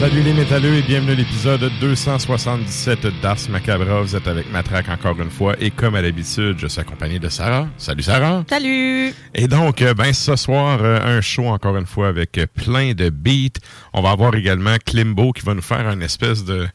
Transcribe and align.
Salut 0.00 0.22
les 0.22 0.32
métalleux 0.32 0.76
et 0.76 0.80
bienvenue 0.80 1.12
à 1.12 1.14
l'épisode 1.14 1.70
277 1.78 3.20
d'Ars 3.20 3.36
Macabra. 3.50 4.00
Vous 4.00 4.16
êtes 4.16 4.26
avec 4.26 4.50
Matraque 4.50 4.88
encore 4.88 5.20
une 5.20 5.28
fois 5.28 5.56
et 5.60 5.70
comme 5.70 5.94
à 5.94 6.00
l'habitude, 6.00 6.56
je 6.58 6.68
suis 6.68 6.80
accompagné 6.80 7.18
de 7.18 7.28
Sarah. 7.28 7.68
Salut 7.76 8.02
Sarah. 8.02 8.42
Salut! 8.48 9.12
Et 9.34 9.46
donc, 9.46 9.82
euh, 9.82 9.92
ben 9.92 10.14
ce 10.14 10.36
soir, 10.36 10.78
euh, 10.82 11.18
un 11.18 11.20
show 11.20 11.48
encore 11.48 11.76
une 11.76 11.84
fois 11.84 12.08
avec 12.08 12.38
euh, 12.38 12.46
plein 12.46 12.94
de 12.94 13.10
beats. 13.10 13.60
On 13.92 14.00
va 14.00 14.12
avoir 14.12 14.34
également 14.34 14.76
Klimbo 14.82 15.32
qui 15.32 15.44
va 15.44 15.52
nous 15.52 15.60
faire 15.60 15.86
une 15.90 16.00
espèce 16.00 16.46
de... 16.46 16.66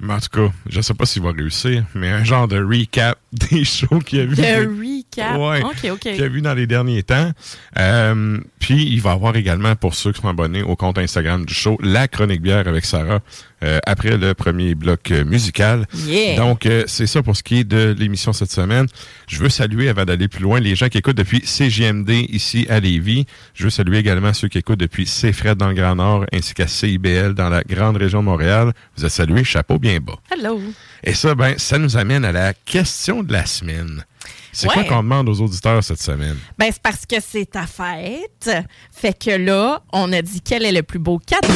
mais 0.00 0.14
En 0.14 0.18
tout 0.18 0.48
cas, 0.48 0.52
je 0.68 0.80
sais 0.80 0.94
pas 0.94 1.06
s'il 1.06 1.22
va 1.22 1.30
réussir, 1.30 1.84
mais 1.94 2.08
un 2.08 2.24
genre 2.24 2.48
de 2.48 2.60
recap 2.60 3.16
des 3.50 3.64
shows 3.64 4.00
qu'il 4.00 4.20
a 4.20 4.26
vu. 4.26 4.36
The 4.36 4.68
recap. 4.68 5.38
Ouais, 5.38 5.62
OK, 5.62 5.90
OK. 5.92 6.00
qu'il 6.00 6.22
a 6.22 6.28
vu 6.28 6.42
dans 6.42 6.54
les 6.54 6.66
derniers 6.66 7.02
temps. 7.02 7.32
Euh, 7.78 8.38
puis, 8.58 8.86
il 8.86 9.00
va 9.00 9.12
avoir 9.12 9.36
également, 9.36 9.74
pour 9.74 9.94
ceux 9.94 10.12
qui 10.12 10.20
sont 10.20 10.28
abonnés 10.28 10.62
au 10.62 10.76
compte 10.76 10.98
Instagram 10.98 11.44
du 11.46 11.54
show, 11.54 11.78
la 11.82 12.08
chronique 12.08 12.42
bière 12.42 12.68
avec 12.68 12.84
Sarah 12.84 13.20
euh, 13.62 13.78
après 13.86 14.16
le 14.16 14.34
premier 14.34 14.74
bloc 14.74 15.10
euh, 15.10 15.24
musical. 15.24 15.86
Yeah. 16.06 16.36
Donc, 16.36 16.66
euh, 16.66 16.84
c'est 16.86 17.06
ça 17.06 17.22
pour 17.22 17.36
ce 17.36 17.42
qui 17.42 17.60
est 17.60 17.64
de 17.64 17.94
l'émission 17.98 18.32
cette 18.32 18.50
semaine. 18.50 18.86
Je 19.28 19.38
veux 19.38 19.48
saluer, 19.48 19.88
avant 19.88 20.04
d'aller 20.04 20.28
plus 20.28 20.42
loin, 20.42 20.60
les 20.60 20.74
gens 20.74 20.88
qui 20.88 20.98
écoutent 20.98 21.16
depuis 21.16 21.40
CGMD 21.44 22.10
ici 22.28 22.66
à 22.68 22.80
Lévis. 22.80 23.26
Je 23.54 23.64
veux 23.64 23.70
saluer 23.70 23.98
également 23.98 24.32
ceux 24.34 24.48
qui 24.48 24.58
écoutent 24.58 24.80
depuis 24.80 25.04
CFRED 25.04 25.56
dans 25.56 25.68
le 25.68 25.74
Grand 25.74 25.96
Nord, 25.96 26.26
ainsi 26.32 26.54
qu'à 26.54 26.66
CIBL 26.66 27.34
dans 27.34 27.48
la 27.48 27.62
grande 27.62 27.96
région 27.96 28.20
de 28.20 28.26
Montréal. 28.26 28.72
Vous 28.96 29.06
êtes 29.06 29.12
salués, 29.12 29.44
chapeau 29.44 29.78
bien 29.78 29.98
bas. 30.00 30.18
Hello! 30.30 30.60
Et 31.04 31.14
ça, 31.14 31.34
ben, 31.34 31.58
ça 31.58 31.78
nous 31.78 31.96
amène 31.96 32.24
à 32.24 32.32
la 32.32 32.54
question 32.54 33.22
de 33.22 33.32
la 33.32 33.44
semaine. 33.46 34.04
C'est 34.52 34.68
Ouais. 34.68 34.74
quoi 34.74 34.84
qu'on 34.84 35.02
demande 35.02 35.28
aux 35.28 35.40
auditeurs 35.40 35.82
cette 35.82 36.00
semaine? 36.00 36.36
Ben, 36.58 36.68
c'est 36.72 36.82
parce 36.82 37.06
que 37.06 37.16
c'est 37.20 37.46
ta 37.50 37.66
fête. 37.66 38.50
Fait 38.92 39.18
que 39.18 39.30
là, 39.30 39.82
on 39.92 40.12
a 40.12 40.22
dit 40.22 40.40
quel 40.42 40.64
est 40.64 40.72
le 40.72 40.82
plus 40.82 40.98
beau 40.98 41.18
cadeau 41.18 41.48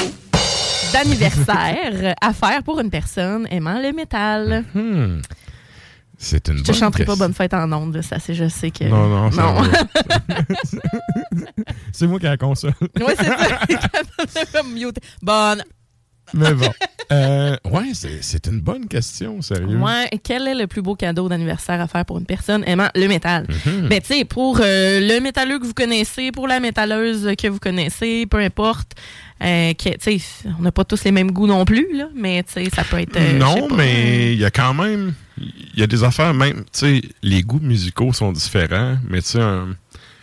d'anniversaire 0.92 2.14
à 2.20 2.32
faire 2.32 2.62
pour 2.62 2.80
une 2.80 2.90
personne 2.90 3.46
aimant 3.50 3.80
le 3.80 3.92
métal. 3.92 4.64
Hmm. 4.74 5.20
C'est 6.18 6.48
une 6.48 6.56
Je 6.56 6.62
te 6.62 6.66
bonne 6.68 6.76
chanterai 6.80 7.04
pas 7.04 7.14
bonne 7.16 7.34
fête 7.34 7.52
en 7.52 7.70
ondes, 7.72 8.00
ça 8.00 8.18
c'est 8.18 8.32
je 8.34 8.48
sais 8.48 8.70
que. 8.70 8.84
Non, 8.84 9.06
non, 9.06 9.30
Non. 9.30 9.62
C'est 11.92 12.06
moi 12.06 12.18
qui 12.18 12.26
ai 12.26 12.30
la 12.30 12.36
console. 12.38 12.72
Ouais, 12.98 13.14
c'est 13.18 13.26
ça. 13.26 14.62
Bonne. 15.22 15.64
Mais 16.34 16.52
bon. 16.54 16.70
Euh, 17.12 17.56
ouais, 17.70 17.92
c'est 17.94 18.48
une 18.48 18.60
bonne 18.60 18.88
question, 18.88 19.40
sérieux. 19.40 19.76
Ouais, 19.78 20.10
quel 20.24 20.48
est 20.48 20.56
le 20.56 20.66
plus 20.66 20.82
beau 20.82 20.96
cadeau 20.96 21.28
d'anniversaire 21.28 21.80
à 21.80 21.86
faire 21.86 22.04
pour 22.04 22.18
une 22.18 22.24
personne 22.26 22.64
aimant 22.66 22.88
le 22.96 23.06
métal? 23.06 23.46
Mhm. 23.64 23.86
Ben, 23.88 24.00
tu 24.00 24.08
sais, 24.12 24.24
pour 24.24 24.58
euh, 24.60 24.98
le 24.98 25.20
métalleux 25.20 25.60
que 25.60 25.64
vous 25.66 25.72
connaissez, 25.72 26.32
pour 26.32 26.48
la 26.48 26.58
métalleuse 26.58 27.30
que 27.40 27.46
vous 27.46 27.60
connaissez, 27.60 28.26
peu 28.28 28.38
importe. 28.38 28.94
euh, 29.40 29.72
que, 29.74 29.90
tu 29.90 30.18
sais, 30.18 30.48
on 30.58 30.62
n'a 30.62 30.72
pas 30.72 30.82
tous 30.82 31.04
les 31.04 31.12
mêmes 31.12 31.30
goûts 31.30 31.46
non 31.46 31.64
plus, 31.64 31.86
là, 31.96 32.08
mais 32.16 32.42
tu 32.42 32.54
sais, 32.54 32.70
ça 32.74 32.82
peut 32.82 32.98
être. 32.98 33.16
euh, 33.16 33.38
non, 33.38 33.68
mais 33.72 34.32
il 34.32 34.40
y 34.40 34.44
a 34.44 34.50
quand 34.50 34.74
même. 34.74 35.14
Il 35.38 35.78
y 35.78 35.84
a 35.84 35.86
des 35.86 36.02
affaires, 36.02 36.34
même. 36.34 36.64
Tu 36.72 37.00
sais, 37.00 37.02
les 37.22 37.42
goûts 37.42 37.60
musicaux 37.62 38.12
sont 38.12 38.32
différents, 38.32 38.96
mais 39.08 39.22
tu 39.22 39.28
sais, 39.28 39.38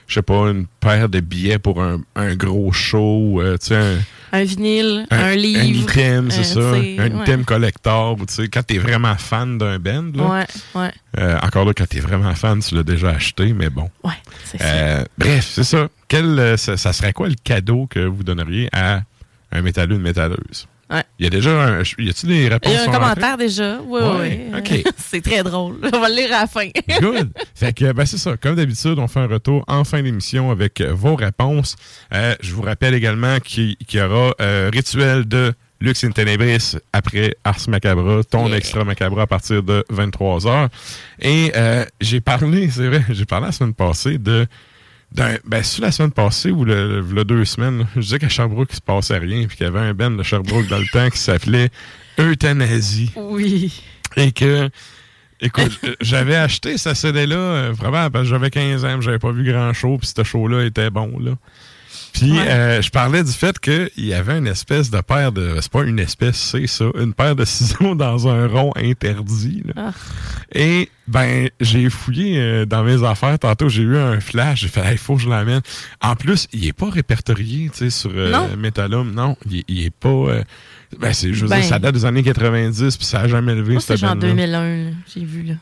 je 0.08 0.16
sais 0.16 0.22
pas, 0.22 0.50
une 0.52 0.66
paire 0.82 1.08
de 1.08 1.22
billets 1.22 1.60
pour 1.60 1.82
un, 1.82 2.02
un 2.18 2.36
gros 2.36 2.74
show, 2.74 3.40
euh, 3.40 3.58
tu 3.58 3.68
sais, 3.68 4.00
un, 4.34 4.44
vinyle, 4.44 5.06
un, 5.12 5.36
livre. 5.36 5.90
Un 5.90 5.94
item, 5.94 6.32
c'est 6.32 6.58
euh, 6.58 6.72
ça. 6.72 7.04
Un 7.04 7.16
ouais. 7.16 7.22
item 7.22 7.46
collector, 7.46 8.20
ou 8.20 8.26
tu 8.26 8.34
sais, 8.34 8.48
quand 8.50 8.64
t'es 8.64 8.80
vraiment 8.80 9.16
fan 9.16 9.58
d'un 9.58 9.80
band, 9.80 10.12
là. 10.16 10.24
Ouais, 10.24 10.46
ouais, 10.76 10.92
Euh, 11.20 11.40
encore 11.42 11.64
là, 11.66 11.74
quand 11.74 11.88
t'es 11.88 12.00
vraiment 12.00 12.34
fan, 12.36 12.60
tu 12.60 12.76
l'as 12.76 12.84
déjà 12.84 13.12
acheté, 13.12 13.54
mais 13.54 13.70
bon. 13.70 13.90
ouais, 14.04 14.12
c'est 14.46 14.58
ça. 14.58 14.66
Euh, 14.66 15.04
bref, 15.18 15.50
c'est 15.54 15.64
ça. 15.64 15.88
Quel, 16.08 16.58
ça. 16.58 16.76
ça 16.76 16.92
serait 16.92 17.14
quoi 17.14 17.30
le 17.30 17.36
cadeau 17.42 17.88
que 17.88 18.00
vous 18.00 18.24
donneriez 18.24 18.68
à 18.74 19.04
un 19.52 19.62
métalleux, 19.62 19.96
une 19.96 20.02
métalleuse? 20.02 20.68
Ouais. 20.94 21.04
Il 21.20 21.24
y 21.24 21.28
a 21.28 21.30
déjà 21.30 21.52
un. 21.52 21.82
Y 21.98 22.10
a-tu 22.10 22.26
des 22.28 22.48
réponses? 22.48 22.72
Il 22.72 22.76
y 22.76 22.78
a 22.78 22.84
un 22.84 22.94
commentaire 22.94 23.38
déjà. 23.38 23.80
Oui, 23.86 24.00
Ouais, 24.02 24.48
oui. 24.54 24.60
ok. 24.60 24.94
c'est 24.98 25.22
très 25.24 25.44
drôle. 25.44 25.78
On 25.94 26.00
va 26.00 26.10
le 26.10 26.16
lire 26.16 26.34
à 26.36 26.42
la 26.42 26.48
fin. 26.48 26.68
Good. 27.02 27.32
fait 27.56 27.74
que, 27.74 27.92
ben, 27.92 28.06
c'est 28.06 28.18
ça. 28.18 28.38
Comme 28.38 28.56
d'habitude, 28.56 29.00
on 29.00 29.08
fait 29.08 29.20
un 29.22 29.28
retour 29.28 29.64
en 29.68 29.84
fin 29.84 30.02
d'émission 30.04 30.52
avec 30.52 30.80
euh, 30.82 30.94
vos 30.94 31.16
réponses. 31.16 31.76
Euh, 32.14 32.36
je 32.42 32.54
vous 32.54 32.62
rappelle 32.62 32.94
également 32.94 33.40
qu'il 33.40 33.76
y 33.92 34.00
aura 34.00 34.34
euh, 34.40 34.70
rituel 34.72 35.26
de 35.28 35.54
Lux 35.82 36.02
in 36.06 36.12
Tenebris 36.12 36.76
après 36.94 37.36
Ars 37.44 37.58
Macabra, 37.68 38.24
ton 38.24 38.48
Yeah. 38.48 38.58
extra 38.58 38.84
Macabra 38.86 39.24
à 39.24 39.28
partir 39.28 39.64
de 39.64 39.84
23h. 39.92 40.70
Et 41.20 41.52
euh, 41.58 41.84
j'ai 42.00 42.22
parlé, 42.22 42.70
c'est 42.70 42.88
vrai, 42.88 43.04
j'ai 43.10 43.26
parlé 43.26 43.48
la 43.48 43.52
semaine 43.52 43.74
passée 43.74 44.18
de 44.18 44.46
d'un- 45.14 45.38
ben, 45.46 45.62
c'est 45.64 45.82
la 45.82 45.92
semaine 45.92 46.12
passée 46.12 46.52
ou 46.52 46.66
le, 46.66 47.02
le- 47.02 47.14
le 47.14 47.24
deux 47.26 47.46
semaines, 47.46 47.86
je 47.96 48.02
disais 48.02 48.20
qu'à 48.20 48.30
Sherbrooke, 48.30 48.70
il 48.72 48.76
se 48.76 48.82
passait 48.82 49.18
rien, 49.18 49.46
puis 49.48 49.58
qu'il 49.58 49.66
y 49.66 49.70
avait 49.70 49.80
un 49.80 49.94
band 49.94 50.12
de 50.12 50.24
Sherbrooke 50.24 50.68
dans 50.68 50.80
le 50.80 50.88
temps 50.92 51.10
qui 51.10 51.18
s'appelait 51.20 51.70
Euthanasie. 52.20 53.12
Oui. 53.16 53.82
Et 54.18 54.32
que, 54.32 54.70
écoute, 55.42 55.80
j'avais 56.02 56.36
acheté 56.36 56.78
ce 56.78 56.94
CD-là, 56.94 57.36
euh, 57.36 57.72
vraiment, 57.72 58.10
parce 58.10 58.26
que 58.26 58.30
j'avais 58.30 58.50
15 58.50 58.86
ans, 58.86 59.02
j'avais 59.02 59.20
pas 59.20 59.32
vu 59.32 59.44
grand-chose, 59.50 60.00
puis 60.00 60.12
ce 60.16 60.24
show-là 60.24 60.64
était 60.66 60.90
bon, 60.90 61.18
là. 61.20 61.32
Puis, 62.14 62.32
Ouais. 62.32 62.48
euh, 62.48 62.82
je 62.82 62.90
parlais 62.92 63.24
du 63.24 63.32
fait 63.32 63.58
qu'il 63.60 63.90
y 63.98 64.14
avait 64.14 64.38
une 64.38 64.46
espèce 64.48 64.92
de 64.92 65.02
paire 65.02 65.32
de... 65.32 65.58
C'est 65.60 65.72
pas 65.72 65.82
une 65.84 65.98
espèce, 66.00 66.38
c'est 66.38 66.68
ça. 66.68 66.86
Une 67.00 67.14
paire 67.14 67.36
de 67.36 67.44
ciseaux 67.46 67.96
dans 67.96 68.28
un 68.28 68.48
rond 68.48 68.72
interdit. 68.76 69.64
là. 69.66 69.74
Ah. 69.88 69.92
Et, 70.54 70.90
ben, 71.08 71.50
j'ai 71.60 71.90
fouillé 71.90 72.38
euh, 72.40 72.66
dans 72.66 72.84
mes 72.84 73.04
affaires. 73.04 73.38
Tantôt, 73.40 73.68
j'ai 73.68 73.82
eu 73.82 73.98
un 73.98 74.20
flash. 74.20 74.62
J'ai 74.62 74.68
fait, 74.68 74.92
il 74.92 74.98
faut 75.00 75.16
que 75.16 75.24
je 75.24 75.30
l'amène. 75.30 75.62
En 76.02 76.16
plus, 76.16 76.48
il 76.54 76.68
est 76.68 76.72
pas 76.74 76.90
répertorié, 76.90 77.70
tu 77.72 77.78
sais, 77.80 77.90
sur 77.90 78.12
euh, 78.14 78.32
Non. 78.32 78.48
Metalum. 78.58 79.12
Non, 79.12 79.36
il, 79.50 79.58
est- 79.60 79.66
il 79.68 79.86
est 79.86 79.90
pas... 79.96 80.08
euh, 80.10 80.44
ben, 81.00 81.12
c'est, 81.14 81.34
je 81.34 81.42
veux 81.44 81.50
Ben. 81.50 81.62
dire, 81.62 81.66
ça 81.70 81.80
date 81.80 81.96
des 81.96 82.06
années 82.06 82.22
90, 82.22 82.96
puis 82.98 83.06
ça 83.08 83.22
a 83.22 83.28
jamais 83.28 83.56
levé, 83.56 83.74
Moi, 83.74 83.82
c'est 83.82 83.94
cette 83.94 84.02
genre 84.02 84.12
bande-là. 84.12 84.30
2001, 84.30 84.84
là, 84.86 84.90
j'ai 85.14 85.26
vu, 85.26 85.42
là. 85.42 85.56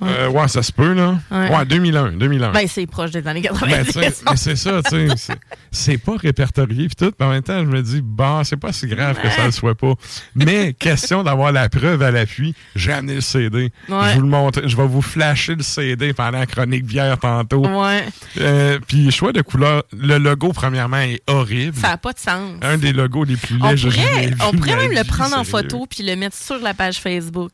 Ouais. 0.00 0.08
Euh, 0.10 0.28
ouais, 0.28 0.46
ça 0.48 0.62
se 0.62 0.72
peut, 0.72 0.92
là. 0.92 1.18
Ouais. 1.30 1.54
Ouais, 1.56 1.64
2001, 1.64 2.12
2001. 2.12 2.52
Ben, 2.52 2.66
c'est 2.68 2.86
proche 2.86 3.10
des 3.12 3.26
années 3.26 3.40
90. 3.42 3.94
Ben, 3.94 4.12
mais 4.30 4.36
c'est 4.36 4.56
ça, 4.56 4.82
tu 4.82 5.08
sais. 5.16 5.34
c'est- 5.70 5.98
pas 5.98 6.16
répertorié 6.16 6.88
pis 6.88 6.96
tout. 6.96 7.12
Mais 7.18 7.26
en 7.26 7.30
même 7.30 7.42
temps, 7.42 7.58
je 7.60 7.64
me 7.70 7.82
dis, 7.82 8.00
bon, 8.02 8.44
c'est 8.44 8.56
pas 8.58 8.72
si 8.72 8.86
grave 8.86 9.18
que 9.20 9.30
ça 9.30 9.46
le 9.46 9.50
soit 9.52 9.74
pas. 9.74 9.94
Mais 10.34 10.72
question 10.78 11.22
d'avoir 11.22 11.50
la 11.52 11.68
preuve 11.68 12.02
à 12.02 12.10
l'appui, 12.10 12.54
j'ai 12.74 12.92
amené 12.92 13.14
le 13.14 13.20
CD. 13.22 13.72
Je 13.88 14.14
vous 14.14 14.20
le 14.20 14.28
montre. 14.28 14.62
Je 14.66 14.76
vais 14.76 14.86
vous 14.86 15.02
flasher 15.02 15.54
le 15.54 15.62
CD 15.62 16.12
pendant 16.12 16.38
la 16.38 16.46
chronique 16.46 16.84
bière 16.84 17.18
tantôt. 17.18 17.66
ouais. 17.66 18.04
Euh, 18.38 18.78
puis 18.86 19.10
choix 19.10 19.32
de 19.32 19.40
couleur. 19.42 19.82
Le 19.92 20.18
logo, 20.18 20.52
premièrement, 20.52 20.98
est 20.98 21.22
horrible. 21.26 21.76
Ça 21.76 21.88
n'a 21.88 21.96
pas 21.96 22.12
de 22.12 22.18
sens. 22.18 22.52
Un 22.62 22.76
des 22.78 22.92
logos 22.92 23.24
les 23.24 23.36
plus 23.36 23.56
On 23.62 23.68
laids 23.68 23.74
que 23.74 23.76
j'ai 23.76 23.90
pourrait, 23.90 24.30
on 24.46 24.52
pourrait 24.52 24.76
même 24.76 24.92
le 24.92 25.04
prendre 25.04 25.36
en 25.36 25.44
photo 25.44 25.86
puis 25.88 26.02
le 26.04 26.16
mettre 26.16 26.36
sur 26.36 26.58
la 26.58 26.74
page 26.74 26.98
Facebook. 26.98 27.52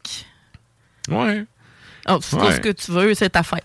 Ouais. 1.08 1.44
Oh, 2.08 2.18
c'est 2.20 2.36
tout 2.36 2.50
ce 2.52 2.60
que 2.60 2.70
tu 2.70 2.90
veux, 2.92 3.14
c'est 3.14 3.30
ta 3.30 3.42
fête. 3.42 3.64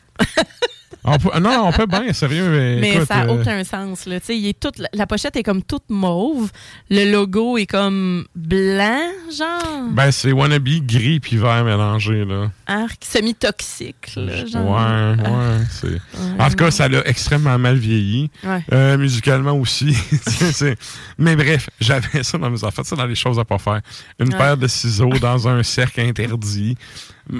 On 1.09 1.17
peut- 1.17 1.39
non, 1.39 1.67
on 1.67 1.71
peut 1.71 1.85
bien, 1.85 2.11
sérieux. 2.11 2.49
Mais, 2.49 2.75
Mais 2.81 2.93
écoute, 2.95 3.07
ça 3.07 3.23
n'a 3.25 3.31
euh, 3.31 3.39
aucun 3.41 3.63
sens. 3.63 4.05
Là. 4.07 4.19
Tu 4.19 4.25
sais, 4.25 4.37
Il 4.37 4.45
est 4.47 4.59
toute, 4.59 4.81
la, 4.91 5.07
pochette 5.07 5.37
est 5.37 5.43
comme 5.43 5.63
toute 5.63 5.89
mauve. 5.89 6.51
Le 6.89 7.09
logo 7.09 7.57
est 7.57 7.65
comme 7.65 8.25
blanc, 8.35 8.99
genre. 9.37 9.83
Ben, 9.91 10.11
c'est 10.11 10.33
wannabe 10.33 10.67
gris 10.85 11.21
puis 11.21 11.37
vert 11.37 11.63
mélangé, 11.63 12.25
là. 12.25 12.51
Arc 12.65 12.97
semi-toxique. 13.05 14.15
là, 14.17 14.23
Ouais, 14.23 14.47
genre. 14.47 14.69
ouais. 14.69 15.63
c'est- 15.71 16.01
En 16.41 16.49
tout 16.49 16.55
cas, 16.55 16.71
ça 16.71 16.89
l'a 16.89 17.07
extrêmement 17.07 17.57
mal 17.57 17.77
vieilli. 17.77 18.29
Ouais. 18.43 18.63
Euh, 18.73 18.97
musicalement 18.97 19.53
aussi. 19.53 19.93
C'est- 20.27 20.77
Mais 21.17 21.37
bref, 21.37 21.69
j'avais 21.79 22.21
ça 22.23 22.37
dans 22.37 22.49
mes 22.49 22.63
affaires, 22.65 22.85
ça 22.85 22.97
dans 22.97 23.05
les 23.05 23.15
choses 23.15 23.39
à 23.39 23.45
pas 23.45 23.59
faire. 23.59 23.79
Une 24.19 24.29
paire 24.29 24.57
de 24.57 24.67
ciseaux 24.67 25.13
dans 25.21 25.47
un 25.47 25.63
cercle 25.63 26.01
interdit. 26.01 26.75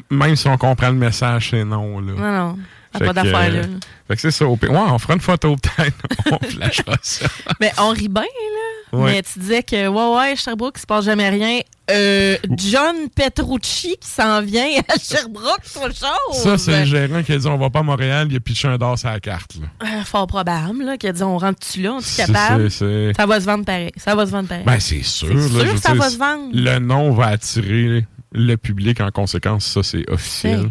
Même 0.10 0.36
si 0.36 0.48
on 0.48 0.58
comprend 0.58 0.90
le 0.90 0.96
message, 0.96 1.50
c'est 1.52 1.64
non, 1.64 2.00
là. 2.00 2.14
Non, 2.18 2.32
non. 2.50 2.58
Fait 2.98 3.06
pas 3.06 3.14
d'affaire 3.14 3.52
euh, 3.54 3.62
là. 3.62 3.68
Fait 4.08 4.16
que 4.16 4.22
c'est 4.22 4.32
ça. 4.32 4.46
au. 4.48 4.54
Ouais, 4.54 4.70
on 4.72 4.98
fera 4.98 5.14
une 5.14 5.20
photo 5.22 5.56
peut-être. 5.56 5.98
on 6.32 6.40
flashera 6.46 6.96
ça. 7.02 7.28
Mais 7.60 7.72
on 7.78 7.90
rit 7.90 8.08
bien, 8.08 8.24
là. 8.24 8.98
Ouais. 8.98 9.12
Mais 9.12 9.22
tu 9.22 9.40
disais 9.40 9.62
que, 9.64 9.88
ouais, 9.88 10.18
ouais, 10.18 10.36
Sherbrooke, 10.38 10.76
il 10.78 10.82
se 10.82 10.86
passe 10.88 11.04
jamais 11.04 11.30
rien. 11.30 11.60
Euh, 11.92 12.38
John 12.56 12.96
Petrucci 13.14 13.98
qui 14.00 14.10
s'en 14.10 14.42
vient 14.42 14.66
à 14.88 14.98
Sherbrooke, 14.98 15.60
c'est 15.64 15.80
autre 15.80 15.96
chose. 15.96 16.42
Ça, 16.42 16.58
c'est 16.58 16.80
le 16.80 16.86
gérant 16.86 17.22
qui 17.22 17.34
a 17.34 17.38
dit 17.38 17.48
on 17.48 17.58
va 17.58 17.70
pas 17.70 17.80
à 17.80 17.84
Montréal, 17.84 18.28
il 18.32 18.38
a 18.38 18.40
pitché 18.40 18.68
un 18.70 18.78
d'or 18.78 18.98
sur 18.98 19.10
la 19.10 19.20
carte. 19.20 19.56
Là. 19.56 19.68
Euh, 20.00 20.04
fort 20.04 20.26
probable, 20.28 20.84
là, 20.86 20.98
qui 20.98 21.08
a 21.08 21.12
dit 21.14 21.24
on 21.24 21.38
rentre-tu 21.38 21.82
là, 21.82 21.94
on 21.94 22.00
est 22.00 22.16
capable. 22.18 22.72
c'est- 22.72 22.80
c'est- 22.80 23.14
Ça 23.16 23.26
va 23.26 23.40
se 23.42 23.46
vendre 23.46 23.66
pareil. 23.66 23.92
Ça 23.98 24.16
va 24.16 24.26
se 24.26 24.32
vendre 24.32 24.48
pareil. 24.48 24.64
Ben, 24.66 24.80
c'est 24.80 25.04
sûr. 25.04 25.28
C'est 25.28 25.58
là, 25.58 25.66
sûr 25.66 25.74
que 25.76 25.80
ça 25.82 25.92
dire, 25.92 26.02
va 26.02 26.10
se 26.10 26.18
vendre. 26.18 26.50
Le 26.54 26.80
nom 26.80 27.12
va 27.12 27.28
attirer 27.28 28.06
le 28.38 28.56
public 28.56 29.02
en 29.02 29.10
conséquence. 29.12 29.66
Ça, 29.66 29.84
c'est 29.84 30.10
officiel. 30.10 30.70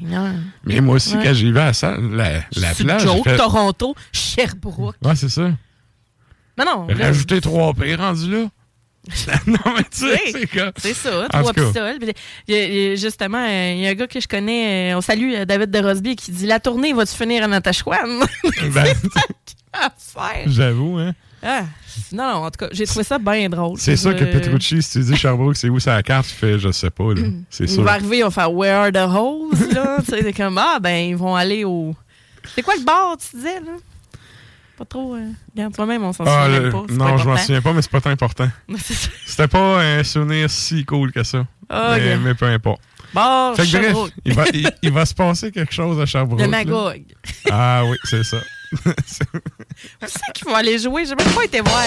Mais 0.65 0.81
moi 0.81 0.97
aussi, 0.97 1.17
Ouais. 1.17 1.25
quand 1.25 1.35
j'ai 1.35 1.51
vu 1.51 1.59
à 1.59 1.73
ça, 1.73 1.97
la, 1.99 2.41
la 2.57 2.75
C'est 2.75 2.85
plage. 2.85 3.03
fait- 3.25 3.37
Toronto, 3.37 3.95
Sherbrooke. 4.13 4.97
Ouais, 5.03 5.15
c'est 5.17 5.29
ça. 5.29 5.43
Non, 6.59 6.65
non. 6.65 6.87
Rajouter 6.95 7.41
trois 7.41 7.75
P 7.75 7.95
rendu 7.97 8.31
là. 8.31 8.45
non, 9.47 9.59
mais 9.77 9.85
tu 9.85 9.99
sais, 9.99 10.19
c'est 10.33 10.47
quoi? 10.51 10.73
C'est 10.79 10.93
ça, 10.95 11.27
En 11.33 11.41
trois 11.43 11.53
pistoles. 11.53 11.97
Justement, 12.97 13.39
euh, 13.47 13.73
il 13.77 13.81
y 13.83 13.87
a 13.87 13.91
un 13.91 13.95
gars 13.95 14.09
que 14.09 14.19
je 14.19 14.27
connais, 14.27 14.93
euh, 14.93 14.97
on 14.99 15.01
salue 15.01 15.33
euh, 15.35 15.45
David 15.45 15.71
de 15.71 15.79
Rosby, 15.79 16.17
qui 16.17 16.33
dit 16.33 16.47
La 16.47 16.59
tournée 16.59 16.93
va-tu 16.93 17.15
finir 17.15 17.45
à 17.45 17.47
Natashquan 17.47 17.95
Ben, 18.75 18.87
Affaire. 19.73 20.45
J'avoue, 20.47 20.99
hein. 20.99 21.15
Ah, 21.49 21.63
non, 22.13 22.25
en 22.25 22.51
tout 22.51 22.59
cas, 22.65 22.69
j'ai 22.73 22.87
trouvé 22.87 23.05
ça 23.05 23.19
bien 23.19 23.49
drôle. 23.49 23.79
C'est 23.79 23.97
sûr 23.97 24.17
que 24.17 24.25
Petrucci, 24.25 24.83
si 24.83 24.91
tu 24.99 25.05
dis 25.05 25.17
Sherbrooke, 25.17 25.57
c'est 25.57 25.69
où 25.69 25.79
sa 25.79 26.03
carte, 26.03 26.27
tu 26.29 26.35
fais, 26.35 26.59
je 26.59 26.73
sais 26.73 26.91
pas, 26.91 27.15
là. 27.15 27.23
C'est 27.51 27.65
Il 27.65 27.71
sûr. 27.71 27.83
va 27.85 27.93
arriver, 27.93 28.25
on 28.25 28.29
va 28.29 28.31
faire 28.33 28.53
Where 28.53 28.75
are 28.75 28.91
the 28.93 29.09
hoes? 29.09 29.51
là? 29.73 29.99
Tu 30.05 30.11
sais, 30.11 30.23
c'est 30.23 30.33
comme, 30.33 30.59
ah, 30.59 30.79
ben, 30.81 31.11
ils 31.11 31.17
vont 31.17 31.37
aller 31.37 31.65
au. 31.65 31.95
C'est 32.55 32.63
quoi 32.63 32.75
le 32.77 32.85
bar, 32.85 33.17
tu 33.19 33.37
disais, 33.37 33.61
là? 33.61 33.73
Pas 34.77 34.85
trop. 34.85 35.15
Euh... 35.15 35.29
Regarde, 35.55 35.75
toi-même, 35.75 36.05
on 36.05 36.13
s'en 36.13 36.25
Ah, 36.27 36.47
souvient 36.47 36.61
le- 36.61 36.71
pas. 36.71 36.85
c'est 36.89 36.95
non, 36.97 37.17
je 37.17 37.25
m'en 37.29 37.37
souviens 37.37 37.63
pas, 37.63 37.73
mais 37.73 37.83
c'est 37.83 37.91
pas 37.91 38.01
tant 38.01 38.11
important. 38.11 38.49
C'est 38.79 38.95
ça. 38.95 39.09
C'était 39.25 39.49
pas 39.49 39.81
un 39.83 40.05
souvenir 40.05 40.51
si 40.51 40.85
cool 40.85 41.13
que 41.13 41.23
ça. 41.23 41.47
Ah, 41.71 41.95
mais, 41.97 42.17
mais 42.19 42.35
peu 42.35 42.45
importe. 42.47 42.83
Bar, 43.15 43.57
Fait 43.57 43.63
que 43.63 43.71
bref, 43.71 43.83
Sherbrooke. 43.85 44.13
il 44.25 44.35
va, 44.35 44.45
il, 44.53 44.71
il 44.83 44.93
va 44.93 45.07
se 45.07 45.15
passer 45.15 45.51
quelque 45.51 45.73
chose 45.73 45.99
à 46.01 46.05
Sherbrooke. 46.07 46.41
Le 46.41 46.45
là. 46.45 46.51
Magog. 46.51 47.03
Ah 47.51 47.83
oui, 47.87 47.97
c'est 48.05 48.23
ça. 48.25 48.37
Où 48.85 48.91
c'est 50.07 50.33
qu'ils 50.35 50.47
vont 50.47 50.55
aller 50.55 50.79
jouer? 50.79 51.05
J'ai 51.07 51.15
même 51.15 51.33
pas 51.35 51.45
été 51.45 51.61
voir. 51.61 51.83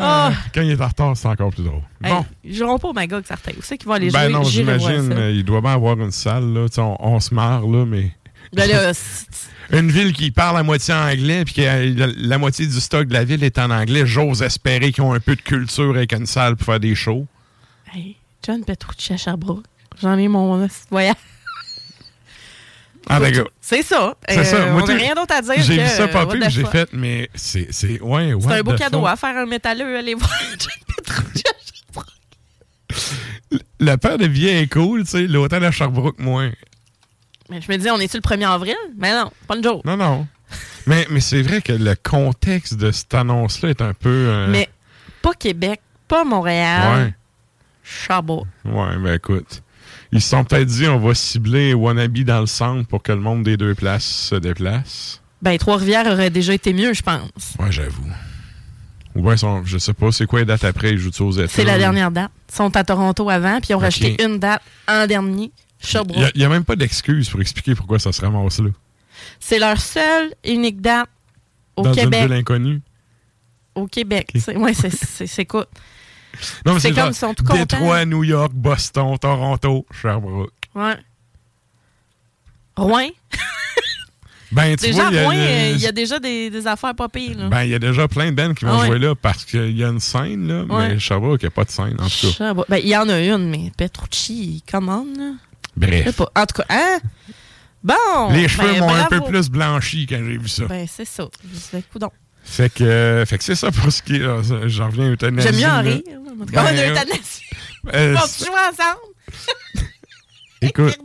Ah. 0.00 0.32
Quand 0.54 0.60
il 0.60 0.70
est 0.72 0.80
en 0.80 0.86
retard, 0.88 1.16
c'est 1.16 1.28
encore 1.28 1.50
plus 1.50 1.64
drôle. 1.64 1.80
Hey, 2.04 2.12
Bon. 2.12 2.26
Ils 2.44 2.54
joueront 2.54 2.78
pas 2.78 2.88
au 2.88 2.92
Magog, 2.92 3.24
certains. 3.26 3.52
Où 3.52 3.62
c'est 3.62 3.78
qu'ils 3.78 3.88
vont 3.88 3.94
aller 3.94 4.10
Ben 4.10 4.24
jouer? 4.24 4.32
non, 4.32 4.42
j'imagine, 4.44 5.08
ça. 5.12 5.18
euh, 5.18 5.30
il 5.32 5.44
doit 5.44 5.60
bien 5.62 5.72
avoir 5.72 5.98
une 5.98 6.10
salle, 6.12 6.52
là. 6.52 6.66
On, 6.76 6.96
on 7.00 7.20
se 7.20 7.32
marre, 7.34 7.66
là, 7.66 7.84
mais. 7.86 8.12
Ben 8.52 8.68
là, 8.68 8.92
Une 9.70 9.90
ville 9.90 10.14
qui 10.14 10.30
parle 10.30 10.56
à 10.58 10.62
moitié 10.62 10.94
anglais, 10.94 11.44
puis 11.44 11.54
que 11.54 11.60
euh, 11.62 11.94
la, 11.94 12.06
la 12.16 12.38
moitié 12.38 12.66
du 12.66 12.80
stock 12.80 13.06
de 13.06 13.12
la 13.12 13.24
ville 13.24 13.44
est 13.44 13.58
en 13.58 13.70
anglais, 13.70 14.06
j'ose 14.06 14.42
espérer 14.42 14.92
qu'ils 14.92 15.04
ont 15.04 15.12
un 15.12 15.20
peu 15.20 15.36
de 15.36 15.42
culture 15.42 15.90
avec 15.94 16.12
une 16.14 16.24
salle 16.26 16.56
pour 16.56 16.64
faire 16.66 16.80
des 16.80 16.94
shows. 16.94 17.26
Hey, 17.92 18.16
John 18.46 18.64
Petrucci 18.64 19.12
à 19.12 19.16
Sherbrooke. 19.18 19.64
J'en 20.00 20.16
ai 20.16 20.28
mon 20.28 20.66
voyage. 20.90 21.16
Ah, 23.08 23.20
d'accord. 23.20 23.48
C'est 23.60 23.82
ça. 23.82 24.14
C'est 24.28 24.44
ça. 24.44 24.56
Euh, 24.56 24.72
Moi, 24.72 24.82
on 24.82 24.86
n'a 24.86 24.94
rien 24.94 25.14
d'autre 25.14 25.34
à 25.34 25.42
dire. 25.42 25.54
J'ai 25.58 25.82
vu 25.82 25.88
ça 25.88 26.06
puis 26.08 26.40
j'ai 26.50 26.64
fait, 26.64 26.88
mais 26.92 27.28
c'est. 27.34 27.68
C'est 27.70 28.00
ouais, 28.00 28.28
C'est 28.28 28.46
what 28.46 28.52
un 28.54 28.62
beau 28.62 28.74
cadeau 28.74 29.00
fuck. 29.00 29.08
à 29.08 29.16
faire 29.16 29.36
un 29.36 29.46
métalleux. 29.46 29.96
Allez 29.96 30.14
voir. 30.14 30.30
Le 33.80 33.96
père 33.96 34.18
de 34.18 34.26
billets 34.26 34.62
est 34.62 34.72
cool, 34.72 35.04
tu 35.04 35.10
sais, 35.10 35.26
l'hôtel 35.26 35.64
à 35.64 35.70
Sherbrooke, 35.70 36.18
moins. 36.18 36.50
Mais 37.48 37.60
je 37.62 37.70
me 37.70 37.76
dis, 37.78 37.90
on 37.90 37.98
est-tu 37.98 38.16
le 38.16 38.22
1er 38.22 38.46
avril? 38.48 38.76
Mais 38.96 39.12
non, 39.12 39.30
pas 39.46 39.56
le 39.56 39.62
jour. 39.62 39.80
Non, 39.84 39.96
non. 39.96 40.26
Mais, 40.86 41.06
mais 41.10 41.20
c'est 41.20 41.42
vrai 41.42 41.62
que 41.62 41.72
le 41.72 41.94
contexte 41.94 42.74
de 42.74 42.90
cette 42.90 43.14
annonce-là 43.14 43.70
est 43.70 43.80
un 43.82 43.94
peu. 43.94 44.08
euh, 44.08 44.46
Mais 44.48 44.68
pas 45.22 45.32
Québec, 45.34 45.80
pas 46.08 46.24
Montréal. 46.24 47.04
Ouais. 47.06 47.14
Sherbrooke. 47.84 48.46
Ouais, 48.64 48.96
ben 48.98 49.14
écoute. 49.14 49.62
Ils 50.12 50.20
se 50.22 50.30
sont 50.30 50.44
peut-être 50.44 50.66
dit 50.68 50.86
on 50.88 50.98
va 50.98 51.14
cibler 51.14 51.74
Wannabe 51.74 52.18
dans 52.20 52.40
le 52.40 52.46
centre 52.46 52.86
pour 52.88 53.02
que 53.02 53.12
le 53.12 53.20
monde 53.20 53.42
des 53.42 53.56
deux 53.56 53.74
places 53.74 54.04
se 54.04 54.34
déplace. 54.36 55.20
Ben, 55.42 55.56
Trois-Rivières 55.58 56.06
aurait 56.06 56.30
déjà 56.30 56.54
été 56.54 56.72
mieux, 56.72 56.94
je 56.94 57.02
pense. 57.02 57.54
Ouais, 57.58 57.70
j'avoue. 57.70 58.02
Ou 59.14 59.22
bien, 59.22 59.36
sont- 59.36 59.64
je 59.64 59.78
sais 59.78 59.92
pas, 59.92 60.10
c'est 60.12 60.26
quoi 60.26 60.40
les 60.40 60.44
dates 60.46 60.64
après? 60.64 60.90
Ils 60.92 60.98
jouent 60.98 61.10
aux 61.20 61.32
États? 61.32 61.48
C'est 61.48 61.64
la 61.64 61.78
dernière 61.78 62.10
date. 62.10 62.30
Ils 62.50 62.54
sont 62.54 62.74
à 62.76 62.84
Toronto 62.84 63.28
avant, 63.28 63.58
puis 63.60 63.68
ils 63.70 63.74
ont 63.74 63.78
rajouté 63.78 64.22
une 64.22 64.38
date 64.38 64.62
en 64.88 65.06
dernier. 65.06 65.50
Il 65.82 65.86
Sherbrooke. 65.86 66.34
n'y 66.34 66.44
a, 66.44 66.48
même 66.48 66.64
pas 66.64 66.74
d'excuse 66.76 67.28
pour 67.28 67.40
expliquer 67.40 67.74
pourquoi 67.74 67.98
ça 67.98 68.10
se 68.12 68.20
ramasse 68.20 68.58
là. 68.60 68.70
C'est 69.38 69.58
leur 69.58 69.78
seule 69.80 70.32
unique 70.44 70.80
date 70.80 71.08
au 71.76 71.82
dans 71.82 71.92
une 71.92 72.00
Québec. 72.00 72.22
ville 72.22 72.32
inconnue. 72.32 72.80
Au 73.74 73.86
Québec. 73.86 74.32
C'est 74.34 75.26
c'est 75.26 75.44
quoi? 75.44 75.66
Non, 76.66 76.74
mais 76.74 76.80
C'est 76.80 76.92
comme 76.92 77.12
sont 77.12 77.34
tout. 77.34 77.44
Détroit, 77.44 78.04
New 78.04 78.24
York, 78.24 78.52
Boston, 78.54 79.16
Toronto, 79.18 79.86
Sherbrooke. 80.00 80.52
Ouais. 80.74 80.96
Rouen? 82.76 83.08
Ben, 84.50 84.74
tu 84.76 84.86
Déjà, 84.86 85.02
vois, 85.02 85.10
il 85.10 85.14
y 85.14 85.18
a 85.18 85.24
Rouen, 85.24 85.34
euh, 85.36 85.72
il 85.74 85.80
y 85.82 85.86
a 85.86 85.92
déjà 85.92 86.18
des, 86.18 86.48
des 86.48 86.66
affaires 86.66 86.94
pas 86.94 87.10
pires. 87.10 87.36
là. 87.36 87.48
Ben, 87.50 87.64
il 87.64 87.68
y 87.70 87.74
a 87.74 87.78
déjà 87.78 88.08
plein 88.08 88.30
de 88.30 88.34
bands 88.34 88.54
qui 88.54 88.64
vont 88.64 88.78
Ah 88.78 88.80
ouais. 88.80 88.86
jouer 88.86 88.98
là 88.98 89.14
parce 89.14 89.44
qu'il 89.44 89.76
y 89.76 89.84
a 89.84 89.88
une 89.88 90.00
scène, 90.00 90.48
là. 90.48 90.62
Ouais. 90.74 90.88
Mais 90.88 90.98
Sherbrooke, 90.98 91.42
il 91.42 91.44
n'y 91.44 91.48
a 91.48 91.50
pas 91.50 91.64
de 91.64 91.70
scène, 91.70 91.96
en 92.00 92.08
tout 92.08 92.32
cas. 92.38 92.54
Ben, 92.66 92.78
il 92.78 92.88
y 92.88 92.96
en 92.96 93.06
a 93.10 93.20
une, 93.20 93.50
mais 93.50 93.70
Petrucci, 93.76 94.62
il 94.66 94.70
commande. 94.70 95.14
là. 95.18 95.32
Je 95.78 95.86
Bref. 95.86 96.16
pas. 96.16 96.30
En 96.34 96.46
tout 96.46 96.62
cas, 96.62 96.64
hein? 96.70 96.98
Bon. 97.84 98.30
Les 98.32 98.48
cheveux 98.48 98.72
ben, 98.72 98.80
m'ont 98.80 98.94
un 98.94 99.04
peu 99.04 99.20
plus 99.20 99.50
blanchi 99.50 100.06
quand 100.06 100.16
j'ai 100.16 100.38
vu 100.38 100.48
ça. 100.48 100.64
Ben, 100.64 100.86
c'est 100.90 101.04
ça. 101.04 101.28
C'est 101.54 101.86
coudonc. 101.90 102.10
Fait 102.50 102.72
que, 102.72 103.24
fait 103.26 103.38
que 103.38 103.44
c'est 103.44 103.54
ça 103.54 103.70
pour 103.70 103.92
ce 103.92 104.02
qui 104.02 104.16
est. 104.16 104.68
J'en 104.68 104.86
reviens 104.86 105.06
à 105.06 105.10
euthanasie. 105.10 105.48
J'aime 105.48 105.56
mieux 105.60 105.66
en 105.66 105.82
rire. 105.82 106.00
En 106.40 106.44
tout 106.46 106.52
cas, 106.52 106.64
Ben, 106.64 106.74
on 106.74 106.78
a 106.78 106.80
euh, 106.82 106.90
euthanasie. 106.90 107.42
Euh, 107.94 108.16
On 108.16 108.26
se 108.26 108.44
joue 108.44 108.50
ensemble. 108.52 109.84
écoute, 110.62 110.98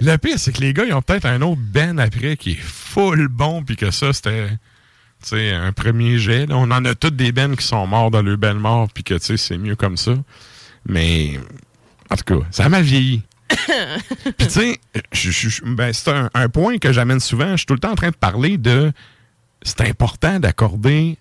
le 0.00 0.16
pire, 0.16 0.38
c'est 0.38 0.52
que 0.52 0.60
les 0.60 0.72
gars, 0.72 0.84
ils 0.84 0.94
ont 0.94 1.02
peut-être 1.02 1.26
un 1.26 1.42
autre 1.42 1.60
Ben 1.60 1.98
après 1.98 2.36
qui 2.36 2.52
est 2.52 2.60
full 2.60 3.28
bon, 3.28 3.62
puis 3.62 3.76
que 3.76 3.90
ça, 3.90 4.12
c'était 4.12 4.48
tu 5.22 5.28
sais, 5.30 5.52
un 5.52 5.72
premier 5.72 6.18
jet. 6.18 6.46
là. 6.46 6.56
On 6.56 6.70
en 6.70 6.84
a 6.84 6.94
tous 6.94 7.10
des 7.10 7.32
Ben 7.32 7.54
qui 7.56 7.66
sont 7.66 7.86
morts 7.86 8.10
dans 8.10 8.22
le 8.22 8.36
Ben 8.36 8.54
mort, 8.54 8.88
puis 8.92 9.04
que 9.04 9.14
tu 9.14 9.20
sais, 9.24 9.36
c'est 9.36 9.58
mieux 9.58 9.76
comme 9.76 9.96
ça. 9.96 10.14
Mais, 10.86 11.38
en 12.10 12.16
tout 12.16 12.24
cas, 12.24 12.46
ça 12.50 12.68
m'a 12.68 12.80
vieilli. 12.82 13.22
Puis 14.38 14.46
tu 14.46 14.50
sais, 14.50 14.80
ben, 15.64 15.92
c'est 15.92 16.08
un, 16.10 16.30
un 16.32 16.48
point 16.48 16.78
que 16.78 16.92
j'amène 16.92 17.20
souvent. 17.20 17.50
Je 17.52 17.58
suis 17.58 17.66
tout 17.66 17.74
le 17.74 17.80
temps 17.80 17.92
en 17.92 17.96
train 17.96 18.10
de 18.10 18.16
parler 18.16 18.56
de. 18.58 18.90
C'est 19.62 19.82
important 19.82 20.38
d'accorder 20.40 21.16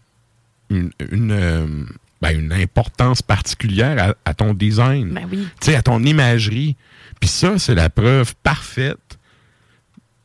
une, 0.70 0.92
une, 1.12 1.32
euh, 1.32 1.86
ben, 2.22 2.40
une 2.40 2.54
importance 2.54 3.22
particulière 3.22 4.16
à, 4.26 4.30
à 4.30 4.34
ton 4.34 4.54
design 4.54 5.10
Ben 5.10 5.28
oui. 5.32 5.48
à 5.76 5.82
ton 5.82 6.04
imagerie. 6.04 6.76
Puis 7.20 7.30
ça, 7.30 7.60
c'est 7.60 7.76
la 7.76 7.90
preuve 7.90 8.34
parfaite 8.44 8.98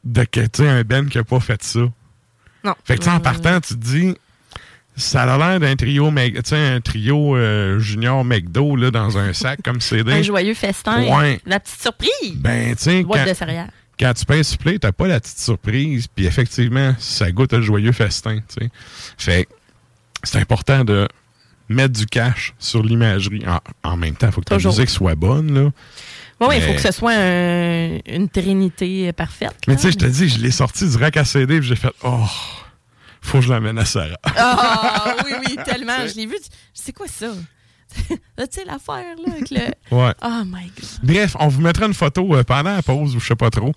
de 0.05 0.25
que, 0.25 0.47
tu 0.47 0.67
un 0.67 0.83
Ben 0.83 1.09
qui 1.09 1.19
a 1.19 1.25
pas 1.25 1.41
fait 1.41 1.63
ça. 1.63 1.81
Non. 2.65 2.75
Fait 2.85 2.95
que, 2.95 3.01
tu 3.01 3.05
sais, 3.05 3.11
en 3.11 3.17
Euh, 3.17 3.21
partant, 3.21 3.61
tu 3.61 3.75
te 3.75 3.85
dis, 3.85 4.15
ça 4.97 5.23
a 5.23 5.39
l'air 5.39 5.61
d'un 5.61 5.77
trio, 5.77 6.07
un 6.07 6.81
trio 6.81 7.37
euh, 7.37 7.79
junior 7.79 8.25
McDo, 8.25 8.77
là, 8.77 8.91
dans 8.91 9.19
un 9.19 9.33
sac 9.33 9.61
comme 9.63 9.81
CD. 9.81 10.13
Un 10.13 10.23
joyeux 10.23 10.55
festin. 10.55 11.03
Ouais. 11.03 11.41
La 11.45 11.61
petite 11.61 11.81
surprise. 11.81 12.37
Ben, 12.37 12.75
tu 12.77 12.83
sais, 12.83 13.03
Boîte 13.03 13.25
quand, 13.25 13.31
de 13.31 13.35
céréales. 13.35 13.73
Quand 13.99 14.13
tu 14.15 14.25
payes 14.25 14.45
supplé, 14.45 14.79
t'as 14.79 14.93
pas 14.93 15.07
la 15.07 15.21
petite 15.21 15.39
surprise. 15.39 16.07
Puis 16.09 16.27
effectivement, 16.27 16.95
ça 16.99 17.31
goûte 17.33 17.53
le 17.53 17.63
joyeux 17.63 17.93
festin, 17.93 18.39
tu 18.49 18.65
sais. 18.65 18.71
Fait 19.17 19.49
c'est 20.23 20.39
important 20.39 20.85
de 20.85 21.09
mettre 21.69 21.95
du 21.99 22.07
cash 22.07 22.55
sur 22.59 22.83
l'imagerie. 22.83 23.45
En, 23.47 23.61
en 23.93 23.97
même 23.97 24.15
temps, 24.17 24.27
il 24.29 24.33
faut 24.33 24.41
que 24.41 24.47
ta 24.47 24.57
Toujours. 24.57 24.73
musique 24.73 24.91
soit 24.91 25.15
bonne, 25.15 25.53
là. 25.55 25.71
Oui, 26.41 26.57
il 26.57 26.63
faut 26.63 26.75
que 26.75 26.81
ce 26.81 26.93
soit 26.93 27.15
un- 27.15 27.99
une 28.07 28.29
trinité 28.29 29.11
parfaite. 29.15 29.57
Mais 29.67 29.77
tu 29.77 29.83
sais, 29.83 29.93
je 29.93 29.97
te 29.99 30.05
dis, 30.05 30.29
je 30.29 30.39
l'ai 30.39 30.51
sorti 30.51 30.87
du 30.89 30.97
rack 30.99 31.17
à 31.17 31.25
CD, 31.25 31.59
puis 31.61 31.69
j'ai 31.69 31.77
fait, 31.77 31.93
oh, 32.05 32.25
faut 33.23 33.39
que 33.39 33.45
je 33.45 33.51
l'amène 33.51 33.79
à 33.79 33.85
Sarah. 33.87 34.19
Ah 34.23 35.15
oui, 35.25 35.33
oui, 35.47 35.57
tellement. 35.65 36.07
Je 36.07 36.15
l'ai 36.15 36.27
vu. 36.27 36.37
C'est 36.75 36.93
quoi 36.93 37.07
ça? 37.09 37.29
Tu 38.39 38.45
sais, 38.51 38.65
l'affaire, 38.67 39.17
là, 39.27 39.33
avec 39.33 39.51
le. 39.51 39.61
Ouais. 39.97 40.13
Oh 40.23 40.43
my 40.45 40.67
God. 40.67 40.89
Bref, 41.03 41.37
on 41.41 41.49
vous 41.49 41.61
mettra 41.63 41.87
une 41.87 41.95
photo 41.95 42.35
euh, 42.37 42.45
pendant 42.45 42.75
la 42.75 42.83
pause 42.83 43.17
ou 43.17 43.21
je 43.21 43.27
sais 43.27 43.35
pas 43.37 43.51
trop. 43.51 43.73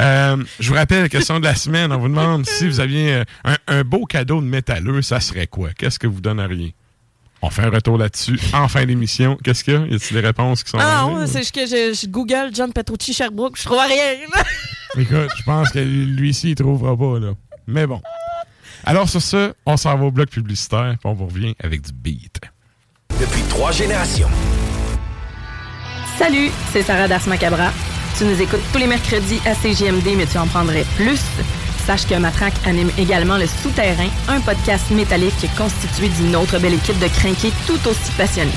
Euh, 0.00 0.36
je 0.60 0.68
vous 0.68 0.74
rappelle 0.74 1.02
la 1.02 1.08
question 1.08 1.40
de 1.40 1.44
la 1.44 1.54
semaine. 1.54 1.92
On 1.92 1.98
vous 1.98 2.08
demande 2.08 2.46
si 2.46 2.68
vous 2.68 2.80
aviez 2.80 3.14
euh, 3.14 3.24
un, 3.44 3.56
un 3.68 3.84
beau 3.84 4.04
cadeau 4.04 4.40
de 4.40 4.46
métalleux, 4.46 5.00
ça 5.02 5.18
serait 5.20 5.46
quoi? 5.46 5.70
Qu'est-ce 5.76 5.98
que 5.98 6.06
vous 6.06 6.20
donneriez? 6.20 6.74
On 7.40 7.50
fait 7.50 7.62
un 7.62 7.70
retour 7.70 7.98
là-dessus 7.98 8.38
en 8.52 8.68
fin 8.68 8.84
d'émission. 8.86 9.36
Qu'est-ce 9.42 9.64
qu'il 9.64 9.74
y 9.74 9.76
a? 9.76 9.80
Y 9.86 9.94
a-t-il 9.94 10.14
des 10.14 10.26
réponses 10.26 10.62
qui 10.62 10.70
sont 10.70 10.78
Ah 10.80 11.06
non, 11.08 11.26
c'est 11.26 11.38
juste 11.40 11.54
que 11.54 11.66
je, 11.66 11.92
je 12.00 12.06
Google 12.06 12.50
John 12.52 12.72
Petrucci 12.72 13.12
Sherbrooke, 13.12 13.56
je 13.58 13.64
trouve 13.64 13.78
rien. 13.80 14.14
Écoute, 14.96 15.30
je 15.36 15.42
pense 15.42 15.70
que 15.70 15.78
lui-ci, 15.80 16.50
il 16.50 16.54
trouvera 16.54 16.96
pas, 16.96 17.18
là. 17.18 17.32
Mais 17.66 17.86
bon. 17.86 18.00
Alors, 18.84 19.08
sur 19.08 19.22
ce, 19.22 19.54
on 19.66 19.76
s'en 19.76 19.96
va 19.96 20.04
au 20.04 20.10
bloc 20.10 20.28
publicitaire, 20.28 20.96
puis 21.00 21.08
on 21.08 21.14
vous 21.14 21.26
revient 21.26 21.54
avec 21.62 21.82
du 21.82 21.92
beat. 21.92 22.40
Depuis 23.22 23.42
trois 23.42 23.70
générations. 23.70 24.26
Salut, 26.18 26.50
c'est 26.72 26.82
Sarah 26.82 27.06
Das 27.06 27.28
Macabra. 27.28 27.70
Tu 28.18 28.24
nous 28.24 28.42
écoutes 28.42 28.64
tous 28.72 28.78
les 28.78 28.88
mercredis 28.88 29.40
à 29.46 29.54
CGMD, 29.54 30.16
mais 30.16 30.26
tu 30.26 30.38
en 30.38 30.48
prendrais 30.48 30.84
plus. 30.96 31.20
Sache 31.86 32.04
que 32.08 32.16
Matraque 32.16 32.56
anime 32.66 32.90
également 32.98 33.38
Le 33.38 33.46
Souterrain, 33.46 34.08
un 34.26 34.40
podcast 34.40 34.90
métallique 34.90 35.46
constitué 35.56 36.08
d'une 36.08 36.34
autre 36.34 36.58
belle 36.58 36.74
équipe 36.74 36.98
de 36.98 37.06
crinqués 37.06 37.52
tout 37.64 37.78
aussi 37.88 38.10
passionnés. 38.18 38.50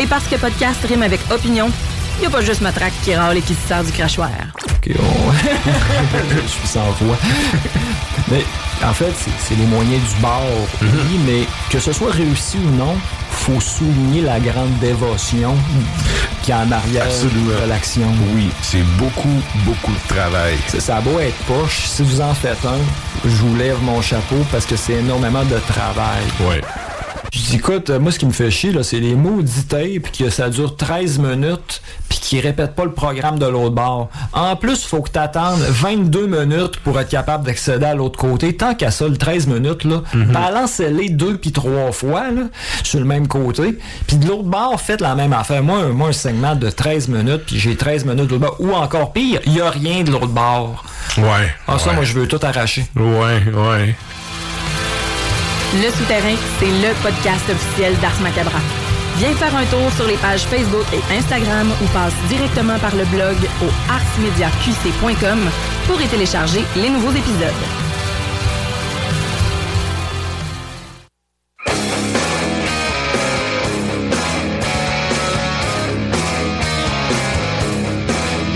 Et 0.00 0.06
parce 0.06 0.26
que 0.28 0.36
podcast 0.36 0.82
rime 0.88 1.02
avec 1.02 1.20
opinion, 1.30 1.70
il 2.16 2.20
n'y 2.20 2.26
a 2.26 2.30
pas 2.30 2.40
juste 2.42 2.60
Matraque 2.60 2.92
qui 3.02 3.14
râle 3.14 3.36
et 3.36 3.42
qui 3.42 3.54
se 3.54 3.68
sert 3.68 3.84
du 3.84 3.92
crachoir. 3.92 4.30
Ok, 4.70 4.94
on- 4.98 5.32
je 6.42 6.48
suis 6.48 6.68
sans 6.68 6.90
voix. 7.00 7.16
mais 8.30 8.44
en 8.84 8.92
fait, 8.92 9.12
c'est- 9.40 9.54
les 9.56 9.66
moyens 9.66 10.02
du 10.14 10.20
bord, 10.20 10.42
oui, 10.82 11.18
mais 11.26 11.46
que 11.70 11.78
ce 11.78 11.92
soit 11.92 12.12
réussi 12.12 12.58
ou 12.58 12.70
non, 12.76 12.96
faut 13.30 13.60
souligner 13.60 14.22
la 14.22 14.38
grande 14.40 14.78
dévotion 14.80 15.54
qui 16.42 16.50
est 16.50 16.54
en 16.54 16.70
arrière 16.70 17.04
Absolument. 17.04 17.60
de 17.62 17.68
l'action. 17.68 18.06
Oui, 18.34 18.50
c'est 18.62 18.82
beaucoup, 18.98 19.40
beaucoup 19.64 19.92
de 19.92 20.14
travail. 20.14 20.56
Ça, 20.68 20.80
ça 20.80 20.96
a 20.96 21.00
beau 21.00 21.18
être 21.18 21.36
poche, 21.46 21.84
si 21.86 22.02
vous 22.02 22.20
en 22.20 22.34
faites 22.34 22.64
un, 22.64 22.78
je 23.24 23.36
vous 23.36 23.56
lève 23.56 23.80
mon 23.82 24.00
chapeau 24.02 24.36
parce 24.52 24.66
que 24.66 24.76
c'est 24.76 24.94
énormément 24.94 25.44
de 25.44 25.58
travail. 25.72 26.22
Ouais. 26.40 26.60
Je 27.34 27.40
dis, 27.40 27.56
écoute, 27.56 27.90
euh, 27.90 27.98
moi, 27.98 28.12
ce 28.12 28.18
qui 28.20 28.26
me 28.26 28.32
fait 28.32 28.48
chier, 28.52 28.70
là, 28.70 28.84
c'est 28.84 29.00
les 29.00 29.16
maudits 29.16 29.64
tapes, 29.64 30.12
que 30.16 30.30
ça 30.30 30.50
dure 30.50 30.76
13 30.76 31.18
minutes, 31.18 31.82
puis 32.08 32.18
qu'ils 32.20 32.38
répètent 32.38 32.76
pas 32.76 32.84
le 32.84 32.92
programme 32.92 33.40
de 33.40 33.46
l'autre 33.46 33.74
bord. 33.74 34.08
En 34.32 34.54
plus, 34.54 34.84
il 34.84 34.86
faut 34.86 35.02
que 35.02 35.10
tu 35.10 35.18
attendes 35.18 35.58
22 35.58 36.26
minutes 36.28 36.76
pour 36.84 37.00
être 37.00 37.08
capable 37.08 37.44
d'accéder 37.44 37.86
à 37.86 37.94
l'autre 37.96 38.20
côté. 38.20 38.54
Tant 38.56 38.76
qu'à 38.76 38.92
ça, 38.92 39.08
le 39.08 39.16
13 39.16 39.48
minutes, 39.48 39.82
là, 39.82 40.02
balancez-les 40.14 41.08
deux 41.08 41.36
puis 41.36 41.50
trois 41.50 41.90
fois, 41.90 42.30
là, 42.30 42.42
sur 42.84 43.00
le 43.00 43.04
même 43.04 43.26
côté. 43.26 43.78
Puis 44.06 44.16
de 44.16 44.28
l'autre 44.28 44.44
bord, 44.44 44.80
faites 44.80 45.00
la 45.00 45.16
même 45.16 45.32
affaire. 45.32 45.64
Moi, 45.64 45.78
un, 45.78 45.88
moi, 45.88 46.10
un 46.10 46.12
segment 46.12 46.54
de 46.54 46.70
13 46.70 47.08
minutes, 47.08 47.42
puis 47.46 47.58
j'ai 47.58 47.74
13 47.74 48.04
minutes 48.04 48.26
de 48.28 48.36
l'autre 48.36 48.46
bord. 48.46 48.56
Ou 48.60 48.72
encore 48.74 49.12
pire, 49.12 49.40
il 49.46 49.54
y 49.54 49.60
a 49.60 49.70
rien 49.70 50.04
de 50.04 50.12
l'autre 50.12 50.28
bord. 50.28 50.84
Ouais. 51.18 51.52
Ah, 51.66 51.80
ça, 51.80 51.92
moi, 51.94 52.04
je 52.04 52.12
veux 52.12 52.28
tout 52.28 52.38
arracher. 52.42 52.86
Ouais, 52.94 53.42
ouais. 53.52 53.96
Le 55.82 55.90
Souterrain, 55.90 56.36
c'est 56.60 56.66
le 56.66 56.94
podcast 57.02 57.50
officiel 57.50 57.96
d'Ars 57.98 58.20
Macabra. 58.20 58.60
Viens 59.16 59.34
faire 59.34 59.56
un 59.56 59.64
tour 59.66 59.90
sur 59.96 60.06
les 60.06 60.16
pages 60.18 60.42
Facebook 60.42 60.86
et 60.92 61.14
Instagram 61.16 61.68
ou 61.82 61.86
passe 61.88 62.14
directement 62.28 62.78
par 62.78 62.94
le 62.94 63.04
blog 63.06 63.36
au 63.60 63.68
arsmediaqc.com 63.90 65.40
pour 65.88 66.00
y 66.00 66.06
télécharger 66.06 66.62
les 66.76 66.90
nouveaux 66.90 67.10
épisodes. 67.10 67.64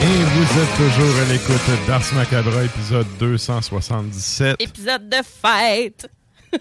Et 0.01 0.23
vous 0.25 0.61
êtes 0.61 0.77
toujours 0.77 1.21
à 1.21 1.33
l'écoute 1.33 1.87
d'Ars 1.89 2.15
Macabra, 2.15 2.63
épisode 2.63 3.07
277. 3.19 4.57
Épisode 4.61 5.09
de 5.09 5.17
fête! 5.17 6.09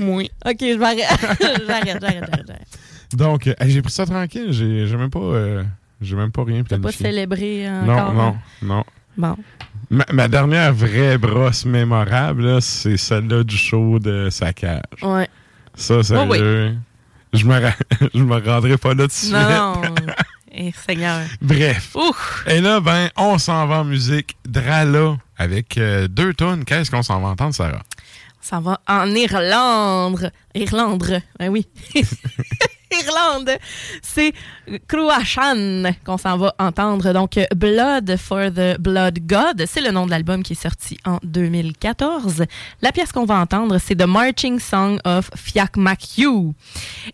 Oui. 0.00 0.30
Ok, 0.44 0.56
je 0.60 0.76
m'arrête. 0.78 0.98
j'arrête, 1.66 1.98
j'arrête, 2.00 2.24
j'arrête. 2.28 2.68
Donc, 3.14 3.46
euh, 3.46 3.54
j'ai 3.66 3.82
pris 3.82 3.92
ça 3.92 4.06
tranquille. 4.06 4.48
J'ai 4.50 4.86
j'ai 4.86 4.96
même 4.96 5.10
pas, 5.10 5.18
euh, 5.20 5.62
j'ai 6.00 6.16
même 6.16 6.30
pas 6.30 6.44
rien 6.44 6.62
T'as 6.64 6.78
pas 6.78 6.92
célébré 6.92 7.66
Non, 7.84 7.92
encore? 7.94 8.14
non, 8.14 8.22
hein? 8.28 8.36
non. 8.62 8.84
Bon. 9.16 9.36
Ma, 9.90 10.04
ma 10.12 10.28
dernière 10.28 10.72
vraie 10.74 11.16
brosse 11.16 11.64
mémorable, 11.64 12.44
là, 12.44 12.60
c'est 12.60 12.96
celle-là 12.98 13.42
du 13.44 13.56
show 13.56 13.98
de 13.98 14.28
saccage. 14.30 14.82
Ouais. 15.02 15.28
Ça, 15.74 16.02
sérieux. 16.02 16.76
Je 17.32 17.44
me 17.46 17.58
ra- 17.60 17.72
je 18.14 18.22
me 18.22 18.36
rendrai 18.44 18.76
pas 18.76 18.94
là 18.94 19.06
de 19.06 19.12
suite. 19.12 19.32
Non, 19.32 19.80
non. 19.82 19.94
Eh, 20.60 20.72
Seigneur. 20.72 21.20
Bref. 21.40 21.94
Ouf! 21.94 22.44
Et 22.48 22.60
là, 22.60 22.80
ben, 22.80 23.10
on 23.16 23.38
s'en 23.38 23.64
va 23.68 23.80
en 23.80 23.84
musique 23.84 24.36
Drala 24.44 25.16
avec 25.36 25.78
euh, 25.78 26.08
deux 26.08 26.34
tonnes. 26.34 26.64
Qu'est-ce 26.64 26.90
qu'on 26.90 27.04
s'en 27.04 27.20
va 27.20 27.28
entendre, 27.28 27.54
Sarah? 27.54 27.82
On 28.48 28.56
s'en 28.56 28.60
va 28.62 28.80
en 28.88 29.14
Irlande. 29.14 30.32
Irlande, 30.54 31.20
ben 31.38 31.50
oui. 31.50 31.66
Irlande. 32.90 33.50
C'est 34.00 34.32
Cruachan 34.88 35.92
qu'on 36.02 36.16
s'en 36.16 36.38
va 36.38 36.54
entendre. 36.58 37.12
Donc, 37.12 37.38
Blood 37.54 38.16
for 38.16 38.50
the 38.50 38.80
Blood 38.80 39.18
God, 39.26 39.66
c'est 39.66 39.82
le 39.82 39.90
nom 39.90 40.06
de 40.06 40.12
l'album 40.12 40.42
qui 40.42 40.54
est 40.54 40.62
sorti 40.62 40.96
en 41.04 41.18
2014. 41.24 42.44
La 42.80 42.90
pièce 42.90 43.12
qu'on 43.12 43.26
va 43.26 43.38
entendre, 43.38 43.76
c'est 43.76 43.96
The 43.96 44.06
Marching 44.06 44.58
Song 44.58 44.98
of 45.04 45.30
Fiach 45.36 45.76
Maciu. 45.76 46.54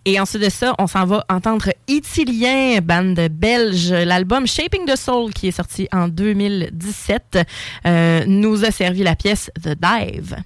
Et 0.04 0.20
ensuite 0.20 0.42
de 0.42 0.50
ça, 0.50 0.72
on 0.78 0.86
s'en 0.86 1.04
va 1.04 1.24
entendre 1.28 1.70
Itilien, 1.88 2.78
bande 2.80 3.28
belge. 3.32 3.90
L'album 3.90 4.46
Shaping 4.46 4.86
the 4.86 4.94
Soul, 4.94 5.32
qui 5.32 5.48
est 5.48 5.56
sorti 5.56 5.88
en 5.90 6.06
2017, 6.06 7.38
euh, 7.86 8.24
nous 8.28 8.64
a 8.64 8.70
servi 8.70 9.02
la 9.02 9.16
pièce 9.16 9.50
The 9.60 9.76
Dive. 9.76 10.36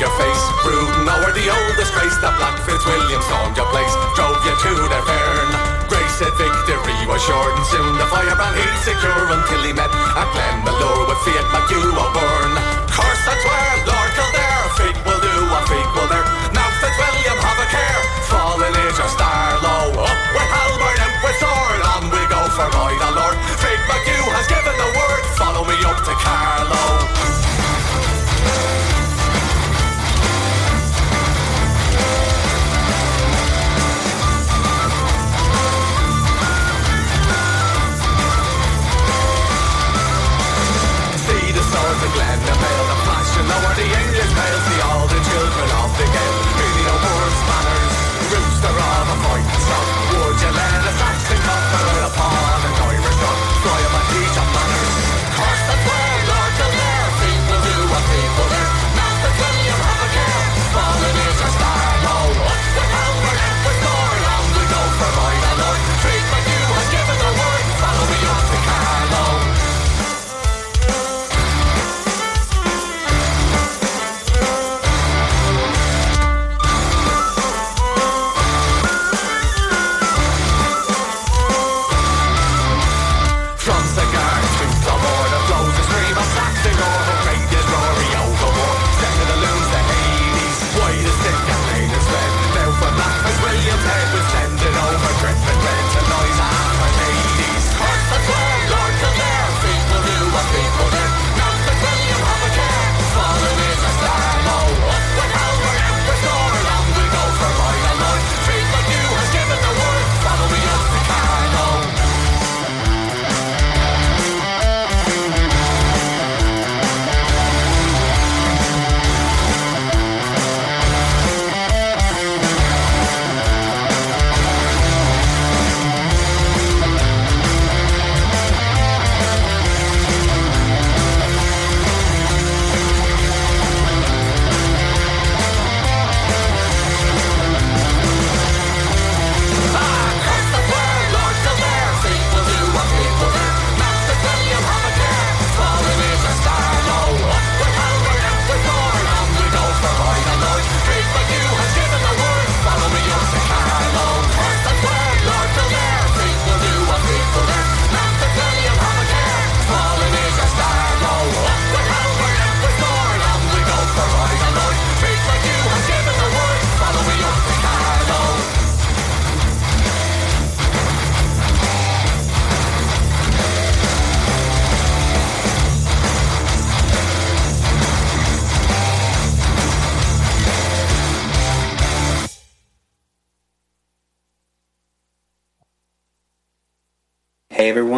your 0.00 0.10
face. 0.18 0.42
Rude, 0.66 1.06
now 1.06 1.18
we're 1.22 1.36
the 1.36 1.46
oldest 1.50 1.92
race. 1.94 2.16
The 2.18 2.32
Black 2.40 2.56
Fitzwilliam 2.66 3.22
stormed 3.26 3.56
your 3.56 3.68
place, 3.70 3.94
drove 4.18 4.38
you 4.42 4.54
to 4.54 4.72
the 4.90 5.00
fern. 5.06 5.48
Gray 5.90 6.06
said 6.08 6.34
victory 6.34 6.98
was 7.06 7.22
short, 7.22 7.52
and 7.54 7.66
soon 7.68 7.94
the 7.98 8.06
firebrand 8.10 8.56
he'd 8.58 8.76
secure 8.82 9.26
until 9.30 9.60
he 9.62 9.72
met 9.76 9.90
at 9.92 10.28
Glenmalure 10.34 11.04
with 11.06 11.20
Fiat 11.22 11.46
McHugh 11.52 11.94
O'Byrne. 11.94 12.56
Curse 12.90 13.24
and 13.28 13.40
swear, 13.44 13.68
Lord 13.86 14.10
Kildare, 14.16 14.66
fate 14.78 15.00
will 15.06 15.20
do 15.20 15.34
what 15.52 15.64
fate 15.70 15.90
will 15.94 16.08
dare. 16.10 16.26
Now 16.56 16.70
Fitzwilliam, 16.80 17.38
have 17.38 17.60
a 17.62 17.68
care. 17.70 18.02
Fallen 18.30 18.74
is 18.88 18.96
your 18.98 19.10
star, 19.12 19.58
low 19.62 20.00
up 20.00 20.18
with 20.34 20.48
halberd 20.48 20.98
and 21.02 21.14
with 21.22 21.36
sword. 21.38 21.80
On 21.94 22.02
we 22.10 22.22
go 22.32 22.40
for 22.56 22.68
my 22.72 22.92
the 22.98 23.10
Lord. 23.14 23.36
Fate 23.62 23.84
McHugh 23.86 24.26
has 24.32 24.46
given 24.50 24.74
the 24.74 24.90
word. 24.96 25.22
Follow 25.38 25.62
me 25.62 25.76
up 25.86 25.98
to 26.02 26.14
Carlo 26.18 26.73
Glen 42.14 42.38
the 42.46 42.54
Vale, 42.62 42.86
the 42.86 42.98
fashion 43.10 43.46
over 43.50 43.74
the 43.74 43.88
English 43.90 44.32
bells, 44.38 44.64
the 44.70 44.78
all 44.86 45.06
the 45.10 45.18
children 45.18 45.68
of 45.82 45.90
the 45.98 46.06
gale, 46.14 46.42
be 46.54 46.68
the 46.86 46.96
worst 47.02 47.42
manners, 47.50 47.94
rooster 48.30 48.70
of 48.70 49.06
a 49.10 49.16
fight, 49.24 49.46
stop, 49.66 49.86
would 50.14 50.38
you 50.38 50.52
let 50.54 50.83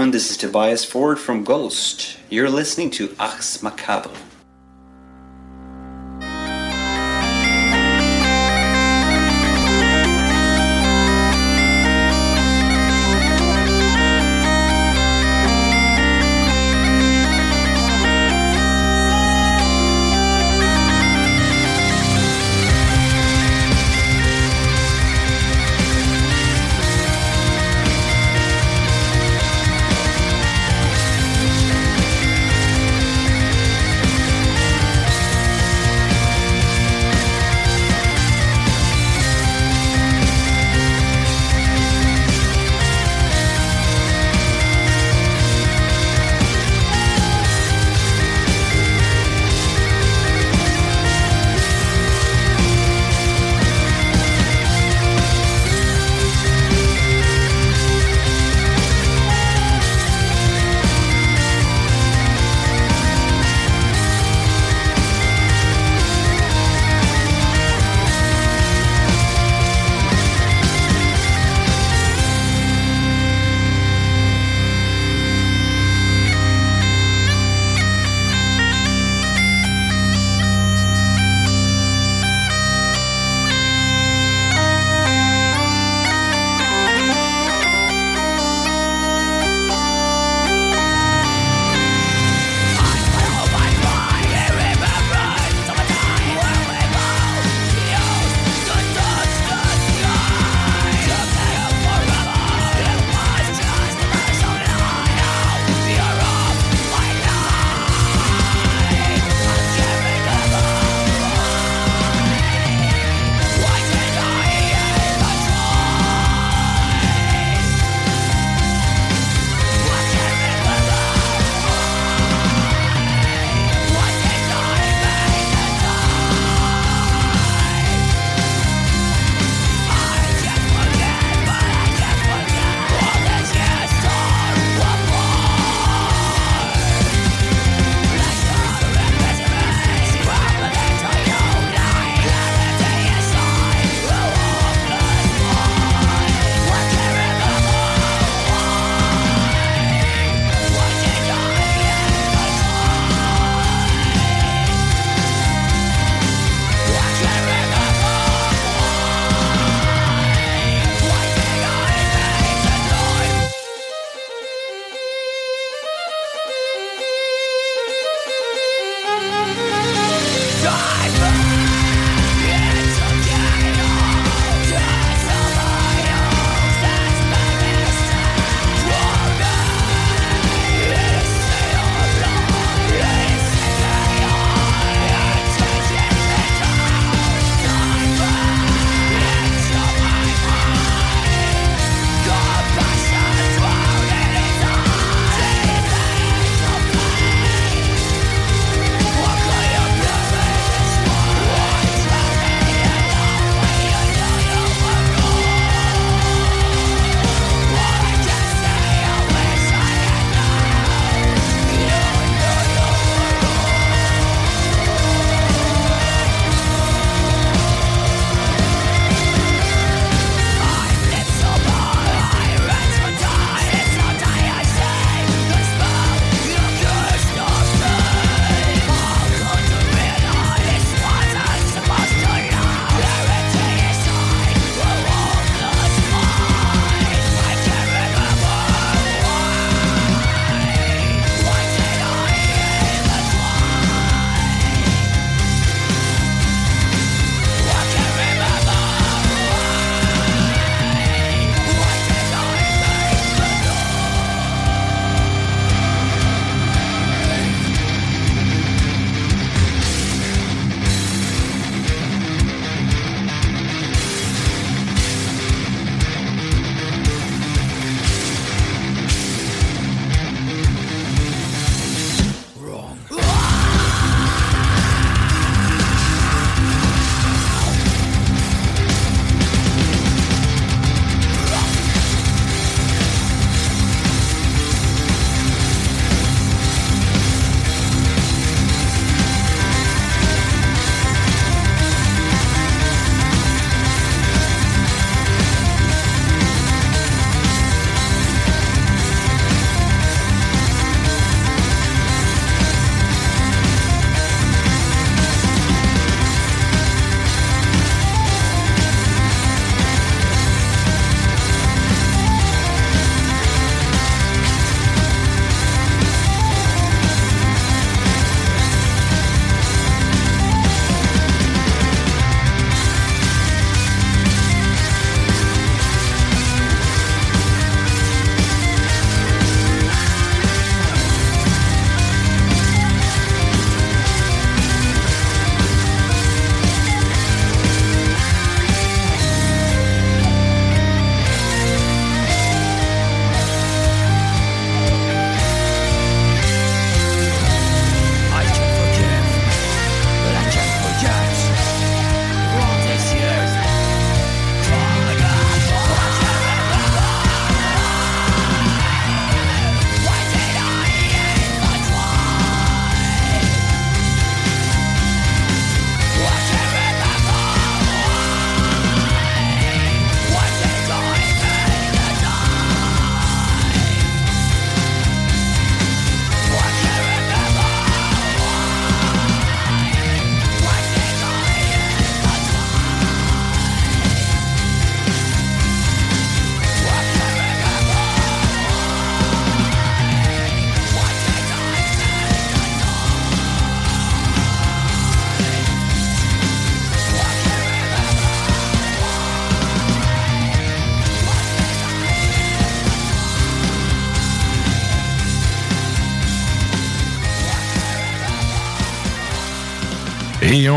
everyone, 0.07 0.13
this 0.13 0.31
is 0.31 0.37
Tobias 0.37 0.85
Ford 0.85 1.19
from 1.19 1.43
Ghost. 1.43 2.17
You're 2.31 2.49
listening 2.49 2.91
to 2.93 3.13
Ars 3.19 3.61
Macabre. 3.61 4.26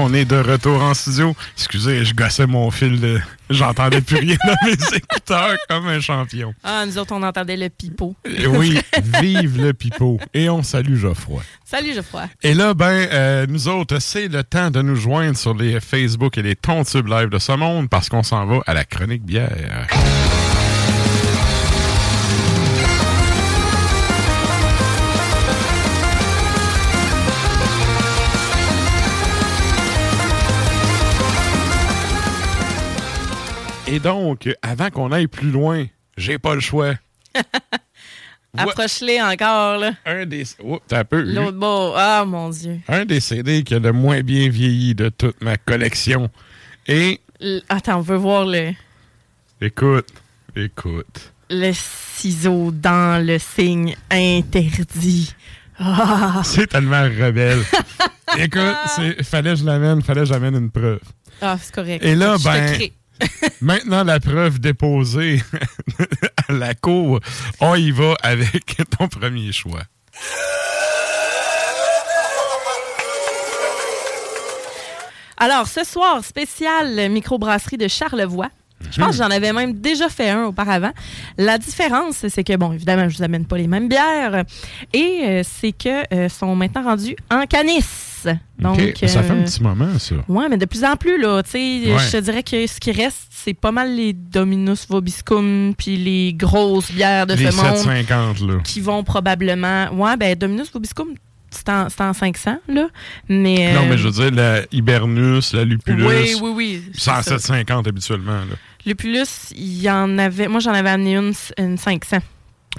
On 0.04 0.14
est 0.14 0.26
de 0.26 0.38
retour 0.38 0.82
en 0.82 0.94
studio. 0.94 1.36
Excusez, 1.58 2.06
je 2.06 2.14
gossais 2.14 2.48
mon 2.48 2.72
fil 2.72 3.00
de... 3.00 3.20
J'entendais 3.50 4.02
plus 4.02 4.18
rien 4.18 4.38
dans 4.46 4.68
mes 4.68 4.74
écouteurs 4.98 5.56
comme 5.68 5.88
un 5.88 6.00
champion. 6.00 6.54
Ah, 6.64 6.86
nous 6.86 6.98
autres, 6.98 7.14
on 7.14 7.24
entendait 7.24 7.58
le 7.58 7.70
pipeau. 7.70 8.16
Et 8.26 8.46
oui, 8.46 8.80
vive 9.22 9.62
le 9.62 9.74
pipeau. 9.74 10.20
Et 10.34 10.50
on 10.50 10.62
salue 10.62 10.96
Geoffroy. 10.96 11.42
Salut, 11.66 11.94
Geoffroy. 11.94 12.30
Et 12.44 12.54
là, 12.54 12.74
ben, 12.74 13.08
euh, 13.12 13.46
nous 13.48 13.68
autres, 13.68 14.00
c'est 14.00 14.28
le 14.28 14.44
temps 14.44 14.70
de 14.70 14.82
nous 14.82 14.96
joindre 14.96 15.38
sur 15.38 15.56
les 15.56 15.80
Facebook 15.80 16.38
et 16.38 16.44
les 16.44 16.56
Tontubes 16.56 17.08
Live 17.08 17.30
de 17.30 17.40
ce 17.40 17.52
monde 17.54 17.90
parce 17.90 18.10
qu'on 18.10 18.24
s'en 18.24 18.46
va 18.46 18.60
à 18.68 18.74
la 18.74 18.86
chronique 18.86 19.24
bière. 19.24 19.88
Et 33.92 34.00
donc, 34.00 34.50
avant 34.62 34.90
qu'on 34.90 35.12
aille 35.12 35.28
plus 35.28 35.50
loin, 35.50 35.86
j'ai 36.18 36.38
pas 36.38 36.54
le 36.56 36.62
choix. 36.62 36.94
Approche-les 38.58 39.22
encore, 39.22 39.78
là. 39.78 39.92
Un 40.06 40.26
des. 40.26 40.44
Oh, 40.64 40.80
t'as 40.88 41.04
peu. 41.04 41.22
L'autre 41.22 41.58
beau. 41.58 41.94
Ah, 41.96 42.24
mon 42.26 42.50
Dieu. 42.50 42.80
Un 42.88 43.06
des 43.06 43.20
CD 43.20 43.64
qui 43.64 43.76
a 43.76 43.80
le 43.80 43.92
moins 43.92 44.22
bien 44.22 44.50
vieilli 44.50 44.96
de 44.96 45.10
toute 45.10 45.42
ma 45.42 45.56
collection. 45.58 46.30
Et, 46.88 47.20
L- 47.40 47.62
Attends, 47.70 47.98
on 48.00 48.02
veut 48.02 48.16
voir 48.18 48.46
le, 48.46 48.72
écoute, 49.62 50.08
écoute. 50.56 51.32
le 51.52 51.72
ciseau 51.74 52.72
dans 52.72 53.24
le 53.24 53.38
signe 53.38 53.96
interdit. 54.10 55.34
Ah, 55.78 56.42
C'est 56.44 56.68
tellement 56.68 57.04
rebelle. 57.04 57.62
écoute, 58.38 59.24
fallait 59.24 59.52
que 59.52 59.60
je 59.60 59.66
l'amène, 59.66 60.02
fallait 60.02 60.22
que 60.22 60.28
j'amène 60.28 60.56
une 60.56 60.72
preuve. 60.72 61.00
Ah, 61.42 61.56
c'est 61.62 61.74
correct. 61.74 62.04
Et 62.04 62.16
là, 62.16 62.36
Je 62.38 62.44
ben. 62.44 62.90
Maintenant, 63.62 64.04
la 64.04 64.20
preuve 64.20 64.60
déposée 64.60 65.42
à 66.48 66.54
la 66.54 66.74
cour, 66.74 67.20
on 67.60 67.76
y 67.76 67.92
va 67.92 68.16
avec 68.22 68.78
ton 68.98 69.08
premier 69.08 69.52
choix. 69.52 69.84
Alors, 75.38 75.68
ce 75.68 75.86
soir, 75.86 76.24
spécial 76.24 77.10
microbrasserie 77.10 77.78
de 77.78 77.88
Charlevoix. 77.88 78.50
Je 78.92 79.00
pense 79.00 79.12
que 79.12 79.24
j'en 79.24 79.30
avais 79.30 79.52
même 79.54 79.74
déjà 79.74 80.10
fait 80.10 80.30
un 80.30 80.46
auparavant. 80.46 80.92
La 81.38 81.58
différence, 81.58 82.26
c'est 82.28 82.44
que, 82.44 82.56
bon, 82.56 82.72
évidemment, 82.74 83.10
je 83.10 83.18
vous 83.18 83.24
amène 83.24 83.46
pas 83.46 83.58
les 83.58 83.68
mêmes 83.68 83.88
bières. 83.90 84.44
Et 84.94 85.22
euh, 85.24 85.42
c'est 85.44 85.72
que 85.74 86.14
euh, 86.14 86.30
sont 86.30 86.56
maintenant 86.56 86.84
rendus 86.84 87.16
en 87.30 87.46
canis. 87.46 87.84
Donc, 88.58 88.80
OK, 88.80 89.08
Ça 89.08 89.24
fait 89.24 89.32
un 89.32 89.38
euh, 89.38 89.44
petit 89.46 89.64
moment, 89.64 89.98
ça. 90.00 90.16
Ouais, 90.28 90.50
mais 90.50 90.58
de 90.58 90.66
plus 90.66 90.84
en 90.84 90.96
plus, 90.98 91.22
là, 91.22 91.42
tu 91.44 91.52
sais, 91.52 91.58
Ouais. 91.58 91.98
je 92.00 92.12
te 92.12 92.18
dirais 92.22 92.44
que 92.44 92.68
ce 92.68 92.80
qui 92.80 92.92
reste, 92.92 93.28
c'est 93.30 93.54
pas 93.54 93.72
mal 93.72 93.96
les 93.96 94.12
Dominus 94.14 94.86
Vobiscum, 94.90 95.74
puis 95.78 95.96
les 95.96 96.34
grosses 96.34 96.92
bières 96.92 97.26
de 97.28 97.34
Les 97.36 97.52
ce 97.52 97.56
monde 97.56 97.78
750, 97.78 98.40
là. 98.42 98.54
qui 98.64 98.82
vont 98.82 99.04
probablement. 99.04 99.90
Ouais, 99.94 100.18
ben, 100.18 100.36
Dominus 100.36 100.70
Vobiscum, 100.72 101.08
c'est 101.52 101.70
en, 101.70 101.88
en 102.00 102.14
500, 102.14 102.58
là. 102.68 102.88
Mais. 103.30 103.74
Non, 103.74 103.86
mais 103.90 103.98
je 103.98 104.08
veux 104.08 104.12
dire, 104.24 104.32
la 104.32 104.62
Hibernus, 104.72 105.54
la 105.54 105.64
Lupulus. 105.64 106.06
Oui, 106.06 106.36
oui, 106.42 106.52
oui. 106.54 106.84
C'est 106.94 107.12
en 107.12 107.22
c'est 107.22 107.30
ça. 107.30 107.40
750 107.40 107.88
habituellement, 107.88 108.32
là. 108.40 108.56
Lupulus, 108.90 109.52
il 109.56 109.82
y 109.82 109.90
en 109.90 110.18
avait. 110.18 110.48
Moi, 110.48 110.60
j'en 110.60 110.72
avais 110.74 110.90
amené 110.90 111.16
une, 111.16 111.34
une 111.58 111.78
500. 111.78 112.18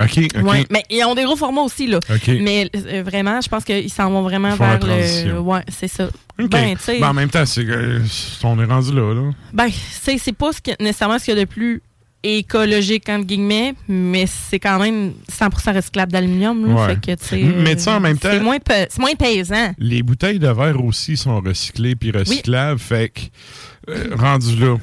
OK, 0.01 0.19
OK. 0.19 0.45
Ouais, 0.49 0.65
mais 0.71 0.85
ils 0.89 1.05
ont 1.05 1.15
des 1.15 1.25
gros 1.25 1.37
formats 1.37 1.63
aussi, 1.63 1.87
là. 1.87 1.99
OK. 2.11 2.29
Mais 2.41 2.71
euh, 2.77 3.03
vraiment, 3.05 3.41
je 3.41 3.49
pense 3.49 3.65
qu'ils 3.65 3.91
s'en 3.91 4.11
vont 4.11 4.23
vraiment 4.23 4.55
vers 4.55 4.79
le. 5.27 5.39
Ouais, 5.41 5.63
c'est 5.69 5.89
ça. 5.89 6.05
OK. 6.39 6.49
Ben. 6.49 6.77
Ben, 6.87 7.05
en 7.05 7.13
même 7.15 7.29
temps, 7.29 7.45
c'est 7.45 7.65
que- 7.67 8.01
on 8.45 8.61
est 8.61 8.65
rendu 8.65 8.93
là, 8.95 9.13
là. 9.15 9.31
Ben, 9.53 9.69
c'est 9.91 10.17
c'est 10.19 10.33
pas 10.33 10.53
ce 10.53 10.61
que- 10.61 10.81
nécessairement 10.83 11.19
ce 11.19 11.25
qu'il 11.27 11.35
y 11.35 11.39
a 11.39 11.41
de 11.45 11.49
plus 11.49 11.83
écologique, 12.23 13.09
entre 13.09 13.27
guillemets, 13.27 13.75
mais 13.89 14.27
c'est 14.27 14.59
quand 14.59 14.79
même 14.79 15.13
100% 15.29 15.75
recyclable 15.75 16.13
d'aluminium. 16.13 16.67
là. 16.67 16.75
Ouais. 16.75 16.87
Fait 16.95 17.01
que, 17.17 17.21
tu 17.23 17.27
sais, 17.29 17.43
Mais 17.43 17.77
tu 17.77 17.83
sais, 17.83 17.91
en 17.91 18.01
même 18.01 18.19
temps- 18.19 18.29
C'est 18.31 18.41
moins, 18.41 18.59
moins 18.99 19.15
pesant. 19.15 19.73
Les 19.79 20.03
bouteilles 20.03 20.39
de 20.39 20.49
verre 20.49 20.83
aussi 20.85 21.17
sont 21.17 21.41
recyclées 21.41 21.97
puis 21.97 22.11
recyclables. 22.11 22.79
Fait 22.79 23.09
que, 23.09 23.21
euh, 23.91 24.15
rendu 24.17 24.55
là, 24.57 24.77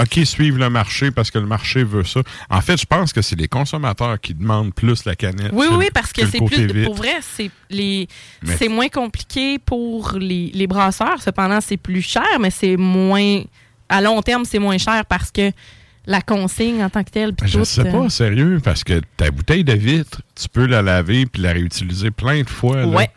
OK, 0.00 0.20
suivre 0.24 0.58
le 0.58 0.70
marché 0.70 1.12
parce 1.12 1.30
que 1.30 1.38
le 1.38 1.46
marché 1.46 1.84
veut 1.84 2.02
ça. 2.02 2.20
En 2.50 2.60
fait, 2.60 2.80
je 2.80 2.84
pense 2.86 3.12
que 3.12 3.22
c'est 3.22 3.36
les 3.36 3.46
consommateurs 3.46 4.20
qui 4.20 4.34
demandent 4.34 4.74
plus 4.74 5.04
la 5.04 5.14
canette. 5.14 5.52
Oui, 5.52 5.66
oui, 5.70 5.88
parce 5.94 6.12
que, 6.12 6.26
c'est 6.26 6.44
plus. 6.44 6.66
vite. 6.66 6.84
Pour 6.84 6.96
vrai, 6.96 7.16
c'est 7.20 7.50
les. 7.70 8.08
Mais- 8.42 8.56
C'est 8.56 8.68
moins 8.68 8.88
compliqué 8.88 9.60
pour 9.60 10.12
les, 10.18 10.50
les 10.52 10.66
brasseurs. 10.66 11.22
Cependant, 11.22 11.60
c'est 11.60 11.76
plus 11.76 12.02
cher, 12.02 12.26
mais 12.40 12.50
c'est 12.50 12.76
moins. 12.76 13.42
À 13.88 14.00
long 14.00 14.20
terme, 14.22 14.44
c'est 14.44 14.58
moins 14.58 14.78
cher 14.78 15.04
parce 15.06 15.30
que 15.30 15.52
la 16.06 16.20
consigne 16.20 16.82
en 16.82 16.90
tant 16.90 17.04
que 17.04 17.10
telle. 17.10 17.32
Je 17.44 17.58
tout, 17.58 17.64
sais 17.64 17.86
euh, 17.86 17.92
pas, 17.92 18.10
sérieux, 18.10 18.60
parce 18.62 18.82
que 18.82 19.00
ta 19.16 19.30
bouteille 19.30 19.64
de 19.64 19.74
vitre, 19.74 20.22
tu 20.34 20.48
peux 20.48 20.66
la 20.66 20.82
laver 20.82 21.26
puis 21.26 21.40
la 21.40 21.52
réutiliser 21.52 22.10
plein 22.10 22.42
de 22.42 22.48
fois. 22.48 22.78
là. 22.78 22.86
Ouais. 22.86 23.10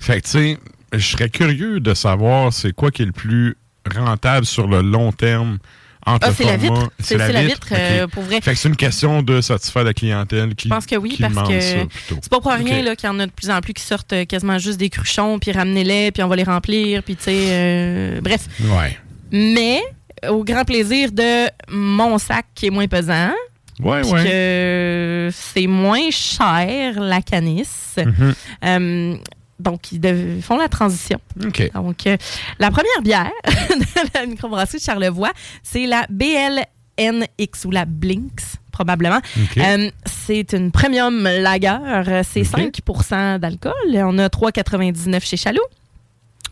Fait 0.00 0.20
que, 0.20 0.26
tu 0.26 0.30
sais, 0.32 0.58
je 0.92 1.06
serais 1.06 1.30
curieux 1.30 1.78
de 1.78 1.94
savoir 1.94 2.52
c'est 2.52 2.72
quoi 2.72 2.90
qui 2.90 3.02
est 3.02 3.06
le 3.06 3.12
plus 3.12 3.56
rentable 3.94 4.46
sur 4.46 4.66
le 4.66 4.82
long 4.82 5.12
terme 5.12 5.58
entre 6.06 6.28
Ah, 6.28 6.32
c'est 6.36 6.44
la 6.44 6.56
vitre. 6.56 6.90
C'est 6.98 7.16
la 7.16 7.42
vitre, 7.42 7.68
euh, 7.72 8.06
pour 8.06 8.22
vrai. 8.22 8.40
Fait 8.40 8.52
que 8.52 8.58
c'est 8.58 8.68
une 8.68 8.76
question 8.76 9.22
de 9.22 9.40
satisfaire 9.40 9.84
la 9.84 9.94
clientèle 9.94 10.54
qui 10.54 10.68
Je 10.68 10.74
pense 10.74 10.86
que 10.86 10.96
oui, 10.96 11.16
parce 11.20 11.48
que 11.48 11.60
c'est 11.60 12.28
pas 12.30 12.40
pour 12.40 12.52
rien 12.52 12.82
là, 12.82 12.96
qu'il 12.96 13.08
y 13.08 13.12
en 13.12 13.18
a 13.20 13.26
de 13.26 13.30
plus 13.32 13.50
en 13.50 13.60
plus 13.60 13.72
qui 13.74 13.82
sortent 13.82 14.12
euh, 14.12 14.24
quasiment 14.24 14.58
juste 14.58 14.78
des 14.78 14.90
cruchons, 14.90 15.38
puis 15.38 15.52
ramenez-les, 15.52 16.10
puis 16.12 16.22
on 16.22 16.28
va 16.28 16.36
les 16.36 16.42
remplir, 16.44 17.02
puis 17.02 17.16
tu 17.16 17.24
sais, 17.24 17.32
euh, 17.48 18.20
bref. 18.20 18.46
Ouais. 18.62 18.98
Mais 19.32 19.80
au 20.28 20.44
grand 20.44 20.64
plaisir 20.64 21.10
de 21.12 21.48
mon 21.70 22.18
sac 22.18 22.46
qui 22.54 22.66
est 22.66 22.70
moins 22.70 22.86
pesant, 22.86 23.32
Ouais, 23.80 24.06
ouais. 24.06 24.24
que 24.24 25.30
c'est 25.32 25.66
moins 25.66 26.10
cher 26.10 27.00
la 27.00 27.20
canisse. 27.22 27.96
Mhm. 27.98 28.34
Euh, 28.64 29.16
donc, 29.58 29.92
ils 29.92 30.42
font 30.42 30.56
la 30.56 30.68
transition. 30.68 31.18
Donc, 31.74 32.06
euh, 32.06 32.16
la 32.58 32.70
première 32.70 33.02
bière 33.02 33.30
de 33.46 34.18
la 34.18 34.26
microbrasserie 34.26 34.78
de 34.78 34.82
Charlevoix, 34.82 35.32
c'est 35.62 35.86
la 35.86 36.06
BLNX 36.10 37.64
ou 37.64 37.70
la 37.70 37.84
Blinks, 37.84 38.58
probablement. 38.72 39.20
Euh, 39.58 39.90
c'est 40.04 40.52
une 40.52 40.72
premium 40.72 41.22
lager. 41.22 42.22
C'est 42.28 42.42
OK. 42.42 42.80
5% 42.86 43.38
d'alcool. 43.38 43.72
On 43.94 44.18
a 44.18 44.28
3,99 44.28 45.24
chez 45.24 45.36
Chaloux. 45.36 45.66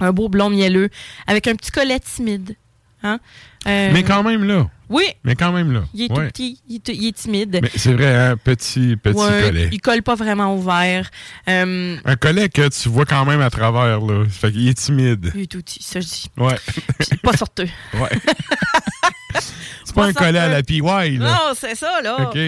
Un 0.00 0.12
beau 0.12 0.28
blond 0.28 0.50
mielleux 0.50 0.88
avec 1.26 1.46
un 1.46 1.54
petit 1.54 1.70
collet 1.70 2.00
timide. 2.00 2.56
Hein? 3.02 3.18
Euh, 3.66 3.90
Mais 3.92 4.02
quand 4.02 4.22
même 4.22 4.44
là. 4.44 4.68
Oui, 4.88 5.04
Mais 5.24 5.34
quand 5.36 5.52
même 5.52 5.72
là. 5.72 5.84
il 5.94 6.02
est 6.02 6.12
Ouais. 6.12 6.26
tout 6.26 6.32
petit, 6.32 6.60
il 6.68 6.76
est, 6.76 6.78
tout- 6.84 6.92
il 6.92 7.06
est 7.08 7.16
timide. 7.16 7.58
Mais 7.62 7.70
c'est 7.74 7.94
vrai, 7.94 8.14
un 8.14 8.36
petit, 8.36 8.96
petit 8.96 9.16
Ouais, 9.18 9.42
collet. 9.46 9.68
Il 9.72 9.80
colle 9.80 10.02
pas 10.02 10.14
vraiment 10.14 10.54
au 10.54 10.60
verre. 10.60 11.10
Euh, 11.48 11.96
Un 12.04 12.16
collet 12.16 12.48
que 12.50 12.68
tu 12.68 12.88
vois 12.90 13.06
quand 13.06 13.24
même 13.24 13.40
à 13.40 13.48
travers, 13.48 14.00
là. 14.00 14.24
Fait 14.28 14.52
qu'il 14.52 14.68
est 14.68 14.74
timide. 14.74 15.30
il 15.34 15.42
est 15.42 15.46
tout 15.46 15.58
petit, 15.62 15.82
ça 15.82 16.00
je 16.00 16.06
dis. 16.06 16.26
Ouais. 16.36 16.56
Puis 16.98 17.16
pas 17.18 17.36
sorteux. 17.36 17.68
Ouais. 17.94 18.10
c'est 19.84 19.94
pas 19.94 20.06
un 20.06 20.12
collet 20.12 20.38
à 20.38 20.48
la 20.48 20.62
PY, 20.62 20.80
là. 20.80 21.10
Non, 21.18 21.54
c'est 21.56 21.74
ça, 21.74 22.00
là. 22.02 22.28
OK. 22.28 22.38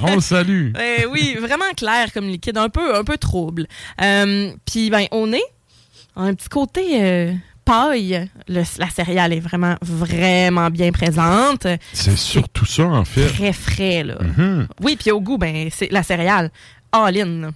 On 0.00 0.16
le 0.16 0.20
salue. 0.20 0.72
Euh, 0.76 1.06
oui, 1.10 1.36
vraiment 1.40 1.70
clair 1.76 2.12
comme 2.12 2.26
liquide, 2.26 2.58
un 2.58 2.68
peu, 2.68 2.96
un 2.96 3.04
peu 3.04 3.16
trouble. 3.16 3.66
Euh, 4.02 4.50
Puis, 4.64 4.90
ben, 4.90 5.06
au 5.12 5.26
nez, 5.26 5.42
un 6.16 6.34
petit 6.34 6.48
côté 6.48 7.02
euh, 7.02 7.32
paille. 7.66 8.30
Le- 8.48 8.62
la 8.78 8.88
céréale 8.88 9.34
est 9.34 9.40
vraiment, 9.40 9.76
vraiment 9.82 10.70
bien 10.70 10.90
présente. 10.92 11.66
C'est 11.92 12.16
surtout 12.16 12.64
ça, 12.64 12.84
en 12.84 13.04
fait. 13.04 13.26
Très 13.26 13.52
frais, 13.52 14.02
là. 14.04 14.16
Mhm. 14.22 14.68
Oui, 14.80 14.96
puis 14.98 15.10
au 15.10 15.20
goût, 15.20 15.36
ben, 15.36 15.68
c'est 15.70 15.92
la 15.92 16.02
céréale 16.02 16.50
all-in. 16.92 17.50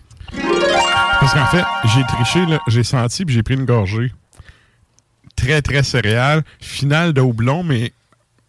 Parce 1.20 1.32
qu'en 1.32 1.46
fait, 1.46 1.64
j'ai 1.94 2.02
triché, 2.04 2.44
j'ai 2.68 2.84
senti 2.84 3.24
puis 3.24 3.34
j'ai 3.34 3.42
pris 3.42 3.54
une 3.54 3.64
gorgée. 3.64 4.12
Très, 5.36 5.62
très 5.62 5.82
céréale. 5.82 6.42
Finale 6.60 7.12
de 7.12 7.20
houblon, 7.20 7.62
mais 7.62 7.92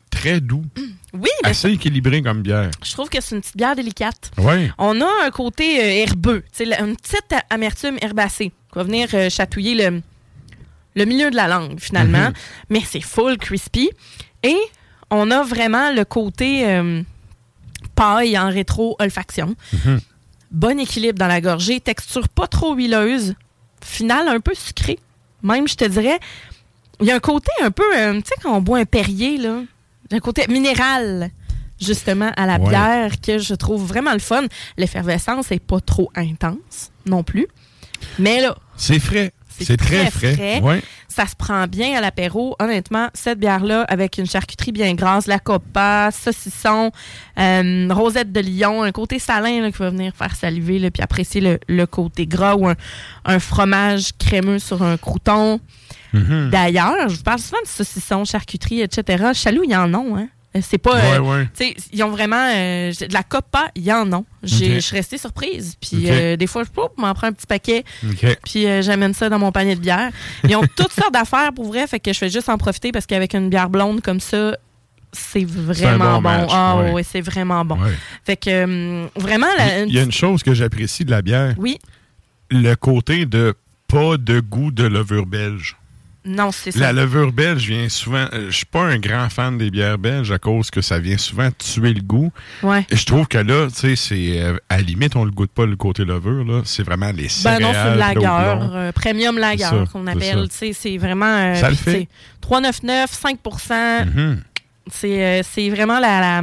très 0.10 0.42
doux. 0.42 0.66
Oui, 1.14 1.28
mais 1.44 1.50
Assez 1.50 1.70
équilibré 1.72 2.22
comme 2.22 2.42
bière. 2.42 2.72
je 2.82 2.94
trouve 2.94 3.10
que 3.10 3.20
c'est 3.20 3.36
une 3.36 3.42
petite 3.42 3.58
bière 3.58 3.76
délicate. 3.76 4.32
Ouais. 4.38 4.72
On 4.78 5.02
a 5.02 5.10
un 5.26 5.30
côté 5.30 5.78
euh, 5.82 6.04
herbeux, 6.08 6.42
une 6.62 6.96
petite 6.96 7.36
amertume 7.50 7.98
herbacée 8.02 8.54
qui 8.72 8.76
va 8.80 8.84
venir 8.84 9.10
euh, 9.14 9.30
chatouiller 9.30 9.76
le, 9.76 10.02
le 10.96 11.06
milieu 11.06 11.32
de 11.32 11.36
la 11.36 11.48
langue, 11.48 11.80
finalement. 11.80 12.28
Mhm. 12.30 12.34
Mais 12.70 12.82
c'est 12.86 13.02
full 13.02 13.38
crispy. 13.38 13.90
Et 14.44 14.58
on 15.10 15.30
a 15.32 15.44
vraiment 15.44 15.92
le 15.92 16.04
côté 16.06 16.68
euh, 16.68 17.02
paille 17.96 18.38
en 18.38 18.50
rétro-olfaction. 18.50 19.56
Mhm. 19.74 20.00
Bon 20.52 20.80
équilibre 20.80 21.18
dans 21.18 21.28
la 21.28 21.40
gorgée, 21.42 21.80
texture 21.80 22.28
pas 22.28 22.48
trop 22.48 22.74
huileuse, 22.76 23.36
finale 23.84 24.28
un 24.28 24.40
peu 24.40 24.54
sucrée. 24.54 25.00
Même, 25.44 25.68
je 25.68 25.76
te 25.76 25.86
dirais, 25.86 26.20
il 27.00 27.08
y 27.08 27.12
a 27.12 27.16
un 27.16 27.20
côté 27.20 27.52
un 27.62 27.72
peu, 27.72 27.84
euh, 27.98 28.14
tu 28.16 28.28
sais, 28.28 28.36
quand 28.44 28.54
on 28.56 28.62
boit 28.62 28.80
un 28.80 28.86
Perrier, 28.86 29.38
là, 29.38 29.62
un 30.12 30.20
côté 30.20 30.46
minéral, 30.50 31.32
justement, 31.80 32.32
à 32.36 32.46
la 32.46 32.60
Ouais. 32.60 32.70
bière 32.70 33.22
que 33.22 33.38
je 33.40 33.54
trouve 33.56 33.86
vraiment 33.86 34.12
le 34.14 34.20
fun. 34.20 34.44
L'effervescence 34.78 35.50
n'est 35.52 35.60
pas 35.60 35.80
trop 35.80 36.12
intense 36.16 36.92
non 37.06 37.24
plus. 37.24 37.48
Mais 38.20 38.42
là, 38.42 38.56
C'est 38.76 39.00
frais. 39.00 39.32
C'est 39.66 39.78
très 39.78 40.10
très 40.10 40.12
frais. 40.12 40.34
frais. 40.34 40.62
Ouais. 40.62 40.82
ça 41.08 41.26
se 41.28 41.36
prend 41.36 41.68
bien 41.68 41.98
à 41.98 42.02
l'apéro. 42.02 42.56
Honnêtement, 42.60 43.10
cette 43.14 43.40
bière-là, 43.40 43.84
avec 43.84 44.18
une 44.18 44.26
charcuterie 44.26 44.72
bien 44.72 44.94
grasse, 44.94 45.28
la 45.28 45.40
copa, 45.40 46.10
saucisson, 46.12 46.92
euh, 47.40 47.88
rosette 47.92 48.32
de 48.32 48.40
lion, 48.42 48.84
un 48.84 48.92
côté 48.92 49.20
salin 49.20 49.62
là, 49.62 49.72
qui 49.72 49.78
va 49.78 49.90
venir 49.90 50.14
faire 50.16 50.36
saliver, 50.36 50.80
là, 50.80 50.92
puis 50.92 51.04
apprécier 51.04 51.42
le, 51.42 51.60
le 51.68 51.86
côté 51.86 52.26
gras 52.28 52.56
ou 52.56 52.68
un, 52.68 52.76
un 53.26 53.40
fromage 53.40 54.12
crémeux 54.18 54.60
sur 54.60 54.82
un 54.84 54.98
crouton. 54.98 55.60
Mhm. 56.14 56.50
D'ailleurs, 56.52 57.08
je 57.10 57.16
vous 57.16 57.24
parle 57.24 57.40
souvent 57.40 57.62
de 57.64 57.68
saucisson, 57.68 58.26
charcuterie, 58.26 58.82
etc. 58.82 59.32
Chaloux, 59.34 59.64
ils 59.68 59.76
en 59.76 59.94
ont, 59.94 60.18
hein? 60.18 60.28
Euh, 60.56 60.60
C'est 60.62 60.78
pas. 60.78 60.96
Ouais, 60.96 61.16
euh, 61.16 61.20
ouais. 61.20 61.48
sais, 61.54 61.76
ils 61.94 62.04
ont 62.04 62.10
vraiment. 62.10 62.50
euh, 62.54 62.92
de 62.92 63.14
la 63.14 63.24
copa, 63.24 63.70
ils 63.76 63.92
en 63.92 64.12
ont. 64.12 64.26
Je 64.44 64.80
suis 64.80 64.96
restée 64.96 65.18
surprise. 65.18 65.76
Puis 65.80 66.10
euh, 66.10 66.36
des 66.36 66.48
fois, 66.48 66.64
je 66.64 66.70
m'en 67.02 67.14
prends 67.14 67.28
un 67.28 67.32
petit 67.34 67.48
paquet. 67.48 67.84
Puis 68.44 68.66
euh, 68.68 68.82
j'amène 68.82 69.14
ça 69.14 69.30
dans 69.30 69.40
mon 69.40 69.52
panier 69.52 69.76
de 69.76 69.80
bière. 69.82 70.10
Ils 70.44 70.56
ont 70.56 70.64
toutes 70.76 70.92
sortes 70.92 71.14
d'affaires 71.14 71.54
pour 71.54 71.68
vrai, 71.68 71.88
fait 71.88 72.00
que 72.00 72.12
je 72.14 72.20
vais 72.20 72.30
juste 72.30 72.50
en 72.50 72.58
profiter 72.58 72.92
parce 72.92 73.06
qu'avec 73.06 73.34
une 73.34 73.50
bière 73.50 73.70
blonde 73.70 74.02
comme 74.02 74.20
ça, 74.20 74.58
c'est 75.14 75.46
vraiment 75.46 76.22
bon 76.22 76.48
Ah 76.50 76.78
ouais. 76.78 76.92
ouais, 76.92 77.04
c'est 77.04 77.22
vraiment 77.22 77.64
bon. 77.66 77.78
Fait 78.26 78.38
que 78.38 79.08
vraiment, 79.20 79.48
la- 79.58 79.84
Il 79.84 79.94
y 79.94 80.00
a 80.00 80.04
une 80.04 80.12
chose 80.12 80.42
que 80.44 80.54
j'apprécie 80.54 81.06
de 81.06 81.12
la 81.12 81.22
bière, 81.22 81.54
oui, 81.58 81.78
le 82.50 82.76
côté 82.76 83.26
de 83.26 83.54
pas 83.88 84.18
de 84.18 84.40
goût 84.42 84.72
de 84.72 84.84
levure 84.86 85.26
belge. 85.26 85.78
Non, 86.24 86.52
c'est 86.52 86.72
ça. 86.72 86.80
La 86.80 86.94
levure 86.94 87.32
belge 87.32 87.66
vient 87.68 87.90
souvent. 87.90 88.28
euh, 88.34 88.48
Je 88.52 88.56
suis 88.58 88.66
pas 88.66 88.84
un 88.84 88.98
grand 89.00 89.28
fan 89.30 89.58
des 89.58 89.72
bières 89.72 89.98
belges 89.98 90.32
à 90.32 90.38
cause 90.38 90.70
que 90.70 90.82
ça 90.82 91.00
vient 91.00 91.18
souvent 91.18 91.50
tuer 91.58 91.94
le 91.94 92.02
goût. 92.02 92.32
Ouais. 92.62 92.86
Et 92.92 92.96
je 92.96 93.06
trouve 93.06 93.28
que 93.28 93.40
là, 93.40 93.68
tu 93.70 93.76
sais, 93.76 93.96
c'est 93.96 94.40
euh, 94.42 94.56
à 94.70 94.78
la 94.78 94.84
limite, 94.84 95.16
on 95.16 95.26
le 95.26 95.32
goûte 95.32 95.52
pas 95.52 95.66
le 95.66 95.76
côté 95.76 96.06
levure 96.06 96.44
là. 96.46 96.62
C'est 96.64 96.84
vraiment 96.84 97.12
les 97.12 97.24
Ben 97.24 97.30
céréales. 97.30 97.62
non, 97.64 97.72
c'est 97.74 97.94
l'eau 97.94 98.22
lager, 98.22 98.76
euh, 98.76 98.92
premium 98.92 99.38
lager 99.40 99.66
qu'on 99.92 100.06
appelle. 100.08 100.48
Tu 100.50 100.56
sais, 100.56 100.74
C'est 100.74 100.98
vraiment. 100.98 101.26
euh, 101.26 101.56
Ça 101.56 101.70
le 101.70 101.76
fait. 101.76 101.94
tu 101.94 102.00
sais, 102.02 102.08
3,99, 102.42 103.08
5 103.12 103.40
Mhm. 104.06 104.42
C'est 104.92 105.26
euh, 105.26 105.42
c'est 105.44 105.70
vraiment 105.70 106.00
la, 106.00 106.20
la, 106.20 106.42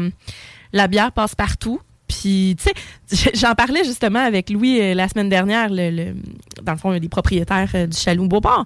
la 0.73 0.87
bière 0.89 1.13
passe 1.13 1.35
partout. 1.35 1.81
Puis, 2.09 2.57
tu 2.59 3.17
sais, 3.17 3.31
j'en 3.35 3.55
parlais 3.55 3.85
justement 3.85 4.25
avec 4.25 4.49
Louis 4.51 4.81
euh, 4.81 4.95
la 4.95 5.09
semaine 5.09 5.29
dernière, 5.29 5.69
le, 5.71 5.91
le- 5.91 6.15
dans 6.63 6.73
le 6.73 6.79
fond, 6.79 6.99
des 6.99 7.09
propriétaires 7.09 7.69
euh, 7.75 7.87
du 7.87 7.97
Chaloux 7.97 8.27
Beauport. 8.27 8.65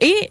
Et 0.00 0.30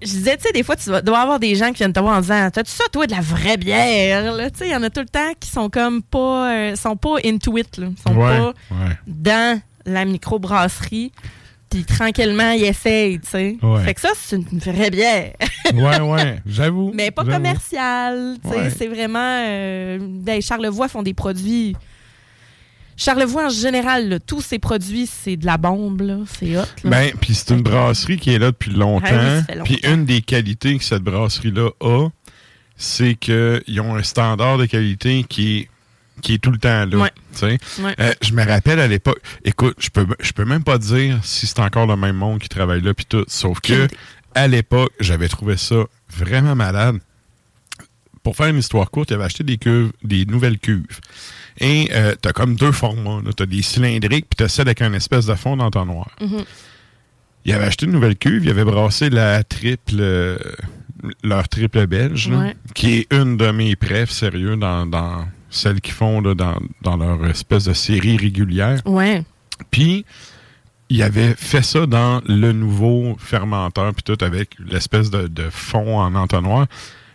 je 0.00 0.06
disais, 0.06 0.36
tu 0.36 0.44
sais, 0.44 0.52
des 0.52 0.62
fois, 0.62 0.76
tu 0.76 0.88
dois 1.02 1.18
avoir 1.18 1.40
des 1.40 1.54
gens 1.56 1.68
qui 1.72 1.78
viennent 1.78 1.92
te 1.92 1.98
voir 2.00 2.18
en 2.18 2.20
disant 2.20 2.48
T'as-tu 2.52 2.70
ça, 2.70 2.84
toi, 2.92 3.06
de 3.06 3.12
la 3.12 3.20
vraie 3.20 3.56
bière? 3.56 4.22
Tu 4.52 4.58
sais, 4.58 4.66
il 4.68 4.72
y 4.72 4.76
en 4.76 4.82
a 4.82 4.90
tout 4.90 5.00
le 5.00 5.06
temps 5.08 5.32
qui 5.40 5.48
sont 5.50 5.68
comme 5.70 6.02
pas. 6.02 6.52
euh, 6.52 6.76
sont 6.76 6.96
pas 6.96 7.16
into 7.24 7.56
it, 7.58 7.76
là. 7.78 7.88
Sont 8.06 8.14
Ouais, 8.14 8.38
pas 8.38 8.46
ouais. 8.70 8.96
dans 9.06 9.60
la 9.86 10.04
microbrasserie. 10.04 11.12
Puis 11.70 11.84
tranquillement, 11.84 12.52
ils 12.52 12.64
essayent, 12.64 13.20
tu 13.20 13.28
sais. 13.28 13.56
Ouais. 13.62 13.84
Fait 13.84 13.92
que 13.92 14.00
ça, 14.00 14.08
c'est 14.16 14.36
une 14.36 14.58
vraie 14.58 14.90
bière. 14.90 15.32
Ouais, 15.74 16.00
ouais, 16.00 16.38
j'avoue. 16.46 16.92
Mais 16.94 17.10
pas 17.10 17.24
commercial. 17.24 18.36
tu 18.42 18.48
sais. 18.50 18.70
C'est 18.70 18.86
vraiment. 18.86 19.18
euh, 19.46 19.98
ben, 20.00 20.40
Charlevoix 20.40 20.88
font 20.88 21.02
des 21.02 21.12
produits. 21.12 21.76
Charlevoix, 22.98 23.46
en 23.46 23.48
général, 23.48 24.08
là, 24.08 24.18
tous 24.18 24.40
ces 24.40 24.58
produits, 24.58 25.06
c'est 25.06 25.36
de 25.36 25.46
la 25.46 25.56
bombe. 25.56 26.00
là. 26.02 26.18
C'est 26.38 26.58
hot. 26.58 26.64
Ben, 26.84 27.12
puis 27.20 27.32
c'est 27.32 27.54
une 27.54 27.62
brasserie 27.62 28.18
qui 28.18 28.34
est 28.34 28.38
là 28.38 28.46
depuis 28.46 28.72
longtemps. 28.72 29.42
Oui. 29.48 29.60
Puis 29.64 29.80
une 29.84 30.04
des 30.04 30.20
qualités 30.20 30.76
que 30.76 30.82
cette 30.84 31.02
brasserie-là 31.04 31.70
a, 31.80 32.08
c'est 32.76 33.14
qu'ils 33.14 33.80
ont 33.80 33.94
un 33.94 34.02
standard 34.02 34.58
de 34.58 34.66
qualité 34.66 35.24
qui 35.28 35.58
est, 35.58 35.68
qui 36.22 36.34
est 36.34 36.38
tout 36.38 36.50
le 36.50 36.58
temps 36.58 36.86
là. 36.86 36.96
Ouais. 36.96 37.12
Ouais. 37.42 37.94
Euh, 38.00 38.12
je 38.20 38.32
me 38.32 38.44
rappelle 38.44 38.80
à 38.80 38.88
l'époque, 38.88 39.20
écoute, 39.44 39.76
je 39.78 39.90
peux, 39.90 40.06
je 40.18 40.32
peux 40.32 40.44
même 40.44 40.64
pas 40.64 40.78
dire 40.78 41.20
si 41.22 41.46
c'est 41.46 41.60
encore 41.60 41.86
le 41.86 41.96
même 41.96 42.16
monde 42.16 42.40
qui 42.40 42.48
travaille 42.48 42.80
là, 42.80 42.94
puis 42.94 43.06
tout. 43.06 43.24
Sauf 43.28 43.60
que, 43.60 43.86
à 44.34 44.48
l'époque, 44.48 44.92
j'avais 44.98 45.28
trouvé 45.28 45.56
ça 45.56 45.84
vraiment 46.10 46.56
malade. 46.56 46.98
Pour 48.24 48.34
faire 48.34 48.48
une 48.48 48.58
histoire 48.58 48.90
courte, 48.90 49.10
il 49.10 49.14
avait 49.14 49.24
acheté 49.24 49.44
des 49.44 49.56
cuves, 49.56 49.92
des 50.02 50.26
nouvelles 50.26 50.58
cuves. 50.58 50.98
Et 51.60 51.88
euh, 51.92 52.14
t'as 52.20 52.32
comme 52.32 52.54
deux 52.56 52.72
formats. 52.72 53.20
là. 53.24 53.30
T'as 53.36 53.46
des 53.46 53.62
cylindriques, 53.62 54.26
puis 54.30 54.36
t'as 54.36 54.48
celle 54.48 54.68
avec 54.68 54.82
un 54.82 54.92
espèce 54.92 55.26
de 55.26 55.34
fond 55.34 55.56
d'entonnoir. 55.56 56.10
Mhm. 56.20 56.44
Il 57.44 57.52
avait 57.54 57.64
acheté 57.64 57.86
une 57.86 57.92
nouvelle 57.92 58.16
cuve, 58.16 58.44
il 58.44 58.50
avait 58.50 58.64
brassé 58.64 59.08
la 59.10 59.42
triple, 59.42 60.02
leur 61.22 61.48
triple 61.48 61.86
belge, 61.86 62.28
là, 62.28 62.52
qui 62.74 62.94
est 62.98 63.12
une 63.12 63.36
de 63.36 63.50
mes 63.50 63.74
prefs 63.76 64.10
sérieux 64.10 64.56
dans, 64.56 64.84
dans 64.86 65.26
celles 65.48 65.80
qu'ils 65.80 65.94
font 65.94 66.20
là, 66.20 66.34
dans, 66.34 66.58
dans 66.82 66.96
leur 66.96 67.24
espèce 67.26 67.64
de 67.64 67.72
série 67.72 68.16
régulière. 68.18 68.80
Ouais. 68.84 69.24
Puis, 69.70 70.04
il 70.90 71.02
avait 71.02 71.34
fait 71.36 71.62
ça 71.62 71.86
dans 71.86 72.20
le 72.26 72.52
nouveau 72.52 73.16
fermenteur, 73.18 73.94
puis 73.94 74.02
tout 74.02 74.22
avec 74.24 74.50
l'espèce 74.58 75.10
de, 75.10 75.26
de 75.26 75.48
fond 75.50 75.98
en 76.00 76.14
entonnoir. 76.14 76.66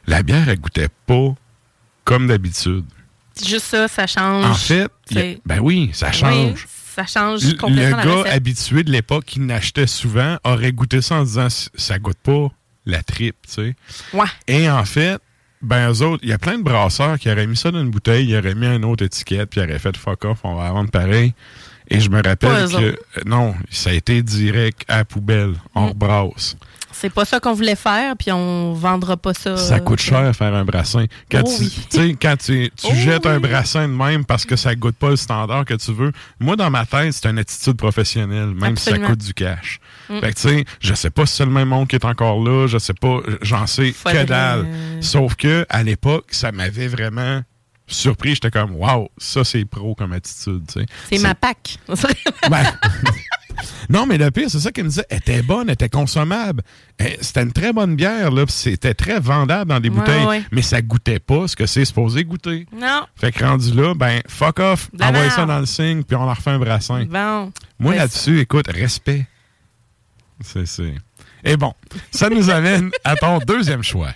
La 0.08 0.24
bière, 0.24 0.50
elle 0.50 0.60
goûtait 0.60 0.90
pas 1.06 1.36
comme 2.06 2.28
d'habitude. 2.28 2.86
Juste 3.46 3.66
ça, 3.66 3.88
ça 3.88 4.06
change. 4.08 4.46
En 4.46 4.54
fait, 4.54 4.88
a- 5.16 5.36
ben 5.46 5.60
oui, 5.62 5.90
ça 5.94 6.10
Oui, 6.10 6.14
change. 6.18 6.68
ça 6.96 7.06
change 7.06 7.44
Le- 7.46 7.54
complètement 7.58 7.98
le 7.98 8.04
la 8.04 8.06
gars 8.06 8.16
recette. 8.22 8.34
habitué 8.34 8.84
de 8.84 8.92
l'époque 8.92 9.26
qui 9.26 9.40
n'achetait 9.40 9.88
souvent 9.88 10.38
aurait 10.44 10.72
goûté 10.72 11.02
ça 11.02 11.16
en 11.16 11.24
disant 11.24 11.48
ça 11.50 12.00
goûte 12.00 12.18
pas 12.22 12.50
la 12.86 13.02
tripe, 13.02 13.38
tu 13.48 13.54
sais. 13.54 13.76
Ouais. 14.14 14.28
Et 14.48 14.70
en 14.70 14.84
fait, 14.86 15.20
ben 15.62 15.92
eux 15.92 16.02
autres, 16.02 16.20
il 16.24 16.30
y 16.30 16.34
a 16.34 16.38
plein 16.38 16.58
de 16.58 16.64
brasseurs 16.64 17.18
qui 17.18 17.32
auraient 17.32 17.48
mis 17.48 17.56
ça 17.58 17.72
dans 17.72 17.80
une 17.82 17.90
bouteille, 17.92 18.28
ils 18.30 18.36
auraient 18.38 18.56
mis 18.56 18.68
une 18.68 18.84
autre 18.86 19.06
étiquette, 19.06 19.50
puis 19.50 19.62
ils 19.62 19.64
auraient 19.64 19.80
fait 19.80 19.96
fuck 19.98 20.26
off, 20.26 20.40
on 20.44 20.56
va 20.56 20.66
la 20.66 20.72
vendre 20.72 20.92
pareil. 20.92 21.34
Et 21.90 22.00
je 22.00 22.10
me 22.10 22.22
rappelle 22.22 22.68
que 22.70 22.90
autres. 22.92 23.00
non, 23.26 23.56
ça 23.70 23.90
a 23.90 23.94
été 23.94 24.22
direct 24.22 24.84
à 24.88 24.98
la 24.98 25.06
poubelle, 25.06 25.54
on 25.76 25.86
Mm. 25.86 25.90
rebrasse. 25.90 26.56
C'est 26.94 27.10
pas 27.10 27.26
ça 27.26 27.40
qu'on 27.40 27.54
voulait 27.54 27.76
faire, 27.76 28.16
puis 28.18 28.32
on 28.32 28.74
vendra 28.74 29.18
pas 29.18 29.34
ça. 29.34 29.58
Ça 29.58 29.80
coûte 29.80 30.00
euh, 30.00 30.04
cher 30.04 30.36
faire 30.36 30.54
un 30.54 30.64
brassin. 30.66 31.06
Quand 31.30 31.42
Oh 31.46 31.52
tu, 31.58 31.98
oui. 32.00 32.18
quand 32.22 32.38
tu, 32.38 32.72
tu 32.76 32.88
Oh 32.90 32.94
jettes 32.96 33.26
un 33.26 33.40
brassin 33.40 33.88
de 33.88 33.94
même 33.94 34.24
parce 34.26 34.46
que 34.46 34.56
ça 34.56 34.74
goûte 34.76 34.96
pas 34.96 35.10
le 35.10 35.16
standard 35.16 35.66
que 35.66 35.74
tu 35.74 35.92
veux, 35.92 36.12
moi, 36.40 36.56
dans 36.56 36.70
ma 36.70 36.86
tête, 36.86 37.14
c'est 37.14 37.28
une 37.30 37.40
attitude 37.40 37.78
professionnelle, 37.78 38.54
même 38.54 38.78
si 38.78 38.90
ça 38.90 38.98
coûte 39.00 39.20
du 39.20 39.34
cash. 39.34 39.80
Mm. 40.10 40.20
Fait 40.20 40.34
que, 40.34 40.40
tu 40.40 40.50
sais, 40.50 40.66
je 40.80 40.94
sais 40.94 41.10
pas 41.10 41.26
si 41.26 41.36
c'est 41.36 41.46
le 41.46 41.52
même 41.52 41.70
monde 41.70 41.88
qui 41.88 41.96
est 41.96 42.06
encore 42.06 42.44
là, 42.44 42.68
je 42.68 42.78
sais 42.78 42.94
pas, 42.94 43.20
j'en 43.42 43.68
sais 43.68 43.92
Faudrait- 43.92 44.24
que 44.24 44.30
dalle. 44.30 44.68
Sauf 45.02 45.36
que, 45.36 45.66
à 45.70 45.84
l'époque, 45.84 46.28
ça 46.32 46.52
m'avait 46.52 46.88
vraiment 46.88 47.42
surpris. 47.88 48.36
J'étais 48.36 48.50
comme, 48.52 48.76
waouh, 48.76 49.10
ça, 49.18 49.44
c'est 49.44 49.66
pro 49.66 49.94
comme 49.96 50.14
attitude, 50.14 50.64
tu 50.72 50.80
sais. 50.80 50.86
C'est 51.12 51.20
ma 51.22 51.36
PAC. 51.36 51.78
Ben, 52.50 52.64
non, 53.90 54.06
mais 54.06 54.18
le 54.18 54.32
pire, 54.32 54.50
c'est 54.50 54.60
ça 54.60 54.72
qu'elle 54.72 54.86
me 54.86 54.90
disait. 54.90 55.06
Elle 55.10 55.18
était 55.18 55.42
bonne, 55.42 55.68
elle 55.70 55.74
était 55.74 55.90
consommable. 55.90 56.62
Eh, 57.00 57.18
C'était 57.22 57.44
une 57.44 57.52
très 57.52 57.74
bonne 57.74 57.96
bière, 57.96 58.32
là. 58.32 58.46
C'était 58.48 58.94
très 58.94 59.20
vendable 59.20 59.70
dans 59.70 59.80
des 59.80 59.90
Ouais, 59.90 59.96
bouteilles. 59.96 60.26
ouais. 60.26 60.44
Mais 60.52 60.62
ça 60.62 60.82
goûtait 60.82 61.20
pas 61.20 61.48
ce 61.48 61.56
que 61.56 61.66
c'est 61.66 61.86
supposé 61.86 62.24
goûter. 62.24 62.66
non. 62.76 63.04
Fait 63.16 63.32
que 63.32 63.44
rendu 63.44 63.72
là, 63.74 63.94
ben, 63.96 64.22
fuck 64.28 64.60
off. 64.60 64.90
Merde. 64.98 65.16
ça 65.32 65.46
dans 65.46 65.60
le 65.60 65.66
signe, 65.66 66.04
puis 66.04 66.16
on 66.16 66.26
leur 66.26 66.36
refait 66.38 66.52
un 66.52 66.60
brassin. 66.60 67.06
Bon. 67.06 67.52
Moi, 67.80 67.96
là-dessus, 67.96 68.40
écoute, 68.40 68.68
respect. 68.68 69.26
C'est, 70.42 70.66
c'est. 70.66 70.96
Et 71.44 71.58
bon, 71.58 71.74
ça 72.12 72.30
nous 72.30 72.50
amène 72.50 72.90
à 73.04 73.16
ton 73.16 73.40
deuxième 73.40 73.84
choix. 73.84 74.10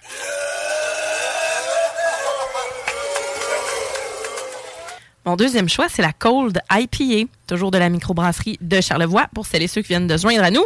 Mon 5.28 5.36
deuxième 5.36 5.68
choix, 5.68 5.88
c'est 5.90 6.02
la 6.02 6.13
Cold 6.13 6.58
IPA, 6.72 7.30
toujours 7.48 7.70
de 7.70 7.78
la 7.78 7.90
microbrasserie 7.90 8.58
de 8.62 8.80
Charlevoix, 8.80 9.28
pour 9.36 9.46
celles 9.46 9.62
et 9.62 9.68
ceux 9.68 9.82
qui 9.82 9.90
viennent 9.90 10.08
de 10.08 10.16
se 10.16 10.22
joindre 10.22 10.42
à 10.46 10.52
nous. 10.52 10.63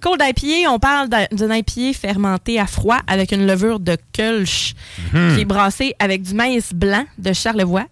Cold 0.00 0.22
IPA, 0.24 0.70
on 0.70 0.78
parle 0.78 1.08
d'un- 1.08 1.26
d'une 1.32 1.50
IPA 1.52 1.92
fermentée 1.92 2.60
à 2.60 2.68
froid 2.68 2.98
avec 3.08 3.32
une 3.32 3.44
levure 3.48 3.80
de 3.80 3.96
Kölsch, 4.12 4.74
Mhm. 5.12 5.34
qui 5.34 5.40
est 5.40 5.44
brassée 5.44 5.94
avec 5.98 6.22
du 6.22 6.34
maïs 6.34 6.72
blanc 6.72 7.04
de 7.18 7.32
Charlevoix 7.32 7.86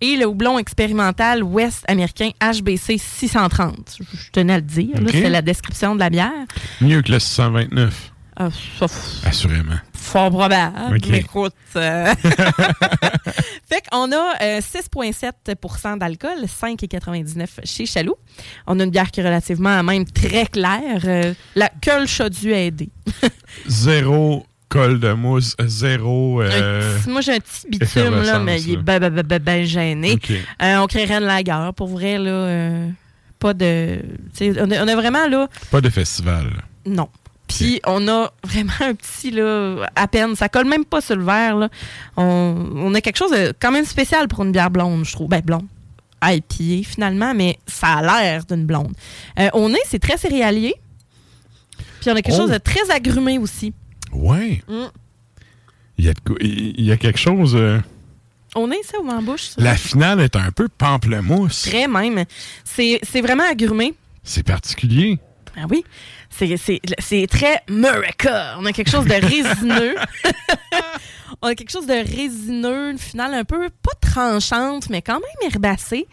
et 0.00 0.14
le 0.16 0.26
houblon 0.26 0.60
expérimental 0.60 1.42
ouest 1.42 1.82
américain 1.88 2.30
HBC 2.40 2.96
630. 2.96 3.98
Je 3.98 4.30
tenais 4.30 4.52
à 4.52 4.56
le 4.58 4.62
dire, 4.62 4.94
c'est 5.10 5.28
la 5.28 5.42
description 5.42 5.96
de 5.96 5.98
la 6.00 6.08
bière. 6.10 6.30
Mieux 6.80 7.02
que 7.02 7.10
le 7.10 7.18
629, 7.18 8.12
Ah, 8.40 8.48
f- 8.50 9.26
assurément. 9.26 9.74
Fort 9.92 10.30
probable. 10.30 10.98
Mais 11.10 11.18
écoute. 11.18 11.52
euh, 11.74 12.14
fait 13.68 13.82
qu'on 13.90 14.12
a 14.12 14.34
euh, 14.42 14.60
6,7% 14.60 15.98
d'alcool, 15.98 16.44
5,99 16.44 17.46
chez 17.64 17.86
Chaloux. 17.86 18.14
On 18.66 18.78
a 18.80 18.84
une 18.84 18.90
bière 18.90 19.10
qui 19.10 19.20
est 19.20 19.24
relativement 19.24 19.82
même 19.82 20.04
très 20.06 20.46
claire. 20.46 21.02
Euh, 21.04 21.34
la 21.54 21.68
Kölsch 21.80 22.20
a 22.20 22.28
dû 22.30 22.52
aider. 22.52 22.90
Zéro 23.66 24.46
col 24.68 25.00
de 25.00 25.12
mousse, 25.14 25.56
zéro. 25.60 26.42
Euh, 26.42 26.98
petit- 27.00 27.08
moi, 27.08 27.20
j'ai 27.22 27.32
un 27.34 27.40
petit 27.40 27.66
bitume, 27.70 28.20
là, 28.22 28.38
mais 28.38 28.60
il 28.60 28.74
est 28.74 28.76
ben, 28.76 28.98
ben, 29.00 29.08
ben, 29.10 29.22
ben, 29.26 29.42
ben 29.42 29.64
gêné. 29.64 30.18
Euh, 30.62 30.76
on 30.78 30.86
créerait 30.86 31.14
une 31.14 31.24
lager. 31.24 31.70
Pour 31.74 31.88
vrai, 31.88 32.18
là, 32.18 32.30
euh, 32.30 32.88
pas 33.38 33.54
de... 33.54 33.98
On 34.42 34.70
a, 34.70 34.84
on 34.84 34.88
a 34.88 34.94
vraiment, 34.94 35.26
là... 35.26 35.48
Pas 35.70 35.80
de 35.80 35.88
festival. 35.88 36.50
Non. 36.84 37.08
Puis 37.48 37.80
on 37.86 38.06
a 38.08 38.30
vraiment 38.44 38.72
un 38.80 38.94
petit, 38.94 39.30
là, 39.30 39.88
à 39.96 40.06
peine. 40.06 40.36
Ça 40.36 40.48
colle 40.48 40.66
même 40.68 40.84
pas 40.84 41.00
sur 41.00 41.16
le 41.16 41.24
verre, 41.24 41.56
là. 41.56 41.68
On, 42.16 42.70
on 42.76 42.94
a 42.94 43.00
quelque 43.00 43.16
chose 43.16 43.30
de 43.30 43.52
quand 43.58 43.72
même 43.72 43.84
spécial 43.86 44.28
pour 44.28 44.44
une 44.44 44.52
bière 44.52 44.70
blonde, 44.70 45.04
je 45.04 45.12
trouve. 45.12 45.28
Ben, 45.28 45.40
blonde. 45.40 45.66
IPA, 46.22 46.86
finalement, 46.88 47.32
mais 47.34 47.58
ça 47.66 47.86
a 47.98 48.02
l'air 48.02 48.44
d'une 48.44 48.66
blonde. 48.66 48.92
Euh, 49.38 49.48
au 49.54 49.68
nez, 49.68 49.78
c'est 49.86 49.98
très 50.00 50.16
céréalier. 50.16 50.74
Puis 52.00 52.10
on 52.10 52.16
a 52.16 52.22
quelque 52.22 52.34
Oh. 52.34 52.38
chose 52.42 52.50
de 52.50 52.58
très 52.58 52.90
agrumé 52.90 53.38
aussi. 53.38 53.72
Ouais. 54.12 54.62
Mm. 54.68 54.84
Il 55.98 56.04
y, 56.04 56.08
a 56.08 56.12
de 56.12 56.20
il 56.40 56.84
y 56.84 56.92
a 56.92 56.96
quelque 56.96 57.18
chose. 57.18 57.56
euh, 57.56 57.80
On 58.54 58.70
est 58.70 58.82
ça 58.84 58.98
ou 59.00 59.08
en 59.08 59.20
bouche? 59.22 59.48
ça? 59.48 59.62
la 59.62 59.76
finale 59.76 60.20
est 60.20 60.36
un 60.36 60.50
peu 60.52 60.68
pamplemousse. 60.68 61.62
Très 61.62 61.88
même. 61.88 62.24
C'est 62.64 63.00
c'est 63.02 63.20
vraiment 63.20 63.48
agrumé. 63.48 63.94
C'est 64.22 64.42
particulier. 64.44 65.18
Ah 65.56 65.64
oui. 65.68 65.84
C'est- 66.30 66.56
C'est 66.56 66.80
c'est 66.98 67.26
très 67.26 67.62
America. 67.68 68.54
On 68.58 68.66
a 68.66 68.72
quelque 68.72 68.90
chose 68.90 69.06
de 69.06 69.14
résineux. 69.26 69.94
On 71.42 71.48
a 71.48 71.54
quelque 71.54 71.70
chose 71.70 71.86
de 71.86 71.92
résineux, 72.16 72.90
une 72.90 72.98
finale 72.98 73.34
un 73.34 73.44
peu 73.44 73.68
pas 73.82 73.92
tranchante, 74.00 74.88
mais 74.90 75.02
quand 75.02 75.14
même 75.20 75.50
herbacée. 75.52 76.06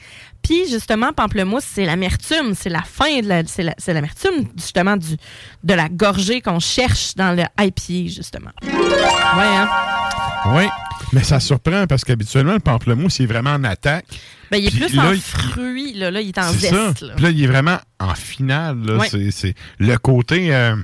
Puis 0.43 0.69
justement, 0.69 1.11
pamplemousse, 1.13 1.63
c'est 1.63 1.85
l'amertume, 1.85 2.53
c'est 2.53 2.69
la 2.69 2.83
fin 2.83 3.21
de 3.21 3.27
la, 3.27 3.43
c'est 3.47 3.63
la- 3.63 3.73
c'est 3.79 3.93
l'amertume 3.93 4.47
justement 4.55 4.95
du 4.97 5.15
de 5.63 5.73
la 5.73 5.89
gorgée 5.89 6.41
qu'on 6.41 6.59
cherche 6.59 7.15
dans 7.15 7.31
le 7.35 7.43
IPA 7.59 8.11
justement. 8.13 8.51
Ouais, 8.61 8.71
hein? 9.43 9.69
Oui. 10.49 10.65
Mais 11.13 11.23
ça 11.23 11.39
surprend 11.39 11.85
parce 11.87 12.03
qu'habituellement, 12.03 12.53
le 12.53 12.59
pamplemousse, 12.59 13.19
il 13.19 13.23
est 13.23 13.27
vraiment 13.27 13.51
en 13.53 13.63
attaque. 13.63 14.05
Ben, 14.51 14.57
il 14.57 14.67
est 14.67 14.69
Puis 14.69 14.79
plus 14.79 14.95
là, 14.95 15.09
en 15.11 15.15
fruits, 15.15 15.93
là, 15.93 16.11
là, 16.11 16.21
il 16.21 16.29
est 16.29 16.37
en 16.37 16.51
C'est 16.53 16.69
ça. 16.69 16.87
zeste. 16.87 17.01
là. 17.01 17.13
Puis 17.15 17.23
là, 17.23 17.29
il 17.31 17.43
est 17.43 17.47
vraiment 17.47 17.77
en 17.99 18.13
finale. 18.15 18.77
Là. 18.85 19.03
C'est, 19.31 19.55
le 19.79 19.97
côté. 19.97 20.53
euh, 20.55 20.75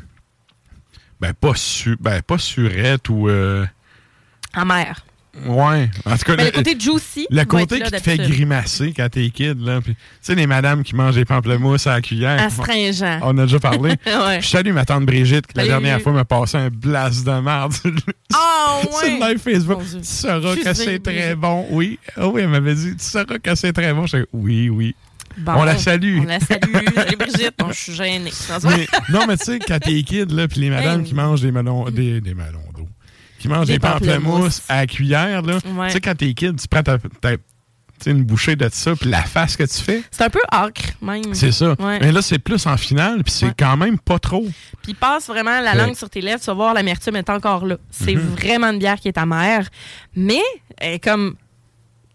ben, 1.19 1.33
pas, 1.33 1.53
su, 1.55 1.97
ben, 1.99 2.21
pas 2.21 2.37
surette 2.37 3.09
ou. 3.09 3.29
euh, 3.29 3.65
Amer. 4.53 5.05
Ouais. 5.45 5.89
En 6.05 6.17
tout 6.17 6.23
cas, 6.25 6.35
le 6.35 6.43
le, 6.45 6.51
côté 6.51 6.75
juicy. 6.79 7.27
le 7.29 7.43
côté 7.45 7.79
là 7.79 7.85
qui 7.85 7.91
te 7.91 7.97
fait 8.01 8.17
grimacer 8.17 8.93
quand 8.95 9.07
t'es 9.09 9.29
kid. 9.29 9.57
Tu 9.85 9.95
sais, 10.21 10.35
les 10.35 10.47
madames 10.47 10.83
qui 10.83 10.95
mangent 10.95 11.15
des 11.15 11.25
pamplemousses 11.25 11.87
à 11.87 11.93
la 11.95 12.01
cuillère. 12.01 12.41
Astringent. 12.41 13.19
On 13.21 13.37
a 13.37 13.43
déjà 13.43 13.59
parlé. 13.59 13.95
Ouais. 14.05 14.41
Je 14.41 14.47
salue 14.47 14.71
ma 14.73 14.85
tante 14.85 15.05
Brigitte 15.05 15.47
qui, 15.47 15.55
la 15.55 15.63
Salut. 15.63 15.69
dernière 15.69 16.01
fois, 16.01 16.11
m'a 16.11 16.25
passé 16.25 16.57
un 16.57 16.69
blast 16.69 17.25
de 17.25 17.31
merde 17.39 17.73
le- 17.85 17.93
Ah, 18.33 18.79
sur 18.81 18.91
ouais. 19.03 19.19
live 19.29 19.39
Facebook. 19.39 19.81
Tu 19.89 20.03
sauras 20.03 20.55
que 20.55 20.73
c'est 20.73 20.99
très 20.99 21.35
bon. 21.35 21.65
Oui. 21.71 21.97
Ah 22.17 22.27
oui, 22.27 22.41
elle 22.43 22.49
m'avait 22.49 22.75
dit, 22.75 22.95
tu 22.97 23.03
sauras 23.03 23.37
que 23.39 23.55
c'est 23.55 23.73
très 23.73 23.93
bon. 23.93 24.05
Je 24.05 24.17
dis, 24.17 24.23
oui, 24.33 24.69
oui. 24.69 24.95
Bon, 25.37 25.53
On 25.55 25.63
la 25.63 25.77
salue. 25.77 26.19
On 26.21 26.25
la 26.25 26.39
salue. 26.41 26.59
Salut 26.95 27.15
Brigitte. 27.15 27.53
Bon, 27.57 27.71
je 27.71 27.79
suis 27.79 27.93
gênée. 27.93 28.31
Mais- 28.65 28.87
non, 29.09 29.25
mais 29.27 29.37
tu 29.37 29.45
sais, 29.45 29.59
quand 29.59 29.79
t'es 29.79 30.01
kid, 30.03 30.29
là, 30.31 30.47
puis 30.47 30.59
les 30.59 30.69
madames 30.69 31.01
Hey. 31.01 31.07
qui 31.07 31.13
mangent 31.15 31.41
des 31.41 31.51
melons, 31.53 31.89
des, 31.89 32.19
des 32.19 32.33
melons 32.33 32.59
qui 33.41 33.47
mangent 33.47 33.67
Des 33.67 33.73
des, 33.73 33.79
pamplemousses 33.79 34.61
à 34.69 34.77
la 34.77 34.87
cuillère, 34.87 35.41
là, 35.41 35.57
Ouais. 35.75 35.87
tu 35.87 35.93
sais, 35.93 36.01
quand 36.01 36.15
t'es 36.15 36.33
kid, 36.33 36.59
tu 36.59 36.67
prends 36.67 36.83
ta, 36.83 36.97
une 38.07 38.23
bouchée 38.23 38.55
de 38.55 38.67
ça, 38.71 38.95
puis 38.95 39.09
la 39.11 39.21
face 39.21 39.55
que 39.55 39.63
tu 39.63 39.79
fais, 39.79 40.01
C'est 40.09 40.23
un 40.23 40.29
peu 40.31 40.39
acre, 40.51 40.81
même. 41.03 41.33
c'est 41.33 41.51
ça. 41.51 41.75
Ouais. 41.79 41.99
Mais 41.99 42.11
là, 42.11 42.21
c'est 42.23 42.39
plus 42.39 42.65
en 42.65 42.75
finale, 42.75 43.23
puis 43.23 43.31
c'est 43.31 43.45
Ouais. 43.47 43.53
quand 43.57 43.77
même 43.77 43.99
pas 43.99 44.17
trop. 44.17 44.43
Puis 44.81 44.95
passe 44.95 45.27
vraiment 45.27 45.59
la 45.61 45.73
Ouais. 45.73 45.77
langue 45.77 45.95
sur 45.95 46.09
tes 46.09 46.19
lèvres, 46.21 46.39
tu 46.39 46.47
vas 46.47 46.53
voir 46.55 46.73
l'amertume 46.73 47.15
est 47.17 47.29
encore 47.29 47.65
là. 47.65 47.77
C'est 47.91 48.15
Mhm. 48.15 48.21
vraiment 48.21 48.67
une 48.71 48.79
bière 48.79 48.99
qui 48.99 49.07
est 49.07 49.17
amère, 49.19 49.69
mais 50.15 50.41
elle 50.79 50.93
est 50.95 50.99
comme 50.99 51.35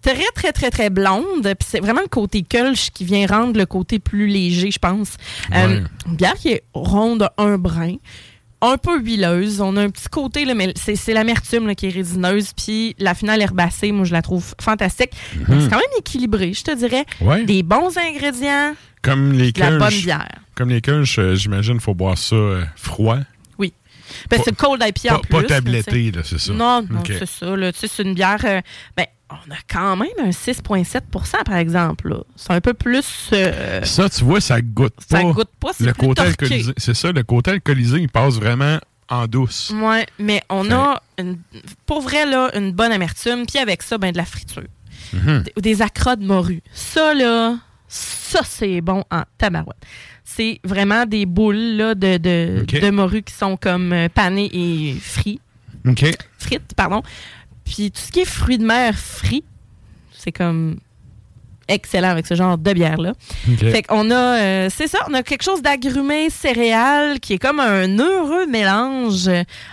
très 0.02 0.24
très 0.34 0.50
très 0.52 0.70
très 0.70 0.90
blonde. 0.90 1.42
Puis 1.42 1.68
c'est 1.68 1.80
vraiment 1.80 2.00
le 2.02 2.08
côté 2.08 2.42
Kölsch 2.42 2.90
qui 2.90 3.04
vient 3.04 3.26
rendre 3.26 3.56
le 3.56 3.66
côté 3.66 4.00
plus 4.00 4.26
léger, 4.26 4.72
je 4.72 4.78
pense. 4.80 5.16
Euh, 5.54 5.82
une 6.06 6.16
bière 6.16 6.34
qui 6.34 6.48
est 6.48 6.64
ronde 6.74 7.28
un 7.38 7.58
brin. 7.58 7.94
Un 8.62 8.78
peu 8.78 8.98
huileuse. 9.00 9.60
On 9.60 9.76
a 9.76 9.82
un 9.82 9.90
petit 9.90 10.08
côté, 10.08 10.44
là, 10.44 10.54
mais 10.54 10.72
c'est 10.76 10.96
c'est 10.96 11.12
l'amertume 11.12 11.66
là, 11.66 11.74
qui 11.74 11.86
est 11.86 11.90
résineuse. 11.90 12.52
Puis 12.56 12.96
la 12.98 13.14
finale 13.14 13.42
herbacée, 13.42 13.92
moi, 13.92 14.04
je 14.06 14.12
la 14.12 14.22
trouve 14.22 14.54
fantastique. 14.60 15.10
Donc, 15.48 15.60
C'est 15.62 15.68
quand 15.68 15.76
même 15.76 15.98
équilibré, 15.98 16.52
je 16.54 16.62
te 16.62 16.74
dirais. 16.74 17.04
Mhm. 17.20 17.26
Ouais. 17.28 17.44
Des 17.44 17.62
bons 17.62 17.96
ingrédients, 17.98 18.74
Comme 19.02 19.32
les 19.32 19.52
de 19.52 19.60
la 19.60 19.76
bonne 19.78 19.88
bière. 19.90 20.28
Comme 20.54 20.70
les 20.70 20.80
Kölsch, 20.80 21.18
euh, 21.18 21.34
j'imagine, 21.34 21.80
faut 21.80 21.94
boire 21.94 22.16
ça 22.16 22.34
euh, 22.34 22.64
froid. 22.76 23.18
Oui. 23.58 23.74
Ben, 24.30 24.38
Pas- 24.38 24.42
c'est 24.44 24.56
cold 24.56 24.82
IPA 24.82 25.16
en 25.16 25.18
Pas, 25.18 25.20
plus. 25.20 25.28
pas 25.28 25.42
tabletté, 25.42 26.10
là, 26.12 26.22
c'est 26.24 26.38
ça. 26.38 26.52
Non, 26.54 26.80
non, 26.88 27.02
c'est 27.06 27.26
ça. 27.26 27.56
c'est 27.74 28.02
une 28.02 28.14
bière. 28.14 28.40
euh, 28.44 28.60
ben, 28.96 29.04
on 29.30 29.50
a 29.52 29.56
quand 29.68 29.96
même 29.96 30.08
un 30.18 30.30
6,7% 30.30 31.44
par 31.44 31.56
exemple. 31.56 32.22
C'est 32.36 32.52
un 32.52 32.60
peu 32.60 32.74
plus. 32.74 33.30
euh, 33.32 33.82
Ça, 33.84 34.08
tu 34.08 34.24
vois, 34.24 34.40
ça 34.40 34.60
goûte 34.60 34.94
pas. 35.08 35.18
ça 35.18 35.24
goûte 35.24 35.50
pas. 35.58 35.70
C'est 35.76 35.84
le 35.84 35.92
plus 35.94 36.06
côté 36.08 36.22
alcoolisé. 36.22 36.72
C'est 36.76 36.94
ça, 36.94 37.10
le 37.12 37.22
côté 37.22 37.50
alcoolisé, 37.52 37.98
il 37.98 38.08
passe 38.08 38.34
vraiment 38.34 38.78
en 39.08 39.26
douce. 39.26 39.72
Ouais, 39.74 40.06
mais 40.18 40.42
on 40.48 40.70
a, 40.70 41.00
une, 41.18 41.38
pour 41.86 42.00
vrai, 42.02 42.26
là, 42.26 42.50
une 42.56 42.72
bonne 42.72 42.92
amertume. 42.92 43.46
Puis 43.46 43.58
avec 43.58 43.82
ça, 43.82 43.98
ben, 43.98 44.12
de 44.12 44.16
la 44.16 44.24
friture. 44.24 44.62
Mhm. 45.12 45.42
Des, 45.42 45.52
des 45.62 45.82
acras 45.82 46.16
de 46.16 46.24
morue. 46.24 46.62
Ça, 46.72 47.14
là, 47.14 47.56
ça, 47.88 48.40
c'est 48.44 48.80
bon 48.80 49.04
en 49.10 49.22
tabarouette. 49.38 49.76
C'est 50.24 50.60
vraiment 50.64 51.06
des 51.06 51.24
boules 51.24 51.76
là, 51.76 51.94
de, 51.94 52.16
de, 52.16 52.64
de 52.80 52.90
morue 52.90 53.22
qui 53.22 53.32
sont 53.32 53.56
comme 53.56 53.92
euh, 53.92 54.08
panées 54.08 54.50
et 54.52 54.94
frites. 55.00 55.40
OK. 55.88 56.04
frites, 56.38 56.74
pardon. 56.74 57.02
Puis 57.66 57.90
tout 57.90 58.00
ce 58.00 58.10
qui 58.10 58.20
est 58.20 58.24
fruits 58.24 58.58
de 58.58 58.64
mer 58.64 58.94
frits, 58.98 59.44
c'est 60.16 60.32
comme 60.32 60.78
excellent 61.68 62.10
avec 62.10 62.28
ce 62.28 62.34
genre 62.36 62.56
de 62.58 62.72
bière-là. 62.72 63.14
Fait 63.58 63.82
qu'on 63.82 64.08
a, 64.12 64.40
euh, 64.40 64.68
c'est 64.72 64.86
ça, 64.86 65.00
on 65.10 65.14
a 65.14 65.24
quelque 65.24 65.42
chose 65.42 65.62
d'agrumé 65.62 66.30
céréal 66.30 67.18
qui 67.18 67.32
est 67.32 67.38
comme 67.38 67.58
un 67.58 67.88
heureux 67.98 68.46
mélange 68.46 69.28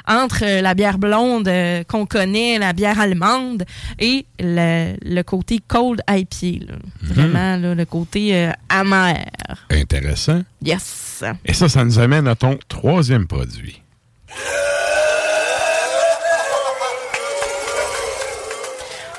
entre 0.07 0.43
la 0.61 0.73
bière 0.73 0.97
blonde 0.97 1.47
euh, 1.47 1.83
qu'on 1.83 2.07
connaît, 2.07 2.57
la 2.57 2.73
bière 2.73 2.99
allemande 2.99 3.63
et 3.99 4.25
le, 4.39 4.95
le 5.03 5.21
côté 5.21 5.59
cold 5.67 6.01
IPA. 6.09 6.65
là. 6.65 6.77
Vraiment, 7.03 7.57
là, 7.57 7.75
le 7.75 7.85
côté 7.85 8.35
euh, 8.37 8.51
amer. 8.69 9.23
Intéressant. 9.69 10.41
Yes. 10.63 11.23
Et 11.45 11.53
ça, 11.53 11.69
ça 11.69 11.85
nous 11.85 11.99
amène 11.99 12.27
à 12.27 12.33
ton 12.35 12.57
troisième 12.67 13.27
produit. 13.27 13.83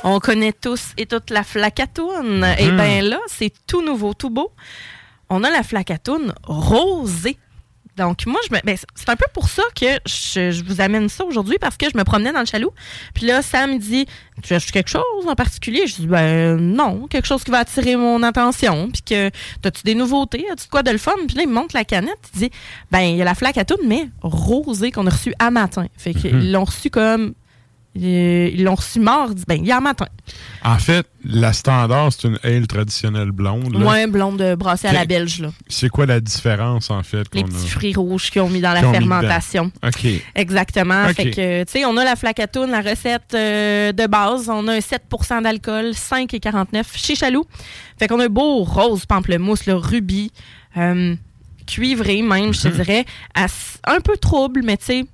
On 0.05 0.21
connaît 0.21 0.53
tous 0.53 0.93
et 0.99 1.07
toute 1.07 1.31
la 1.31 1.43
flacatoune. 1.43 2.47
Et 2.59 2.71
bien 2.71 3.01
là, 3.01 3.19
c'est 3.27 3.53
tout 3.67 3.83
nouveau, 3.83 4.13
tout 4.13 4.31
beau. 4.31 4.53
On 5.31 5.43
a 5.43 5.51
la 5.51 5.63
flacatoune 5.63 6.35
rosée. 6.45 7.39
Donc, 7.97 8.27
moi, 8.27 8.41
je 8.47 8.55
me, 8.55 8.61
ben, 8.65 8.77
c'est 8.95 9.09
un 9.09 9.17
peu 9.17 9.25
pour 9.33 9.49
ça 9.49 9.63
que 9.75 9.87
je, 10.05 10.51
je 10.51 10.65
vous 10.65 10.81
amène 10.81 11.09
ça 11.09 11.25
aujourd'hui 11.25 11.59
parce 11.61 11.77
que 11.77 11.89
je 11.89 11.97
me 11.97 12.03
promenais 12.03 12.33
dans 12.33 12.41
le 12.41 12.47
chaloux. 12.47 12.73
Puis 13.15 13.25
là, 13.25 13.41
Sam 13.41 13.75
me 13.75 13.79
dit 13.79 14.05
Tu 14.43 14.49
cherches 14.49 14.73
quelque 14.73 14.91
chose 14.91 15.27
en 15.27 15.35
particulier? 15.35 15.87
Je 15.87 15.95
dis 15.97 16.07
Ben 16.07 16.57
non, 16.57 17.07
quelque 17.07 17.27
chose 17.27 17.45
qui 17.45 17.51
va 17.51 17.59
attirer 17.59 17.97
mon 17.97 18.23
attention. 18.25 18.91
Puis 18.93 19.03
que, 19.03 19.29
as-tu 19.65 19.83
des 19.85 19.95
nouveautés? 19.95 20.45
As-tu 20.51 20.67
de 20.67 20.71
quoi 20.71 20.83
de 20.83 20.91
le 20.91 20.99
fun? 20.99 21.13
Puis 21.29 21.37
là, 21.37 21.45
il 21.45 21.49
me 21.49 21.55
montre 21.55 21.75
la 21.75 21.85
canette. 21.85 22.19
Il 22.35 22.41
dit 22.41 22.51
Ben, 22.91 23.01
il 23.01 23.17
y 23.17 23.23
a 23.23 23.25
la 23.25 23.35
flacatoune, 23.35 23.87
mais 23.87 24.09
rosée 24.23 24.91
qu'on 24.91 25.07
a 25.07 25.11
reçue 25.11 25.35
à 25.39 25.51
matin. 25.51 25.87
Fait 25.97 26.13
qu'ils 26.13 26.53
l'ont 26.53 26.65
reçue 26.65 26.91
comme. 26.91 27.35
Euh, 27.97 28.51
Ils 28.53 28.65
l'ont 28.65 28.75
reçu 28.75 28.99
mardi, 29.01 29.45
ben, 29.47 29.65
hier 29.65 29.81
matin. 29.81 30.07
En 30.65 30.79
fait, 30.79 31.07
la 31.25 31.53
standard, 31.53 32.11
c'est 32.13 32.27
une 32.29 32.39
ale 32.43 32.67
traditionnelle 32.67 33.31
blonde. 33.31 33.73
là. 33.73 33.79
Moins 33.79 34.09
blonde 34.09 34.39
de 34.39 34.55
brassée 34.55 34.89
à 34.89 34.93
la 34.93 35.05
belge, 35.05 35.41
là. 35.41 35.51
C'est 35.69 35.89
quoi 35.89 36.07
la 36.07 36.21
différence, 36.21 36.91
en 36.91 37.03
fait? 37.03 37.27
Les 37.35 37.45
petits 37.45 37.55
a? 37.55 37.69
fruits 37.69 37.95
rouges 37.95 38.31
qu'ils 38.31 38.43
ont 38.43 38.49
mis 38.49 38.61
dans 38.61 38.73
la 38.73 38.81
fermentation. 38.81 39.71
OK. 39.87 40.07
Exactement. 40.35 41.07
Fait 41.15 41.31
que, 41.31 41.65
tu 41.65 41.71
sais, 41.73 41.85
on 41.85 41.97
a 41.97 42.05
la 42.05 42.17
flacatoune, 42.17 42.71
la 42.71 42.81
recette 42.81 43.35
euh, 43.35 43.93
de 43.93 44.07
base. 44.07 44.49
On 44.49 44.67
a 44.69 44.73
un 44.75 44.79
7% 44.79 45.43
d'alcool, 45.43 45.91
5,49 45.93 46.85
chez 46.97 47.15
Chaloux. 47.15 47.45
Fait 47.99 48.09
qu'on 48.09 48.19
a 48.21 48.25
un 48.25 48.29
beau 48.29 48.65
rose 48.65 49.07
pamplemousse, 49.07 49.67
le 49.67 49.75
rubis, 49.75 50.33
euh, 50.77 51.15
cuivré 51.67 52.23
même, 52.23 52.53
je 52.53 52.63
te 52.63 52.69
Mhm. 52.69 52.75
dirais. 52.75 53.05
Un 53.87 54.01
peu 54.01 54.17
trouble, 54.17 54.63
mais 54.65 54.77
tu 54.77 54.85
sais, 54.87 55.05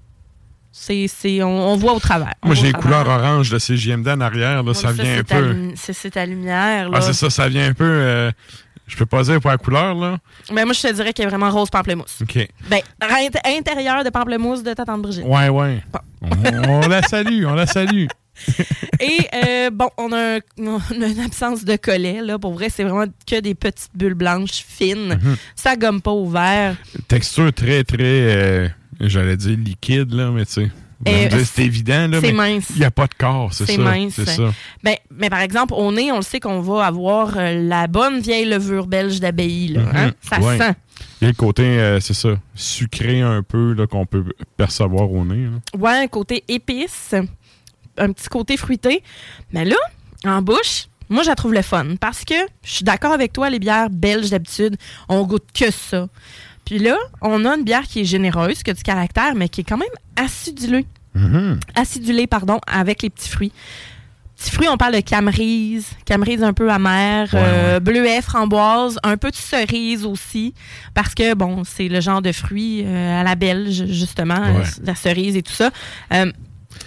c'est, 0.73 1.07
c'est, 1.09 1.43
on, 1.43 1.73
on 1.73 1.77
voit 1.77 1.93
au 1.95 1.99
travers. 2.01 2.35
Moi, 2.45 2.55
j'ai 2.55 2.69
les 2.69 2.73
couleurs 2.73 3.09
orange 3.09 3.51
de 3.51 3.59
CGMD 3.59 4.09
en 4.09 4.21
arrière. 4.21 4.63
Là, 4.63 4.75
ça 4.75 4.93
vient 4.93 5.05
un 5.05 5.17
c'est 5.17 5.25
ta 5.25 5.37
peu... 5.37 5.57
C'est, 5.75 6.11
ta 6.11 6.27
lumière, 6.27 6.89
là. 6.91 6.99
Ah, 6.99 7.01
c'est 7.03 7.13
ça, 7.13 7.29
ça 7.31 7.49
vient 7.49 7.67
un 7.69 7.73
peu... 7.75 7.85
euh, 7.85 8.31
Je 8.87 8.97
peux 8.97 9.07
pas 9.07 9.23
dire 9.23 9.41
pour 9.41 9.51
la 9.51 9.59
couleur, 9.59 9.95
là. 9.95 10.19
Ben, 10.53 10.65
moi, 10.65 10.73
je 10.75 10.81
te 10.83 10.93
dirais 10.93 11.13
qu'il 11.13 11.25
est 11.25 11.29
vraiment 11.29 11.51
rose 11.51 11.71
pamplemousse. 11.71 12.19
OK. 12.23 12.49
Ben, 12.69 12.81
int- 13.03 13.59
intérieur 13.59 14.05
de 14.05 14.11
pamplemousse 14.11 14.63
de 14.63 14.73
ta 14.75 14.85
tante 14.85 15.03
Brigitte. 15.03 15.25
Ouais, 15.25 15.49
ouais. 15.49 15.83
On, 16.23 16.69
on 16.85 16.89
la 16.89 17.03
salue, 17.03 17.45
on 17.47 17.55
la 17.55 17.67
salue. 17.67 18.07
Et 19.01 19.19
euh, 19.35 19.71
bon, 19.71 19.89
on 19.99 20.13
a, 20.13 20.37
un- 20.37 20.41
on 20.59 21.03
a 21.03 21.07
une 21.07 21.21
absence 21.21 21.65
de 21.65 21.77
collet. 21.77 22.21
Là. 22.23 22.39
Pour 22.39 22.55
vrai, 22.55 22.69
c'est 22.71 22.85
vraiment 22.85 23.11
que 23.27 23.41
des 23.41 23.55
petites 23.55 23.91
bulles 23.95 24.15
blanches 24.15 24.65
fines. 24.67 25.19
Mhm. 25.23 25.37
Ça 25.55 25.77
gomme 25.77 26.01
pas 26.01 26.11
au 26.13 26.29
verre. 26.29 26.77
Texture 27.09 27.53
très, 27.53 27.85
très... 27.85 27.97
euh, 28.01 28.69
J'allais 29.01 29.37
dire 29.37 29.57
liquide, 29.57 30.13
là, 30.13 30.31
mais 30.31 30.45
tu 30.47 30.53
sais... 30.53 30.71
Euh, 31.09 31.31
C'est 31.47 31.63
évident, 31.65 32.09
là, 32.09 32.21
c'est 32.21 32.33
mais 32.33 32.57
mince. 32.57 32.67
il 32.75 32.81
n'y 32.81 32.85
a 32.85 32.91
pas 32.91 33.07
de 33.07 33.15
corps, 33.15 33.55
c'est 33.55 33.65
C'est 33.65 33.77
ça. 33.77 33.83
mince. 33.83 34.13
C'est 34.17 34.27
ça. 34.29 34.53
Ben, 34.85 34.97
mais 35.11 35.31
par 35.31 35.41
exemple, 35.41 35.73
au 35.75 35.91
nez, 35.91 36.13
on 36.13 36.17
le 36.17 36.23
sait 36.23 36.41
qu'on 36.41 36.61
va 36.61 36.85
avoir 36.85 37.39
euh, 37.39 37.55
la 37.67 37.87
bonne 37.87 38.21
vieille 38.21 38.45
levure 38.45 38.87
belge 38.87 39.19
d'abbaye. 39.19 39.69
là, 39.69 39.81
hein. 39.95 40.07
Mhm. 40.09 40.13
Ça 40.21 40.41
Ouais. 40.41 40.59
sent. 40.59 40.75
Il 41.21 41.25
y 41.25 41.29
a 41.29 41.29
le 41.31 41.35
côté, 41.37 41.63
euh, 41.65 42.01
c'est 42.01 42.13
ça, 42.13 42.29
sucré 42.55 43.23
un 43.23 43.43
peu, 43.43 43.73
là, 43.73 43.87
qu'on 43.87 44.05
peut 44.05 44.25
percevoir 44.59 45.11
au 45.11 45.25
nez. 45.25 45.47
là. 45.47 45.79
Ouais, 45.79 46.05
un 46.05 46.07
côté 46.07 46.45
épice, 46.49 47.15
un 47.97 48.13
petit 48.13 48.29
côté 48.29 48.59
fruité. 48.59 49.03
Mais 49.55 49.65
là, 49.65 49.77
en 50.27 50.43
bouche, 50.43 50.89
moi, 51.09 51.23
je 51.23 51.29
la 51.31 51.35
trouve 51.35 51.55
le 51.55 51.63
fun 51.63 51.97
parce 51.99 52.27
que 52.27 52.35
je 52.63 52.71
suis 52.75 52.85
d'accord 52.85 53.13
avec 53.13 53.33
toi, 53.33 53.49
les 53.49 53.59
bières 53.59 53.89
belges 53.89 54.29
d'habitude, 54.29 54.77
on 55.09 55.23
goûte 55.25 55.49
que 55.55 55.71
ça. 55.71 56.09
Puis 56.71 56.79
là, 56.79 56.97
on 57.21 57.45
a 57.47 57.57
une 57.57 57.65
bière 57.65 57.83
qui 57.83 58.03
est 58.03 58.05
généreuse, 58.05 58.63
qui 58.63 58.71
a 58.71 58.75
du 58.75 58.83
caractère, 58.85 59.35
mais 59.35 59.49
qui 59.49 59.63
est 59.63 59.65
quand 59.65 59.77
même 59.77 59.89
acidulée. 60.15 60.87
Acidulée, 61.75 62.29
pardon, 62.29 62.61
avec 62.67 63.03
les 63.03 63.11
petits 63.11 63.29
fruits. 63.29 63.51
Petits 64.37 64.53
fruits, 64.53 64.69
on 64.71 64.77
parle 64.77 64.95
de 64.95 65.01
camerise, 65.01 65.89
camerise 66.05 66.45
un 66.45 66.53
peu 66.53 66.71
amère, 66.71 67.29
Ouais, 67.35 67.41
euh, 67.43 67.81
bleuet, 67.81 68.23
framboise, 68.23 69.01
un 69.03 69.17
peu 69.17 69.33
de 69.33 69.37
cerise 69.37 70.07
aussi, 70.07 70.55
parce 70.95 71.13
que, 71.17 71.35
bon, 71.35 71.65
c'est 71.65 71.89
le 71.89 72.01
genre 72.01 72.23
de 72.23 72.31
fruits 72.31 72.85
euh, 72.87 73.21
à 73.21 73.25
la 73.25 73.35
belge, 73.35 73.87
justement, 73.87 74.39
Ouais. 74.41 74.63
la 74.85 74.95
cerise 74.95 75.35
et 75.37 75.43
tout 75.43 75.53
ça. 75.53 75.71
Euh, 76.15 76.31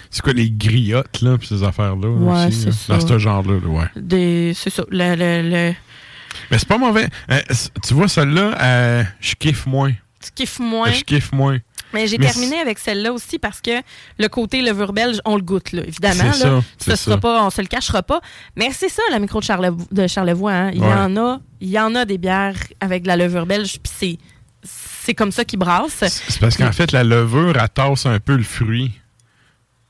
C'est 0.09 0.21
quoi 0.23 0.31
les 0.33 0.49
griottes, 0.49 1.21
là, 1.21 1.37
puis 1.37 1.49
ces 1.49 1.61
affaires-là? 1.61 2.07
Ouais, 2.07 2.45
aussi, 2.47 2.57
c'est 2.61 2.65
là? 2.67 2.71
ça. 2.71 2.97
Dans 2.97 3.07
ce 3.07 3.17
genre-là, 3.19 3.53
là, 3.61 3.67
ouais. 3.67 3.85
des- 3.97 4.53
c'est 4.55 4.69
ça, 4.69 4.83
le- 4.89 5.15
le- 5.15 5.49
le, 5.49 5.73
Mais 6.51 6.57
c'est 6.59 6.67
pas 6.67 6.77
mauvais. 6.77 7.07
Euh, 7.31 7.39
tu 7.85 7.93
vois, 7.93 8.07
celle-là, 8.07 8.55
euh, 8.61 9.03
je 9.19 9.33
kiffe 9.35 9.65
moins. 9.65 9.91
tu 10.23 10.31
kiffes 10.35 10.59
moins? 10.59 10.91
Je 10.91 11.03
kiffe 11.03 11.31
moins. 11.31 11.57
Mais 11.93 12.07
j'ai 12.07 12.17
terminé 12.17 12.59
avec 12.59 12.79
celle-là 12.79 13.13
aussi 13.13 13.37
parce 13.37 13.61
que 13.61 13.69
le 14.17 14.27
côté 14.27 14.63
levure 14.63 14.93
belge, 14.93 15.19
on 15.25 15.35
le 15.35 15.43
goûte, 15.43 15.73
là, 15.73 15.83
évidemment. 15.85 16.23
Là. 16.23 16.33
ça, 16.33 16.61
Ce 16.79 16.95
sera 16.95 17.17
pas, 17.19 17.43
on 17.45 17.51
se 17.51 17.61
le 17.61 17.67
cachera 17.67 18.01
pas. 18.01 18.19
Mais 18.55 18.71
c'est 18.73 18.89
ça, 18.89 19.03
la 19.11 19.19
micro 19.19 19.39
de, 19.41 19.45
Charlevo- 19.45 19.87
de 19.91 20.07
Charlevoix. 20.07 20.51
hein. 20.53 20.71
Il 20.73 20.79
y 20.81 20.85
en 20.85 21.15
a, 21.17 21.39
il 21.61 21.69
y 21.69 21.79
en 21.79 21.93
a 21.93 22.05
des 22.05 22.17
bières 22.17 22.55
avec 22.81 23.03
de 23.03 23.07
la 23.09 23.15
levure 23.15 23.45
belge, 23.45 23.73
puis 23.83 23.93
c'est, 23.95 24.17
c'est 24.63 25.13
comme 25.13 25.31
ça 25.31 25.45
qu'ils 25.45 25.59
brassent. 25.59 26.03
C'est 26.07 26.39
parce 26.39 26.57
qu'en 26.57 26.71
fait, 26.71 26.91
la 26.93 27.03
levure, 27.03 27.55
elle 27.61 27.69
tasse 27.69 28.07
un 28.07 28.19
peu 28.19 28.37
le 28.37 28.43
fruit. 28.43 28.91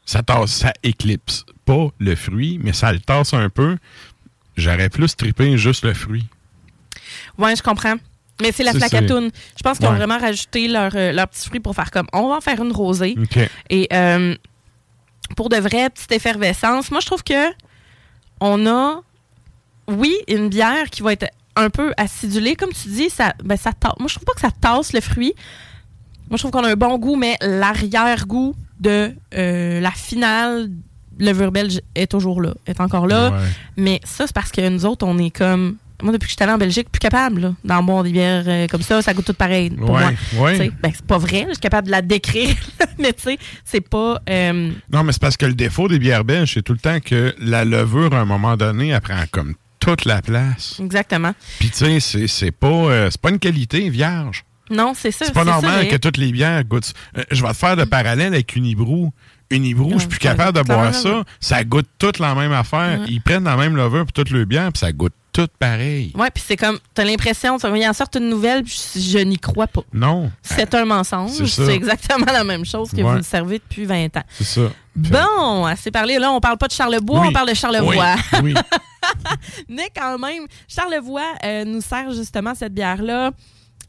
Ça 0.05 0.21
tasse, 0.23 0.51
ça 0.51 0.73
éclipse 0.83 1.45
pas 1.63 1.87
le 1.99 2.15
fruit, 2.17 2.59
mais 2.61 2.73
ça 2.73 2.91
le 2.91 2.99
tasse 2.99 3.33
un 3.33 3.47
peu. 3.49 3.77
J'aurais 4.58 4.89
plus 4.89 5.16
trippé 5.16 5.58
juste 5.58 5.84
le 5.84 5.93
fruit. 5.93 6.26
Ouais, 7.38 7.56
je 7.56 7.64
comprends. 7.64 7.95
Mais 8.41 8.51
c'est 8.51 8.64
la 8.64 8.74
flacatoune. 8.74 9.30
Je 9.58 9.64
pense 9.64 9.78
qu'ils 9.78 9.88
ont 9.88 9.91
Ouais. 9.91 9.97
vraiment 9.97 10.18
rajouté 10.18 10.68
leurs 10.68 10.93
leur 10.93 11.28
petits 11.28 11.47
fruits 11.47 11.60
pour 11.60 11.76
faire 11.76 11.91
comme 11.91 12.08
on 12.14 12.30
va 12.30 12.36
en 12.38 12.41
faire 12.41 12.62
une 12.62 12.72
rosée. 12.72 13.16
Et 13.70 13.88
euh, 13.93 14.36
pour 15.36 15.49
de 15.49 15.58
vraies 15.58 15.89
petites 15.89 16.12
effervescences, 16.12 16.89
moi 16.91 16.99
je 16.99 17.06
trouve 17.06 17.24
que 17.24 17.51
on 18.41 18.66
a, 18.68 19.01
oui, 19.88 20.16
une 20.28 20.49
bière 20.49 20.89
qui 20.89 21.01
va 21.01 21.14
être 21.14 21.28
un 21.56 21.70
peu 21.70 21.93
acidulée, 21.97 22.56
comme 22.56 22.74
tu 22.74 22.88
dis, 22.89 23.10
ça, 23.12 23.34
ben, 23.43 23.56
ça 23.56 23.72
tasse. 23.72 23.93
Moi 23.99 24.08
je 24.08 24.16
trouve 24.16 24.26
pas 24.26 24.34
que 24.34 24.41
ça 24.41 24.51
tasse 24.51 24.91
le 24.93 25.01
fruit. 25.01 25.34
Moi 26.30 26.38
je 26.38 26.41
trouve 26.41 26.51
qu'on 26.51 26.64
a 26.64 26.72
un 26.72 26.76
bon 26.76 26.97
goût, 26.97 27.16
mais 27.16 27.38
l'arrière-goût 27.41 28.56
de 28.80 29.14
euh, 29.36 29.80
la 29.80 29.91
finale 29.91 30.70
levure 31.20 31.51
belge 31.51 31.82
est 31.95 32.09
toujours 32.11 32.41
là, 32.41 32.53
est 32.68 32.80
encore 32.82 33.07
là. 33.07 33.32
Ouais. 33.32 33.38
Mais 33.78 34.01
ça, 34.03 34.26
c'est 34.28 34.34
parce 34.36 34.51
que 34.51 34.68
nous 34.70 34.86
autres, 34.86 35.05
on 35.05 35.18
est 35.18 35.30
comme. 35.32 35.78
Moi, 36.01 36.11
depuis 36.11 36.26
que 36.26 36.32
je 36.32 36.36
suis 36.36 36.43
allée 36.43 36.51
en 36.51 36.57
Belgique, 36.57 36.89
plus 36.91 36.99
capable 36.99 37.53
d'en 37.64 37.82
boire 37.82 38.03
des 38.03 38.11
bières 38.11 38.43
euh, 38.45 38.68
comme 38.68 38.82
ça. 38.82 39.01
Ça 39.01 39.14
goûte 39.14 39.24
tout 39.26 39.34
pareil 39.34 39.70
pour 39.70 39.91
Ouais, 39.91 40.03
moi. 40.34 40.51
ouais. 40.51 40.72
Ben, 40.82 40.91
c'est 40.93 41.05
pas 41.05 41.18
vrai, 41.18 41.45
je 41.47 41.53
suis 41.53 41.61
capable 41.61 41.88
de 41.88 41.91
la 41.91 42.01
décrire, 42.01 42.53
mais 42.99 43.14
tu 43.14 43.24
sais, 43.24 43.38
c'est 43.64 43.80
pas. 43.88 44.20
euh, 44.30 44.72
Non, 44.91 45.03
mais 45.03 45.14
c'est 45.14 45.22
parce 45.22 45.38
que 45.38 45.45
le 45.45 45.53
défaut 45.53 45.88
des 45.88 45.99
bières 45.99 46.26
belges, 46.26 46.55
c'est 46.55 46.61
tout 46.61 46.74
le 46.74 46.80
temps 46.80 46.99
que 46.99 47.34
la 47.39 47.64
levure, 47.64 48.14
à 48.14 48.20
un 48.20 48.26
moment 48.26 48.57
donné, 48.57 48.89
elle 48.89 48.99
prend 48.99 49.24
comme 49.32 49.53
toute 49.80 50.03
la 50.03 50.22
place. 50.22 50.78
exactement. 50.82 51.34
Puis, 51.59 51.70
tu 51.70 51.99
sais, 52.01 52.28
c'est- 52.28 52.51
pas, 52.51 52.68
euh, 52.68 53.09
c'est 53.09 53.22
pas 53.22 53.30
une 53.30 53.39
qualité 53.39 53.89
vierge. 53.89 54.43
Non, 54.70 54.93
c'est 54.95 55.11
ça. 55.11 55.26
C'est 55.26 55.34
pas 55.34 55.45
ça, 55.45 55.51
normal 55.51 55.80
mais- 55.84 55.88
que 55.89 55.97
toutes 55.97 56.18
les 56.18 56.32
bières 56.34 56.64
goûtent. 56.66 56.93
Je 57.32 57.41
vais 57.41 57.49
te 57.49 57.53
faire 57.53 57.76
le 57.78 57.86
parallèle 57.86 58.34
avec 58.34 58.55
Unibrou. 58.55 59.11
Unibrou, 59.54 59.91
je 59.93 59.99
suis 59.99 60.08
plus 60.08 60.20
capable 60.20 60.58
de 60.58 60.64
boire 60.64 60.93
ça. 60.93 61.24
Ça 61.39 61.64
goûte 61.64 61.88
toute 61.99 62.20
la 62.20 62.36
même 62.36 62.51
affaire. 62.51 62.99
Ils 63.08 63.22
prennent 63.22 63.43
la 63.45 63.56
même 63.58 63.76
levure 63.76 64.04
pour 64.06 64.14
toutes 64.14 64.32
les 64.32 64.45
bières, 64.45 64.72
puis 64.72 64.80
ça 64.80 64.91
goûte 64.91 65.14
tout 65.32 65.47
pareil. 65.58 66.12
Ouais, 66.16 66.30
puis 66.32 66.43
c'est 66.45 66.56
comme. 66.58 66.78
T'as 66.93 67.04
l'impression, 67.04 67.58
tu 67.58 67.62
sais, 67.68 67.80
il 67.80 67.88
en 67.88 67.93
sort 67.93 68.08
une 68.16 68.30
nouvelle, 68.30 68.64
puis 68.64 68.80
je, 68.95 68.99
je 68.99 69.18
n'y 69.20 69.38
crois 69.39 69.66
pas. 69.66 69.82
Non. 69.91 70.32
C'est 70.43 70.74
un 70.76 70.86
mensonge. 70.86 71.43
c'est 71.45 71.74
exactement 71.74 72.28
la 72.32 72.43
même 72.43 72.66
chose 72.66 72.91
que 72.91 72.97
Ouais. 72.97 73.04
vous 73.04 73.16
le 73.18 73.24
servez 73.24 73.58
depuis 73.58 73.86
20 73.86 74.16
ans. 74.18 74.24
C'est 74.30 74.43
ça. 74.43 74.62
Bon, 74.95 75.66
assez 75.66 75.89
parlé. 75.89 76.20
Là, 76.20 76.32
on 76.32 76.39
parle 76.39 76.58
pas 76.60 76.68
de 76.68 76.74
Charlebois, 76.74 77.22
Oui. 77.22 77.28
on 77.30 77.34
parle 77.34 77.49
de 77.49 77.56
Charlevoix. 77.56 78.16
Oui. 78.43 78.54
oui. 78.54 78.54
Mais 79.70 79.89
quand 79.95 80.18
même, 80.20 80.43
Charlevoix 80.68 81.26
euh, 81.43 81.66
nous 81.66 81.82
sert 81.82 82.12
justement 82.14 82.54
cette 82.56 82.74
bière-là 82.74 83.32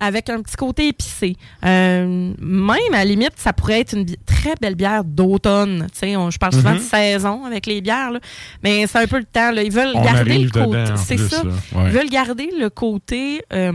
avec 0.01 0.29
un 0.29 0.43
petit 0.43 0.57
côté 0.57 0.89
épicé. 0.89 1.37
Euh, 1.65 2.33
même, 2.39 2.93
à 2.93 2.99
la 2.99 3.05
limite, 3.05 3.33
ça 3.37 3.53
pourrait 3.53 3.81
être 3.81 3.95
une 3.95 4.07
très 4.27 4.55
belle 4.61 4.75
bière 4.75 5.05
d'automne. 5.05 5.87
Tu 5.93 5.99
sais, 6.01 6.17
on- 6.17 6.31
Je 6.31 6.39
parle 6.39 6.53
souvent 6.53 6.71
Mhm. 6.73 6.79
de 6.79 6.83
saison 6.83 7.45
avec 7.45 7.67
les 7.67 7.81
bières, 7.81 8.11
là. 8.11 8.21
mais 8.63 8.87
c'est 8.87 8.99
un 8.99 9.07
peu 9.07 9.19
le 9.19 9.25
temps. 9.25 9.51
là. 9.53 9.63
Ils 9.63 9.73
veulent 9.73 9.93
On 9.95 10.03
garder 10.05 10.39
le 10.39 10.51
côté. 10.51 10.85
C'est 10.97 11.19
ça. 11.19 11.43
Ouais. 11.45 11.85
Ils 11.87 11.91
veulent 11.93 12.11
garder 12.11 12.51
le 12.59 12.69
côté. 12.71 13.43
euh, 13.53 13.73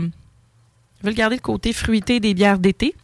ils 1.02 1.06
veulent 1.06 1.14
garder 1.14 1.36
le 1.36 1.40
côté 1.42 1.72
fruité 1.72 2.20
des 2.20 2.34
bières 2.34 2.58
d'été, 2.58 2.94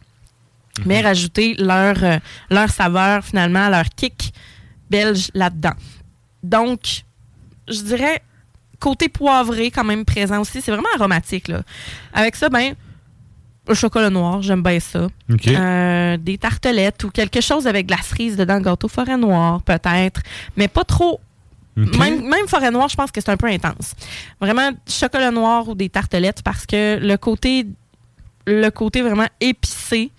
Mhm. 0.79 0.83
mais 0.85 1.01
rajouter 1.01 1.55
leur, 1.57 2.03
euh, 2.03 2.17
leur 2.51 2.69
saveur, 2.69 3.25
finalement, 3.25 3.67
leur 3.69 3.85
kick 3.95 4.31
belge 4.89 5.29
là-dedans. 5.33 5.73
Donc, 6.43 7.03
je 7.67 7.81
dirais 7.81 8.21
côté 8.79 9.09
poivré 9.09 9.71
quand 9.71 9.83
même 9.83 10.05
présent 10.05 10.39
aussi. 10.39 10.61
C'est 10.61 10.71
vraiment 10.71 10.87
aromatique. 10.95 11.47
Là. 11.47 11.63
Avec 12.13 12.35
ça, 12.35 12.47
ben, 12.49 12.75
le 13.67 13.73
chocolat 13.73 14.09
noir, 14.09 14.41
j'aime 14.41 14.63
bien 14.63 14.79
ça. 14.79 15.07
Euh, 15.47 16.17
des 16.17 16.37
tartelettes 16.37 17.03
ou 17.03 17.09
quelque 17.09 17.41
chose 17.41 17.67
avec 17.67 17.87
de 17.87 17.91
la 17.91 18.01
cerise 18.01 18.37
dedans, 18.37 18.59
gâteau 18.59 18.87
forêt 18.87 19.17
noire 19.17 19.61
peut-être, 19.61 20.21
mais 20.55 20.67
pas 20.67 20.83
trop. 20.83 21.19
Même, 21.75 22.27
même 22.27 22.47
forêt 22.47 22.71
noire, 22.71 22.89
je 22.89 22.95
pense 22.95 23.11
que 23.11 23.21
c'est 23.21 23.29
un 23.29 23.37
peu 23.37 23.45
intense. 23.45 23.93
Vraiment 24.41 24.71
chocolat 24.89 25.29
noir 25.29 25.69
ou 25.69 25.75
des 25.75 25.89
tartelettes 25.89 26.41
parce 26.41 26.65
que 26.65 26.97
le 26.99 27.17
côté, 27.17 27.67
le 28.47 28.69
côté 28.69 29.03
vraiment 29.03 29.27
épicé, 29.39 30.09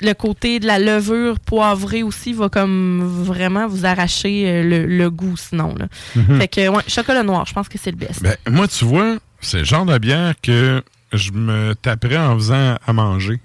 le 0.00 0.12
côté 0.12 0.60
de 0.60 0.66
la 0.66 0.78
levure 0.78 1.40
poivrée 1.40 2.04
aussi 2.04 2.32
va 2.32 2.48
comme 2.48 3.00
vraiment 3.02 3.66
vous 3.66 3.84
arracher 3.84 4.44
euh, 4.46 4.62
le, 4.62 4.86
le 4.86 5.10
goût 5.10 5.36
sinon. 5.36 5.74
Là. 5.76 5.86
Mhm. 6.14 6.38
Fait 6.38 6.48
que 6.48 6.68
ouais, 6.68 6.82
chocolat 6.86 7.22
noir, 7.24 7.46
je 7.46 7.54
pense 7.54 7.68
que 7.68 7.78
c'est 7.78 7.90
le 7.90 7.96
best. 7.96 8.22
Ben, 8.22 8.36
moi, 8.48 8.68
tu 8.68 8.84
vois, 8.84 9.16
c'est 9.40 9.58
le 9.58 9.64
genre 9.64 9.86
de 9.86 9.98
bière 9.98 10.34
que 10.40 10.82
je 11.16 11.32
me 11.32 11.74
taperais 11.74 12.16
en 12.18 12.34
faisant 12.36 12.76
à 12.86 12.92
manger. 12.92 13.40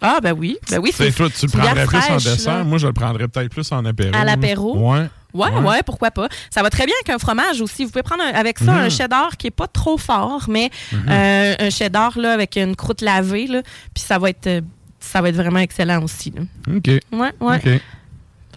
ah 0.00 0.18
ben 0.22 0.32
oui, 0.32 0.56
ben 0.70 0.78
oui, 0.80 0.90
c'est 0.94 1.12
toi, 1.12 1.28
tu 1.30 1.46
le 1.46 1.52
prendrais 1.52 1.86
plus 1.86 1.98
en 1.98 2.16
dessert. 2.16 2.58
là. 2.58 2.64
Moi, 2.64 2.78
je 2.78 2.86
le 2.86 2.92
prendrais 2.92 3.28
peut-être 3.28 3.50
plus 3.50 3.70
en 3.72 3.84
apéro. 3.84 4.14
À 4.16 4.24
l'apéro? 4.24 4.92
Ouais. 4.92 5.08
Ouais, 5.34 5.48
Ouais. 5.50 5.60
ouais, 5.60 5.82
pourquoi 5.86 6.10
pas. 6.10 6.28
Ça 6.50 6.62
va 6.62 6.68
très 6.68 6.84
bien 6.84 6.94
avec 7.02 7.08
un 7.14 7.18
fromage 7.18 7.60
aussi. 7.62 7.84
Vous 7.84 7.90
pouvez 7.90 8.02
prendre 8.02 8.22
un- 8.22 8.34
avec 8.34 8.58
ça 8.58 8.72
un 8.74 8.90
cheddar 8.90 9.36
qui 9.38 9.46
est 9.46 9.50
pas 9.50 9.66
trop 9.66 9.96
fort, 9.96 10.44
mais 10.48 10.70
euh, 11.08 11.54
un 11.58 11.70
cheddar 11.70 12.18
là 12.18 12.32
avec 12.34 12.56
une 12.56 12.76
croûte 12.76 13.00
lavée 13.00 13.46
là, 13.46 13.62
puis 13.94 14.02
ça 14.04 14.18
va 14.18 14.28
être 14.28 14.46
euh, 14.46 14.60
ça 15.00 15.22
va 15.22 15.30
être 15.30 15.36
vraiment 15.36 15.60
excellent 15.60 16.02
aussi. 16.02 16.32
là. 16.36 16.42
OK. 16.76 16.86
Ouais, 16.86 17.00
ouais. 17.40 17.56
OK. 17.56 17.80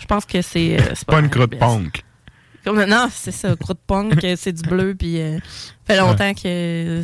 Je 0.02 0.06
pense 0.06 0.26
que 0.26 0.42
c'est 0.42 0.78
euh, 0.78 0.84
c'est 0.96 1.06
Pas 1.08 1.20
une 1.22 1.30
croûte 1.30 1.58
punk. 1.58 2.04
Comme- 2.66 2.84
non, 2.84 3.08
c'est 3.10 3.32
ça, 3.32 3.56
croûte 3.56 3.80
punk, 3.88 4.20
c'est 4.36 4.52
du 4.52 4.64
bleu 4.68 4.96
puis 4.96 5.22
euh, 5.22 5.38
ça 5.88 5.94
fait 5.94 5.98
longtemps 5.98 6.34
que 6.34 7.04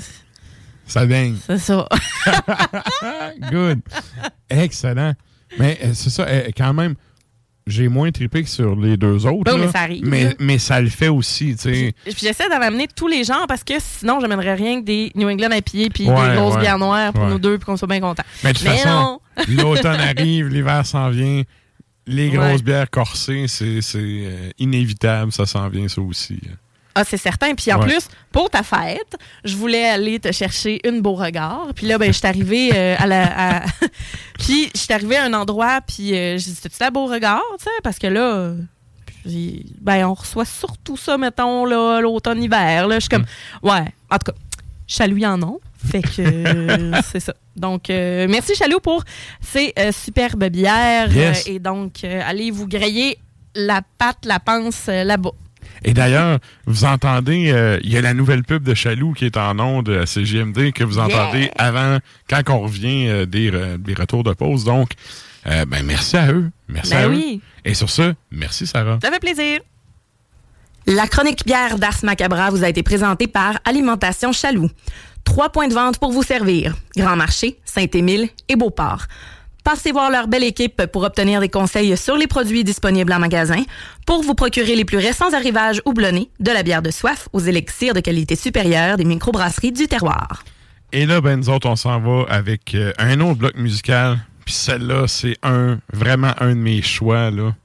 Ça 0.91 1.05
dingue. 1.05 1.35
c'est 1.47 1.57
ça. 1.57 1.87
Good. 3.49 3.79
Excellent. 4.49 5.13
Mais 5.57 5.79
euh, 5.83 5.91
c'est 5.93 6.09
ça, 6.09 6.23
euh, 6.23 6.49
quand 6.55 6.73
même, 6.73 6.95
j'ai 7.65 7.87
moins 7.87 8.11
trippé 8.11 8.43
que 8.43 8.49
sur 8.49 8.75
les 8.75 8.97
deux 8.97 9.25
autres. 9.25 9.53
Oui, 9.53 9.57
là. 9.59 9.65
mais 9.65 9.71
ça 9.71 9.79
arrive, 9.79 10.05
Mais, 10.05 10.35
mais 10.39 10.57
ça 10.59 10.81
le 10.81 10.89
fait 10.89 11.07
aussi, 11.07 11.55
tu 11.55 11.73
sais. 11.73 11.93
Puis 12.03 12.15
j'essaie 12.19 12.49
d'en 12.49 12.61
amener 12.61 12.89
tous 12.93 13.07
les 13.07 13.23
genres 13.23 13.45
parce 13.47 13.63
que 13.63 13.75
sinon 13.79 14.19
j'amènerais 14.19 14.55
rien 14.55 14.81
que 14.81 14.85
des 14.85 15.13
New 15.15 15.29
England 15.29 15.51
IPA 15.51 15.61
puis 15.93 16.09
Ouais, 16.09 16.29
des 16.31 16.35
grosses 16.35 16.55
ouais, 16.55 16.61
bières 16.61 16.77
noires 16.79 17.13
pour 17.13 17.23
ouais. 17.23 17.29
nous 17.29 17.39
deux 17.39 17.57
puis 17.57 17.65
qu'on 17.67 17.77
soit 17.77 17.87
bien 17.87 18.01
contents. 18.01 18.23
Mais 18.43 18.51
de 18.51 18.57
toute 18.57 18.67
façon, 18.67 18.89
non. 18.89 19.19
l'automne 19.47 20.01
arrive, 20.01 20.49
l'hiver 20.49 20.85
s'en 20.85 21.09
vient. 21.09 21.43
Les 22.05 22.31
grosses 22.31 22.63
bières 22.63 22.89
corsées, 22.89 23.45
c'est 23.47 23.79
c'est, 23.81 23.99
euh, 24.01 24.49
inévitable, 24.59 25.31
ça 25.31 25.45
s'en 25.45 25.69
vient, 25.69 25.87
ça 25.87 26.01
aussi. 26.01 26.41
Ah, 26.95 27.03
c'est 27.03 27.17
certain. 27.17 27.53
Puis 27.55 27.71
en 27.73 27.79
Ouais. 27.79 27.87
plus, 27.87 28.07
pour 28.31 28.49
ta 28.49 28.63
fête, 28.63 29.15
je 29.43 29.55
voulais 29.55 29.85
aller 29.89 30.19
te 30.19 30.31
chercher 30.31 30.79
une 30.87 31.01
Beauregard. 31.01 31.67
Puis 31.75 31.87
là, 31.87 31.97
ben, 31.97 32.11
je 32.11 32.17
suis 32.17 32.27
arrivée 32.27 32.71
euh, 32.73 32.95
à 32.99 33.07
la. 33.07 33.59
à- 33.59 33.65
puis 34.39 34.69
je 34.75 34.79
suis 34.79 34.93
arrivée 34.93 35.17
à 35.17 35.23
un 35.25 35.33
endroit, 35.33 35.79
puis 35.85 36.13
euh, 36.15 36.37
je 36.37 36.45
dis, 36.45 36.55
c'est-tu 36.61 36.77
la 36.79 36.89
Beauregard, 36.91 37.41
tu 37.57 37.63
sais? 37.65 37.69
Parce 37.83 37.97
que 37.99 38.07
là. 38.07 38.51
puis, 39.23 39.65
ben, 39.79 40.05
on 40.07 40.13
reçoit 40.15 40.45
surtout 40.45 40.97
ça, 40.97 41.17
mettons, 41.17 41.65
là, 41.65 41.99
l'automne-hiver. 42.01 42.87
Là. 42.87 42.95
Je 42.95 43.01
suis 43.01 43.09
comme, 43.09 43.25
Mm. 43.63 43.69
ouais, 43.69 43.85
en 44.09 44.17
tout 44.17 44.31
cas, 44.31 44.37
Chaloux 44.87 45.23
en 45.23 45.41
ont. 45.43 45.59
Fait 45.89 46.01
que 46.01 46.21
euh, 46.21 47.01
c'est 47.11 47.19
ça. 47.19 47.33
Donc, 47.55 47.89
euh, 47.89 48.27
merci 48.29 48.55
Chaloux 48.55 48.79
pour 48.79 49.03
ces 49.41 49.73
euh, 49.79 49.91
superbes 49.91 50.45
bières. 50.49 51.15
Yes. 51.15 51.47
Et 51.47 51.59
donc, 51.59 52.03
euh, 52.03 52.21
allez 52.25 52.51
vous 52.51 52.67
griller 52.67 53.17
la 53.55 53.81
pâte, 53.97 54.25
la 54.25 54.39
panse 54.39 54.87
là-bas. 54.87 55.31
Et 55.84 55.93
d'ailleurs, 55.93 56.39
vous 56.65 56.86
entendez, 56.86 57.51
euh, 57.51 57.79
il 57.84 57.91
y 57.91 57.97
a 57.97 58.01
la 58.01 58.13
nouvelle 58.13 58.43
pub 58.43 58.63
de 58.63 58.73
Chaloux 58.75 59.13
qui 59.13 59.25
est 59.25 59.38
en 59.38 59.57
onde 59.59 59.89
à 59.89 60.05
CGMD 60.05 60.71
que 60.73 60.84
vous 60.84 60.99
entendez 60.99 61.49
avant, 61.57 61.97
quand 62.29 62.41
on 62.49 62.59
revient 62.61 63.07
euh, 63.07 63.25
des, 63.25 63.49
re- 63.51 63.77
des 63.77 63.93
retours 63.95 64.23
de 64.23 64.34
pause. 64.34 64.63
Donc, 64.63 64.91
euh, 65.47 65.65
ben, 65.65 65.84
merci 65.84 66.17
à 66.17 66.32
eux. 66.32 66.51
Merci 66.67 66.91
Ben 66.91 67.03
à 67.05 67.07
oui. 67.09 67.41
eux. 67.43 67.69
Et 67.69 67.73
sur 67.73 67.89
ce, 67.89 68.13
merci 68.32 68.67
Sarah. 68.67 68.99
Ça 69.01 69.11
fait 69.11 69.19
plaisir. 69.19 69.59
La 70.88 71.07
chronique 71.07 71.45
bière 71.45 71.77
d'Ars 71.77 71.97
Macabra 72.03 72.49
vous 72.49 72.63
a 72.63 72.69
été 72.69 72.84
présentée 72.84 73.27
par 73.27 73.59
Alimentation 73.65 74.32
Chaloux. 74.32 74.69
Trois 75.23 75.49
points 75.51 75.67
de 75.67 75.73
vente 75.73 75.99
pour 75.99 76.11
vous 76.11 76.23
servir. 76.23 76.75
Grand 76.95 77.15
Marché, 77.15 77.59
Saint-Émile 77.65 78.29
et 78.49 78.55
Beauport. 78.55 79.05
Passez 79.64 79.91
voir 79.91 80.09
leur 80.09 80.28
belle 80.28 80.43
équipe 80.43 80.88
pour 80.88 81.03
obtenir 81.03 81.39
des 81.39 81.49
conseils 81.49 81.95
sur 81.95 82.18
les 82.18 82.26
produits 82.26 82.64
disponibles 82.64 83.14
en 83.14 83.20
magasin, 83.20 83.64
pour 84.07 84.24
vous 84.24 84.34
procurer 84.34 84.76
les 84.76 84.86
plus 84.86 84.97
récents 84.97 85.34
arrivages 85.34 85.82
houblonnés, 85.86 86.30
de 86.39 86.51
la 86.51 86.64
bière 86.64 86.82
de 86.82 86.89
soif 86.89 87.30
aux 87.32 87.39
élixirs 87.39 87.93
de 87.93 87.99
qualité 87.99 88.36
supérieure 88.36 88.97
des 88.97 89.05
microbrasseries 89.05 89.72
du 89.72 89.88
terroir. 89.88 90.43
Et 90.91 91.05
là, 91.05 91.22
ben, 91.22 91.38
nous 91.38 91.49
autres, 91.49 91.70
on 91.70 91.76
s'en 91.76 91.99
va 91.99 92.26
avec 92.30 92.74
euh, 92.74 92.91
un 92.97 93.20
autre 93.22 93.38
bloc 93.38 93.55
musical. 93.55 94.18
Puis 94.45 94.55
celle-là, 94.55 95.07
c'est 95.07 95.38
un 95.43 95.78
vraiment 95.93 96.34
un 96.39 96.49
de 96.49 96.59
mes 96.59 96.82
choix. 96.82 97.30
Là. 97.30 97.55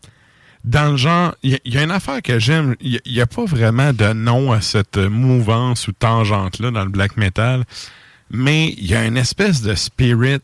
Dans 0.64 0.90
le 0.90 0.96
genre, 0.96 1.34
il 1.42 1.58
y, 1.64 1.78
a 1.78 1.82
une 1.82 1.90
affaire 1.90 2.20
que 2.22 2.38
j'aime. 2.38 2.76
Il 2.80 3.00
n'y 3.06 3.20
a, 3.20 3.26
pas 3.26 3.44
vraiment 3.46 3.92
de 3.92 4.12
nom 4.12 4.52
à 4.52 4.60
cette 4.60 4.98
mouvance 4.98 5.88
ou 5.88 5.92
tangente-là 5.92 6.70
dans 6.70 6.84
le 6.84 6.90
black 6.90 7.16
metal. 7.16 7.64
Mais 8.30 8.74
il 8.76 8.86
y 8.86 8.94
a 8.94 9.04
une 9.06 9.16
espèce 9.16 9.62
de 9.62 9.74
spirit 9.74 10.40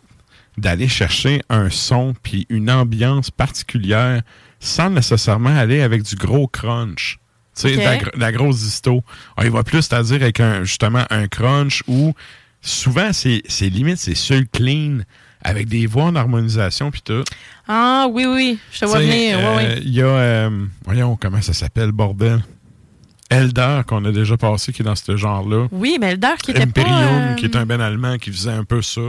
d'aller 0.58 0.88
chercher 0.88 1.42
un 1.48 1.70
son 1.70 2.14
puis 2.22 2.46
une 2.48 2.70
ambiance 2.70 3.30
particulière 3.30 4.22
sans 4.60 4.90
nécessairement 4.90 5.56
aller 5.56 5.80
avec 5.80 6.02
du 6.02 6.14
gros 6.14 6.46
crunch. 6.46 7.18
Tu 7.56 7.74
sais, 7.74 7.76
la, 7.76 7.98
la 8.16 8.32
grosse 8.32 8.60
disto. 8.60 9.02
Ah, 9.36 9.44
il 9.44 9.50
va 9.50 9.62
plus, 9.62 9.82
c'est-à-dire 9.82 10.22
avec 10.22 10.40
un, 10.40 10.64
justement 10.64 11.04
un 11.10 11.26
crunch 11.28 11.82
où 11.86 12.14
souvent 12.60 13.12
c'est 13.12 13.42
limite, 13.60 13.98
c'est 13.98 14.14
seul 14.14 14.46
clean 14.48 15.00
avec 15.42 15.68
des 15.68 15.86
voix 15.86 16.04
en 16.04 16.14
harmonisation 16.14 16.90
puis 16.90 17.02
tout. 17.02 17.24
Ah 17.66 18.06
oui, 18.10 18.24
oui, 18.26 18.58
je 18.72 18.80
te 18.80 18.84
vois 18.84 19.00
venir. 19.00 19.38
euh, 19.38 19.56
ouais, 19.56 19.56
ouais. 19.56 19.80
Il 19.82 19.92
y 19.92 20.00
a, 20.00 20.06
euh, 20.06 20.66
voyons 20.84 21.16
comment 21.20 21.42
ça 21.42 21.52
s'appelle, 21.52 21.92
bordel. 21.92 22.40
Elder, 23.28 23.80
qu'on 23.86 24.04
a 24.04 24.12
déjà 24.12 24.36
passé, 24.36 24.72
qui 24.72 24.82
est 24.82 24.84
dans 24.84 24.94
ce 24.94 25.16
genre-là. 25.16 25.66
Oui, 25.72 25.96
mais 26.00 26.12
Elder 26.12 26.34
qui 26.42 26.50
était 26.50 26.62
Imperium, 26.62 26.92
pas... 26.92 27.32
euh, 27.32 27.34
qui 27.34 27.46
est 27.46 27.56
un 27.56 27.64
ben 27.66 27.80
allemand 27.80 28.18
qui 28.18 28.30
faisait 28.30 28.50
un 28.52 28.64
peu 28.64 28.82
ça. 28.82 29.00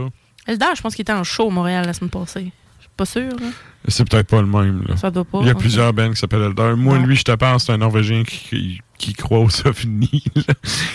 Elder, 0.46 0.66
je 0.76 0.82
pense 0.82 0.94
qu'il 0.94 1.02
était 1.02 1.12
en 1.12 1.24
show 1.24 1.44
au 1.46 1.50
Montréal 1.50 1.86
la 1.86 1.92
semaine 1.92 2.10
passée. 2.10 2.52
Je 2.78 2.82
suis 2.82 2.90
pas 2.96 3.06
sûr. 3.06 3.28
là. 3.40 3.46
C'est 3.88 4.08
peut-être 4.08 4.26
pas 4.28 4.40
le 4.40 4.46
même. 4.46 4.82
Là. 4.88 4.96
Ça 4.96 5.10
doit 5.10 5.24
pas. 5.24 5.40
Il 5.42 5.46
y 5.46 5.50
a 5.50 5.52
ok. 5.52 5.58
plusieurs 5.58 5.92
bands 5.92 6.10
qui 6.10 6.16
s'appellent 6.16 6.42
Elder. 6.42 6.74
Moi, 6.76 6.98
lui, 6.98 7.16
je 7.16 7.22
te 7.24 7.32
pense, 7.32 7.66
c'est 7.66 7.72
un 7.72 7.76
Norvégien 7.78 8.22
qui, 8.24 8.38
qui, 8.48 8.80
qui 8.98 9.12
croit 9.12 9.40
aux 9.40 9.66
ovnis. 9.66 10.24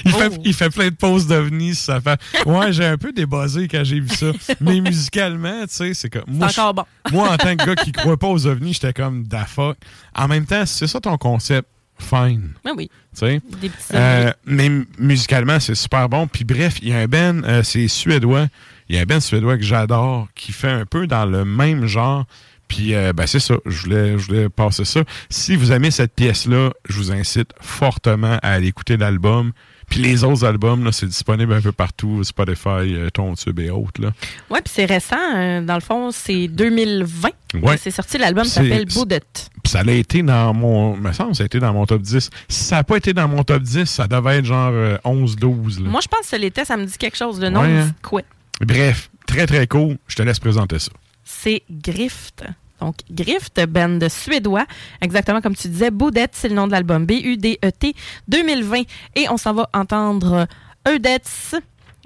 Il, 0.06 0.14
Oh. 0.14 0.18
fait, 0.18 0.39
il 0.43 0.54
fait 0.56 0.70
plein 0.72 0.88
de 0.89 0.95
poses 0.95 1.28
d'ovnis 1.28 1.76
sa 1.76 2.02
fait. 2.02 2.20
Ouais, 2.47 2.72
j'ai 2.74 2.86
un 2.86 2.97
peu 2.97 3.12
débossé 3.12 3.68
quand 3.68 3.84
j'ai 3.84 4.00
vu 4.00 4.10
ça. 4.10 4.32
Mais 4.62 4.80
musicalement, 4.82 5.62
tu 5.68 5.76
sais, 5.76 5.93
c'est 5.93 6.10
comme. 6.10 6.24
C'est 6.28 6.34
Moi, 6.34 6.47
encore 6.47 6.74
bon. 6.74 6.84
moi, 7.12 7.30
en 7.32 7.38
tant 7.38 7.56
que 7.56 7.66
gars 7.66 7.76
qui 7.76 7.91
croit 7.91 8.18
pas 8.18 8.28
aux 8.28 8.47
ovnis, 8.47 8.74
j'étais 8.74 8.93
comme 8.93 9.28
da 9.28 9.45
fuck. 9.45 9.78
En 10.16 10.28
même 10.28 10.45
temps, 10.47 10.66
c'est 10.66 10.88
ça 10.88 11.00
ton 11.00 11.18
concept, 11.18 11.68
fine. 12.00 12.54
Oui, 12.66 12.72
oui. 12.76 12.89
Tu 13.14 13.20
sais? 13.20 13.41
Des 13.62 13.70
petits 13.70 13.84
Euh, 13.93 14.32
mais 14.45 14.70
musicalement, 14.97 15.60
c'est 15.60 15.76
super 15.76 16.10
bon. 16.10 16.26
Puis 16.28 16.43
bref, 16.43 16.78
il 16.82 16.88
y 16.89 16.93
a 16.93 17.00
un 17.00 17.08
Ben, 17.08 17.43
euh, 17.45 17.62
c'est 17.62 17.88
suédois. 17.88 18.47
Il 18.89 18.95
y 18.95 18.99
a 18.99 19.01
un 19.01 19.05
Ben 19.05 19.19
suédois 19.19 19.57
que 19.57 19.63
j'adore, 19.63 20.27
qui 20.35 20.51
fait 20.51 20.69
un 20.71 20.85
peu 20.85 21.07
dans 21.07 21.25
le 21.25 21.45
même 21.45 21.85
genre. 21.85 22.25
Puis 22.67 22.93
euh, 22.93 23.13
ben 23.13 23.25
c'est 23.25 23.39
ça, 23.39 23.55
je 23.65 23.81
voulais, 23.81 24.17
je 24.19 24.27
voulais 24.27 24.47
passer 24.49 24.85
ça. 24.85 25.01
Si 25.29 25.55
vous 25.55 25.71
aimez 25.71 25.89
cette 25.89 26.13
pièce-là, 26.13 26.69
je 26.87 26.97
vous 26.97 27.11
incite 27.11 27.49
fortement 27.61 28.37
à 28.43 28.51
aller 28.53 28.67
écouter 28.67 28.95
l'album. 28.95 29.51
Puis 29.89 30.01
les 30.01 30.23
autres 30.23 30.45
albums, 30.45 30.83
là, 30.85 30.91
c'est 30.91 31.07
disponible 31.07 31.51
un 31.51 31.61
peu 31.61 31.71
partout, 31.71 32.23
Spotify, 32.23 32.93
euh, 32.95 33.09
TonTube 33.09 33.59
et 33.59 33.71
autres. 33.71 33.99
Là. 34.03 34.11
Oui, 34.51 34.59
puis 34.63 34.71
c'est 34.75 34.85
récent. 34.85 35.15
euh, 35.35 35.61
dans 35.61 35.73
le 35.73 35.79
fond, 35.81 36.11
c'est 36.11 36.47
2020. 36.47 37.29
Ouais. 37.63 37.75
C'est 37.77 37.89
sorti, 37.89 38.19
l'album 38.19 38.43
s'appelle 38.45 38.85
Boudette. 38.85 39.49
Puis 39.63 39.71
ça 39.71 39.79
a 39.79 39.91
été 39.91 40.21
dans 40.21 40.53
mon. 40.53 40.95
me 40.95 41.11
semble 41.11 41.33
ça 41.33 41.41
a 41.41 41.45
été 41.47 41.59
dans 41.59 41.73
mon 41.73 41.87
top 41.87 42.03
10. 42.03 42.29
Si 42.47 42.63
ça 42.65 42.75
n'a 42.75 42.83
pas 42.83 42.97
été 42.97 43.13
dans 43.13 43.27
mon 43.27 43.43
top 43.43 43.63
10, 43.63 43.85
ça 43.85 44.05
devait 44.05 44.37
être 44.37 44.45
genre 44.45 44.69
euh, 44.71 44.97
11-12. 45.03 45.83
là. 45.83 45.89
Moi, 45.89 46.01
je 46.03 46.07
pense 46.07 46.19
que 46.21 46.27
ça 46.27 46.37
l'était, 46.37 46.65
ça 46.65 46.77
me 46.77 46.85
dit 46.85 46.97
quelque 46.99 47.17
chose. 47.17 47.39
Le 47.41 47.49
nom 47.49 47.61
Ouais, 47.61 47.79
hein. 47.79 47.91
quoi? 48.03 48.21
Bref, 48.62 49.10
très 49.26 49.45
très 49.45 49.68
cool. 49.68 49.97
Je 50.07 50.16
te 50.16 50.22
laisse 50.22 50.39
présenter 50.39 50.80
ça. 50.80 50.91
C'est 51.24 51.64
Grift. 51.70 52.43
Donc, 52.80 52.95
Grift, 53.12 53.64
band 53.68 53.99
suédois, 54.10 54.66
exactement 55.01 55.41
comme 55.41 55.55
tu 55.55 55.68
disais. 55.68 55.91
Boudette, 55.91 56.32
c'est 56.34 56.49
le 56.49 56.55
nom 56.55 56.66
de 56.66 56.72
l'album. 56.72 57.05
B-U-D-E-T 57.05 57.93
2020. 58.28 58.84
Et 59.16 59.30
on 59.30 59.38
s'en 59.38 59.53
va 59.53 59.70
entendre 59.74 60.47
Eudets. 60.88 61.22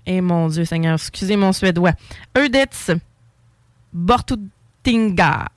Et 0.06 0.20
mon 0.20 0.48
Dieu 0.48 0.66
Seigneur, 0.66 0.96
excusez 0.96 1.36
mon 1.36 1.54
suédois. 1.54 1.94
Eudets 2.38 2.98
Bortutingar. 3.94 5.50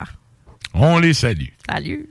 On 0.73 0.99
les 0.99 1.13
salue. 1.13 1.49
Salut. 1.67 2.07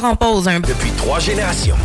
Part 0.00 0.10
en 0.10 0.16
pause 0.16 0.48
un 0.48 0.60
Depuis 0.60 0.90
trois 0.92 1.18
générations. 1.18 1.76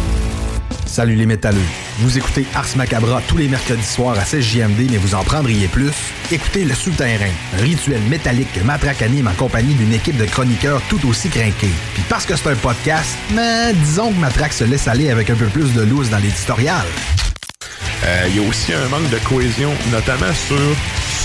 Salut 0.86 1.16
les 1.16 1.26
métalleux. 1.26 1.58
Vous 2.00 2.18
écoutez 2.18 2.46
Ars 2.54 2.68
Macabra 2.76 3.22
tous 3.28 3.38
les 3.38 3.48
mercredis 3.48 3.84
soirs 3.84 4.18
à 4.18 4.24
16JMD, 4.24 4.90
mais 4.92 4.98
vous 4.98 5.16
en 5.16 5.24
prendriez 5.24 5.68
plus? 5.68 5.92
Écoutez 6.32 6.64
Le 6.64 6.74
Souterrain, 6.74 7.32
un 7.58 7.62
rituel 7.62 8.02
métallique 8.04 8.52
que 8.54 8.62
Matraque 8.62 9.02
anime 9.02 9.28
en 9.28 9.34
compagnie 9.34 9.74
d'une 9.74 9.92
équipe 9.94 10.18
de 10.18 10.26
chroniqueurs 10.26 10.82
tout 10.90 11.06
aussi 11.08 11.30
crinqués. 11.30 11.72
Puis 11.94 12.04
parce 12.08 12.26
que 12.26 12.36
c'est 12.36 12.50
un 12.50 12.56
podcast, 12.56 13.18
mais 13.34 13.74
disons 13.74 14.12
que 14.12 14.20
Matraque 14.20 14.54
se 14.54 14.64
laisse 14.64 14.88
aller 14.88 15.10
avec 15.10 15.30
un 15.30 15.36
peu 15.36 15.48
plus 15.48 15.74
de 15.74 15.82
loose 15.82 16.10
dans 16.10 16.20
l'éditorial. 16.20 16.86
Euh, 18.06 18.28
Il 18.30 18.42
y 18.42 18.46
a 18.46 18.48
aussi 18.48 18.74
un 18.74 18.88
manque 18.90 19.10
de 19.10 19.18
cohésion, 19.28 19.72
notamment 19.92 20.34
sur 20.48 20.58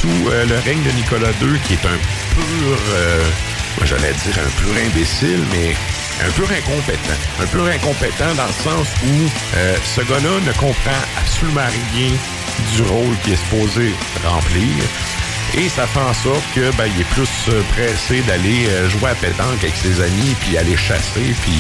sous 0.01 0.31
euh, 0.31 0.47
le 0.47 0.57
règne 0.59 0.83
de 0.83 0.91
Nicolas 0.93 1.31
II, 1.43 1.59
qui 1.67 1.75
est 1.75 1.87
un 1.87 1.99
pur, 2.35 2.79
euh, 2.95 3.23
moi 3.77 3.87
j'allais 3.87 4.13
dire 4.13 4.39
un 4.39 4.51
pur 4.63 4.73
imbécile, 4.87 5.45
mais 5.53 5.75
un 6.27 6.31
pur 6.33 6.51
incompétent. 6.51 7.19
Un 7.41 7.47
pur 7.47 7.67
incompétent 7.67 8.35
dans 8.37 8.47
le 8.47 8.53
sens 8.53 8.89
où 9.05 9.57
euh, 9.57 9.77
ce 9.97 10.01
gars-là 10.03 10.41
ne 10.47 10.53
comprend 10.53 11.01
absolument 11.19 11.69
rien 11.95 12.13
du 12.75 12.83
rôle 12.83 13.17
qu'il 13.23 13.33
est 13.33 13.37
supposé 13.37 13.95
remplir. 14.25 14.85
Et 15.57 15.69
ça 15.69 15.87
fait 15.87 16.01
en 16.01 16.15
sorte 16.15 16.45
que 16.55 16.71
ben, 16.77 16.87
il 16.95 17.01
est 17.01 17.11
plus 17.15 17.29
euh, 17.49 17.63
pressé 17.73 18.21
d'aller 18.23 18.67
euh, 18.69 18.89
jouer 18.89 19.11
à 19.11 19.15
pétanque 19.15 19.59
avec 19.63 19.75
ses 19.75 20.01
amis, 20.01 20.35
puis 20.41 20.57
aller 20.57 20.77
chasser, 20.77 21.35
puis 21.43 21.59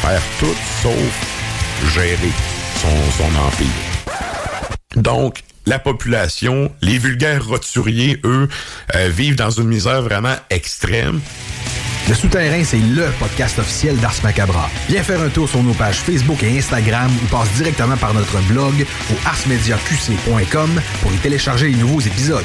faire 0.00 0.22
tout 0.38 0.54
sauf 0.82 1.92
gérer 1.94 2.32
son, 2.80 2.88
son 3.18 3.34
empire. 3.36 3.66
Donc, 4.96 5.42
la 5.66 5.78
population, 5.78 6.70
les 6.82 6.98
vulgaires 6.98 7.46
roturiers, 7.46 8.20
eux, 8.24 8.48
euh, 8.94 9.08
vivent 9.08 9.36
dans 9.36 9.50
une 9.50 9.68
misère 9.68 10.02
vraiment 10.02 10.34
extrême. 10.50 11.20
Le 12.12 12.16
Souterrain, 12.16 12.62
c'est 12.62 12.76
LE 12.76 13.10
podcast 13.18 13.58
officiel 13.58 13.96
d'Ars 13.96 14.22
Macabra. 14.22 14.68
Viens 14.86 15.02
faire 15.02 15.22
un 15.22 15.30
tour 15.30 15.48
sur 15.48 15.62
nos 15.62 15.72
pages 15.72 15.96
Facebook 16.00 16.42
et 16.42 16.58
Instagram 16.58 17.10
ou 17.10 17.26
passe 17.28 17.50
directement 17.54 17.96
par 17.96 18.12
notre 18.12 18.38
blog 18.48 18.86
au 19.10 19.14
arsmediaqc.com 19.26 20.82
pour 21.00 21.10
y 21.10 21.16
télécharger 21.16 21.70
les 21.70 21.76
nouveaux 21.78 22.02
épisodes. 22.02 22.44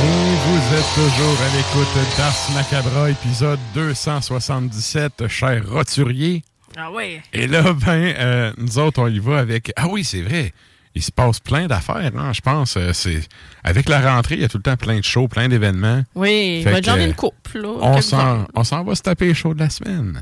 Et 0.00 0.36
vous 0.46 0.62
êtes 0.76 0.94
toujours 0.94 1.38
à 1.42 1.56
l'écoute 1.56 1.96
d'Ars 2.16 2.50
Macabra, 2.54 3.10
épisode 3.10 3.58
277, 3.74 5.26
cher 5.26 5.68
roturier. 5.68 6.44
Ah 6.76 6.92
ouais. 6.92 7.20
Et 7.32 7.48
là, 7.48 7.72
ben, 7.72 8.14
euh, 8.16 8.52
nous 8.58 8.78
autres, 8.78 9.02
on 9.02 9.08
y 9.08 9.18
va 9.18 9.38
avec... 9.38 9.72
Ah 9.74 9.88
oui, 9.88 10.04
c'est 10.04 10.22
vrai. 10.22 10.52
Il 10.98 11.02
se 11.02 11.12
passe 11.12 11.38
plein 11.38 11.68
d'affaires, 11.68 12.10
hein, 12.16 12.32
je 12.32 12.40
pense. 12.40 12.76
Euh, 12.76 12.90
c'est 12.92 13.20
Avec 13.62 13.88
la 13.88 14.00
rentrée, 14.00 14.34
il 14.34 14.40
y 14.40 14.44
a 14.44 14.48
tout 14.48 14.56
le 14.56 14.64
temps 14.64 14.76
plein 14.76 14.98
de 14.98 15.04
shows, 15.04 15.28
plein 15.28 15.48
d'événements. 15.48 16.02
Oui, 16.16 16.66
j'en 16.82 16.96
ai 16.96 17.04
une 17.04 17.14
couple, 17.14 17.60
là. 17.60 17.68
On 17.68 17.94
quelques-uns. 17.94 18.00
s'en, 18.02 18.46
on 18.52 18.64
s'en 18.64 18.82
va 18.82 18.96
se 18.96 19.02
taper 19.02 19.26
les 19.26 19.34
shows 19.34 19.54
de 19.54 19.60
la 19.60 19.70
semaine. 19.70 20.20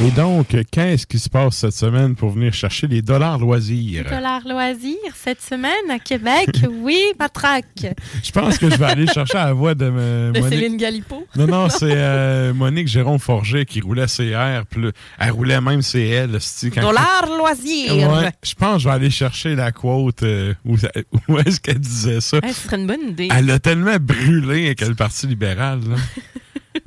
Et 0.00 0.12
donc, 0.12 0.56
qu'est-ce 0.70 1.06
qui 1.08 1.18
se 1.18 1.28
passe 1.28 1.56
cette 1.56 1.72
semaine 1.72 2.14
pour 2.14 2.30
venir 2.30 2.54
chercher 2.54 2.86
les 2.86 3.02
dollars 3.02 3.38
loisirs? 3.38 4.04
Dollar 4.08 4.42
loisir 4.46 4.94
cette 5.16 5.42
semaine 5.42 5.72
à 5.90 5.98
Québec? 5.98 6.48
oui, 6.70 6.98
Patraque. 7.18 7.86
Je 8.22 8.30
pense 8.30 8.58
que 8.58 8.70
je 8.70 8.76
vais 8.76 8.84
aller 8.84 9.08
chercher 9.08 9.38
la 9.38 9.52
voix 9.52 9.74
de, 9.74 9.90
me- 9.90 10.30
De 10.32 10.38
Monique. 10.38 10.56
Céline 10.60 10.76
Galipo. 10.76 11.26
Non, 11.34 11.46
non, 11.48 11.68
c'est 11.68 11.90
euh, 11.90 12.54
Monique 12.54 12.86
Jérôme 12.86 13.18
Forger 13.18 13.64
qui 13.66 13.80
roulait 13.80 14.06
CR. 14.06 14.64
Puis 14.70 14.82
là, 14.82 14.90
elle 15.18 15.30
roulait 15.32 15.60
même 15.60 15.82
CL. 15.82 16.40
c'ti, 16.40 16.70
quand- 16.70 16.82
Dollar 16.82 17.26
loisir. 17.36 17.96
Ouais, 17.96 18.30
je 18.44 18.54
pense 18.54 18.76
que 18.76 18.82
je 18.82 18.88
vais 18.88 18.94
aller 18.94 19.10
chercher 19.10 19.56
la 19.56 19.72
quote 19.72 20.22
euh, 20.22 20.54
où, 20.64 20.76
où 21.28 21.38
est-ce 21.40 21.58
qu'elle 21.58 21.80
disait 21.80 22.20
ça. 22.20 22.38
Ce 22.46 22.52
serait 22.52 22.76
une 22.76 22.86
bonne 22.86 23.08
idée. 23.10 23.28
Elle 23.36 23.50
a 23.50 23.58
tellement 23.58 23.96
brûlé 24.00 24.66
avec 24.66 24.80
le 24.82 24.94
Parti 24.94 25.26
libéral. 25.26 25.80
là. 25.90 25.96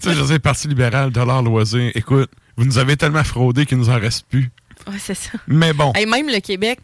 Tu 0.01 0.09
sais, 0.09 0.15
je 0.15 0.23
dire, 0.23 0.39
Parti 0.39 0.67
libéral, 0.67 1.11
dollar 1.11 1.43
loisir. 1.43 1.91
Écoute, 1.95 2.29
vous 2.57 2.65
nous 2.65 2.77
avez 2.77 2.97
tellement 2.97 3.23
fraudé 3.23 3.65
qu'il 3.65 3.77
nous 3.77 3.89
en 3.89 3.99
reste 3.99 4.25
plus. 4.29 4.51
Ouais, 4.87 4.97
c'est 4.97 5.13
ça. 5.13 5.31
Mais 5.47 5.73
bon. 5.73 5.93
Hey, 5.93 6.05
même 6.05 6.27
le 6.27 6.39
Québec, 6.39 6.79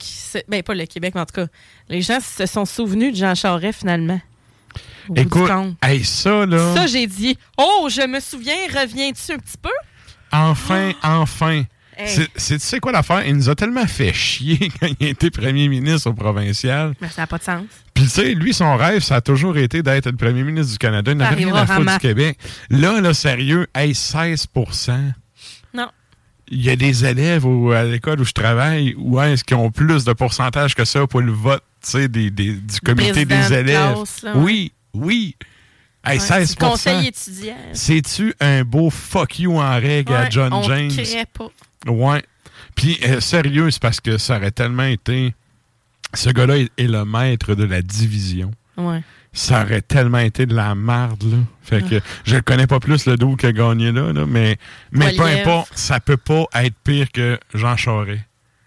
ben 0.48 0.62
pas 0.62 0.76
le 0.76 0.86
Québec, 0.86 1.14
mais 1.16 1.22
en 1.22 1.26
tout 1.26 1.36
cas, 1.36 1.48
les 1.90 2.02
gens 2.02 2.20
se 2.20 2.46
sont 2.46 2.66
souvenus 2.66 3.14
de 3.14 3.18
Jean 3.18 3.34
Charest 3.34 3.80
finalement. 3.80 4.22
Au 5.10 5.16
Écoute, 5.16 5.50
hey, 5.82 6.04
ça, 6.04 6.46
là. 6.46 6.76
Ça, 6.76 6.86
j'ai 6.86 7.08
dit, 7.08 7.38
oh, 7.58 7.88
je 7.90 8.06
me 8.06 8.20
souviens, 8.20 8.56
reviens-tu 8.74 9.32
un 9.32 9.40
petit 9.40 9.58
peu? 9.60 9.72
Enfin, 10.32 10.92
enfin. 11.02 11.64
Hey. 11.98 12.28
C'est- 12.36 12.60
Tu 12.60 12.66
sais 12.66 12.80
quoi 12.80 12.92
l'affaire? 12.92 13.26
Il 13.26 13.36
nous 13.36 13.50
a 13.50 13.56
tellement 13.56 13.88
fait 13.88 14.14
chier 14.14 14.70
quand 14.80 14.88
il 15.00 15.08
était 15.08 15.30
premier 15.32 15.68
ministre 15.68 16.10
au 16.10 16.14
provincial. 16.14 16.94
Mais 17.02 17.10
ça 17.10 17.24
n'a 17.24 17.28
pas 17.28 17.38
de 17.40 17.44
sens. 17.44 17.64
Puis 17.94 18.04
tu 18.04 18.10
sais, 18.10 18.34
lui, 18.34 18.54
son 18.54 18.76
rêve, 18.78 19.02
ça 19.02 19.16
a 19.16 19.22
toujours 19.22 19.58
été 19.58 19.82
d'être 19.82 20.06
le 20.06 20.16
premier 20.16 20.44
ministre 20.44 20.72
du 20.74 20.78
Canada. 20.78 21.12
Il 21.12 21.18
n'avait 21.18 21.36
rien 21.44 21.56
à 21.56 21.66
foutre 21.66 21.92
du 21.94 21.98
Québec. 22.00 22.38
Là, 22.70 23.02
là, 23.02 23.14
sérieux, 23.14 23.68
hey, 23.74 23.94
16% 23.94 25.14
Non. 25.74 25.88
Il 26.50 26.62
y 26.64 26.70
a 26.70 26.76
des 26.76 27.04
élèves 27.06 27.46
au- 27.46 27.72
à 27.72 27.84
l'école 27.84 28.22
où 28.22 28.26
je 28.26 28.32
travaille 28.32 28.94
où 28.98 29.20
est-ce 29.20 29.44
qu'ils 29.44 29.58
ont 29.58 29.72
plus 29.72 30.06
de 30.06 30.14
pourcentage 30.14 30.76
que 30.76 30.86
ça 30.86 31.06
pour 31.08 31.22
le 31.22 31.32
vote, 31.32 31.64
tu 31.84 31.90
sais, 31.92 32.08
des, 32.08 32.30
des- 32.30 32.54
du 32.54 32.80
comité 32.80 33.26
président 33.26 33.50
des 33.50 33.56
de 33.56 33.60
élèves? 33.70 33.94
classe, 33.96 34.22
là, 34.24 34.36
ouais. 34.38 34.42
oui, 34.44 34.72
oui. 34.94 35.36
Hey, 36.06 36.20
Ouais, 36.20 36.26
16 36.26 36.50
du 36.52 36.56
conseil 36.56 37.08
étudiant. 37.08 37.58
C'est-tu 37.74 38.34
un 38.40 38.64
beau 38.64 38.90
fuck 38.90 39.40
you 39.40 39.58
en 39.60 39.76
règle 39.76 40.14
à 40.14 40.30
John 40.30 40.54
on 40.54 40.64
James? 40.64 40.90
pas. 41.34 41.48
Ouais. 41.86 42.24
Puis, 42.76 43.00
euh, 43.04 43.20
sérieux, 43.20 43.70
c'est 43.72 43.82
parce 43.82 44.00
que 44.00 44.18
ça 44.18 44.38
aurait 44.38 44.52
tellement 44.52 44.84
été. 44.84 45.34
Ce 46.14 46.30
gars-là 46.30 46.58
est, 46.58 46.72
est 46.78 46.88
le 46.88 47.06
maître 47.06 47.56
de 47.56 47.64
la 47.64 47.82
division. 47.82 48.52
Ouais. 48.78 49.02
Ça 49.34 49.64
aurait 49.64 49.82
tellement 49.82 50.20
été 50.20 50.46
de 50.46 50.56
la 50.56 50.74
merde, 50.74 51.24
là. 51.24 51.38
Fait 51.62 51.82
que 51.88 52.00
je 52.24 52.36
ne 52.36 52.40
connais 52.40 52.66
pas 52.66 52.80
plus 52.80 53.06
le 53.06 53.18
dos 53.18 53.36
qui 53.36 53.46
a 53.46 53.52
gagné 53.52 53.92
là, 53.92 54.14
là, 54.14 54.26
mais, 54.26 54.58
mais 54.92 55.14
peu 55.16 55.24
importe, 55.24 55.72
ça 55.76 56.00
peut 56.00 56.18
pas 56.18 56.46
être 56.56 56.76
pire 56.84 57.12
que 57.12 57.38
Jean 57.54 57.76
Charest. 57.76 58.24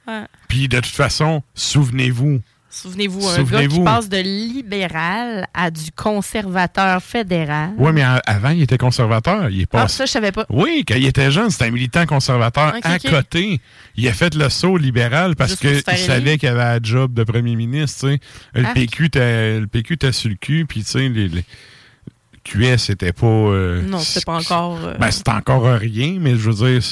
Ouais. 0.07 0.25
Puis 0.49 0.69
de 0.69 0.77
toute 0.77 0.95
façon, 0.95 1.43
souvenez-vous, 1.55 2.41
Souvenez-vous, 2.73 3.27
un 3.29 3.43
gars 3.43 3.67
qui 3.67 3.81
passe 3.83 4.09
de 4.09 4.19
libéral 4.19 5.47
à 5.53 5.71
du 5.73 5.91
conservateur 5.91 7.03
fédéral. 7.03 7.73
Oui, 7.77 7.91
mais 7.93 8.05
avant, 8.27 8.51
il 8.51 8.63
était 8.63 8.79
conservateur. 8.79 9.51
Il 9.51 9.63
est 9.63 9.69
Ah, 9.73 9.89
ça, 9.89 10.07
je 10.07 10.11
savais 10.13 10.31
pas. 10.31 10.47
Oui, 10.51 10.85
quand 10.87 10.95
il 10.95 11.07
était 11.07 11.31
jeune, 11.33 11.51
c'était 11.51 11.65
un 11.65 11.71
militant 11.73 12.07
conservateur. 12.07 12.75
À 12.83 12.99
côté, 13.01 13.61
il 13.97 14.07
a 14.09 14.13
fait 14.13 14.35
le 14.37 14.49
saut 14.49 14.77
libéral 14.77 15.35
parce 15.35 15.57
qu'il 15.57 15.83
savait 15.83 16.39
qu'il 16.39 16.49
avait 16.49 16.63
un 16.63 16.79
job 16.83 17.13
de 17.13 17.25
premier 17.25 17.57
ministre. 17.57 18.17
le 18.55 18.73
PQ 19.67 19.95
était 19.95 20.13
sur 20.13 20.29
le 20.31 20.37
cul, 20.37 20.65
puis 20.67 20.85
tu 20.85 20.91
sais, 20.91 21.09
les, 21.09 21.29
les 21.29 21.45
QS, 22.45 22.79
c'était 22.79 23.13
pas. 23.13 23.27
euh, 23.27 23.83
Non, 23.83 23.99
c'était 23.99 24.25
pas 24.25 24.37
encore. 24.39 24.79
euh, 24.85 24.95
Ben, 24.99 25.11
c'était 25.11 25.31
encore 25.33 25.65
rien, 25.65 26.19
mais 26.21 26.31
je 26.37 26.51
veux 26.51 26.55
dire, 26.79 26.83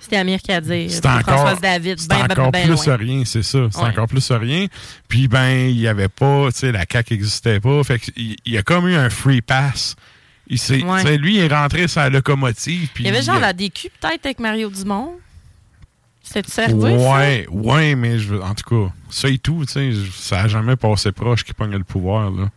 C'était 0.00 0.16
Amir 0.16 0.40
qui 0.40 0.50
a 0.50 0.60
dit. 0.60 0.90
c'était 0.90 1.08
encore. 1.08 1.56
David, 1.60 1.98
ben, 2.08 2.16
ben, 2.26 2.32
encore 2.32 2.50
ben 2.52 2.66
plus 2.66 2.86
loin. 2.86 2.96
rien, 2.96 3.22
c'est 3.24 3.42
ça. 3.42 3.58
Ouais. 3.58 3.70
encore 3.76 4.08
plus 4.08 4.30
rien. 4.32 4.66
Puis, 5.08 5.28
ben, 5.28 5.68
il 5.68 5.78
y 5.78 5.86
avait 5.86 6.08
pas, 6.08 6.50
tu 6.50 6.58
sais, 6.58 6.72
la 6.72 6.84
CAQ 6.90 7.14
n'existait 7.14 7.60
pas. 7.60 7.84
Fait 7.84 7.98
que 7.98 8.06
il 8.16 8.36
il 8.44 8.52
y 8.54 8.58
a 8.58 8.62
comme 8.62 8.88
eu 8.88 8.94
un 8.96 9.10
free 9.10 9.42
pass. 9.42 9.94
Il 10.48 10.58
Ouais. 10.84 11.16
lui, 11.16 11.36
il 11.36 11.40
est 11.42 11.54
rentré 11.54 11.86
sur 11.86 12.00
la 12.00 12.08
locomotive. 12.10 12.88
puis 12.92 13.04
Il 13.04 13.06
y 13.06 13.10
avait 13.10 13.22
genre 13.22 13.38
la 13.38 13.52
DQ 13.52 13.90
peut-être 14.00 14.26
avec 14.26 14.40
Mario 14.40 14.68
Dumont? 14.68 15.12
C'était 16.22 16.50
servi, 16.50 16.74
Ouais, 16.74 17.46
ouais, 17.50 17.94
mais 17.94 18.18
je, 18.18 18.34
veux- 18.34 18.42
en 18.42 18.54
tout 18.54 18.68
cas, 18.86 18.92
ça 19.10 19.28
et 19.28 19.38
tout, 19.38 19.64
tu 19.66 19.72
sais, 19.72 19.90
ça 20.12 20.42
a 20.42 20.48
jamais 20.48 20.76
passé 20.76 21.12
proche 21.12 21.44
qui 21.44 21.52
pogne 21.52 21.72
le 21.72 21.84
pouvoir, 21.84 22.30
là. 22.30 22.48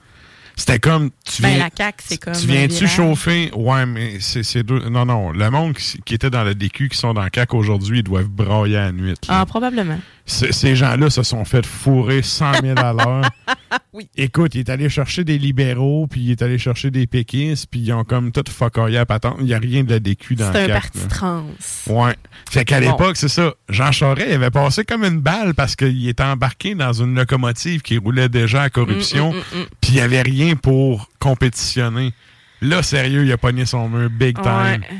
C'était 0.55 0.79
comme, 0.79 1.09
tu 1.25 1.41
Ben, 1.41 1.49
viens, 1.49 1.57
la 1.63 1.69
CAQ, 1.75 2.03
c'est 2.07 2.17
comme. 2.17 2.33
tu 2.33 2.45
viens-tu 2.47 2.87
chauffer? 2.87 3.51
Ouais, 3.55 3.85
mais 3.87 4.19
c'est 4.19 4.43
c'est 4.43 4.61
deux, 4.63 4.87
non, 4.89 5.05
non, 5.05 5.31
le 5.31 5.49
monde 5.49 5.73
qui, 5.73 5.99
qui 6.05 6.13
était 6.13 6.29
dans 6.29 6.43
le 6.43 6.53
DQ, 6.53 6.89
qui 6.89 6.97
sont 6.97 7.13
dans 7.13 7.23
le 7.23 7.29
CAC 7.31 7.53
aujourd'hui, 7.53 7.99
ils 7.99 8.03
doivent 8.03 8.27
brailler 8.27 8.77
à 8.77 8.85
la 8.85 8.91
nuit. 8.91 9.09
là. 9.09 9.15
Ah, 9.29 9.45
probablement. 9.47 9.99
Ces 10.25 10.75
gens-là 10.75 11.09
se 11.09 11.21
sont 11.21 11.43
fait 11.43 11.65
fourrer 11.65 12.21
100 12.21 12.61
000 12.61 12.79
à 12.79 12.93
l'heure. 12.93 13.29
Oui. 13.91 14.07
Écoute, 14.15 14.55
il 14.55 14.59
est 14.61 14.69
allé 14.69 14.89
chercher 14.89 15.23
des 15.23 15.37
libéraux, 15.37 16.07
puis 16.07 16.21
il 16.21 16.31
est 16.31 16.41
allé 16.41 16.57
chercher 16.57 16.89
des 16.89 17.05
péquistes, 17.05 17.67
puis 17.69 17.79
ils 17.79 17.93
ont 17.93 18.03
comme 18.03 18.31
tout 18.31 18.43
fuckoyé 18.49 18.97
à 18.97 19.05
patente. 19.05 19.35
Il 19.39 19.45
n'y 19.45 19.53
a 19.53 19.59
rien 19.59 19.83
de 19.83 19.89
la 19.91 19.99
DQ 19.99 20.35
dans 20.35 20.47
le 20.47 20.53
C'est 20.53 20.71
un 20.71 20.73
parti 20.73 21.07
trans. 21.07 21.45
Ouais. 21.87 22.15
Fait 22.49 22.65
qu'à 22.65 22.79
Bon. 22.81 22.91
l'époque, 22.91 23.17
c'est 23.17 23.27
ça. 23.27 23.53
Jean 23.69 23.91
Charest, 23.91 24.25
il 24.27 24.33
avait 24.33 24.49
passé 24.51 24.83
comme 24.83 25.03
une 25.03 25.19
balle 25.21 25.53
parce 25.53 25.75
qu'il 25.75 26.07
était 26.07 26.23
embarqué 26.23 26.73
dans 26.73 26.93
une 26.93 27.13
locomotive 27.15 27.81
qui 27.81 27.97
roulait 27.99 28.29
déjà 28.29 28.63
à 28.63 28.69
corruption, 28.71 29.31
Mm, 29.31 29.35
mm, 29.35 29.57
mm, 29.57 29.61
mm. 29.61 29.65
puis 29.81 29.91
il 29.91 29.95
n'y 29.95 30.01
avait 30.01 30.21
rien 30.23 30.55
pour 30.55 31.09
compétitionner. 31.19 32.13
Là, 32.61 32.81
sérieux, 32.81 33.25
il 33.25 33.31
a 33.31 33.37
pogné 33.37 33.65
son 33.67 33.89
mur 33.89 34.09
big 34.09 34.35
time. 34.41 34.81
Ouais. 34.81 34.97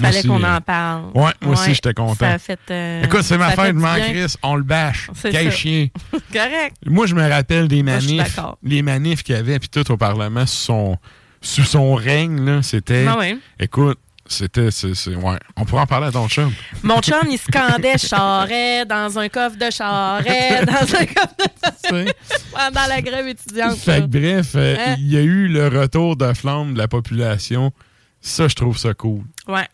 Fallait 0.00 0.22
qu'on 0.22 0.42
euh, 0.42 0.56
en 0.56 0.60
parle. 0.60 1.04
Ouais, 1.14 1.32
moi 1.42 1.52
aussi, 1.52 1.74
j'étais 1.74 1.94
content. 1.94 2.14
Ça 2.14 2.32
a 2.32 2.38
fait, 2.38 2.58
euh, 2.70 3.02
Écoute, 3.04 3.22
c'est 3.22 3.38
ma 3.38 3.50
fête, 3.50 3.74
man. 3.74 4.00
Chris. 4.00 4.34
On 4.42 4.56
le 4.56 4.62
bâche. 4.62 5.10
Quel 5.22 5.52
chien. 5.52 5.88
Correct. 6.32 6.76
Moi, 6.86 7.06
je 7.06 7.14
me 7.14 7.28
rappelle 7.28 7.68
des 7.68 7.82
manifs. 7.82 8.38
Les 8.62 8.82
manifs 8.82 9.22
qu'il 9.22 9.34
y 9.34 9.38
avait, 9.38 9.58
puis 9.58 9.68
tout 9.68 9.90
au 9.90 9.96
Parlement, 9.96 10.46
sous 10.46 10.62
son, 10.62 10.98
sous 11.40 11.64
son 11.64 11.94
règne, 11.94 12.40
là, 12.44 12.62
c'était. 12.62 13.06
Ah 13.06 13.18
ouais. 13.18 13.36
Écoute, 13.60 13.98
c'était. 14.26 14.68
ouais. 14.68 15.38
On 15.56 15.64
pourra 15.64 15.82
en 15.82 15.86
parler 15.86 16.06
à 16.06 16.12
ton 16.12 16.28
chum. 16.28 16.52
Mon 16.82 17.00
chum, 17.00 17.28
il 17.30 17.38
scandait 17.38 17.98
charret 17.98 18.86
dans 18.86 19.18
un 19.18 19.28
coffre 19.28 19.56
de 19.56 19.70
charret, 19.70 20.64
dans 20.66 20.72
un 20.72 21.06
coffre 21.06 21.34
de 21.38 22.12
pendant 22.52 22.86
la 22.88 23.02
grève 23.02 23.28
étudiante. 23.28 23.76
Fait 23.76 24.00
que 24.00 24.06
bref, 24.06 24.52
euh, 24.54 24.76
Hein? 24.78 24.94
il 24.98 25.12
y 25.12 25.16
a 25.16 25.20
eu 25.20 25.48
le 25.48 25.68
retour 25.68 26.16
de 26.16 26.32
flamme 26.32 26.74
de 26.74 26.78
la 26.78 26.88
population. 26.88 27.72
Ça, 28.20 28.48
je 28.48 28.54
trouve 28.54 28.78
ça 28.78 28.94
cool. 28.94 29.22
Ouais. 29.48 29.66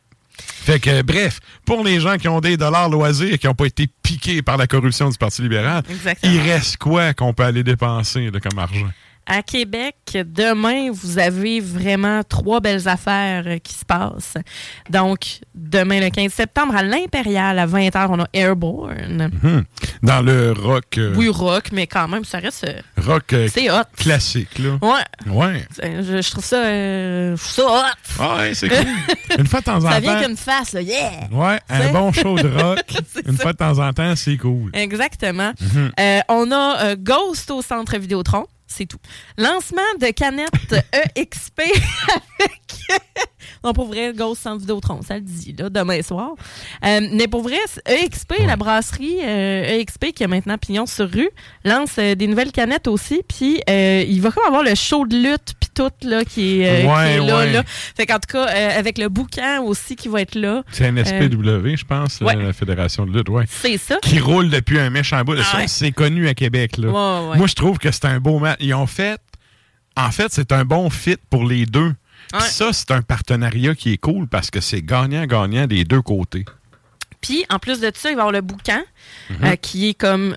Fait 0.68 0.80
que, 0.80 1.00
bref, 1.00 1.40
pour 1.64 1.82
les 1.82 1.98
gens 1.98 2.18
qui 2.18 2.28
ont 2.28 2.40
des 2.40 2.58
dollars 2.58 2.90
loisirs 2.90 3.32
et 3.32 3.38
qui 3.38 3.46
n'ont 3.46 3.54
pas 3.54 3.64
été 3.64 3.86
piqués 4.02 4.42
par 4.42 4.58
la 4.58 4.66
corruption 4.66 5.08
du 5.08 5.16
Parti 5.16 5.40
libéral, 5.40 5.82
Exactement. 5.88 6.30
il 6.30 6.40
reste 6.40 6.76
quoi 6.76 7.14
qu'on 7.14 7.32
peut 7.32 7.44
aller 7.44 7.62
dépenser 7.62 8.30
là, 8.30 8.38
comme 8.38 8.58
argent? 8.58 8.86
À 9.30 9.42
Québec, 9.42 9.94
demain, 10.14 10.90
vous 10.90 11.18
avez 11.18 11.60
vraiment 11.60 12.22
trois 12.26 12.60
belles 12.60 12.88
affaires 12.88 13.44
euh, 13.46 13.58
qui 13.58 13.74
se 13.74 13.84
passent. 13.84 14.38
Donc, 14.88 15.40
demain, 15.54 16.00
le 16.00 16.08
15 16.08 16.32
septembre, 16.32 16.74
à 16.74 16.82
l'Impérial, 16.82 17.58
à 17.58 17.66
20h, 17.66 18.06
on 18.08 18.20
a 18.22 18.26
Airborne. 18.32 19.30
Hmm. 19.42 19.60
Dans 20.02 20.22
le 20.22 20.52
rock, 20.52 20.96
euh, 20.96 21.12
Oui, 21.14 21.28
rock, 21.28 21.66
mais 21.72 21.86
quand 21.86 22.08
même, 22.08 22.24
ça 22.24 22.38
reste... 22.38 22.64
euh, 22.64 22.80
rock 23.06 23.34
euh, 23.34 23.48
C'est 23.52 23.70
hot. 23.70 23.82
classique. 23.98 24.58
Là. 24.58 24.78
Ouais. 24.80 25.30
Ouais. 25.30 25.66
Je, 25.82 26.22
je 26.22 26.30
trouve 26.30 26.44
ça, 26.44 26.64
euh, 26.64 27.36
je 27.36 27.42
trouve 27.42 27.52
ça 27.66 27.90
hot. 27.90 28.16
Ah 28.20 28.36
Ouais, 28.38 28.54
c'est 28.54 28.68
cool. 28.70 28.86
Une 29.38 29.46
fois 29.46 29.60
de 29.60 29.64
temps 29.66 29.76
en 29.76 29.80
Ça 29.82 29.94
temps. 29.96 30.00
vient 30.00 30.22
qu'une 30.22 30.36
face, 30.38 30.72
là. 30.72 30.80
Yeah! 30.80 31.28
Ouais, 31.30 31.60
un 31.68 31.92
bon 31.92 32.12
show 32.12 32.34
de 32.38 32.48
rock. 32.48 32.80
une 33.26 33.36
fois 33.36 33.52
de 33.52 33.58
temps 33.58 33.78
en 33.78 33.92
temps, 33.92 34.16
c'est 34.16 34.38
cool. 34.38 34.70
Exactement. 34.72 35.52
Mhm. 35.60 35.90
On 36.30 36.50
a 36.50 36.96
Ghost 36.96 37.50
au 37.50 37.60
centre 37.60 37.98
Vidéotron. 37.98 38.46
C'est 38.68 38.86
tout. 38.86 39.00
Lancement 39.38 39.82
de 39.98 40.10
canettes 40.10 40.52
EXP 41.16 41.60
avec. 42.38 43.02
Non, 43.64 43.72
pour 43.72 43.86
vrai, 43.86 44.12
Ghost 44.14 44.42
centre 44.42 44.60
Vidéotron, 44.60 45.02
ça 45.02 45.14
le 45.14 45.20
dit, 45.22 45.54
là, 45.58 45.68
demain 45.70 46.02
soir. 46.02 46.32
Euh, 46.84 47.00
mais 47.12 47.28
pour 47.28 47.42
vrai, 47.42 47.58
EXP, 47.86 48.34
la 48.46 48.56
brasserie 48.56 49.18
euh, 49.22 49.78
EXP 49.80 50.12
qui 50.14 50.24
a 50.24 50.28
maintenant 50.28 50.58
pignon 50.58 50.86
sur 50.86 51.10
rue, 51.10 51.30
lance 51.64 51.96
euh, 51.98 52.14
des 52.14 52.26
nouvelles 52.26 52.52
canettes 52.52 52.88
aussi. 52.88 53.22
Puis 53.28 53.60
il 53.68 54.20
va 54.20 54.30
comme 54.30 54.46
avoir 54.46 54.62
le 54.62 54.74
show 54.74 55.06
de 55.06 55.16
lutte, 55.16 55.54
puis 55.60 55.70
tout, 55.74 55.90
là, 56.02 56.24
qui 56.24 56.62
est, 56.62 56.82
qui 56.82 56.86
Ouais, 56.86 57.12
est 57.14 57.18
là, 57.18 57.38
ouais. 57.38 57.52
là. 57.52 57.62
Fait 57.66 58.06
qu'en 58.06 58.18
tout 58.18 58.32
cas, 58.32 58.44
avec 58.44 58.98
le 58.98 59.08
bouquin 59.08 59.60
aussi 59.60 59.96
qui 59.96 60.08
va 60.08 60.20
être 60.22 60.34
là. 60.34 60.62
C'est 60.70 60.86
un 60.86 60.96
euh, 60.96 61.04
SPW, 61.04 61.76
je 61.76 61.84
pense, 61.84 62.20
ouais. 62.20 62.36
la 62.36 62.52
Fédération 62.52 63.06
de 63.06 63.16
lutte, 63.16 63.28
ouais. 63.28 63.44
c'est 63.48 63.76
ça. 63.76 63.98
Qui 64.02 64.18
roule 64.20 64.50
depuis 64.50 64.78
un 64.78 64.90
méchant 64.90 65.22
bout. 65.22 65.36
Ah. 65.38 65.66
C'est 65.66 65.92
connu 65.92 66.28
à 66.28 66.34
Québec. 66.34 66.76
Là. 66.76 66.88
Moi, 67.36 67.46
je 67.46 67.54
trouve 67.54 67.78
que 67.78 67.90
c'est 67.90 68.04
un 68.04 68.20
beau 68.20 68.38
match. 68.38 68.58
Ils 68.60 68.74
ont 68.74 68.86
fait. 68.86 69.20
En 69.96 70.10
fait, 70.10 70.28
c'est 70.30 70.52
un 70.52 70.64
bon 70.64 70.90
fit 70.90 71.16
pour 71.28 71.44
les 71.44 71.66
deux. 71.66 71.92
Ouais. 72.32 72.40
ça, 72.40 72.72
c'est 72.72 72.90
un 72.90 73.02
partenariat 73.02 73.74
qui 73.74 73.92
est 73.92 73.96
cool 73.98 74.26
parce 74.28 74.50
que 74.50 74.60
c'est 74.60 74.82
gagnant-gagnant 74.82 75.66
des 75.66 75.84
deux 75.84 76.02
côtés. 76.02 76.44
Puis, 77.20 77.44
en 77.50 77.58
plus 77.58 77.80
de 77.80 77.90
ça, 77.94 78.10
il 78.10 78.14
va 78.16 78.20
y 78.20 78.22
avoir 78.22 78.32
le 78.32 78.40
boucan, 78.42 78.82
Mhm. 79.30 79.36
euh, 79.44 79.56
qui 79.56 79.88
est 79.88 79.94
comme 79.94 80.36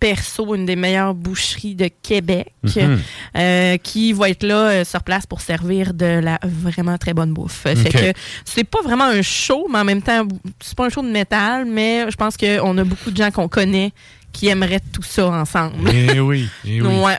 perso 0.00 0.56
une 0.56 0.66
des 0.66 0.74
meilleures 0.74 1.14
boucheries 1.14 1.76
de 1.76 1.88
Québec, 2.02 2.52
Mhm. 2.64 3.00
euh, 3.38 3.76
qui 3.76 4.12
va 4.12 4.30
être 4.30 4.42
là 4.42 4.56
euh, 4.70 4.84
sur 4.84 5.04
place 5.04 5.26
pour 5.26 5.40
servir 5.40 5.94
de 5.94 6.18
la 6.20 6.40
vraiment 6.42 6.98
très 6.98 7.14
bonne 7.14 7.32
bouffe. 7.32 7.52
Fait 7.62 7.78
Ok. 7.78 7.92
que 7.92 8.12
c'est 8.44 8.64
pas 8.64 8.82
vraiment 8.82 9.04
un 9.04 9.22
show, 9.22 9.68
mais 9.70 9.78
en 9.78 9.84
même 9.84 10.02
temps, 10.02 10.26
c'est 10.60 10.74
pas 10.76 10.86
un 10.86 10.88
show 10.88 11.02
de 11.02 11.10
métal, 11.10 11.66
mais 11.66 12.10
je 12.10 12.16
pense 12.16 12.36
qu'on 12.36 12.76
a 12.78 12.82
beaucoup 12.84 13.12
de 13.12 13.16
gens 13.16 13.30
qu'on 13.30 13.48
connaît 13.48 13.92
qui 14.32 14.48
aimeraient 14.48 14.80
tout 14.92 15.04
ça 15.04 15.28
ensemble. 15.28 15.88
Eh 15.94 16.18
oui, 16.18 16.48
eh 16.64 16.80
oui. 16.82 16.88
Ouais. 16.98 17.18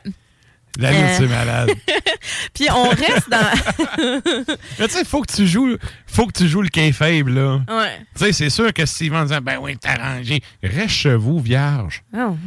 La 0.80 0.92
lutte, 0.92 1.02
Euh. 1.02 1.16
c'est 1.20 1.28
malade. 1.28 1.70
Puis 2.54 2.68
on 2.72 2.90
reste 2.90 3.30
dans. 3.30 4.56
Mais 4.80 4.88
tu 4.88 4.94
sais, 4.94 5.06
faut 5.06 5.22
que 5.22 5.32
tu 5.32 5.48
joues, 5.48 5.78
faut 6.08 6.26
que 6.28 6.34
tu 6.34 6.48
joues 6.48 6.62
le 6.62 6.70
kayfabe, 6.70 7.28
là. 7.28 7.62
ouais. 7.70 8.00
Tu 8.18 8.26
sais, 8.26 8.34
c'est 8.34 8.50
sûr 8.50 8.74
que 8.74 8.86
s'ils 8.86 9.12
vont 9.12 9.24
dire, 9.26 9.42
ben 9.42 9.58
oui, 9.62 9.78
t'as 9.80 9.94
arrangé, 10.02 10.42
reste 10.64 10.90
chez 10.96 11.16
vous, 11.16 11.40
vierge. 11.40 12.04
Non. 12.12 12.38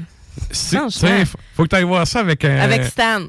C'est- 0.50 0.76
Non, 0.76 0.88
tu 0.88 0.98
sais, 0.98 1.20
je- 1.24 1.30
faut, 1.54 1.62
que 1.64 1.68
tu 1.68 1.76
ailles 1.76 1.84
voir 1.84 2.06
ça 2.06 2.20
avec 2.20 2.44
un. 2.44 2.58
Avec 2.58 2.84
Stan. 2.84 3.20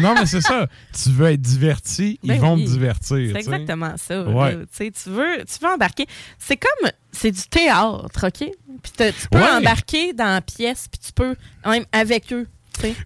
non, 0.00 0.14
mais 0.14 0.26
c'est 0.26 0.40
ça. 0.40 0.66
Tu 0.92 1.10
veux 1.10 1.28
être 1.30 1.40
diverti, 1.40 2.18
ils 2.22 2.28
Ben 2.30 2.40
vont 2.40 2.54
oui. 2.56 2.64
te 2.64 2.70
divertir. 2.70 3.00
C'est 3.32 3.38
exactement 3.38 3.94
ça. 3.96 4.22
Ouais. 4.24 4.58
Tu 4.76 4.90
veux, 5.06 5.44
tu 5.44 5.64
veux 5.64 5.70
embarquer. 5.72 6.06
C'est 6.38 6.56
comme, 6.56 6.90
c'est 7.12 7.30
du 7.30 7.42
théâtre, 7.42 8.26
OK? 8.26 8.38
Puis 8.82 8.92
tu 8.96 9.28
peux 9.30 9.38
Ouais. 9.38 9.50
embarquer 9.56 10.14
dans 10.14 10.24
la 10.34 10.40
pièce, 10.40 10.88
puis 10.90 10.98
tu 11.06 11.12
peux, 11.12 11.36
même 11.64 11.84
avec 11.92 12.32
eux. 12.32 12.48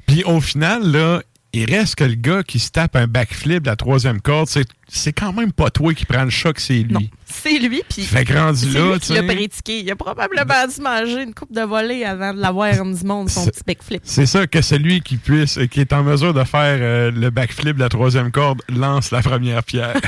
Puis 0.06 0.24
au 0.24 0.40
final, 0.40 0.90
là, 0.90 1.22
il 1.52 1.72
reste 1.74 1.94
que 1.94 2.04
le 2.04 2.14
gars 2.14 2.42
qui 2.42 2.58
se 2.58 2.70
tape 2.70 2.96
un 2.96 3.06
backflip 3.06 3.62
de 3.62 3.70
la 3.70 3.76
troisième 3.76 4.20
corde, 4.20 4.46
c'est, 4.48 4.66
c'est 4.88 5.12
quand 5.12 5.32
même 5.32 5.52
pas 5.52 5.70
toi 5.70 5.94
qui 5.94 6.04
prends 6.04 6.24
le 6.24 6.30
choc, 6.30 6.60
c'est 6.60 6.74
lui. 6.74 6.92
Non, 6.92 7.00
c'est 7.24 7.58
lui, 7.58 7.82
puis 7.88 8.02
Fait 8.02 8.26
c'est 8.26 8.34
là, 8.34 8.52
lui 8.52 8.98
qui 9.00 9.14
l'a. 9.14 9.22
Il 9.68 9.90
a 9.90 9.96
probablement 9.96 10.66
dû 10.66 10.80
manger 10.82 11.22
une 11.22 11.32
coupe 11.32 11.52
de 11.52 11.62
volée 11.62 12.04
avant 12.04 12.34
de 12.34 12.40
l'avoir 12.40 12.72
du 12.72 13.04
monde, 13.04 13.30
son 13.30 13.44
C'est- 13.44 13.52
petit 13.52 13.62
backflip. 13.66 14.02
C'est 14.04 14.26
ça 14.26 14.46
que 14.46 14.60
celui 14.60 15.00
qui 15.00 15.16
puisse, 15.16 15.58
qui 15.70 15.80
est 15.80 15.94
en 15.94 16.02
mesure 16.02 16.34
de 16.34 16.44
faire 16.44 16.78
euh, 16.80 17.10
le 17.10 17.30
backflip 17.30 17.76
de 17.76 17.80
la 17.80 17.88
troisième 17.88 18.30
corde, 18.30 18.60
lance 18.68 19.10
la 19.10 19.22
première 19.22 19.62
pierre. 19.64 19.94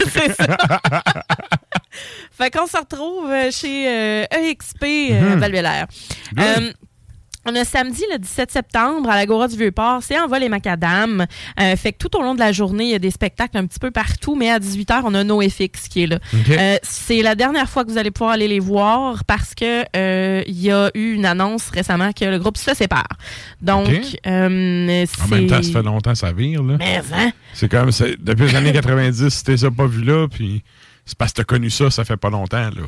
Fait 2.32 2.50
qu'on 2.50 2.66
se 2.66 2.76
retrouve 2.76 3.30
euh, 3.30 3.50
chez 3.50 3.88
euh, 3.88 4.24
EXP 4.30 4.84
euh. 4.84 5.36
Good. 5.36 5.44
Euh, 6.38 6.72
on 7.48 7.54
a 7.54 7.64
samedi 7.64 8.04
le 8.12 8.18
17 8.18 8.50
septembre 8.50 9.08
à 9.08 9.16
l'Agora 9.16 9.48
du 9.48 9.56
Vieux-Port, 9.56 10.02
c'est 10.02 10.18
en 10.18 10.26
vol 10.28 10.42
et 10.42 10.48
macadam. 10.48 11.26
Euh, 11.60 11.76
fait 11.76 11.92
que 11.92 11.98
tout 11.98 12.14
au 12.18 12.22
long 12.22 12.34
de 12.34 12.40
la 12.40 12.52
journée, 12.52 12.84
il 12.84 12.90
y 12.90 12.94
a 12.94 12.98
des 12.98 13.10
spectacles 13.10 13.56
un 13.56 13.66
petit 13.66 13.78
peu 13.78 13.90
partout, 13.90 14.34
mais 14.36 14.50
à 14.50 14.58
18h, 14.58 15.00
on 15.04 15.14
a 15.14 15.24
NoFX 15.24 15.88
qui 15.88 16.02
est 16.02 16.06
là. 16.06 16.18
Euh, 16.50 16.76
c'est 16.82 17.22
la 17.22 17.34
dernière 17.34 17.68
fois 17.68 17.84
que 17.84 17.90
vous 17.90 17.96
allez 17.98 18.10
pouvoir 18.10 18.32
aller 18.32 18.48
les 18.48 18.60
voir 18.60 19.24
parce 19.24 19.54
que 19.54 19.84
euh, 19.96 20.42
il 20.46 20.60
y 20.60 20.70
a 20.70 20.90
eu 20.94 21.14
une 21.14 21.24
annonce 21.24 21.70
récemment 21.70 22.12
que 22.12 22.26
le 22.26 22.38
groupe 22.38 22.58
se 22.58 22.74
sépare. 22.74 23.08
Donc, 23.62 23.88
euh, 24.26 25.06
En 25.24 25.28
même 25.28 25.46
temps, 25.46 25.62
ça 25.62 25.72
fait 25.72 25.82
longtemps 25.82 26.12
que 26.12 26.18
ça 26.18 26.32
vire, 26.32 26.62
là. 26.62 26.76
Mais, 26.78 27.00
hein? 27.14 27.30
C'est 27.54 27.70
comme, 27.70 27.90
depuis 28.18 28.46
les 28.46 28.56
années 28.56 28.72
90, 28.72 29.28
si 29.28 29.44
t'es 29.44 29.56
ça 29.56 29.70
pas 29.70 29.86
vu 29.86 30.02
là, 30.04 30.26
puis 30.28 30.62
c'est 31.06 31.16
parce 31.16 31.32
que 31.32 31.38
t'as 31.38 31.44
connu 31.44 31.70
ça, 31.70 31.90
ça 31.90 32.04
fait 32.04 32.16
pas 32.18 32.30
longtemps, 32.30 32.58
là. 32.58 32.82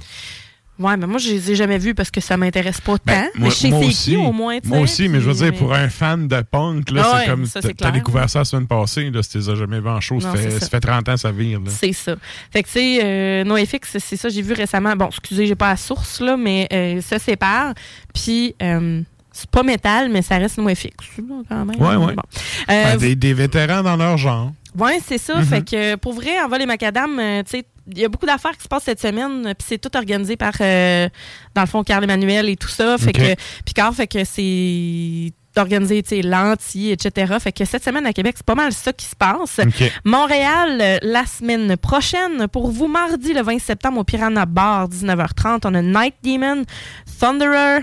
Ouais, 0.81 0.97
mais 0.97 1.07
moi, 1.07 1.19
je 1.19 1.29
les 1.31 1.51
ai 1.53 1.55
jamais 1.55 1.77
vus 1.79 1.95
parce 1.95 2.11
que 2.11 2.21
ça 2.21 2.37
m'intéresse 2.37 2.81
pas 2.81 2.95
tant. 2.99 3.05
Ben, 3.07 3.29
mais 3.39 3.51
je 3.51 3.55
sais 3.55 3.69
c'est 3.71 3.85
aussi, 3.87 4.11
qui 4.13 4.17
au 4.17 4.33
moins. 4.33 4.59
Moi 4.65 4.81
aussi, 4.81 5.09
mais 5.11 5.21
je 5.21 5.29
veux 5.31 5.35
dire, 5.35 5.53
pour 5.59 5.75
un 5.75 5.89
fan 5.91 6.27
de 6.27 6.41
punk, 6.41 6.91
là, 6.91 7.03
Ah 7.05 7.19
c'est 7.21 7.31
comme. 7.31 7.45
ça, 7.47 7.61
t'as- 7.61 7.91
découvert 7.91 8.31
ça 8.31 8.39
la 8.41 8.45
semaine 8.47 8.67
passée, 8.67 9.11
là, 9.11 9.23
si 9.23 9.31
t'es 9.39 9.55
jamais 9.55 9.79
vu 9.81 9.89
en 9.89 10.01
show, 10.01 10.19
ça 10.21 10.33
fait, 10.35 10.51
ça 10.51 10.69
fait 10.69 10.81
30 10.81 11.09
ans, 11.11 11.17
ça 11.17 11.31
vire, 11.31 11.61
là. 11.61 11.71
C'est 11.71 11.93
ça. 11.93 12.17
Fait 12.51 12.63
que, 12.63 12.69
tu 12.69 12.73
sais, 12.75 13.01
euh, 13.05 13.45
NoFX, 13.45 13.99
c'est 13.99 14.17
ça, 14.17 14.29
j'ai 14.31 14.43
vu 14.43 14.55
récemment. 14.55 14.97
Bon, 14.97 15.07
excusez, 15.09 15.47
j'ai 15.47 15.55
pas 15.55 15.69
la 15.69 15.77
source, 15.77 16.21
là, 16.21 16.37
mais 16.39 16.67
euh, 16.73 17.01
ça 17.03 17.19
sépare. 17.19 17.75
Puis, 18.15 18.55
euh, 18.63 19.03
c'est 19.33 19.51
pas 19.51 19.63
métal, 19.63 20.09
mais 20.11 20.23
ça 20.23 20.39
reste 20.39 20.57
NoFX, 20.59 20.91
quand 21.49 21.65
même. 21.67 21.81
Ouais, 21.81 21.97
ouais. 21.97 22.15
Bon. 22.15 22.23
Euh, 22.71 22.85
Ben, 22.93 22.97
des, 22.97 23.15
des 23.17 23.35
vétérans 23.35 23.83
dans 23.83 23.97
leur 23.97 24.17
genre. 24.17 24.53
Ouais, 24.79 24.99
c'est 25.07 25.19
ça. 25.19 25.37
Mhm. 25.37 25.45
Fait 25.45 25.63
que 25.69 25.95
pour 25.97 26.15
vrai, 26.15 26.41
en 26.41 26.49
vol 26.49 26.63
et 26.63 26.67
macadam, 26.67 27.19
euh, 27.19 27.43
tu 27.43 27.59
sais, 27.59 27.65
il 27.93 27.99
y 27.99 28.05
a 28.05 28.09
beaucoup 28.09 28.27
d'affaires 28.27 28.57
qui 28.57 28.63
se 28.63 28.69
passent 28.69 28.85
cette 28.85 29.01
semaine, 29.01 29.55
puis 29.59 29.67
c'est 29.69 29.79
tout 29.79 29.97
organisé 29.97 30.37
par, 30.37 30.53
euh, 30.61 31.09
dans 31.55 31.63
le 31.63 31.67
fond, 31.67 31.83
Carl 31.85 32.03
Emmanuel 32.05 32.49
et 32.49 32.57
tout 32.57 32.69
ça. 32.69 32.97
Fait 32.99 33.11
Ok. 33.11 33.17
que 33.37 33.41
Picard, 33.65 33.95
fait 33.95 34.07
que 34.07 34.25
c'est 34.25 35.33
organisé, 35.57 36.01
tu 36.03 36.11
sais, 36.11 36.23
lentille, 36.23 36.93
etc. 36.93 37.35
Fait 37.41 37.51
que 37.53 37.65
cette 37.65 37.83
semaine 37.83 38.07
à 38.07 38.13
Québec, 38.13 38.35
c'est 38.37 38.47
pas 38.47 38.55
mal 38.55 38.73
ça 38.73 38.93
qui 38.93 39.05
se 39.05 39.17
passe. 39.17 39.59
Montréal, 40.05 40.79
euh, 40.81 40.99
la 41.03 41.27
semaine 41.27 41.77
prochaine, 41.77 42.47
pour 42.49 42.71
vous, 42.71 42.87
mardi 42.87 43.33
le 43.33 43.43
20 43.43 43.59
septembre 43.59 43.99
au 43.99 44.05
Piranha 44.05 44.47
Bar, 44.47 44.89
19h30, 44.89 45.63
on 45.65 45.75
a 45.75 45.83
Night 45.83 46.15
Demon, 46.23 46.63
Thunderer, 47.19 47.81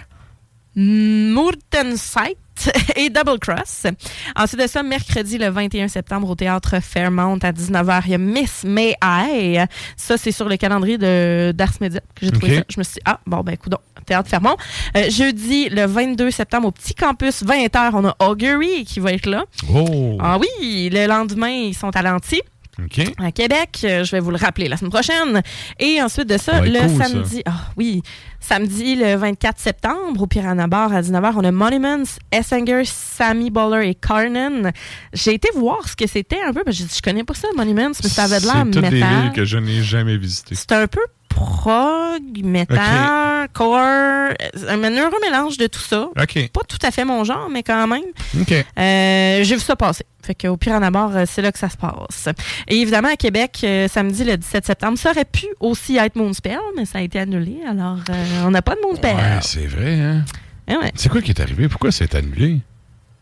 Et 2.95 3.10
Double 3.10 3.39
Cross. 3.39 3.88
Ensuite 4.36 4.62
de 4.62 4.68
ça, 4.68 4.84
mercredi 4.84 5.38
le 5.38 5.49
21 5.49 5.88
septembre 5.88 6.30
au 6.30 6.36
théâtre 6.36 6.80
Fairmount 6.82 7.39
à 7.42 7.51
19h, 7.51 8.01
il 8.05 8.12
y 8.12 8.16
a 8.16 8.17
Miss 8.17 8.63
May 8.63 8.96
I. 9.04 9.59
Ça, 9.96 10.17
c'est 10.17 10.32
sur 10.32 10.47
le 10.50 10.58
calendrier 10.58 10.97
de 10.97 11.51
d'Ars 11.55 11.74
Media 11.82 12.01
que 12.16 12.25
j'ai 12.25 12.32
trouvé 12.32 12.58
ça. 12.58 12.63
Je 12.70 12.79
me 12.79 12.84
suis 12.84 12.96
dit, 12.96 13.01
ah, 13.05 13.20
bon, 13.25 13.42
ben, 13.42 13.54
écoute, 13.54 13.74
théâtre 14.05 14.29
Fairmount. 14.29 14.58
Euh, 14.96 15.09
jeudi, 15.09 15.70
le 15.70 15.86
22 15.86 16.32
septembre 16.32 16.70
au 16.70 16.71
Petit 16.71 16.96
Campus, 16.96 17.43
20h, 17.43 17.92
on 17.93 18.05
a 18.05 18.16
Augury 18.20 18.86
qui 18.86 19.00
va 19.00 19.12
être 19.13 19.28
là. 19.28 19.46
Oh! 19.74 20.17
Ah 20.20 20.39
oui, 20.39 20.89
le 20.92 21.05
lendemain, 21.05 21.50
ils 21.50 21.75
sont 21.75 21.96
à 21.96 22.01
Lanty 22.01 22.42
OK. 22.83 23.01
à 23.17 23.32
Québec. 23.32 23.79
Euh, 23.83 24.04
Je 24.04 24.12
vais 24.12 24.20
vous 24.20 24.32
le 24.32 24.37
rappeler 24.37 24.67
la 24.67 24.78
semaine 24.78 24.91
prochaine. 24.91 25.41
Et 25.79 26.01
ensuite 26.01 26.28
de 26.29 26.37
ça, 26.37 26.54
Ça 26.54 26.62
le 26.62 26.79
cool, 26.79 27.04
samedi, 27.04 27.41
ah 27.45 27.70
oui, 27.75 28.01
samedi 28.39 28.95
le 28.95 29.16
24 29.16 29.59
septembre 29.59 30.21
au 30.21 30.28
Piranha 30.28 30.67
Bar 30.67 30.93
à 30.93 31.01
19h, 31.01 31.33
on 31.37 31.43
a 31.43 31.51
Monuments, 31.51 32.04
Essinger, 32.32 32.83
Sammy 32.86 33.49
Bowler 33.49 33.89
et 33.89 33.95
Carnan. 33.95 34.71
J'ai 35.13 35.33
été 35.33 35.49
voir 35.55 35.87
ce 35.87 35.95
que 35.95 36.08
c'était 36.08 36.41
un 36.41 36.54
peu, 36.54 36.63
parce 36.63 36.78
que 36.78 36.83
je 36.95 37.01
connais 37.01 37.24
pas 37.24 37.33
ça, 37.33 37.47
Monuments, 37.55 37.91
mais 38.04 38.09
ça 38.09 38.24
avait 38.25 38.39
de 38.39 38.45
l'air 38.45 38.63
C'est 38.66 38.71
toutes 38.71 38.82
des 38.83 38.89
villes 38.89 38.99
métal. 39.05 39.33
que 39.33 39.45
je 39.45 39.58
n'ai 39.58 39.82
jamais 39.82 40.17
visitées. 40.17 40.55
C'est 40.55 40.71
un 40.74 40.87
peu 40.87 41.01
prog, 41.38 42.43
metal, 42.43 43.47
core, 43.54 43.78
un 43.78 44.97
heureux 44.97 45.20
mélange 45.22 45.58
de 45.58 45.68
tout 45.68 45.80
ça. 45.80 46.09
Pas 46.51 46.62
tout 46.68 46.80
à 46.82 46.92
fait 46.92 47.05
mon 47.05 47.24
genre, 47.24 47.47
mais 47.51 47.62
quand 47.64 47.88
même. 47.88 48.01
OK. 48.39 48.51
Euh, 48.51 49.43
J'ai 49.43 49.55
vu 49.55 49.62
ça 49.62 49.76
passer. 49.76 50.05
Fait 50.24 50.34
qu'au 50.36 50.58
pire 50.58 50.74
en 50.74 50.82
abord, 50.82 51.16
euh, 51.16 51.24
c'est 51.28 51.42
là 51.42 51.51
que 51.51 51.59
ça 51.59 51.70
se 51.70 51.78
passe. 51.78 52.28
Et 52.68 52.78
évidemment, 52.82 53.09
à 53.09 53.16
Québec, 53.16 53.59
euh, 53.64 53.88
samedi 53.88 54.24
le 54.24 54.36
17 54.36 54.66
septembre, 54.66 54.97
ça 54.97 55.12
aurait 55.12 55.26
pu 55.26 55.46
aussi 55.59 55.97
être 55.97 56.16
Moonspell, 56.16 56.58
mais 56.76 56.86
ça 56.86 56.97
a 56.97 57.01
été 57.01 57.20
annulé. 57.20 57.59
Alors, 57.70 58.00
euh, 58.09 58.43
on 58.46 58.51
n'a 58.51 58.62
pas 58.62 58.76
de 58.76 58.82
Moonspell. 58.82 59.16
Ouais, 59.16 59.39
c'est 59.42 59.68
vrai, 59.68 59.93
hein? 60.00 60.26
Eh 60.68 60.76
ouais. 60.76 60.92
C'est 60.96 61.08
quoi 61.09 61.22
qui 61.22 61.32
est 61.32 61.39
arrivé? 61.39 61.70
Pourquoi 61.70 61.92
c'est 61.92 62.14
annulé? 62.16 62.59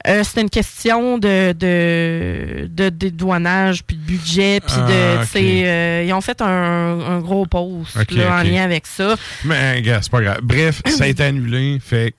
Euh, 0.07 0.23
C'était 0.23 0.41
une 0.41 0.49
question 0.49 1.17
de, 1.17 1.53
de, 1.53 2.67
de 2.67 2.89
dédouanage, 2.89 3.83
puis 3.83 3.95
de 3.95 4.01
budget, 4.01 4.59
puis 4.59 4.75
de, 4.75 5.17
Ah, 5.17 5.23
euh, 5.35 6.03
ils 6.07 6.13
ont 6.13 6.21
fait 6.21 6.41
un, 6.41 6.45
un 6.47 7.19
gros 7.19 7.45
post 7.45 8.11
là, 8.11 8.39
en 8.39 8.43
lien 8.43 8.63
avec 8.63 8.85
ça. 8.85 9.15
Mais, 9.43 9.81
gars, 9.81 10.01
c'est 10.01 10.11
pas 10.11 10.21
grave. 10.21 10.39
Bref, 10.43 10.81
ça 10.85 11.05
a 11.05 11.07
été 11.09 11.23
annulé, 11.23 11.79
fait 11.81 12.13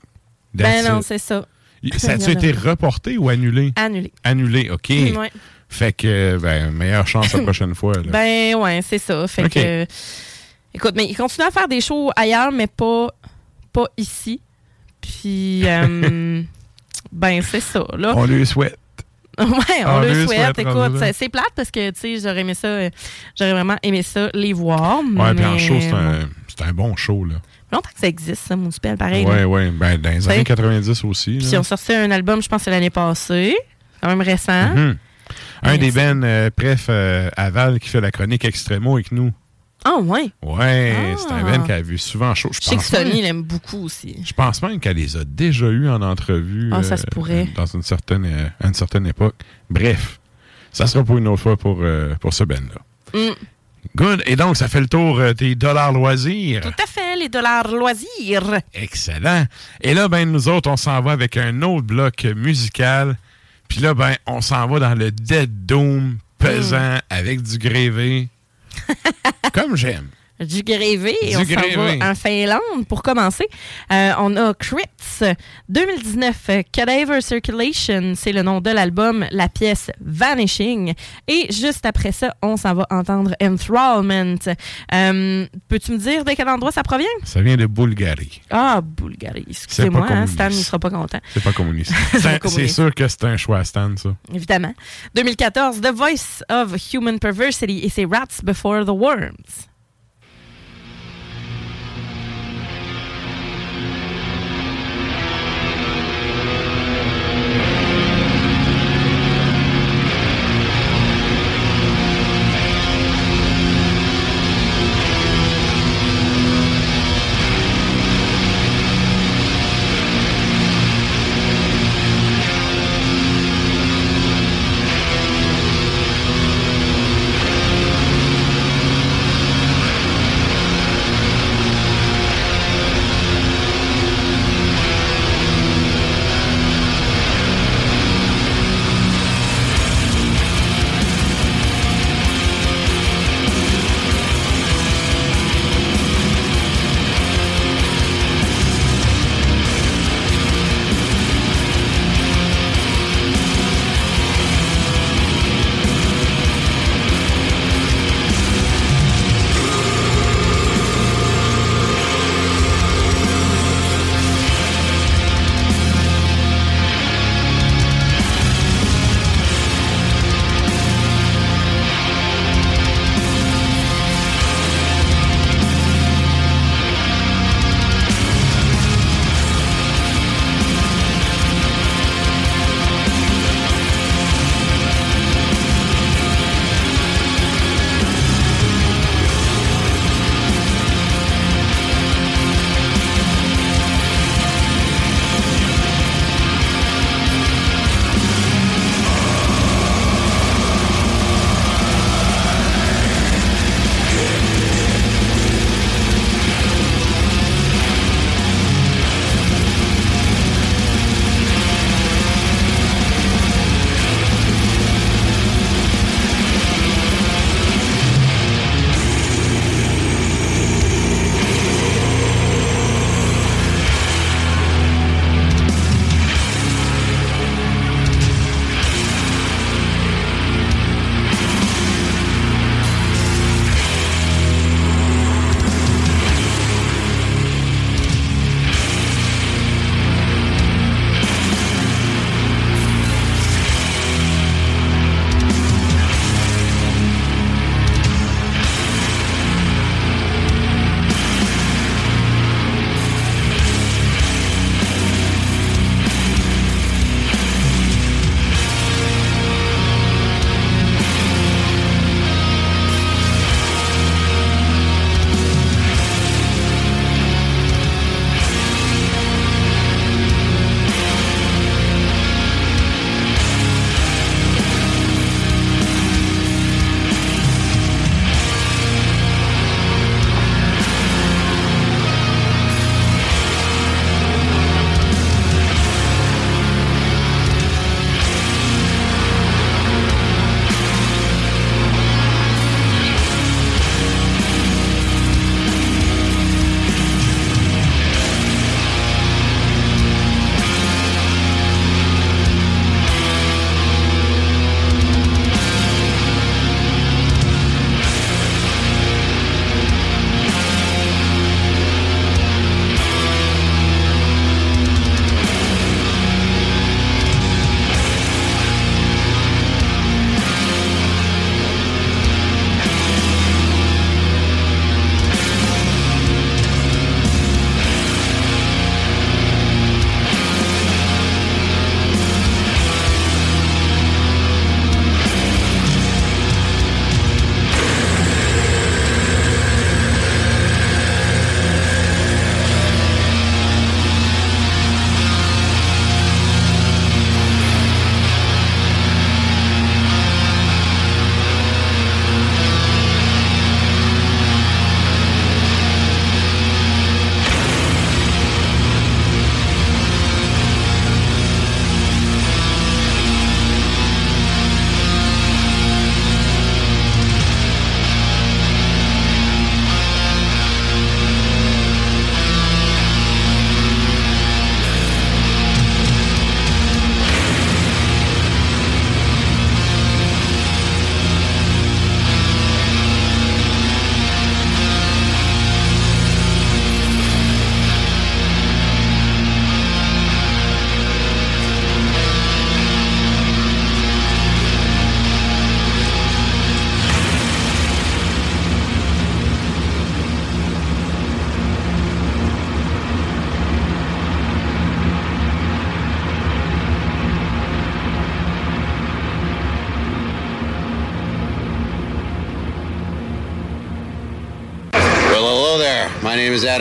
Ben 0.54 0.84
non, 0.84 1.00
c'est 1.02 1.18
ça. 1.18 1.46
Ça 1.96 2.12
a-tu 2.12 2.30
été 2.32 2.50
reporté 2.52 3.18
ou 3.18 3.28
annulé? 3.28 3.72
Annulé. 3.76 4.12
Annulé, 4.24 4.70
OK. 4.70 4.88
Ouais. 4.90 5.30
Fait 5.68 5.92
que, 5.92 6.38
ben, 6.40 6.70
meilleure 6.70 7.06
chance 7.06 7.32
la 7.32 7.42
prochaine 7.42 7.74
fois. 7.74 7.94
Là. 7.94 8.02
Ben 8.10 8.54
ouais, 8.56 8.80
c'est 8.82 8.98
ça. 8.98 9.26
Fait 9.26 9.48
que, 9.48 9.86
écoute, 10.74 10.94
mais 10.96 11.06
ils 11.06 11.16
continuent 11.16 11.46
à 11.46 11.50
faire 11.50 11.68
des 11.68 11.80
shows 11.80 12.10
ailleurs, 12.16 12.52
mais 12.52 12.66
pas, 12.66 13.08
pas 13.72 13.86
ici. 13.96 14.40
Puis, 15.00 15.62
euh, 15.66 16.42
ben 17.12 17.42
c'est 17.42 17.60
ça. 17.60 17.84
Là. 17.96 18.12
On 18.16 18.24
lui 18.26 18.46
souhaite. 18.46 18.78
Ouais, 19.38 19.44
on, 19.84 19.96
On 19.96 20.00
le 20.00 20.14
souhaite. 20.24 20.56
souhaite, 20.56 20.58
Écoute, 20.60 21.12
c'est- 21.12 21.28
plate 21.28 21.50
parce 21.54 21.70
que, 21.70 21.90
tu 21.90 22.00
sais, 22.00 22.18
j'aurais 22.22 22.40
aimé 22.40 22.54
ça, 22.54 22.68
euh, 22.68 22.88
j'aurais 23.38 23.52
vraiment 23.52 23.76
aimé 23.82 24.02
ça, 24.02 24.30
les 24.32 24.54
voir. 24.54 25.00
Ouais, 25.14 25.34
puis 25.34 25.44
en 25.44 25.58
show, 25.58 25.76
c'est 25.78 25.92
un, 25.92 26.20
c'est 26.48 26.62
un 26.64 26.72
bon 26.72 26.96
show, 26.96 27.22
là. 27.26 27.34
longtemps 27.70 27.90
que 27.94 28.00
ça 28.00 28.06
existe, 28.06 28.46
ça, 28.48 28.56
Moonspell, 28.56 28.96
pareil. 28.96 29.26
Ouais, 29.26 29.40
là. 29.40 29.46
ouais. 29.46 29.70
Ben, 29.72 29.98
dans 30.00 30.08
les 30.08 30.26
années 30.30 30.42
90 30.44 31.04
aussi. 31.04 31.36
Puis 31.36 31.48
ils 31.48 31.56
ont 31.58 31.62
sorti 31.62 31.92
un 31.92 32.10
album, 32.12 32.40
je 32.42 32.48
pense, 32.48 32.60
que 32.60 32.64
c'est 32.64 32.70
l'année 32.70 32.88
passée. 32.88 33.54
Quand 34.00 34.08
même 34.08 34.22
récent. 34.22 34.70
Mhm. 34.74 34.96
Un 35.62 35.76
des 35.76 35.90
bands, 35.90 36.22
euh, 36.22 36.48
bref, 36.56 36.86
euh, 36.88 37.28
Aval, 37.36 37.78
qui 37.78 37.90
fait 37.90 38.00
la 38.00 38.10
chronique 38.10 38.44
Extremo 38.46 38.94
avec 38.94 39.12
nous. 39.12 39.32
Ah, 39.88 39.98
ouais. 40.00 40.30
Ouais, 40.42 41.14
c'est 41.16 41.32
un 41.32 41.46
Ah. 41.46 41.56
band 41.58 41.64
qu'elle 41.64 41.76
a 41.76 41.82
vu 41.82 41.96
souvent 41.98 42.30
en 42.30 42.34
show. 42.34 42.48
Je 42.52 42.58
Je 42.60 42.66
sais 42.68 42.76
que 42.76 42.82
Sony 42.82 43.22
l'aime 43.22 43.42
beaucoup 43.42 43.84
aussi. 43.84 44.16
Je 44.24 44.32
pense 44.32 44.60
même 44.62 44.80
qu'elle 44.80 44.96
les 44.96 45.16
a 45.16 45.24
déjà 45.24 45.66
eus 45.66 45.88
en 45.88 46.02
entrevue. 46.02 46.70
Ah, 46.72 46.82
ça 46.82 46.96
se 46.96 47.06
pourrait. 47.06 47.46
Dans 47.54 47.66
une 47.66 47.82
certaine, 47.82 48.24
euh, 48.24 48.48
à 48.60 48.66
une 48.68 48.74
certaine 48.74 49.06
époque. 49.06 49.36
Bref, 49.70 50.18
ça 50.72 50.86
sera 50.86 51.04
pour 51.04 51.18
une 51.18 51.28
autre 51.28 51.42
fois 51.42 51.56
pour, 51.56 51.78
euh, 51.82 52.14
pour 52.16 52.34
ce 52.34 52.42
band-là. 52.44 53.18
Mm. 53.20 53.34
Good. 53.94 54.22
Et 54.26 54.34
donc, 54.34 54.56
ça 54.56 54.66
fait 54.66 54.80
le 54.80 54.88
tour 54.88 55.20
euh, 55.20 55.32
des 55.32 55.54
dollars 55.54 55.92
loisirs. 55.92 56.60
Tout 56.62 56.82
à 56.82 56.86
fait, 56.86 57.14
les 57.16 57.28
dollars 57.28 57.68
loisirs. 57.68 58.60
Excellent. 58.74 59.44
Et 59.80 59.94
là, 59.94 60.08
ben, 60.08 60.30
nous 60.30 60.48
autres, 60.48 60.68
on 60.68 60.76
s'en 60.76 61.00
va 61.00 61.12
avec 61.12 61.36
un 61.36 61.62
autre 61.62 61.86
bloc 61.86 62.24
musical. 62.34 63.16
Puis 63.68 63.80
là, 63.80 63.94
ben, 63.94 64.14
on 64.26 64.40
s'en 64.40 64.66
va 64.66 64.80
dans 64.80 64.94
le 64.94 65.12
Dead 65.12 65.64
Doom 65.66 66.18
pesant 66.38 66.96
Mm. 66.96 67.00
avec 67.10 67.42
du 67.42 67.58
grévé. 67.58 68.28
Comme 69.53 69.77
j'aime. 69.77 70.09
Du 70.40 70.62
grévé. 70.62 71.16
Du 71.22 71.36
on 71.36 71.44
s'en 71.44 71.98
va 71.98 72.10
en 72.10 72.14
Finlande 72.14 72.86
pour 72.88 73.02
commencer. 73.02 73.46
Euh, 73.92 74.12
on 74.18 74.36
a 74.36 74.52
Crips 74.54 75.22
2019 75.68 76.36
euh, 76.50 76.62
Cadaver 76.70 77.20
Circulation, 77.20 78.12
c'est 78.14 78.32
le 78.32 78.42
nom 78.42 78.60
de 78.60 78.70
l'album, 78.70 79.26
la 79.30 79.48
pièce 79.48 79.90
Vanishing. 80.00 80.92
Et 81.26 81.50
juste 81.50 81.86
après 81.86 82.12
ça, 82.12 82.34
on 82.42 82.56
s'en 82.56 82.74
va 82.74 82.86
entendre 82.90 83.34
Enthrallment. 83.40 84.36
Euh, 84.92 85.46
Peux-tu 85.68 85.92
me 85.92 85.98
dire 85.98 86.24
de 86.24 86.32
quel 86.32 86.48
endroit 86.48 86.72
ça 86.72 86.82
provient? 86.82 87.06
Ça 87.24 87.40
vient 87.40 87.56
de 87.56 87.66
Bulgarie. 87.66 88.42
Ah, 88.50 88.80
Bulgarie. 88.82 89.46
Excusez-moi, 89.48 90.06
hein. 90.10 90.26
Stan 90.26 90.46
ne 90.46 90.50
sera 90.50 90.78
pas 90.78 90.90
content. 90.90 91.18
C'est 91.32 91.42
pas 91.42 91.52
communiste. 91.52 91.92
C'est 92.46 92.68
sûr 92.68 92.94
que 92.94 93.08
c'est 93.08 93.24
un 93.24 93.36
choix 93.36 93.64
Stan, 93.64 93.94
ça. 93.96 94.10
Évidemment. 94.34 94.74
2014, 95.14 95.80
The 95.80 95.92
Voice 95.92 96.42
of 96.50 96.74
Human 96.92 97.18
Perversity 97.18 97.80
et 97.82 97.88
c'est 97.88 98.04
Rats 98.04 98.42
Before 98.42 98.84
the 98.84 98.90
Worms. 98.90 99.66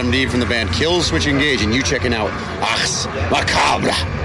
MD 0.05 0.29
from 0.29 0.39
the 0.39 0.45
band 0.45 0.71
Kills, 0.71 1.07
Switch 1.07 1.25
engage 1.25 1.61
and 1.61 1.73
you 1.73 1.81
checking 1.81 2.13
out 2.13 2.29
Ars 2.61 3.07
Macabre. 3.31 4.24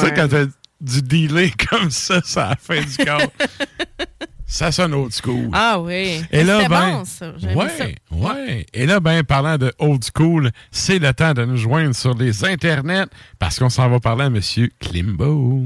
Tu 0.00 0.06
sais, 0.06 0.14
quand 0.14 0.28
t'as 0.28 0.44
du 0.80 1.02
delay 1.02 1.50
comme 1.70 1.90
ça, 1.90 2.20
ça 2.24 2.50
a 2.50 2.56
fin 2.56 2.80
du 2.80 3.04
corps. 3.04 3.32
ça 4.46 4.72
sonne 4.72 4.94
old 4.94 5.12
school. 5.12 5.48
Ah 5.52 5.80
oui. 5.80 6.22
Et 6.30 6.44
là, 6.44 6.68
ben, 6.68 7.02
bon, 7.20 7.58
ouais, 7.58 7.68
ça. 7.68 7.84
ouais. 8.10 8.66
Et 8.74 8.86
là, 8.86 9.00
ben, 9.00 9.22
parlant 9.24 9.56
de 9.58 9.72
old 9.78 10.04
school, 10.04 10.50
c'est 10.70 10.98
le 10.98 11.12
temps 11.14 11.32
de 11.34 11.44
nous 11.44 11.56
joindre 11.56 11.94
sur 11.94 12.14
les 12.14 12.44
internets 12.44 13.06
parce 13.38 13.58
qu'on 13.58 13.70
s'en 13.70 13.88
va 13.88 14.00
parler 14.00 14.24
à 14.24 14.30
Monsieur 14.30 14.68
Klimbo. 14.80 15.64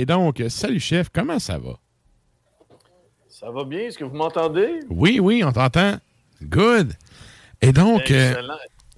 Et 0.00 0.06
donc, 0.06 0.42
salut 0.48 0.80
chef, 0.80 1.10
comment 1.12 1.38
ça 1.38 1.58
va? 1.58 1.74
Ça 3.28 3.50
va 3.50 3.64
bien? 3.64 3.80
Est-ce 3.80 3.98
que 3.98 4.04
vous 4.04 4.16
m'entendez? 4.16 4.80
Oui, 4.88 5.20
oui, 5.20 5.44
on 5.44 5.52
t'entend. 5.52 5.98
Good. 6.42 6.94
Et 7.60 7.70
donc, 7.70 8.10
euh, 8.10 8.34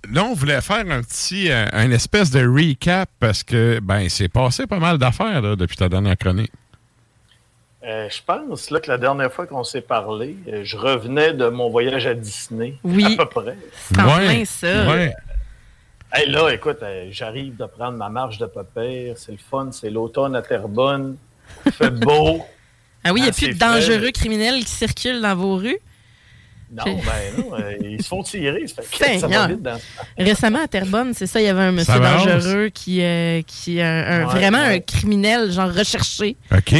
là, 0.09 0.25
on 0.25 0.35
voulait 0.35 0.61
faire 0.61 0.89
un 0.89 1.03
petit, 1.03 1.51
euh, 1.51 1.67
un 1.73 1.91
espèce 1.91 2.31
de 2.31 2.47
recap 2.47 3.11
parce 3.19 3.43
que, 3.43 3.81
ben, 3.81 4.09
c'est 4.09 4.29
passé 4.29 4.69
pas 4.69 4.79
mal 4.79 4.97
d'affaires 4.97 5.43
là, 5.43 5.57
depuis 5.57 5.77
ta 5.77 5.89
dernière 5.89 6.17
chronique. 6.17 6.53
Euh, 7.83 8.09
je 8.09 8.21
pense 8.25 8.71
là, 8.71 8.79
que 8.79 8.89
la 8.89 8.99
dernière 8.99 9.33
fois 9.33 9.49
qu'on 9.49 9.65
s'est 9.65 9.81
parlé, 9.81 10.37
je 10.63 10.77
revenais 10.77 11.33
de 11.33 11.49
mon 11.49 11.69
voyage 11.69 12.07
à 12.07 12.15
Disney. 12.15 12.77
Oui. 12.85 13.17
À 13.19 13.25
peu 13.25 13.43
près. 13.43 13.59
C'est 13.89 13.95
plein 13.95 14.45
ça. 14.45 14.87
Ouais. 14.89 15.13
Hey, 16.15 16.29
là, 16.31 16.51
écoute, 16.53 16.79
euh, 16.83 17.09
j'arrive 17.11 17.57
de 17.57 17.65
prendre 17.67 17.97
ma 17.97 18.09
marche 18.09 18.39
de 18.39 18.47
papier. 18.47 19.15
C'est 19.17 19.33
le 19.33 19.39
fun. 19.39 19.71
C'est 19.73 19.91
l'automne 19.91 20.37
à 20.37 20.43
Terrebonne. 20.43 21.17
Il 21.67 21.73
fait 21.73 21.91
beau. 21.91 22.45
Ah 23.05 23.13
oui, 23.13 23.19
il 23.19 23.23
n'y 23.25 23.29
a 23.31 23.33
Ah, 23.33 23.37
plus 23.37 23.49
de 23.55 23.59
dangereux 23.59 24.11
criminels 24.13 24.61
qui 24.65 24.71
circulent 24.71 25.21
dans 25.21 25.35
vos 25.35 25.57
rues? 25.57 25.77
Non, 26.73 26.85
ben 26.85 27.37
non. 27.37 27.53
euh, 27.59 27.73
ils 27.83 28.01
se 28.01 28.07
font 28.07 28.23
tirer. 28.23 28.65
Ça, 28.69 28.81
fait 28.83 29.19
ça 29.19 29.27
va 29.27 29.49
vite 29.49 29.61
dans 29.61 29.77
Récemment 30.17 30.63
à 30.63 30.69
Terrebonne, 30.69 31.13
c'est 31.13 31.27
ça, 31.27 31.41
il 31.41 31.47
y 31.47 31.49
avait 31.49 31.63
un 31.63 31.73
monsieur 31.73 31.99
dangereux 31.99 32.69
qui, 32.69 33.03
euh, 33.03 33.43
qui 33.45 33.79
est 33.79 33.83
un, 33.83 34.05
un- 34.23 34.27
Ouais, 34.29 34.35
vraiment 34.35 34.59
ouais. 34.63 34.77
un 34.77 34.79
criminel, 34.79 35.51
genre 35.51 35.73
recherché, 35.75 36.37
OK? 36.53 36.73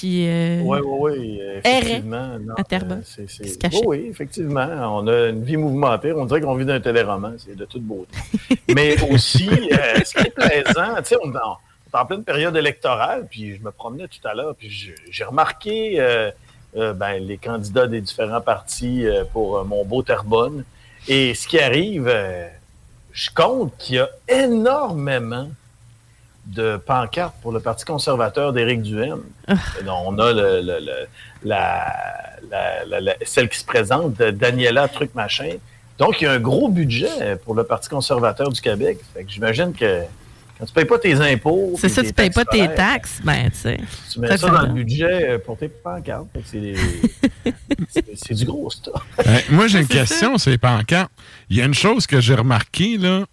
Qui. 0.00 0.26
euh, 0.28 0.60
Oui, 0.64 0.78
oui, 0.84 1.10
oui. 1.18 1.40
Effectivement. 1.56 2.38
non, 2.38 2.54
à 2.56 2.64
Terrebonne. 2.64 3.02
euh. 3.18 3.68
Oui, 3.72 3.80
oui, 3.86 4.06
effectivement. 4.10 4.68
On 5.00 5.06
a 5.08 5.28
une 5.28 5.42
vie 5.44 5.56
mouvementée. 5.56 6.12
On 6.12 6.24
dirait 6.24 6.40
qu'on 6.40 6.54
vit 6.54 6.64
d'un 6.64 6.80
téléroman. 6.80 7.34
C'est 7.38 7.56
de 7.56 7.64
toute 7.64 7.82
beauté. 7.82 8.16
Mais 8.74 8.96
aussi, 9.10 9.48
euh, 9.48 10.00
ce 10.04 10.14
qui 10.14 10.26
est 10.26 10.30
plaisant, 10.34 10.94
tu 10.98 11.04
sais, 11.04 11.16
on, 11.24 11.32
est 11.32 11.36
en- 11.36 11.56
on 11.92 11.98
est 11.98 12.00
en 12.02 12.06
pleine 12.06 12.24
période 12.24 12.56
électorale, 12.56 13.26
puis 13.30 13.56
je 13.56 13.62
me 13.62 13.70
promenais 13.70 14.08
tout 14.08 14.26
à 14.28 14.34
l'heure, 14.34 14.54
puis 14.56 14.70
j'ai 15.10 15.24
remarqué 15.24 15.96
euh, 16.00 16.30
ben, 16.74 17.18
les 17.18 17.38
candidats 17.38 17.86
des 17.86 18.00
différents 18.00 18.40
partis 18.42 19.04
pour 19.32 19.64
mon 19.64 19.84
beau 19.84 20.02
Terrebonne. 20.02 20.64
Et 21.08 21.32
ce 21.34 21.48
qui 21.48 21.58
arrive, 21.58 22.12
je 23.12 23.30
compte 23.34 23.72
qu'il 23.78 23.96
y 23.96 23.98
a 23.98 24.08
énormément 24.28 25.48
de 26.48 26.76
pancartes 26.78 27.34
pour 27.42 27.52
le 27.52 27.60
Parti 27.60 27.84
conservateur 27.84 28.52
d'Éric 28.52 28.82
Duhaime. 28.82 29.20
Et 29.48 29.82
donc, 29.84 29.98
on 30.06 30.18
a 30.18 30.32
le- 30.32 30.60
le- 30.62 30.80
le- 30.80 31.06
la, 31.44 31.94
la- 32.50 32.84
la- 32.86 33.00
la- 33.00 33.14
celle 33.24 33.48
qui 33.48 33.58
se 33.58 33.64
présente, 33.64 34.14
Daniela 34.16 34.88
Truc 34.88 35.14
Machin. 35.14 35.52
Donc, 35.98 36.20
il 36.20 36.24
y 36.24 36.26
a 36.26 36.32
un 36.32 36.40
gros 36.40 36.68
budget 36.68 37.36
pour 37.44 37.54
le 37.54 37.64
Parti 37.64 37.88
conservateur 37.88 38.50
du 38.50 38.60
Québec. 38.60 38.98
Fait 39.14 39.24
que 39.24 39.30
j'imagine 39.30 39.72
que 39.72 40.02
quand 40.58 40.64
tu 40.64 40.70
ne 40.72 40.74
payes 40.74 40.84
pas 40.86 40.98
tes 40.98 41.14
impôts... 41.14 41.74
C'est 41.78 41.88
ça, 41.88 42.02
tu 42.02 42.12
payes 42.12 42.30
pas 42.30 42.44
tes 42.44 42.66
taxes, 42.74 43.20
ben, 43.22 43.50
tu 43.50 43.56
sais. 43.58 43.78
Tu 44.12 44.18
mets 44.20 44.36
Ça, 44.36 44.48
dans 44.48 44.62
le 44.62 44.72
budget 44.72 45.30
euh, 45.30 45.38
pour 45.38 45.56
tes 45.58 45.68
pancartes. 45.68 46.26
C'est 48.16 48.34
du 48.34 48.44
gros 48.44 48.70
stuff. 48.70 49.02
Euh, 49.26 49.38
moi, 49.50 49.66
j'ai 49.68 49.80
une 49.80 49.86
question, 49.86 50.36
c'est 50.38 50.58
pancartes. 50.58 51.12
Il 51.48 51.56
y 51.56 51.62
a 51.62 51.64
une 51.64 51.74
chose 51.74 52.06
que 52.06 52.20
j'ai 52.20 52.34
remarqué, 52.34 52.96
là, 52.96 53.24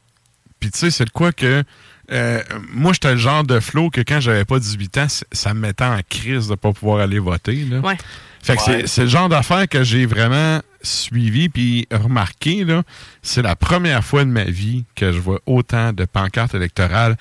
puis 0.59 0.69
tu 0.71 0.77
sais, 0.79 0.91
c'est 0.91 1.05
de 1.05 1.09
quoi 1.09 1.31
que. 1.31 1.63
Euh, 2.11 2.41
moi, 2.71 2.93
j'étais 2.93 3.11
le 3.13 3.17
genre 3.17 3.43
de 3.43 3.59
flow 3.59 3.89
que 3.89 4.01
quand 4.01 4.19
j'avais 4.19 4.45
pas 4.45 4.59
18 4.59 4.97
ans, 4.99 5.07
ça 5.31 5.53
me 5.53 5.59
mettait 5.59 5.83
en 5.83 5.99
crise 6.09 6.47
de 6.47 6.55
pas 6.55 6.71
pouvoir 6.73 6.99
aller 6.99 7.19
voter. 7.19 7.65
Là. 7.69 7.79
Ouais. 7.79 7.97
Fait 8.43 8.55
que 8.57 8.61
c'est- 8.61 8.71
Ouais. 8.71 8.87
c'est 8.87 9.01
le 9.03 9.07
genre 9.07 9.27
d'affaires 9.29 9.67
que 9.67 9.83
j'ai 9.83 10.05
vraiment 10.05 10.61
suivi 10.83 11.49
puis 11.49 11.87
remarqué. 11.91 12.63
là. 12.63 12.83
C'est 13.23 13.41
la 13.41 13.55
première 13.55 14.03
fois 14.03 14.23
de 14.23 14.29
ma 14.29 14.43
vie 14.43 14.85
que 14.95 15.11
je 15.11 15.19
vois 15.19 15.39
autant 15.47 15.93
de 15.93 16.05
pancartes 16.05 16.53
électorales, 16.53 17.17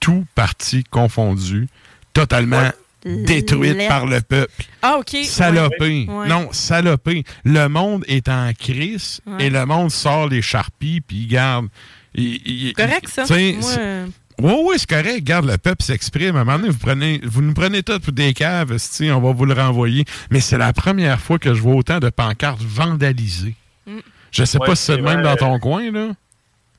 tout 0.00 0.26
parti 0.34 0.82
confondu, 0.84 1.68
totalement 2.12 2.70
détruites 3.04 3.76
Lettres. 3.76 3.88
par 3.88 4.06
le 4.06 4.20
peuple. 4.20 4.64
Ah, 4.82 4.96
OK. 4.98 5.16
Salopé. 5.24 6.06
Ouais. 6.08 6.26
Non, 6.26 6.48
salopé. 6.52 7.22
Le 7.44 7.68
monde 7.68 8.02
est 8.08 8.28
en 8.28 8.50
crise 8.58 9.20
Ouais. 9.26 9.46
et 9.46 9.50
le 9.50 9.64
monde 9.66 9.90
sort 9.90 10.28
les 10.28 10.42
charpies 10.42 11.00
puis 11.00 11.18
il 11.18 11.28
garde. 11.28 11.68
il- 12.16 12.40
il- 12.46 12.72
Correct, 12.74 13.08
ça. 13.08 13.22
Moi, 13.28 13.28
c'est- 13.28 13.76
euh, 13.78 14.06
Oui, 14.40 14.52
oui, 14.64 14.74
c'est 14.78 14.88
correct. 14.88 15.22
Garde, 15.22 15.46
le 15.46 15.58
peuple 15.58 15.82
s'exprime. 15.82 16.36
À 16.36 16.40
un 16.40 16.44
moment 16.44 16.58
donné, 16.58 16.70
vous, 16.70 16.78
prenez, 16.78 17.20
vous 17.24 17.40
nous 17.42 17.54
prenez 17.54 17.82
tous 17.82 17.98
pour 18.00 18.12
des 18.12 18.34
caves, 18.34 18.72
esti, 18.72 19.10
on 19.10 19.20
va 19.20 19.32
vous 19.32 19.44
le 19.44 19.54
renvoyer. 19.54 20.04
Mais 20.30 20.40
c'est 20.40 20.58
la 20.58 20.72
première 20.72 21.20
fois 21.20 21.38
que 21.38 21.54
je 21.54 21.60
vois 21.60 21.74
autant 21.74 21.98
de 22.00 22.08
pancartes 22.10 22.60
vandalisées. 22.62 23.54
Mm. 23.86 23.98
Je 24.32 24.44
sais 24.44 24.58
Ouais, 24.58 24.66
pas 24.66 24.74
si 24.74 24.84
c'est 24.86 24.96
le 24.96 25.02
même 25.02 25.22
dans 25.22 25.36
ton 25.36 25.58
coin, 25.60 25.90
là. 25.92 26.08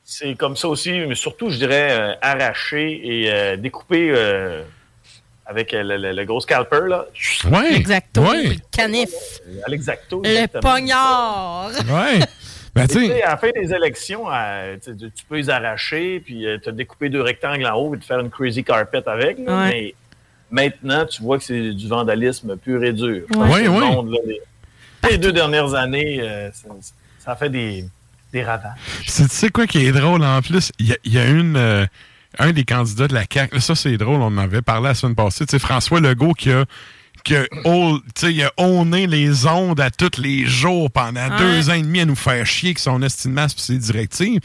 C'est 0.04 0.36
comme 0.36 0.56
ça 0.56 0.68
aussi, 0.68 0.92
mais 0.92 1.16
surtout, 1.16 1.50
je 1.50 1.58
dirais, 1.58 1.88
euh, 1.92 2.14
arraché 2.22 3.00
et 3.04 3.32
euh, 3.32 3.58
découpé 3.58 4.10
euh, 4.12 4.62
avec 5.48 5.74
euh, 5.74 5.82
le, 5.82 5.98
le- 5.98 6.12
le 6.12 6.26
gros 6.26 6.42
scalper, 6.42 6.82
là. 6.88 7.06
Ouais. 7.50 7.76
Exacto. 7.76 8.22
Ouais. 8.22 8.44
Le 8.50 8.56
canif. 8.72 9.10
À 9.66 9.70
l'exacto. 9.70 10.22
Le 10.24 10.30
exactement. 10.30 10.74
pognard. 10.74 11.72
Ben, 12.76 12.88
sais, 12.90 13.22
à 13.24 13.32
la 13.32 13.38
fin 13.38 13.50
des 13.56 13.74
élections, 13.74 14.26
euh, 14.32 14.76
tu 14.84 15.26
peux 15.30 15.38
les 15.38 15.50
arracher, 15.50 16.20
puis 16.20 16.46
euh, 16.46 16.58
te 16.58 16.70
découper 16.70 17.10
deux 17.10 17.22
rectangles 17.22 17.66
en 17.66 17.76
haut 17.76 17.96
et 17.96 18.00
te 18.00 18.06
faire 18.06 18.20
une 18.20 18.30
crazy 18.30 18.64
carpet 18.64 19.02
avec. 19.08 19.38
Ouais. 19.40 19.46
Mais 19.48 19.96
maintenant, 20.52 21.06
tu 21.06 21.22
vois 21.22 21.38
que 21.38 21.44
c'est 21.46 21.72
du 21.74 21.88
vandalisme 21.88 22.58
pur 22.58 22.84
et 22.84 22.94
dur. 22.94 23.24
Ouais. 23.36 23.68
monde, 23.70 24.12
là, 24.12 24.18
les, 24.28 24.42
les 25.10 25.18
deux 25.18 25.32
dernières 25.32 25.74
années, 25.74 26.20
euh, 26.22 26.50
ça, 27.20 27.36
fait 27.36 27.50
des, 27.50 27.86
des 28.34 28.44
ravages. 28.44 28.74
c'est- 29.06 29.24
tu 29.30 29.36
sais 29.36 29.50
quoi 29.50 29.68
qui 29.68 29.86
est 29.86 29.92
drôle 29.92 30.24
en 30.24 30.42
plus? 30.42 30.72
Il 30.80 30.88
y 30.88 30.94
a, 30.94 30.98
il 31.06 31.14
y 31.14 31.18
a 31.20 31.26
une. 31.28 31.56
euh, 31.58 31.86
un 32.38 32.52
des 32.52 32.66
candidats 32.66 33.08
de 33.08 33.14
la 33.14 33.24
CAQ, 33.32 33.62
ça 33.62 33.76
c'est 33.76 33.96
drôle, 33.96 34.18
on 34.18 34.26
en 34.26 34.38
avait 34.38 34.62
parlé 34.62 34.90
la 34.90 34.94
semaine 34.94 35.16
passée, 35.16 35.46
tu 35.46 35.52
sais, 35.52 35.60
François 35.60 36.02
Legault 36.02 36.34
qui 36.34 36.52
a, 36.52 36.66
tu 37.24 37.36
sais, 38.16 38.34
il 38.34 38.44
a 38.44 38.52
honné 38.58 39.08
les 39.08 39.46
ondes 39.46 39.80
à 39.80 39.90
tous 39.90 40.20
les 40.22 40.46
jours 40.46 40.92
pendant 40.92 41.30
Ouais. 41.30 41.38
deux 41.40 41.70
ans 41.70 41.74
et 41.74 41.82
demi 41.82 42.02
à 42.02 42.06
nous 42.06 42.16
faire 42.16 42.46
chier 42.46 42.70
avec 42.70 42.80
son 42.80 43.02
estimation 43.02 43.58
et 43.58 43.62
ses 43.62 43.78
directives. 43.78 44.40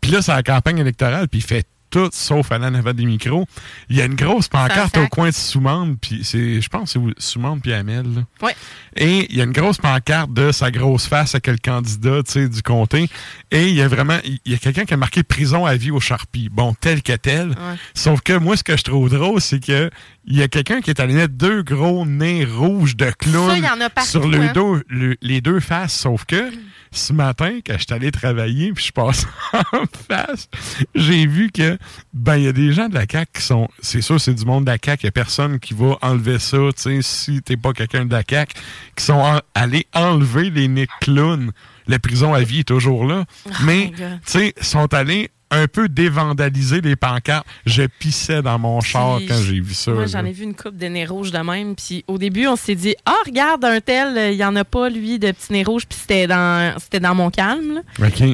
Puis 0.00 0.10
là, 0.12 0.22
c'est 0.22 0.32
la 0.32 0.42
campagne 0.42 0.78
électorale, 0.78 1.28
puis 1.28 1.40
il 1.40 1.44
fait 1.44 1.66
tout 1.90 2.08
sauf 2.12 2.52
aller 2.52 2.66
en 2.66 2.74
avant 2.74 2.92
des 2.92 3.04
micros. 3.04 3.46
Il 3.88 3.96
y 3.96 4.00
a 4.00 4.04
une 4.04 4.14
grosse 4.14 4.48
pancarte 4.48 4.96
au 4.98 5.08
coin 5.08 5.28
de 5.28 5.34
Soumande, 5.34 5.96
puis 6.00 6.20
c'est, 6.24 6.60
je 6.60 6.68
pense 6.68 6.92
c'est 6.92 7.00
Soumande 7.18 7.60
puis 7.62 7.72
Amel. 7.72 8.06
là. 8.14 8.22
Ouais. 8.46 8.54
Et 8.96 9.26
il 9.30 9.36
y 9.36 9.40
a 9.40 9.44
une 9.44 9.52
grosse 9.52 9.78
pancarte 9.78 10.32
de 10.32 10.52
sa 10.52 10.70
grosse 10.70 11.06
face 11.06 11.34
à 11.34 11.40
quel 11.40 11.60
candidat, 11.60 12.22
tu 12.24 12.32
sais, 12.32 12.48
du 12.48 12.62
comté. 12.62 13.08
Et 13.50 13.68
il 13.68 13.74
y 13.74 13.82
a 13.82 13.88
vraiment, 13.88 14.18
il 14.24 14.52
y 14.52 14.54
a 14.54 14.58
quelqu'un 14.58 14.84
qui 14.84 14.94
a 14.94 14.96
marqué 14.96 15.22
prison 15.22 15.66
à 15.66 15.74
vie 15.76 15.90
au 15.90 16.00
Charpie. 16.00 16.48
Bon, 16.50 16.74
tel 16.74 17.02
que 17.02 17.12
tel. 17.14 17.54
Sauf 17.94 18.20
que 18.20 18.32
moi, 18.32 18.56
ce 18.56 18.64
que 18.64 18.76
je 18.76 18.82
trouve 18.82 19.10
drôle, 19.10 19.40
c'est 19.40 19.64
que 19.64 19.90
il 20.26 20.36
y 20.36 20.42
a 20.42 20.48
quelqu'un 20.48 20.80
qui 20.80 20.90
est 20.90 21.00
allé 21.00 21.14
mettre 21.14 21.34
deux 21.34 21.62
gros 21.62 22.04
nez 22.06 22.44
rouges 22.44 22.94
de 22.96 23.10
clown 23.10 23.60
Ça, 23.96 24.02
sur 24.04 24.28
le 24.28 24.40
hein. 24.40 24.52
dos, 24.54 24.78
le- 24.88 25.16
les 25.22 25.40
deux 25.40 25.60
faces. 25.60 25.94
Sauf 25.94 26.24
que 26.24 26.50
ce 26.92 27.12
matin, 27.12 27.58
quand 27.66 27.74
je 27.78 27.84
suis 27.84 27.92
allé 27.94 28.10
travailler, 28.10 28.72
puis 28.72 28.84
je 28.86 28.92
passe 28.92 29.26
en 29.72 29.84
face, 30.08 30.48
j'ai 30.94 31.26
vu 31.26 31.50
que 31.52 31.78
ben 32.12 32.36
il 32.36 32.44
y 32.44 32.48
a 32.48 32.52
des 32.52 32.72
gens 32.72 32.88
de 32.88 32.94
la 32.94 33.04
CAQ 33.10 33.30
qui 33.34 33.42
sont. 33.42 33.68
C'est 33.80 34.00
sûr, 34.00 34.20
c'est 34.20 34.34
du 34.34 34.44
monde 34.44 34.64
de 34.64 34.70
la 34.70 34.78
CAQ. 34.84 35.02
Il 35.02 35.06
n'y 35.06 35.08
a 35.08 35.12
personne 35.12 35.58
qui 35.60 35.74
va 35.74 35.96
enlever 36.02 36.38
ça, 36.38 36.58
tu 36.76 36.82
sais, 36.82 36.98
si 37.02 37.42
t'es 37.42 37.56
pas 37.56 37.72
quelqu'un 37.72 38.04
de 38.06 38.12
la 38.12 38.22
CAQ, 38.28 38.54
qui 38.96 39.04
sont 39.04 39.14
en- 39.14 39.40
allés 39.54 39.86
enlever 39.94 40.50
les 40.50 40.68
nez 40.68 40.86
de 40.86 40.90
clown. 41.00 41.52
La 41.86 41.98
prison 41.98 42.34
à 42.34 42.40
vie 42.42 42.60
est 42.60 42.64
toujours 42.68 43.04
là. 43.06 43.24
mais, 43.64 43.86
my 43.86 43.90
God. 43.90 44.20
tu 44.24 44.30
sais, 44.32 44.54
sont 44.60 44.92
allés 44.94 45.30
un 45.50 45.66
peu 45.66 45.88
dévandaliser 45.88 46.80
les 46.80 46.96
pancartes. 46.96 47.46
Je 47.66 47.82
pissais 47.82 48.42
dans 48.42 48.58
mon 48.58 48.80
char 48.80 49.18
Puis, 49.18 49.26
quand 49.26 49.36
j'ai 49.42 49.60
vu 49.60 49.74
ça. 49.74 49.90
Moi, 49.92 50.06
j'en 50.06 50.24
ai 50.24 50.32
vu 50.32 50.44
une 50.44 50.54
coupe 50.54 50.76
de 50.76 50.86
nez 50.86 51.06
rouge 51.06 51.30
de 51.32 51.38
même. 51.38 51.74
Puis 51.74 52.04
au 52.08 52.18
début, 52.18 52.46
on 52.46 52.56
s'est 52.56 52.74
dit 52.74 52.94
Ah, 53.06 53.16
regarde, 53.26 53.64
un 53.64 53.80
tel, 53.80 54.32
il 54.32 54.36
n'y 54.36 54.44
en 54.44 54.54
a 54.56 54.64
pas, 54.64 54.88
lui, 54.88 55.18
de 55.18 55.30
petits 55.32 55.52
nez 55.52 55.64
rouges. 55.64 55.86
Puis 55.86 55.98
c'était 56.00 56.26
dans, 56.26 56.74
c'était 56.78 57.00
dans 57.00 57.14
mon 57.14 57.30
calme. 57.30 57.82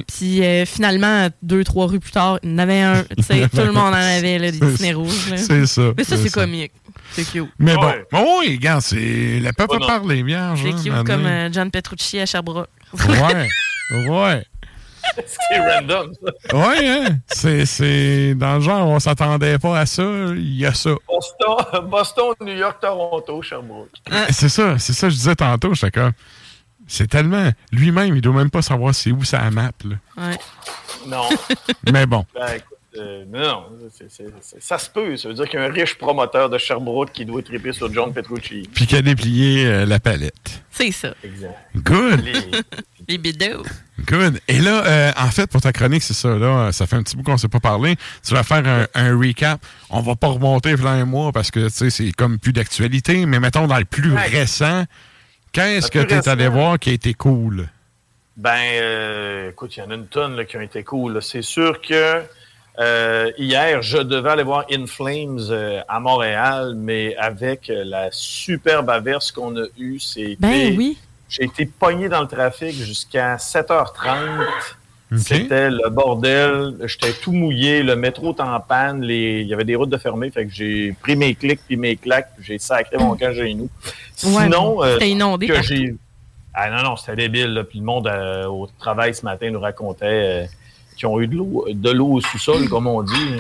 Puis 0.06 0.44
euh, 0.44 0.64
finalement, 0.66 1.28
deux, 1.42 1.64
trois 1.64 1.86
rues 1.86 2.00
plus 2.00 2.12
tard, 2.12 2.38
il 2.42 2.50
y 2.50 2.54
en 2.54 2.58
avait 2.58 2.80
un. 2.80 3.02
Tout 3.52 3.60
le 3.60 3.72
monde 3.72 3.76
en 3.78 3.92
avait, 3.94 4.38
là, 4.38 4.50
des 4.50 4.58
petits 4.58 4.82
nez 4.82 4.94
rouges. 4.94 5.30
là. 5.30 5.36
C'est 5.38 5.66
ça, 5.66 5.92
Mais 5.96 6.04
ça, 6.04 6.16
c'est 6.16 6.22
c'est 6.24 6.28
ça. 6.28 6.40
comique. 6.42 6.72
C'est 7.12 7.24
cute. 7.30 7.48
Mais 7.58 7.74
bon, 7.76 7.86
Ouais. 7.86 8.04
bon, 8.10 8.26
oui, 8.40 8.56
regarde, 8.56 8.82
c'est 8.82 9.40
le 9.40 9.52
peuple 9.52 9.78
Oh 9.80 9.86
parle 9.86 10.10
les 10.12 10.22
vierges. 10.22 10.60
C'est 10.62 10.90
hein, 10.90 11.00
cute 11.02 11.06
comme 11.06 11.24
euh, 11.24 11.48
John 11.52 11.70
Petrucci 11.70 12.18
à 12.18 12.26
Sherbrooke. 12.26 12.68
Ouais, 12.92 13.48
ouais. 14.08 14.44
C'est 15.26 15.58
random, 15.58 16.12
ça. 16.14 16.56
Ouais, 16.56 16.88
hein? 16.88 17.18
C'est, 17.28 17.66
c'est 17.66 18.34
dans 18.34 18.56
le 18.56 18.60
genre, 18.60 18.86
on 18.88 18.98
s'attendait 19.00 19.58
pas 19.58 19.78
à 19.80 19.86
ça. 19.86 20.02
Il 20.02 20.56
y 20.56 20.66
a 20.66 20.74
ça. 20.74 20.90
Boston, 21.08 21.86
Boston, 21.90 22.34
New 22.40 22.54
York, 22.56 22.78
Toronto, 22.80 23.42
Sherbrooke. 23.42 23.90
C'est 24.30 24.48
ça, 24.48 24.78
c'est 24.78 24.92
ça, 24.92 25.08
je 25.08 25.14
disais 25.14 25.34
tantôt, 25.36 25.74
j'étais 25.74 25.90
comme. 25.90 26.12
C'est 26.88 27.08
tellement. 27.08 27.50
Lui-même, 27.72 28.14
il 28.14 28.20
doit 28.22 28.34
même 28.34 28.50
pas 28.50 28.62
savoir 28.62 28.94
c'est 28.94 29.10
où 29.10 29.24
sa 29.24 29.50
map, 29.50 29.72
là. 29.84 29.96
Ouais. 30.16 30.38
Non. 31.06 31.28
Mais 31.92 32.06
bon. 32.06 32.24
Ben, 32.32 32.46
écoute, 32.56 32.78
euh, 32.96 33.24
non, 33.28 33.64
c'est- 33.92 34.08
c'est- 34.08 34.32
c'est- 34.40 34.62
ça 34.62 34.78
se 34.78 34.88
peut. 34.88 35.16
Ça 35.16 35.28
veut 35.28 35.34
dire 35.34 35.48
qu'il 35.48 35.58
y 35.58 35.62
a 35.62 35.66
un 35.66 35.72
riche 35.72 35.98
promoteur 35.98 36.48
de 36.48 36.58
Sherbrooke 36.58 37.10
qui 37.12 37.24
doit 37.24 37.42
triper 37.42 37.72
sur 37.72 37.92
John 37.92 38.12
Petrucci. 38.12 38.68
Puis 38.72 38.86
qu'il 38.86 38.98
a 38.98 39.02
déplié 39.02 39.66
euh, 39.66 39.84
la 39.84 39.98
palette. 39.98 40.62
C'est 40.76 40.92
ça. 40.92 41.14
Exact. 41.24 41.54
Good. 41.76 42.22
Les. 42.24 43.18
Good. 44.06 44.40
Et 44.48 44.58
là, 44.58 44.84
euh, 44.86 45.12
en 45.16 45.30
fait, 45.30 45.46
pour 45.50 45.60
ta 45.60 45.72
chronique, 45.72 46.02
c'est 46.02 46.12
ça. 46.14 46.28
Là, 46.36 46.70
ça 46.72 46.86
fait 46.86 46.96
un 46.96 47.02
petit 47.02 47.16
bout 47.16 47.22
qu'on 47.22 47.32
ne 47.32 47.36
s'est 47.38 47.48
pas 47.48 47.60
parlé. 47.60 47.96
Tu 48.26 48.34
vas 48.34 48.42
faire 48.42 48.66
un, 48.66 48.86
un 48.94 49.18
recap. 49.18 49.60
On 49.90 50.00
va 50.00 50.16
pas 50.16 50.26
remonter 50.28 50.76
plein 50.76 50.92
un 51.00 51.04
mois 51.04 51.32
parce 51.32 51.50
que 51.50 51.68
tu 51.68 51.70
sais, 51.74 51.90
c'est 51.90 52.12
comme 52.12 52.38
plus 52.38 52.52
d'actualité. 52.52 53.24
Mais 53.26 53.40
mettons 53.40 53.66
dans 53.66 53.78
le 53.78 53.84
plus 53.84 54.12
Ouais. 54.12 54.26
récent, 54.26 54.84
qu'est-ce 55.52 55.90
que 55.90 56.00
tu 56.02 56.14
es 56.14 56.28
allé 56.28 56.48
voir 56.48 56.78
qui 56.78 56.90
a 56.90 56.92
été 56.92 57.14
cool? 57.14 57.68
Ben, 58.36 58.58
euh, 58.74 59.50
écoute, 59.50 59.76
il 59.76 59.80
y 59.80 59.82
en 59.82 59.90
a 59.90 59.94
une 59.94 60.08
tonne 60.08 60.36
là, 60.36 60.44
qui 60.44 60.56
ont 60.58 60.60
été 60.60 60.82
cool. 60.84 61.22
C'est 61.22 61.42
sûr 61.42 61.80
que 61.80 62.22
euh, 62.78 63.30
hier, 63.38 63.82
je 63.82 63.98
devais 63.98 64.30
aller 64.30 64.42
voir 64.42 64.66
In 64.70 64.86
Flames 64.86 65.38
euh, 65.50 65.80
à 65.88 66.00
Montréal, 66.00 66.74
mais 66.76 67.16
avec 67.16 67.70
euh, 67.70 67.84
la 67.84 68.08
superbe 68.10 68.90
averse 68.90 69.32
qu'on 69.32 69.56
a 69.56 69.66
eue, 69.78 69.98
c'était. 69.98 70.36
Ben 70.38 70.74
oui. 70.76 70.98
J'ai 71.28 71.44
été 71.44 71.66
pogné 71.66 72.08
dans 72.08 72.20
le 72.20 72.28
trafic 72.28 72.72
jusqu'à 72.72 73.36
7h30. 73.36 74.46
C'était 75.16 75.70
le 75.70 75.88
bordel. 75.88 76.76
J'étais 76.84 77.12
tout 77.12 77.32
mouillé. 77.32 77.82
Le 77.82 77.94
métro 77.96 78.32
était 78.32 78.42
en 78.42 78.60
panne. 78.60 79.02
Les... 79.02 79.42
Il 79.42 79.46
y 79.46 79.54
avait 79.54 79.64
des 79.64 79.76
routes 79.76 79.90
de 79.90 79.98
fermées. 79.98 80.30
Fait 80.30 80.46
que 80.46 80.52
j'ai 80.52 80.94
pris 81.00 81.16
mes 81.16 81.34
clics 81.34 81.60
puis 81.66 81.76
mes 81.76 81.96
claques. 81.96 82.30
puis 82.36 82.44
J'ai 82.44 82.58
sacré 82.58 82.96
mon 82.98 83.16
camp 83.16 83.32
chez 83.32 83.54
nous. 83.54 83.64
Ouais, 84.24 84.44
Sinon, 84.44 84.82
euh, 84.82 84.94
c'était 84.94 85.10
inondé 85.10 85.46
que 85.46 85.62
j'ai. 85.62 85.94
Ah 86.54 86.70
non, 86.70 86.82
non, 86.82 86.96
c'était 86.96 87.16
débile. 87.16 87.54
Là. 87.54 87.64
Puis 87.64 87.78
le 87.78 87.84
monde 87.84 88.08
euh, 88.08 88.46
au 88.46 88.66
travail 88.78 89.14
ce 89.14 89.24
matin 89.24 89.50
nous 89.50 89.60
racontait 89.60 90.48
euh, 90.96 90.98
qu'ils 90.98 91.08
ont 91.08 91.20
eu 91.20 91.26
de 91.26 91.36
l'eau, 91.36 91.66
de 91.68 91.90
l'eau 91.90 92.12
au 92.12 92.20
sous-sol, 92.20 92.68
comme 92.68 92.86
on 92.86 93.02
dit. 93.02 93.36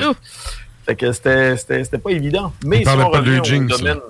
Fait 0.84 0.94
que 0.94 1.10
c'était, 1.12 1.56
c'était, 1.56 1.82
c'était 1.84 1.98
pas 1.98 2.10
évident. 2.10 2.52
Mais 2.64 2.78
si 2.84 2.88
on 2.88 3.10
pas 3.10 3.20
de 3.20 3.26
revient 3.30 3.40
au 3.40 3.42
domaine. 3.68 4.00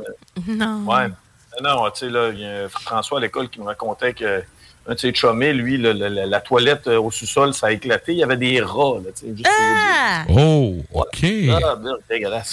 Non. 0.47 0.85
Ouais. 0.87 1.09
Non, 1.63 1.85
tu 1.91 2.01
sais, 2.01 2.11
là, 2.11 2.29
il 2.35 2.41
y 2.41 2.45
a 2.45 2.69
François 2.69 3.19
à 3.19 3.21
l'école 3.23 3.49
qui 3.49 3.61
me 3.61 3.65
racontait 3.65 4.13
que 4.13 4.43
un 4.89 4.95
de 4.95 4.99
ses 5.01 5.11
lui, 5.53 5.79
le- 5.79 5.93
le- 5.95 6.09
la, 6.09 6.27
la 6.27 6.41
toilette 6.41 6.87
euh, 6.87 7.01
au 7.01 7.11
sous-sol, 7.11 7.55
ça 7.55 7.69
a 7.69 7.73
éclaté. 7.73 8.13
Il 8.13 8.19
y 8.19 8.23
avait 8.23 8.37
des 8.37 8.61
rats, 8.61 8.99
là, 9.03 9.11
tu 9.19 9.23
sais, 9.23 9.29
juste 9.29 9.39
dire. 9.39 10.37
Oh, 10.39 10.77
OK. 10.93 11.25
Ah, 11.65 11.75
bien, 11.77 11.93
dégueulasse. 12.09 12.53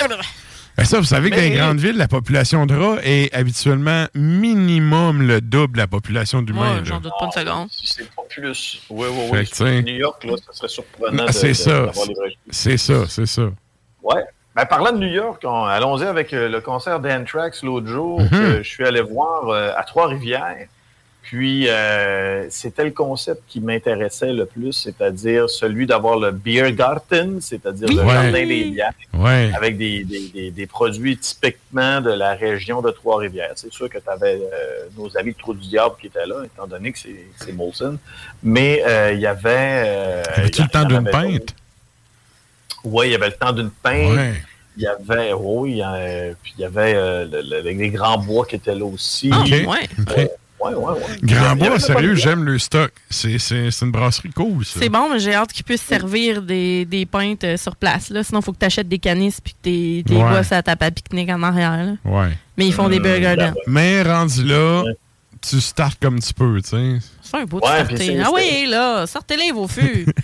Ben 0.75 0.85
ça, 0.85 0.97
vous 0.97 1.03
savez 1.05 1.29
que 1.29 1.35
dans 1.35 1.41
les 1.41 1.51
grandes 1.51 1.79
villes, 1.79 1.97
la 1.97 2.07
population 2.07 2.65
de 2.65 2.75
rats 2.75 2.97
est 3.03 3.31
habituellement 3.33 4.05
minimum 4.15 5.21
le 5.21 5.39
double 5.39 5.73
de 5.73 5.77
la 5.77 5.87
population 5.87 6.41
d'humains. 6.41 6.77
Ouais, 6.79 6.85
j'en 6.85 6.99
doute 6.99 7.13
pas 7.19 7.25
une 7.25 7.31
seconde. 7.31 7.67
Si 7.71 7.85
c'est 7.85 8.09
pas 8.15 8.23
plus. 8.27 8.81
Oui, 8.89 9.07
oui, 9.11 9.29
Fait 9.29 9.39
oui. 9.39 9.45
sais- 9.51 9.81
New 9.83 9.95
York, 9.97 10.23
là, 10.23 10.33
ça 10.37 10.51
serait 10.53 10.67
surprenant 10.69 11.23
Ah, 11.25 11.27
de, 11.27 11.31
c'est 11.31 11.53
ça. 11.53 11.85
d'avoir 11.85 12.07
les 12.07 12.13
vrais 12.15 12.35
C'est 12.49 12.77
ça, 12.77 13.05
c'est 13.07 13.27
ça. 13.27 13.43
Ouais. 14.01 14.23
Ben, 14.55 14.65
parlant 14.65 14.91
de 14.91 14.97
New 14.97 15.11
York, 15.11 15.41
on- 15.45 15.63
allons-y 15.65 16.05
avec 16.05 16.33
euh, 16.33 16.49
le 16.49 16.59
concert 16.61 16.99
d'Anthrax 16.99 17.63
l'autre 17.63 17.87
jour 17.87 18.21
Mhm. 18.21 18.29
que 18.29 18.63
je 18.63 18.67
suis 18.69 18.83
allé 18.85 19.01
voir 19.01 19.49
euh, 19.49 19.71
à 19.77 19.83
Trois-Rivières. 19.83 20.67
Puis, 21.23 21.69
euh, 21.69 22.45
c'était 22.49 22.83
le 22.83 22.91
concept 22.91 23.41
qui 23.47 23.59
m'intéressait 23.61 24.33
le 24.33 24.45
plus, 24.45 24.73
c'est-à-dire 24.73 25.49
celui 25.49 25.87
d'avoir 25.87 26.19
le 26.19 26.31
Beer 26.31 26.71
Garden, 26.73 27.39
c'est-à-dire 27.41 27.87
le 27.87 28.01
Ouais. 28.03 28.13
jardin 28.13 28.45
des 28.45 28.65
bières, 28.65 28.91
Ouais. 29.13 29.49
avec 29.55 29.77
des, 29.77 30.03
des- 30.03 30.27
des- 30.27 30.51
des 30.51 30.67
produits 30.67 31.17
typiquement 31.17 32.01
de 32.01 32.11
la 32.11 32.33
région 32.35 32.81
de 32.81 32.91
Trois-Rivières. 32.91 33.53
C'est 33.55 33.71
sûr 33.71 33.89
que 33.89 33.97
tu 33.99 34.09
avais 34.09 34.37
nos 34.97 35.17
amis 35.17 35.31
de 35.31 35.37
Trou 35.37 35.53
du 35.53 35.67
Diable 35.67 35.95
qui 35.99 36.07
étaient 36.07 36.25
là, 36.27 36.43
étant 36.45 36.67
donné 36.67 36.91
que 36.91 36.99
c'est 36.99 37.25
c'est 37.37 37.53
Molson. 37.53 37.97
Mais 38.43 38.83
euh, 38.85 39.13
il 39.13 39.19
y 39.21 39.25
avait... 39.25 39.83
euh, 39.87 40.23
Avais-tu 40.35 40.61
le 40.61 40.67
y 40.67 40.69
temps 40.71 40.83
d'une 40.85 41.09
pinte? 41.09 41.55
oui, 42.83 43.07
il 43.07 43.11
y 43.13 43.15
avait 43.15 43.27
le 43.27 43.33
temps 43.33 43.53
d'une 43.53 43.71
pinte. 43.71 44.17
Ouais. 44.17 44.33
Il 44.75 44.83
y 44.83 44.87
avait, 44.87 45.31
oui, 45.33 45.81
euh, 45.85 46.33
puis 46.43 46.53
il 46.57 46.61
y 46.61 46.65
avait 46.65 46.93
euh, 46.95 47.25
le- 47.31 47.41
le- 47.61 47.69
les 47.69 47.89
grands 47.91 48.17
bois 48.17 48.45
qui 48.45 48.55
étaient 48.55 48.75
là 48.75 48.85
aussi. 48.85 49.31
OK. 49.31 49.51
Euh, 49.53 49.65
OK. 50.01 50.29
Ouais, 50.71 51.01
Grand 51.23 51.55
Bois, 51.55 51.79
sérieux, 51.79 52.15
j'aime 52.15 52.43
le 52.43 52.59
stock. 52.59 52.91
C'est 53.09 53.37
une 53.81 53.91
brasserie 53.91 54.31
cool, 54.31 54.65
ça. 54.65 54.79
C'est 54.79 54.89
bon, 54.89 55.09
mais 55.11 55.19
j'ai 55.19 55.33
hâte 55.33 55.51
qu'ils 55.53 55.65
puissent 55.65 55.81
servir 55.81 56.41
des, 56.41 56.85
des 56.85 57.05
pintes 57.05 57.43
euh, 57.43 57.57
sur 57.57 57.75
place. 57.75 58.09
Là. 58.09 58.23
Sinon, 58.23 58.39
il 58.39 58.43
faut 58.43 58.53
que 58.53 58.59
tu 58.59 58.65
achètes 58.65 58.87
des 58.87 58.99
canisses 58.99 59.41
puis 59.41 59.53
que 59.53 60.03
t'es 60.09 60.13
bois 60.13 60.41
à 60.49 60.63
ta 60.63 60.75
pique-nique 60.75 61.29
en 61.29 61.43
arrière. 61.43 61.85
là. 61.85 61.93
Ouais. 62.05 62.37
Mais 62.57 62.67
ils 62.67 62.73
font 62.73 62.89
des 62.89 62.99
beer 62.99 63.19
gardens. 63.19 63.53
Mais 63.67 64.01
rendu 64.03 64.43
là, 64.43 64.83
tu 65.41 65.59
startes 65.59 65.97
comme 66.01 66.19
tu 66.19 66.33
peux, 66.33 66.61
tu 66.61 66.69
sais. 66.69 66.99
C'est 67.21 67.37
un 67.37 67.45
beau 67.45 67.59
de 67.59 67.65
Ah 67.65 68.29
oui, 68.33 68.65
là, 68.67 69.05
sortez-les 69.07 69.51
vos 69.51 69.67
fûts. 69.67 70.05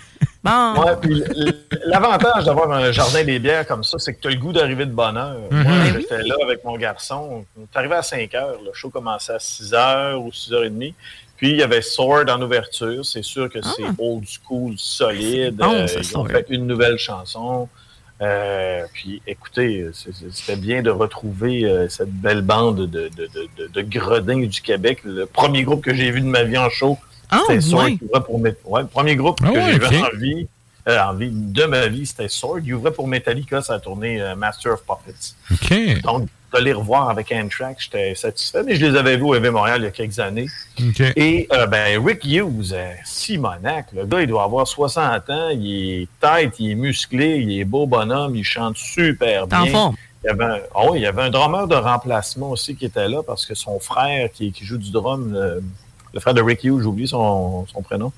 bon. 0.44 0.82
Ouais, 0.84 0.96
puis 1.00 1.22
l- 1.22 1.54
l'avantage 1.86 2.44
d'avoir 2.44 2.70
un 2.72 2.92
jardin 2.92 3.24
des 3.24 3.38
bières 3.38 3.66
comme 3.66 3.84
ça, 3.84 3.98
c'est 3.98 4.14
que 4.14 4.20
tu 4.20 4.28
as 4.28 4.30
le 4.30 4.36
goût 4.38 4.52
d'arriver 4.52 4.86
de 4.86 4.92
bonne 4.92 5.16
heure. 5.16 5.36
Mhm. 5.50 5.62
Moi, 5.62 5.72
Ben 5.72 6.00
j'étais 6.00 6.22
là 6.22 6.34
avec 6.42 6.64
mon 6.64 6.76
garçon. 6.76 7.44
On 7.58 7.62
est 7.62 7.76
arrivé 7.76 7.94
à 7.96 8.02
5 8.02 8.34
heures. 8.34 8.58
Le 8.64 8.72
show 8.72 8.90
commençait 8.90 9.34
à 9.34 9.38
6 9.38 9.74
heures 9.74 10.22
ou 10.22 10.32
6 10.32 10.52
heures 10.52 10.64
et 10.64 10.70
demie. 10.70 10.94
Puis 11.36 11.50
il 11.52 11.56
y 11.56 11.62
avait 11.62 11.82
Sword 11.82 12.26
en 12.28 12.40
ouverture. 12.42 13.04
C'est 13.04 13.22
sûr 13.24 13.48
que 13.50 13.60
c'est 13.62 13.84
old 13.98 14.24
school, 14.26 14.74
solide. 14.76 15.58
Ah. 15.62 15.70
Euh, 15.72 15.86
ils 15.96 16.16
ont 16.18 16.24
fait 16.26 16.46
une 16.50 16.66
nouvelle 16.66 16.98
chanson. 16.98 17.68
Euh, 18.22 18.84
puis 18.92 19.22
écoutez, 19.26 19.88
c'était 19.94 20.56
bien 20.56 20.82
de 20.82 20.90
retrouver 20.90 21.64
euh, 21.64 21.88
cette 21.88 22.10
belle 22.12 22.42
bande 22.42 22.76
de, 22.80 23.08
de, 23.08 23.08
de, 23.08 23.48
de, 23.56 23.66
de 23.68 23.80
gredins 23.80 24.40
du 24.46 24.60
Québec. 24.60 24.98
Le 25.04 25.24
premier 25.24 25.62
groupe 25.62 25.82
que 25.82 25.94
j'ai 25.94 26.10
vu 26.10 26.20
de 26.20 26.26
ma 26.26 26.42
vie 26.42 26.58
en 26.58 26.68
show, 26.68 26.98
Ah, 27.30 27.40
c'était 27.46 27.60
Sword 27.60 27.86
qui 27.88 28.04
ouvrait 28.04 28.24
pour 28.24 28.38
Met- 28.38 28.56
ouais, 28.64 28.82
le 28.82 28.86
premier 28.88 29.16
groupe 29.16 29.38
Ah 29.42 29.48
que 29.50 29.52
ouais, 29.54 29.72
j'ai 29.72 29.78
vu 29.78 29.86
ok. 29.86 30.12
en 30.14 30.16
vie, 30.18 30.48
euh, 30.88 31.00
en 31.00 31.14
vie 31.14 31.30
de 31.32 31.64
ma 31.64 31.86
vie, 31.88 32.06
c'était 32.06 32.28
Sword. 32.28 32.60
Il 32.64 32.74
ouvrait 32.74 32.92
pour 32.92 33.06
Metallica, 33.08 33.62
ça 33.62 33.74
a 33.74 33.78
tourné 33.80 34.20
euh, 34.20 34.34
Master 34.34 34.72
of 34.72 34.82
Puppets. 34.84 35.34
OK. 35.52 36.02
Donc, 36.02 36.28
de 36.52 36.58
les 36.58 36.72
revoir 36.72 37.08
avec 37.10 37.30
Anthrax, 37.32 37.84
j'étais 37.84 38.14
satisfait. 38.14 38.62
Mais 38.64 38.74
je 38.74 38.84
les 38.86 38.98
avais 38.98 39.16
vus 39.16 39.22
au 39.22 39.34
EV 39.34 39.50
Montréal 39.50 39.82
il 39.82 39.84
y 39.84 39.86
a 39.86 39.90
quelques 39.92 40.18
années. 40.18 40.46
Et 41.16 41.46
euh, 41.52 41.66
ben, 41.66 42.04
Rick 42.04 42.24
Hughes, 42.24 42.72
euh, 42.72 42.92
Simonac, 43.04 43.86
le 43.94 44.04
gars, 44.04 44.22
il 44.22 44.26
doit 44.26 44.42
avoir 44.42 44.66
60 44.66 45.30
ans, 45.30 45.48
il 45.50 46.02
est 46.02 46.08
tête, 46.20 46.54
il 46.58 46.72
est 46.72 46.74
musclé, 46.74 47.36
il 47.38 47.60
est 47.60 47.64
beau 47.64 47.86
bonhomme, 47.86 48.34
il 48.34 48.44
chante 48.44 48.76
super 48.76 49.46
bien. 49.46 49.64
Il 50.22 50.26
y, 50.26 50.28
avait 50.28 50.44
un, 50.44 50.58
oui, 50.88 50.98
il 50.98 51.02
y 51.02 51.06
avait 51.06 51.22
un 51.22 51.30
drummer 51.30 51.66
de 51.66 51.76
remplacement 51.76 52.50
aussi 52.50 52.74
qui 52.74 52.84
était 52.84 53.08
là 53.08 53.22
parce 53.26 53.46
que 53.46 53.54
son 53.54 53.78
frère 53.80 54.30
qui, 54.32 54.52
qui 54.52 54.64
joue 54.66 54.76
du 54.76 54.90
drum, 54.90 55.32
le, 55.32 55.62
le 56.12 56.20
frère 56.20 56.34
de 56.34 56.42
Rick 56.42 56.64
Hughes, 56.64 56.80
j'oublie 56.82 57.08
son, 57.08 57.66
son 57.66 57.82
prénom, 57.82 58.12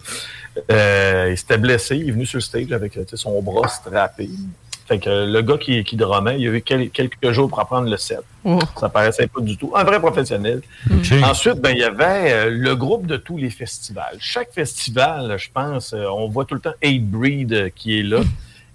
euh, 0.71 1.29
il 1.31 1.39
s'était 1.39 1.59
blessé, 1.59 1.97
il 1.97 2.09
est 2.09 2.13
venu 2.13 2.27
sur 2.27 2.39
le 2.39 2.43
stage 2.43 2.73
avec 2.73 2.93
tu 2.93 3.01
sais, 3.07 3.17
son 3.17 3.41
bras 3.43 3.69
strappé. 3.69 4.29
Fait 4.87 4.99
que 4.99 5.09
le 5.31 5.43
gars 5.43 5.59
qui, 5.59 5.85
qui 5.85 5.95
il 5.97 6.03
a 6.03 6.37
eu 6.37 6.61
quel- 6.63 6.91
quelques 6.91 7.31
jours 7.31 7.49
pour 7.49 7.61
apprendre 7.61 7.89
le 7.89 7.97
set. 7.97 8.21
Oh. 8.45 8.59
Ça 8.79 8.89
paraissait 8.89 9.29
pas 9.29 9.41
du 9.41 9.57
tout. 9.57 9.73
Un 9.77 9.85
vrai 9.85 10.01
professionnel. 10.01 10.61
OK. 10.91 11.13
Ensuite, 11.23 11.61
ben, 11.61 11.71
il 11.71 11.79
y 11.79 11.85
avait 11.85 12.33
euh, 12.33 12.51
le 12.51 12.75
groupe 12.75 13.07
de 13.07 13.17
tous 13.17 13.39
les 13.39 13.51
festivals. 13.51 14.17
Chaque 14.19 14.53
festival, 14.53 15.39
je 15.39 15.49
pense, 15.55 15.93
euh, 15.93 16.07
on 16.09 16.29
voit 16.29 16.45
tout 16.45 16.55
le 16.55 16.61
temps 16.61 16.75
Aid 16.83 17.09
Breed 17.09 17.53
euh, 17.53 17.69
qui 17.75 18.01
est 18.01 18.03
là. 18.03 18.21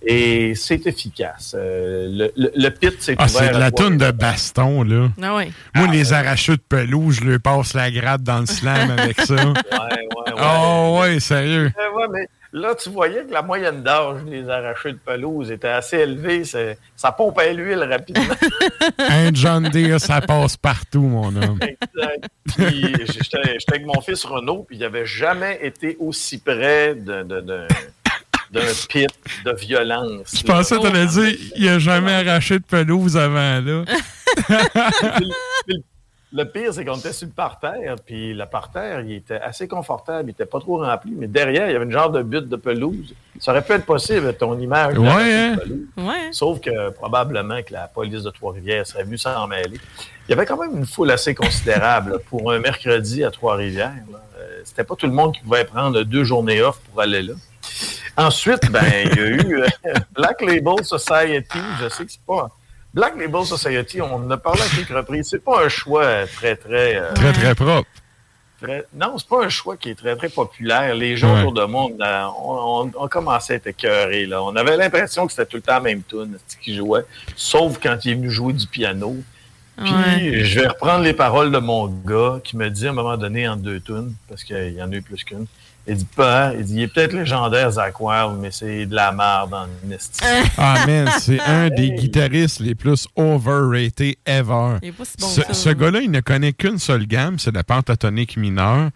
Et 0.10 0.56
c'est 0.56 0.88
efficace. 0.88 1.54
Euh, 1.58 2.08
le, 2.10 2.32
le, 2.38 2.52
le 2.56 2.70
pit, 2.70 2.96
c'est 3.00 3.16
Ah, 3.18 3.28
c'est 3.28 3.50
de 3.54 3.58
la 3.58 3.72
toune 3.72 3.98
de 3.98 4.12
baston, 4.12 4.84
là. 4.84 5.10
Ah 5.22 5.36
ouais. 5.36 5.52
Moi, 5.76 5.88
les 5.88 6.14
arracheux 6.14 6.56
de 6.56 6.62
pelouse, 6.68 7.20
je 7.22 7.26
leur 7.30 7.40
passe 7.42 7.74
la 7.74 7.92
gratte 7.92 8.24
dans 8.24 8.40
le 8.40 8.46
slam 8.46 8.92
avec 8.92 9.20
ça. 9.22 9.36
Ouais, 9.36 9.44
ouais, 9.46 10.34
ouais. 10.34 10.42
Oh, 10.42 11.00
ouais, 11.02 11.20
sérieux. 11.20 11.72
Euh, 11.78 11.98
ouais, 11.98 12.06
mais 12.12 12.28
là, 12.54 12.74
tu 12.76 12.90
voyais 12.90 13.24
que 13.26 13.34
la 13.34 13.42
moyenne 13.42 13.84
d'âge 13.84 14.24
des 14.26 14.48
arrachés 14.50 14.94
de 14.94 14.98
pelouse 15.06 15.52
était 15.52 15.68
assez 15.68 15.98
élevée. 15.98 16.44
C'est- 16.46 16.78
Ça 16.96 17.12
pompe 17.12 17.38
à 17.40 17.52
l'huile 17.52 17.84
rapidement. 17.84 18.24
Un 19.00 19.32
John 19.34 19.64
Deere, 19.70 20.00
ça 20.00 20.22
passe 20.22 20.56
partout, 20.58 21.02
mon 21.02 21.36
homme. 21.36 21.60
Exact. 21.62 22.28
Puis, 22.56 22.94
J'étais 23.06 23.54
j'étais 23.60 23.74
avec 23.76 23.86
mon 23.86 24.00
fils 24.02 24.24
Renaud, 24.26 24.64
puis 24.68 24.78
il 24.78 24.80
n'avait 24.80 25.06
jamais 25.06 25.60
été 25.62 25.96
aussi 26.00 26.40
près 26.40 26.96
de- 26.96 27.24
de- 27.24 27.42
de- 27.42 27.68
d'un 28.52 28.62
pit 28.90 29.08
de 29.46 29.52
violence. 29.54 30.36
Je 30.38 30.44
pensais 30.44 30.78
que 30.78 30.82
t'allais 30.82 31.06
dire, 31.08 31.38
il 31.56 31.68
a 31.70 31.80
jamais 31.80 32.14
arraché 32.14 32.60
de 32.60 32.64
pelouse 32.64 33.18
avant, 33.18 33.60
là. 33.62 33.84
Le- 36.34 36.44
pire, 36.44 36.74
c'est 36.74 36.84
qu'on 36.84 36.98
était 36.98 37.14
sur 37.14 37.28
le 37.28 37.34
parterre, 37.34 37.96
puis 38.06 38.34
le 38.34 38.46
parterre, 38.46 39.00
il 39.02 39.14
était 39.14 39.40
assez 39.40 39.68
confortable, 39.68 40.30
il 40.30 40.32
était 40.34 40.46
pas 40.46 40.60
trop 40.60 40.78
rempli, 40.78 41.12
mais 41.16 41.28
derrière, 41.28 41.70
il 41.70 41.74
y 41.74 41.76
avait 41.76 41.86
une 41.86 41.92
genre 41.92 42.10
de 42.12 42.22
butte 42.22 42.50
de 42.50 42.58
pelouse. 42.58 43.16
Ça 43.40 43.52
aurait 43.52 43.64
pu 43.64 43.72
être 43.72 43.86
possible, 43.86 44.34
ton 44.36 44.60
image. 44.60 44.98
Ouais, 44.98 45.06
de 45.08 45.10
hein? 45.54 45.56
pelouse. 45.58 45.88
Ouais. 45.98 46.28
Sauf 46.32 46.60
que 46.60 46.90
probablement 46.92 47.62
que 47.64 47.72
la 47.74 47.88
police 47.88 48.24
de 48.24 48.30
Trois-Rivières 48.30 48.86
serait 48.86 49.04
venue 49.06 49.18
s'en 49.18 49.48
mêler. 49.48 49.80
Il 50.28 50.32
y 50.32 50.34
avait 50.34 50.46
quand 50.46 50.58
même 50.58 50.76
une 50.78 50.86
foule 50.86 51.12
assez 51.12 51.34
considérable 51.34 52.12
là, 52.12 52.18
pour 52.30 52.52
un 52.52 52.60
mercredi 52.60 53.24
à 53.24 53.32
Trois-Rivières. 53.32 53.94
Euh, 54.38 54.62
C'était 54.66 54.84
pas 54.84 54.96
tout 54.96 55.08
le 55.08 55.14
monde 55.14 55.34
qui 55.34 55.42
pouvait 55.42 55.64
prendre 55.64 56.04
deux 56.04 56.26
journées 56.26 56.62
off 56.62 56.78
pour 56.92 57.02
aller 57.02 57.22
là. 57.24 57.34
Ensuite, 58.16 58.72
ben, 58.72 58.84
il 59.06 59.16
y 59.18 59.20
a 59.20 59.28
eu 59.28 59.62
euh, 59.62 59.68
Black 60.16 60.42
Label 60.42 60.84
Society. 60.84 61.60
Je 61.82 61.90
sais 61.90 62.06
que 62.06 62.12
c'est 62.12 62.22
pas. 62.26 62.50
Black 62.94 63.16
Label 63.18 63.46
Society, 63.46 64.02
on 64.02 64.16
en 64.16 64.32
a 64.32 64.38
parlé 64.38 64.62
à 64.62 64.76
quelques 64.76 64.90
reprises. 64.98 65.28
C'est 65.30 65.44
pas 65.44 65.64
un 65.66 65.70
choix 65.70 66.26
très, 66.28 66.56
très. 66.56 66.96
euh, 66.98 67.14
Très, 67.14 67.34
très 67.34 67.54
propre. 67.56 67.88
très- 68.62 68.86
Non, 68.96 69.18
c'est 69.20 69.28
pas 69.28 69.44
un 69.46 69.50
choix 69.50 69.78
qui 69.78 69.90
est 69.92 69.96
très, 69.96 70.16
très 70.16 70.30
populaire. 70.30 70.96
Les 70.96 71.16
gens 71.16 71.32
Ouais. 71.36 71.42
autour 71.42 71.54
de 71.54 71.64
moi, 71.66 71.84
on, 71.86 71.98
on, 72.02 72.86
on- 72.88 72.92
on 73.04 73.08
commençait 73.08 73.54
à 73.54 73.56
être 73.58 73.68
écœurés. 73.68 74.26
Là. 74.26 74.42
On 74.42 74.56
avait 74.56 74.78
l'impression 74.78 75.28
que 75.28 75.34
c'était 75.34 75.46
tout 75.46 75.58
le 75.58 75.62
temps 75.62 75.74
la 75.74 75.80
même 75.82 76.02
tune 76.04 76.38
qui 76.62 76.76
jouait, 76.76 77.04
sauf 77.36 77.78
quand 77.82 77.98
il 78.04 78.12
est 78.12 78.16
venu 78.16 78.32
jouer 78.32 78.54
du 78.54 78.66
piano. 78.66 79.16
Puis, 79.78 79.92
Ouais. 79.94 80.44
je 80.44 80.60
vais 80.62 80.68
reprendre 80.68 81.04
les 81.04 81.14
paroles 81.14 81.52
de 81.52 81.60
mon 81.60 81.86
gars 81.86 82.40
qui 82.44 82.58
me 82.58 82.68
dit 82.68 82.88
à 82.88 82.90
un 82.90 82.94
moment 82.94 83.16
donné 83.16 83.48
en 83.48 83.56
deux 83.58 83.80
tunes, 83.80 84.16
parce 84.28 84.44
qu'il 84.44 84.74
y 84.74 84.82
en 84.82 84.92
a 84.92 84.96
eu 84.96 85.04
plus 85.04 85.24
qu'une. 85.24 85.46
Il 85.90 85.96
dit 85.96 86.06
pas, 86.16 86.52
il 86.54 86.66
dit, 86.66 86.74
il 86.76 86.82
est 86.82 86.88
peut-être 86.90 87.14
légendaire, 87.14 87.72
Zach 87.72 88.00
Wild, 88.02 88.38
mais 88.40 88.52
c'est 88.52 88.86
de 88.86 88.94
la 88.94 89.12
merde 89.14 89.54
en 89.54 89.68
esti. 89.90 90.20
Ah, 90.58 90.86
man, 90.86 91.10
c'est 91.20 91.40
un 91.40 91.70
des 91.70 91.92
guitaristes 91.92 92.60
les 92.60 92.76
plus 92.76 93.08
overrated 93.16 94.16
ever. 94.26 94.78
Il 94.82 94.90
est 94.90 94.92
pas 94.92 95.06
si 95.06 95.16
bon 95.18 95.28
ce 95.28 95.42
que 95.42 95.48
ça, 95.48 95.54
ce 95.54 95.70
hein. 95.70 95.74
gars-là, 95.74 96.00
il 96.02 96.12
ne 96.12 96.20
connaît 96.20 96.52
qu'une 96.54 96.78
seule 96.78 97.06
gamme, 97.08 97.40
c'est 97.40 97.54
la 97.56 97.64
pentatonique 97.64 98.36
mineure. 98.36 98.90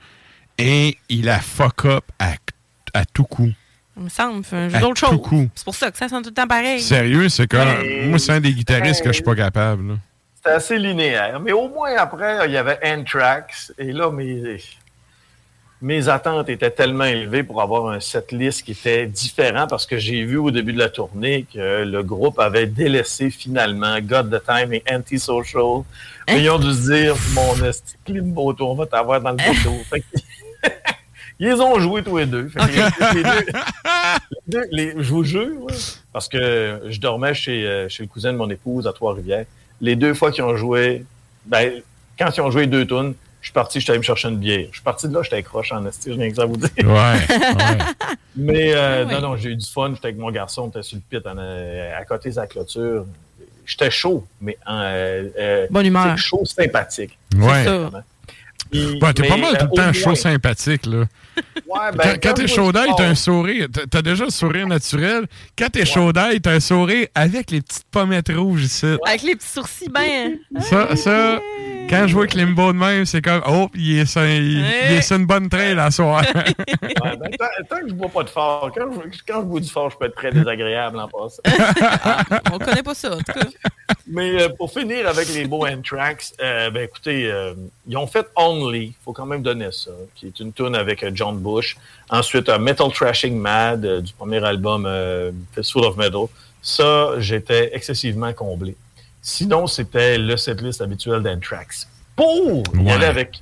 Et 0.57 0.97
il 1.07 1.29
a 1.29 1.39
fuck 1.39 1.85
up 1.85 2.03
à, 2.19 2.33
à 2.93 3.05
tout 3.05 3.23
coup. 3.23 3.49
Il 3.97 4.03
me 4.03 4.09
semble, 4.09 4.43
fait 4.43 4.55
un 4.57 4.69
jeu 4.69 4.75
À 4.75 4.79
d'autres 4.79 4.99
tout 5.07 5.11
choses. 5.15 5.21
coup. 5.21 5.49
C'est 5.55 5.63
pour 5.65 5.75
ça 5.75 5.91
que 5.91 5.97
ça 5.97 6.09
sent 6.09 6.21
tout 6.21 6.29
le 6.29 6.33
temps 6.33 6.47
pareil. 6.47 6.81
Sérieux, 6.81 7.29
c'est 7.29 7.47
comme. 7.47 7.67
Mais- 7.81 8.07
Moi, 8.07 8.19
c'est 8.19 8.33
un 8.33 8.39
des 8.41 8.53
guitaristes 8.53 9.01
que 9.01 9.09
je 9.09 9.13
suis 9.15 9.23
pas 9.23 9.35
capable. 9.35 9.87
là. 9.87 9.93
C'était 10.35 10.55
assez 10.55 10.77
linéaire. 10.77 11.39
Mais 11.39 11.51
au 11.51 11.69
moins, 11.69 11.95
après, 11.97 12.47
il 12.47 12.51
y 12.51 12.57
avait 12.57 12.79
Anthrax. 12.83 13.73
Et 13.77 13.91
là, 13.91 14.09
mes, 14.11 14.57
mes 15.81 16.07
attentes 16.09 16.47
étaient 16.49 16.69
tellement 16.71 17.05
élevées 17.05 17.43
pour 17.43 17.61
avoir 17.61 17.87
un 17.89 17.99
setlist 17.99 18.63
qui 18.63 18.71
était 18.73 19.07
différent 19.07 19.65
parce 19.67 19.85
que 19.87 19.97
j'ai 19.97 20.23
vu 20.23 20.37
au 20.37 20.51
début 20.51 20.73
de 20.73 20.77
la 20.79 20.89
tournée 20.89 21.45
que 21.51 21.83
le 21.83 22.03
groupe 22.03 22.39
avait 22.39 22.67
délaissé 22.67 23.31
finalement 23.31 23.99
God 23.99 24.29
the 24.29 24.43
Time 24.45 24.73
et 24.73 24.83
Antisocial. 24.91 25.81
Mais 26.27 26.43
ils 26.43 26.49
ont 26.51 26.59
dû 26.59 26.71
se 26.71 26.91
dire, 26.91 27.15
mon 27.33 27.65
esti, 27.65 27.95
Klimbo, 28.05 28.55
on 28.59 28.75
va 28.75 28.85
t'avoir 28.85 29.19
dans 29.21 29.31
le 29.31 29.37
bateau. 29.37 29.75
Que- 29.91 30.69
Ils 31.39 31.59
ont 31.59 31.79
joué 31.79 32.03
tous 32.03 32.17
les 32.17 32.27
deux. 32.27 32.51
Les- 32.55 33.15
les 33.15 33.23
deux- 33.23 33.45
les 33.45 33.51
deux- 34.47 34.67
les- 34.71 34.93
je 34.97 35.09
vous 35.11 35.23
jure, 35.23 35.63
ouais, 35.63 35.73
parce 36.13 36.27
que 36.27 36.81
je 36.87 36.99
dormais 36.99 37.33
chez, 37.33 37.65
euh, 37.65 37.89
chez 37.89 38.03
le 38.03 38.07
cousin 38.09 38.31
de 38.31 38.37
mon 38.37 38.47
épouse 38.51 38.85
à 38.85 38.93
Trois-Rivières. 38.93 39.45
Les 39.81 39.95
deux 39.95 40.13
fois 40.13 40.31
qu'ils 40.31 40.43
ont 40.43 40.55
joué, 40.55 41.03
ben, 41.47 41.81
quand 42.19 42.29
ils 42.37 42.41
ont 42.41 42.51
joué 42.51 42.67
deux 42.67 42.85
tunes, 42.85 43.15
je 43.41 43.47
suis 43.47 43.53
parti, 43.53 43.79
je 43.79 43.83
suis 43.85 43.91
allé 43.91 43.97
me 43.99 44.03
chercher 44.03 44.27
une 44.29 44.37
bière. 44.37 44.67
Je 44.69 44.75
suis 44.75 44.83
parti 44.83 45.07
de 45.09 45.13
là, 45.13 45.21
j'étais 45.23 45.37
accroché 45.37 45.73
en 45.75 45.85
esti, 45.85 46.11
je 46.13 46.17
n'ai 46.17 46.29
que 46.29 46.35
ça 46.35 46.43
à 46.43 46.45
vous 46.45 46.57
dire. 46.57 46.69
Ouais. 46.77 46.85
ouais. 46.85 47.77
Mais 48.35 48.73
euh, 48.73 49.05
Ouais. 49.05 49.13
non, 49.13 49.21
non, 49.21 49.35
j'ai 49.37 49.49
eu 49.49 49.55
du 49.55 49.65
fun. 49.67 49.91
J'étais 49.95 50.07
avec 50.07 50.17
mon 50.19 50.31
garçon, 50.31 50.63
on 50.63 50.67
était 50.69 50.83
sur 50.83 50.97
le 50.97 51.01
pit 51.19 51.25
en, 51.27 51.35
euh, 51.37 51.97
à 51.99 52.05
côté 52.05 52.29
de 52.29 52.35
la 52.35 52.47
clôture. 52.47 53.05
J'étais 53.65 53.91
chaud, 53.91 54.25
mais 54.41 54.57
euh, 54.69 55.29
euh, 55.39 55.67
Bonne 55.69 55.85
humeur. 55.85 56.17
chaud 56.17 56.43
sympathique. 56.45 57.17
Ouais. 57.35 57.63
ça. 57.63 57.89
Ouais, 58.73 59.13
t'es 59.13 59.27
pas 59.27 59.37
mal 59.37 59.57
tout 59.57 59.65
euh, 59.65 59.67
le 59.71 59.75
temps 59.75 59.89
au 59.89 59.93
chaud 59.93 60.05
moins- 60.07 60.15
sympathique, 60.15 60.85
là. 60.85 60.99
Ouais, 61.67 61.79
ben, 61.95 62.03
quand 62.03 62.17
quand 62.21 62.33
t'es 62.33 62.47
chaud 62.47 62.71
d'ail, 62.71 62.89
t'as 62.97 63.07
un 63.07 63.15
sourire. 63.15 63.67
T'as- 63.89 64.01
déjà 64.01 64.25
le 64.25 64.29
sourire 64.31 64.67
naturel. 64.67 65.25
Quand 65.57 65.69
t'es 65.69 65.85
chaud 65.85 66.11
d'ail, 66.11 66.41
t'as 66.41 66.53
un 66.53 66.59
sourire 66.59 67.07
avec 67.15 67.51
les 67.51 67.61
petites 67.61 67.85
pommettes 67.89 68.29
rouges 68.33 68.63
ici. 68.63 68.85
Avec 69.05 69.21
les 69.23 69.35
petits 69.35 69.47
sourcils 69.47 69.89
ben. 69.89 70.37
Ça, 70.61 70.95
ça, 70.95 71.39
quand 71.89 72.07
je 72.07 72.13
vois 72.13 72.27
Klimbo 72.27 72.73
de 72.73 72.77
même, 72.77 73.05
c'est 73.05 73.21
comme, 73.21 73.41
oh, 73.47 73.69
il 73.73 73.99
est 73.99 74.05
sur, 74.05 74.23
il, 74.25 74.59
il 74.89 74.97
est 74.97 75.01
sur 75.01 75.15
une 75.17 75.25
bonne 75.25 75.47
trail 75.49 75.77
à 75.79 75.89
soir. 75.91 76.23
Ouais, 77.03 77.17
ben, 77.17 77.31
tant, 77.37 77.45
tant 77.69 77.81
que 77.81 77.89
je 77.89 77.93
bois 77.93 78.09
pas 78.09 78.23
de 78.23 78.29
fort, 78.29 78.71
quand 78.75 78.85
je, 78.93 79.19
quand 79.27 79.41
je 79.41 79.45
bois 79.45 79.59
du 79.59 79.69
fort, 79.69 79.89
je 79.89 79.97
peux 79.97 80.05
être 80.05 80.15
très 80.15 80.31
désagréable 80.31 80.99
en 80.99 81.07
passant. 81.07 81.41
On 82.53 82.59
connaît 82.59 82.83
pas 82.83 82.93
ça, 82.93 83.13
en 83.15 83.17
tout 83.17 83.31
cas. 83.33 83.47
Mais 84.07 84.41
euh, 84.41 84.49
pour 84.49 84.71
finir 84.71 85.07
avec 85.07 85.29
les 85.33 85.45
beaux 85.45 85.65
Anthrax, 85.65 86.33
euh, 86.41 86.69
ben 86.69 86.83
écoutez, 86.83 87.31
euh, 87.31 87.53
ils 87.87 87.97
ont 87.97 88.07
fait 88.07 88.27
Only, 88.63 88.93
faut 89.03 89.13
quand 89.13 89.25
même 89.25 89.41
donner 89.41 89.69
ça, 89.71 89.91
qui 90.15 90.27
est 90.27 90.39
une 90.39 90.53
tune 90.53 90.75
avec 90.75 91.03
euh, 91.03 91.11
John 91.13 91.37
Bush. 91.37 91.77
Ensuite, 92.09 92.49
euh, 92.49 92.59
Metal 92.59 92.91
Trashing 92.91 93.37
Mad 93.37 93.85
euh, 93.85 94.01
du 94.01 94.13
premier 94.13 94.43
album 94.43 94.85
euh, 94.85 95.31
Fistful 95.55 95.83
of 95.85 95.97
Metal. 95.97 96.25
Ça, 96.61 97.19
j'étais 97.19 97.71
excessivement 97.73 98.33
comblé. 98.33 98.75
Sinon, 99.21 99.67
c'était 99.67 100.17
le 100.17 100.37
setlist 100.37 100.81
habituel 100.81 101.21
d'Anthrax. 101.23 101.87
Pour 102.15 102.63
y 102.75 102.77
Ouais. 102.79 102.91
aller 102.91 103.05
avec, 103.05 103.41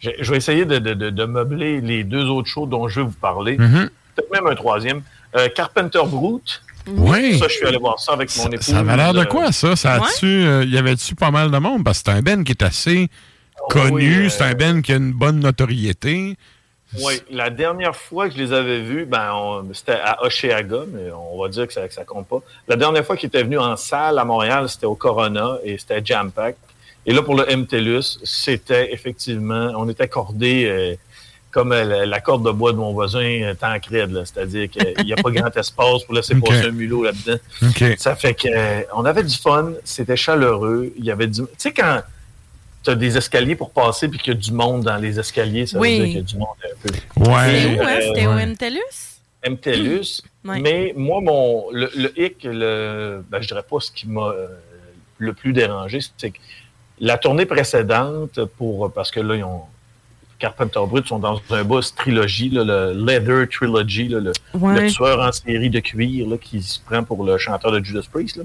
je, 0.00 0.10
je 0.18 0.30
vais 0.30 0.36
essayer 0.38 0.64
de, 0.64 0.78
de- 0.78 0.94
de- 0.94 1.10
de 1.10 1.24
meubler 1.24 1.80
les 1.80 2.04
deux 2.04 2.26
autres 2.26 2.48
shows 2.48 2.66
dont 2.66 2.88
je 2.88 3.00
vais 3.00 3.06
vous 3.06 3.12
parler. 3.12 3.56
Mhm. 3.58 3.90
Peut-être 4.14 4.30
même 4.32 4.46
un 4.46 4.54
troisième. 4.54 5.02
Euh, 5.36 5.48
Carpenter 5.54 6.00
Brute. 6.06 6.62
Oui. 6.88 7.38
Ça, 7.38 7.46
je 7.48 7.54
suis 7.54 7.66
allé 7.66 7.76
voir 7.76 8.00
ça 8.00 8.12
avec 8.14 8.34
mon 8.38 8.46
épouse. 8.50 8.66
Ça 8.66 8.78
avait 8.80 8.96
l'air 8.96 9.12
de 9.12 9.24
quoi, 9.24 9.52
ça? 9.52 9.76
ça 9.76 9.94
a-tu, 9.94 10.26
euh, 10.26 10.64
y 10.64 10.76
avait-tu 10.78 11.14
pas 11.14 11.30
mal 11.30 11.50
de 11.50 11.58
monde? 11.58 11.84
Parce 11.84 12.02
que 12.02 12.10
c'est 12.10 12.16
un 12.16 12.22
Ben 12.22 12.42
qui 12.42 12.52
est 12.52 12.62
assez 12.62 13.08
connu, 13.70 13.92
oui, 14.20 14.26
euh, 14.26 14.28
c'est 14.28 14.42
un 14.42 14.54
Ben 14.54 14.82
qui 14.82 14.92
a 14.92 14.96
une 14.96 15.12
bonne 15.12 15.40
notoriété. 15.40 16.36
Oui, 16.98 17.14
la 17.30 17.50
dernière 17.50 17.94
fois 17.94 18.28
que 18.28 18.34
je 18.34 18.38
les 18.42 18.52
avais 18.52 18.80
vus, 18.80 19.06
ben, 19.06 19.32
on- 19.32 19.64
c'était 19.72 19.92
à 20.02 20.24
Oshéaga, 20.24 20.80
mais 20.92 21.10
on 21.12 21.40
va 21.40 21.48
dire 21.48 21.66
que 21.68 21.72
ça, 21.72 21.86
que 21.86 21.94
ça 21.94 22.04
compte 22.04 22.26
pas. 22.26 22.40
La 22.66 22.74
dernière 22.76 23.04
fois 23.06 23.16
qu'ils 23.16 23.28
étaient 23.28 23.44
venus 23.44 23.60
en 23.60 23.76
salle 23.76 24.18
à 24.18 24.24
Montréal, 24.24 24.68
c'était 24.68 24.86
au 24.86 24.96
Corona 24.96 25.58
et 25.62 25.78
c'était 25.78 26.00
Jam 26.04 26.32
Pack. 26.32 26.56
Et 27.06 27.12
là, 27.12 27.22
pour 27.22 27.36
le 27.36 27.44
MTLUS, 27.46 28.18
c'était 28.24 28.92
effectivement, 28.92 29.72
on 29.76 29.88
était 29.88 30.08
cordé 30.08 30.64
euh, 30.66 30.94
comme 31.52 31.72
euh, 31.72 32.06
la, 32.06 32.20
corde 32.20 32.44
de 32.44 32.50
bois 32.50 32.72
de 32.72 32.76
mon 32.78 32.92
voisin 32.92 33.20
euh, 33.42 33.54
Tancred, 33.54 34.24
c'est-à-dire 34.24 34.68
qu'il 34.68 35.04
n'y 35.04 35.12
a 35.12 35.16
pas 35.16 35.30
grand 35.30 35.56
espace 35.56 36.02
pour 36.04 36.14
laisser 36.14 36.34
Ok. 36.36 36.48
passer 36.48 36.66
un 36.66 36.70
mulot 36.72 37.04
là-dedans. 37.04 37.38
Ça 37.98 38.16
fait 38.16 38.34
que 38.34 38.48
euh, 38.48 38.82
on 38.94 39.04
avait 39.04 39.22
du 39.24 39.36
fun, 39.36 39.72
c'était 39.84 40.16
chaleureux, 40.16 40.92
il 40.96 41.04
y 41.04 41.10
avait 41.10 41.26
du... 41.28 41.42
Tu 41.42 41.48
sais, 41.56 41.72
quand 41.72 42.02
tu 42.82 42.90
as 42.90 42.94
des 42.94 43.16
escaliers 43.16 43.56
pour 43.56 43.70
passer 43.70 44.08
puis 44.08 44.18
qu'il 44.18 44.32
y 44.32 44.36
a 44.36 44.38
du 44.38 44.52
monde 44.52 44.84
dans 44.84 44.96
les 44.96 45.18
escaliers, 45.18 45.66
ça 45.66 45.78
Oui. 45.78 45.98
veut 45.98 46.04
dire 46.04 46.06
qu'il 46.06 46.16
y 46.16 46.18
a 46.20 46.22
du 46.22 46.36
monde 46.36 46.48
un 46.64 46.76
peu. 46.82 47.30
Ouais. 47.30 47.60
C'était 47.60 47.76
où, 47.76 47.82
hein? 47.82 47.86
Euh, 47.88 48.00
C'était 48.06 48.26
au. 48.26 48.32
MTLUS? 48.32 49.20
MTLUS. 49.48 50.22
Ouais. 50.42 50.58
Mais 50.58 50.94
moi, 50.96 51.20
mon 51.20 51.70
le, 51.70 51.90
le 51.94 52.18
hic, 52.18 52.44
le, 52.44 53.22
ben, 53.28 53.42
je 53.42 53.48
dirais 53.48 53.62
pas 53.62 53.76
ce 53.78 53.90
qui 53.92 54.08
m'a 54.08 54.28
euh, 54.28 54.46
le 55.18 55.34
plus 55.34 55.52
dérangé, 55.52 55.98
c'est 56.16 56.30
que 56.30 56.38
la 56.98 57.18
tournée 57.18 57.44
précédente, 57.44 58.42
pour 58.56 58.90
parce 58.90 59.10
que 59.10 59.20
là, 59.20 59.36
ils 59.36 59.44
ont 59.44 59.64
Carpenter 60.38 60.80
Brut 60.88 61.06
sont 61.06 61.18
dans 61.18 61.38
un 61.50 61.62
boss 61.62 61.94
trilogie, 61.94 62.48
là, 62.48 62.64
le 62.64 63.04
Leather 63.04 63.46
Trilogy, 63.50 64.08
là, 64.08 64.20
le, 64.20 64.32
Ouais. 64.54 64.80
le 64.80 64.90
tueur 64.90 65.20
en 65.20 65.30
série 65.30 65.68
de 65.68 65.80
cuir 65.80 66.26
là, 66.26 66.38
qui 66.38 66.62
se 66.62 66.80
prend 66.80 67.04
pour 67.04 67.22
le 67.22 67.36
chanteur 67.36 67.70
de 67.70 67.84
Judas 67.84 68.06
Priest. 68.10 68.40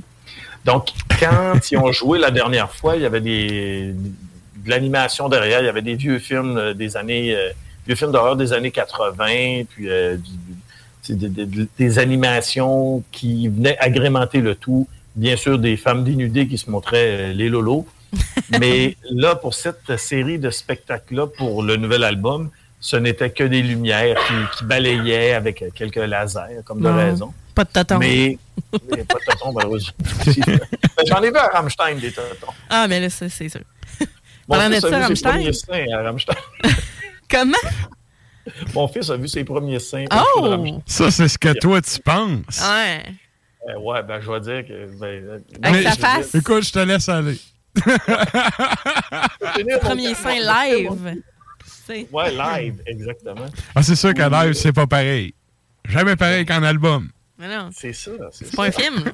Donc, 0.66 0.90
quand 1.20 1.72
ils 1.72 1.78
ont 1.78 1.92
joué 1.92 2.18
la 2.20 2.32
dernière 2.32 2.72
fois, 2.72 2.96
il 2.96 3.04
y 3.04 3.06
avait 3.06 3.22
des, 3.22 3.94
de 3.94 4.70
l'animation 4.70 5.30
derrière, 5.30 5.62
il 5.62 5.66
y 5.66 5.70
avait 5.70 5.84
des 5.84 5.96
vieux 5.96 6.18
films 6.18 6.58
euh, 6.58 6.74
des 6.74 6.98
années, 6.98 7.36
euh, 7.36 7.52
vieux 7.86 7.96
films 7.96 8.12
d'horreur 8.12 8.36
des 8.36 8.52
années 8.52 8.72
80, 8.72 9.66
puis 9.70 9.90
euh, 9.90 10.18
du- 10.18 11.68
des, 11.78 12.00
animations 12.00 13.04
qui 13.12 13.48
venaient 13.48 13.78
agrémenter 13.78 14.40
le 14.42 14.56
tout. 14.56 14.88
Bien 15.16 15.36
sûr, 15.38 15.60
des 15.60 15.78
femmes 15.78 16.04
dénudées 16.04 16.48
qui 16.48 16.58
se 16.58 16.70
montraient 16.70 17.30
euh, 17.30 17.34
les 17.34 17.48
lolos. 17.48 17.86
Mais 18.60 18.98
là, 19.12 19.36
pour 19.36 19.54
cette 19.54 19.98
série 19.98 20.40
de 20.40 20.50
spectacles-là, 20.50 21.28
pour 21.28 21.62
le 21.62 21.76
nouvel 21.76 22.04
album, 22.04 22.50
ce 22.80 22.96
n'était 22.96 23.30
que 23.30 23.44
des 23.44 23.62
lumières 23.62 24.18
qui, 24.28 24.58
qui 24.58 24.64
balayaient 24.66 25.34
avec 25.34 25.64
quelques 25.76 25.96
lasers, 25.98 26.62
comme 26.66 26.82
de 26.82 26.88
raison. 26.88 27.34
Pas 27.56 27.64
de 27.64 27.70
tonton. 27.70 27.98
Mais, 28.00 28.38
mais 28.92 29.04
pas 29.06 29.18
de 29.20 29.26
tonton, 29.26 29.54
malheureusement. 29.54 29.94
J'en 31.08 31.24
ai 31.24 31.30
vu 31.32 31.38
à 31.38 31.48
Rammstein 31.48 31.96
des 31.98 32.12
tontons. 32.12 32.54
Ah, 32.70 32.88
mais 32.88 33.00
là, 33.00 33.10
c'est 33.10 33.30
sûr. 33.30 33.62
Mon 34.48 34.58
Parlant 34.58 34.70
de 34.70 34.76
fils 34.76 34.84
a 34.86 34.90
ça, 34.90 34.96
vu 35.08 35.16
ses 35.16 35.28
Rammstein? 35.28 35.32
premiers 35.32 35.54
seins 35.54 35.86
à 35.98 36.04
Rammstein. 36.04 36.36
Comment? 37.32 37.58
Mon 38.74 38.88
fils 38.88 39.10
a 39.10 39.18
vu 39.18 39.28
ses 39.28 39.44
premiers 39.44 39.80
seins. 39.80 40.06
Oh! 40.14 40.82
Ça, 40.86 41.10
c'est 41.10 41.28
ce 41.28 41.38
que 41.38 41.58
toi, 41.58 41.82
tu 41.82 42.00
penses. 42.02 42.62
Ouais. 42.62 43.04
Euh, 43.70 43.80
ouais, 43.80 44.04
ben, 44.04 44.22
je 44.22 44.32
vais 44.32 44.40
dire 44.42 44.68
que. 44.68 45.00
Ben, 45.00 45.24
euh, 45.24 45.40
Avec 45.64 45.88
sa. 45.88 46.38
Écoute, 46.38 46.64
je 46.64 46.72
te 46.72 46.80
laisse 46.80 47.10
aller. 47.10 47.40
Premier 49.82 50.14
sein 50.14 50.36
live. 50.36 50.92
Ouais, 52.12 52.32
live, 52.32 52.82
exactement. 52.86 53.48
Ah, 53.74 53.82
c'est 53.82 53.96
sûr 53.96 54.14
qu'à 54.14 54.30
live, 54.30 54.54
c'est 54.54 54.74
pas 54.74 54.86
pareil. 54.88 55.34
Jamais 55.88 56.16
pareil 56.16 56.46
qu'en 56.46 56.64
album. 56.64 57.10
C'est 57.72 57.94
ça. 57.94 58.12
C'est 58.32 58.56
pas 58.56 58.66
un 58.66 58.72
film. 58.72 59.04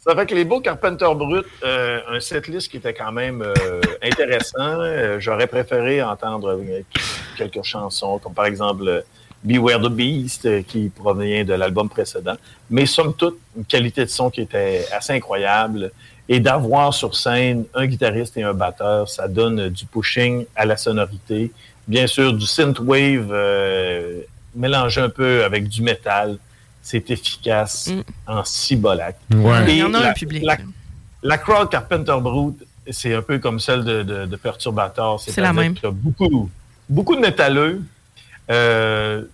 Ça 0.00 0.14
fait 0.14 0.26
que 0.26 0.34
les 0.34 0.44
beaux 0.44 0.60
Carpenter 0.60 1.08
Brut, 1.14 1.46
euh, 1.64 2.00
un 2.08 2.20
setlist 2.20 2.70
qui 2.70 2.76
était 2.76 2.94
quand 2.94 3.12
même 3.12 3.42
euh, 3.42 3.80
intéressant. 4.02 4.80
Euh, 4.80 5.18
J'aurais 5.18 5.46
préféré 5.46 6.02
entendre 6.02 6.60
quelques 7.36 7.62
chansons, 7.62 8.18
comme 8.18 8.34
par 8.34 8.46
exemple 8.46 9.04
Beware 9.42 9.80
the 9.80 9.90
Beast, 9.90 10.64
qui 10.66 10.90
provient 10.90 11.44
de 11.44 11.54
l'album 11.54 11.88
précédent. 11.88 12.36
Mais 12.70 12.86
somme 12.86 13.14
toute, 13.14 13.38
une 13.56 13.64
qualité 13.64 14.04
de 14.04 14.10
son 14.10 14.30
qui 14.30 14.42
était 14.42 14.86
assez 14.92 15.12
incroyable. 15.12 15.92
Et 16.30 16.40
d'avoir 16.40 16.92
sur 16.92 17.16
scène 17.16 17.64
un 17.72 17.86
guitariste 17.86 18.36
et 18.36 18.42
un 18.42 18.52
batteur, 18.52 19.08
ça 19.08 19.28
donne 19.28 19.70
du 19.70 19.86
pushing 19.86 20.44
à 20.54 20.66
la 20.66 20.76
sonorité. 20.76 21.50
Bien 21.86 22.06
sûr, 22.06 22.34
du 22.34 22.44
synthwave 22.44 23.32
mélangé 24.54 25.00
un 25.00 25.08
peu 25.08 25.44
avec 25.44 25.68
du 25.68 25.80
métal. 25.80 26.38
C'est 26.90 27.10
efficace 27.10 27.90
en 28.26 28.42
cibolac. 28.44 29.16
Ouais. 29.34 29.70
Et 29.70 29.72
Il 29.74 29.78
y 29.78 29.82
en 29.82 29.92
a 29.92 30.00
la, 30.00 30.10
un 30.10 30.12
public. 30.14 30.42
La, 30.42 30.56
la 31.22 31.36
crowd 31.36 31.68
Carpenter 31.68 32.16
Brute, 32.18 32.64
c'est 32.90 33.14
un 33.14 33.20
peu 33.20 33.38
comme 33.38 33.60
celle 33.60 33.84
de, 33.84 34.02
de, 34.02 34.24
de 34.24 34.36
Perturbator. 34.36 35.20
C'est 35.20 35.38
la 35.42 35.52
même. 35.52 35.74
qu'il 35.74 35.84
y 35.84 35.86
a 35.88 35.90
beaucoup, 35.90 36.48
beaucoup 36.88 37.14
de 37.14 37.20
métalleux. 37.20 37.82
Euh, 38.50 39.24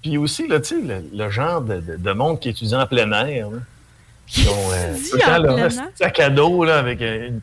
puis 0.00 0.16
aussi, 0.16 0.48
là, 0.48 0.58
tu 0.60 0.68
sais, 0.68 0.80
le, 0.80 1.04
le 1.14 1.30
genre 1.30 1.60
de, 1.60 1.80
de- 1.80 1.96
de 1.96 2.12
monde 2.12 2.40
qui 2.40 2.48
étudie 2.48 2.74
en 2.74 2.86
plein 2.86 3.12
air. 3.26 3.50
là. 3.50 3.58
Qui 4.26 4.48
ont 4.48 4.52
euh, 4.72 4.94
tout 4.96 5.16
le 5.16 5.20
temps 5.20 5.38
leur 5.38 5.70
sac 5.94 6.18
à 6.20 6.30
dos 6.30 6.64
là, 6.64 6.78
avec 6.78 7.02
euh, 7.02 7.28
une, 7.28 7.40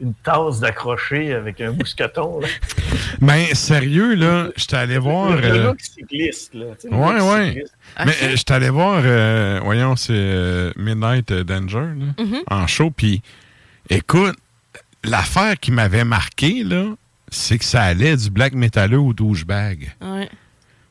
une 0.00 0.14
tasse 0.14 0.60
d'accroché 0.60 1.32
avec 1.34 1.60
un 1.60 1.72
mousqueton. 1.72 2.40
Là. 2.40 2.48
Ben, 3.20 3.46
sérieux, 3.54 4.14
là, 4.14 4.48
j'étais 4.56 4.76
allé 4.76 4.98
voir. 4.98 5.32
Le, 5.36 5.40
le 5.40 5.48
euh, 5.48 5.66
look 5.68 5.80
cycliste. 5.80 6.54
Là, 6.54 6.66
tu 6.80 6.82
sais, 6.82 6.88
le 6.90 6.96
Ouais, 6.96 7.18
look 7.18 7.32
ouais. 7.32 7.46
cycliste. 7.48 7.74
Mais 8.06 8.12
euh, 8.22 8.36
j'étais 8.36 8.54
allé 8.54 8.70
voir, 8.70 9.02
euh, 9.04 9.60
voyons, 9.64 9.96
c'est 9.96 10.12
euh, 10.14 10.72
Midnight 10.76 11.32
Danger, 11.32 11.78
là, 11.98 12.24
Mhm. 12.24 12.42
en 12.48 12.66
show. 12.66 12.90
Puis, 12.90 13.22
écoute, 13.90 14.36
l'affaire 15.04 15.58
qui 15.58 15.72
m'avait 15.72 16.04
marqué, 16.04 16.62
là, 16.64 16.94
c'est 17.30 17.58
que 17.58 17.64
ça 17.64 17.82
allait 17.82 18.16
du 18.16 18.30
black 18.30 18.54
metalleux 18.54 19.00
au 19.00 19.12
douchebag. 19.12 19.92
Ouais. 20.00 20.28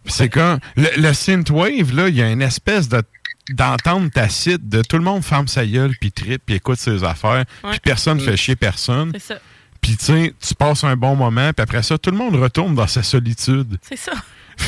Puis 0.04 0.14
C'est 0.14 0.30
comme 0.30 0.60
le, 0.76 0.88
le 1.02 1.14
synthwave 1.14 1.94
là, 1.96 2.08
il 2.10 2.16
y 2.16 2.22
a 2.22 2.30
une 2.30 2.42
espèce 2.42 2.88
de 2.90 3.02
d'entente 3.50 4.12
tacite 4.12 4.68
de 4.68 4.82
tout 4.82 4.98
le 4.98 5.04
monde 5.04 5.24
ferme 5.24 5.48
sa 5.48 5.66
gueule 5.66 5.92
puis 6.00 6.12
tripe 6.12 6.42
puis 6.46 6.56
écoute 6.56 6.80
ses 6.80 7.04
affaires 7.04 7.46
puis 7.70 7.80
personne 7.82 8.20
fait 8.20 8.38
chier 8.38 8.56
personne. 8.56 9.12
C'est 9.14 9.34
ça. 9.34 9.40
Puis 9.82 9.96
tu 9.96 10.06
sais, 10.06 10.34
tu 10.46 10.54
passes 10.56 10.84
un 10.84 10.96
bon 10.96 11.16
moment 11.16 11.52
puis 11.54 11.64
après 11.64 11.84
ça 11.84 11.98
tout 11.98 12.12
le 12.12 12.18
monde 12.18 12.36
retourne 12.36 12.76
dans 12.76 12.88
sa 12.88 13.04
solitude. 13.04 13.78
C'est 13.82 13.98
ça. 13.98 14.12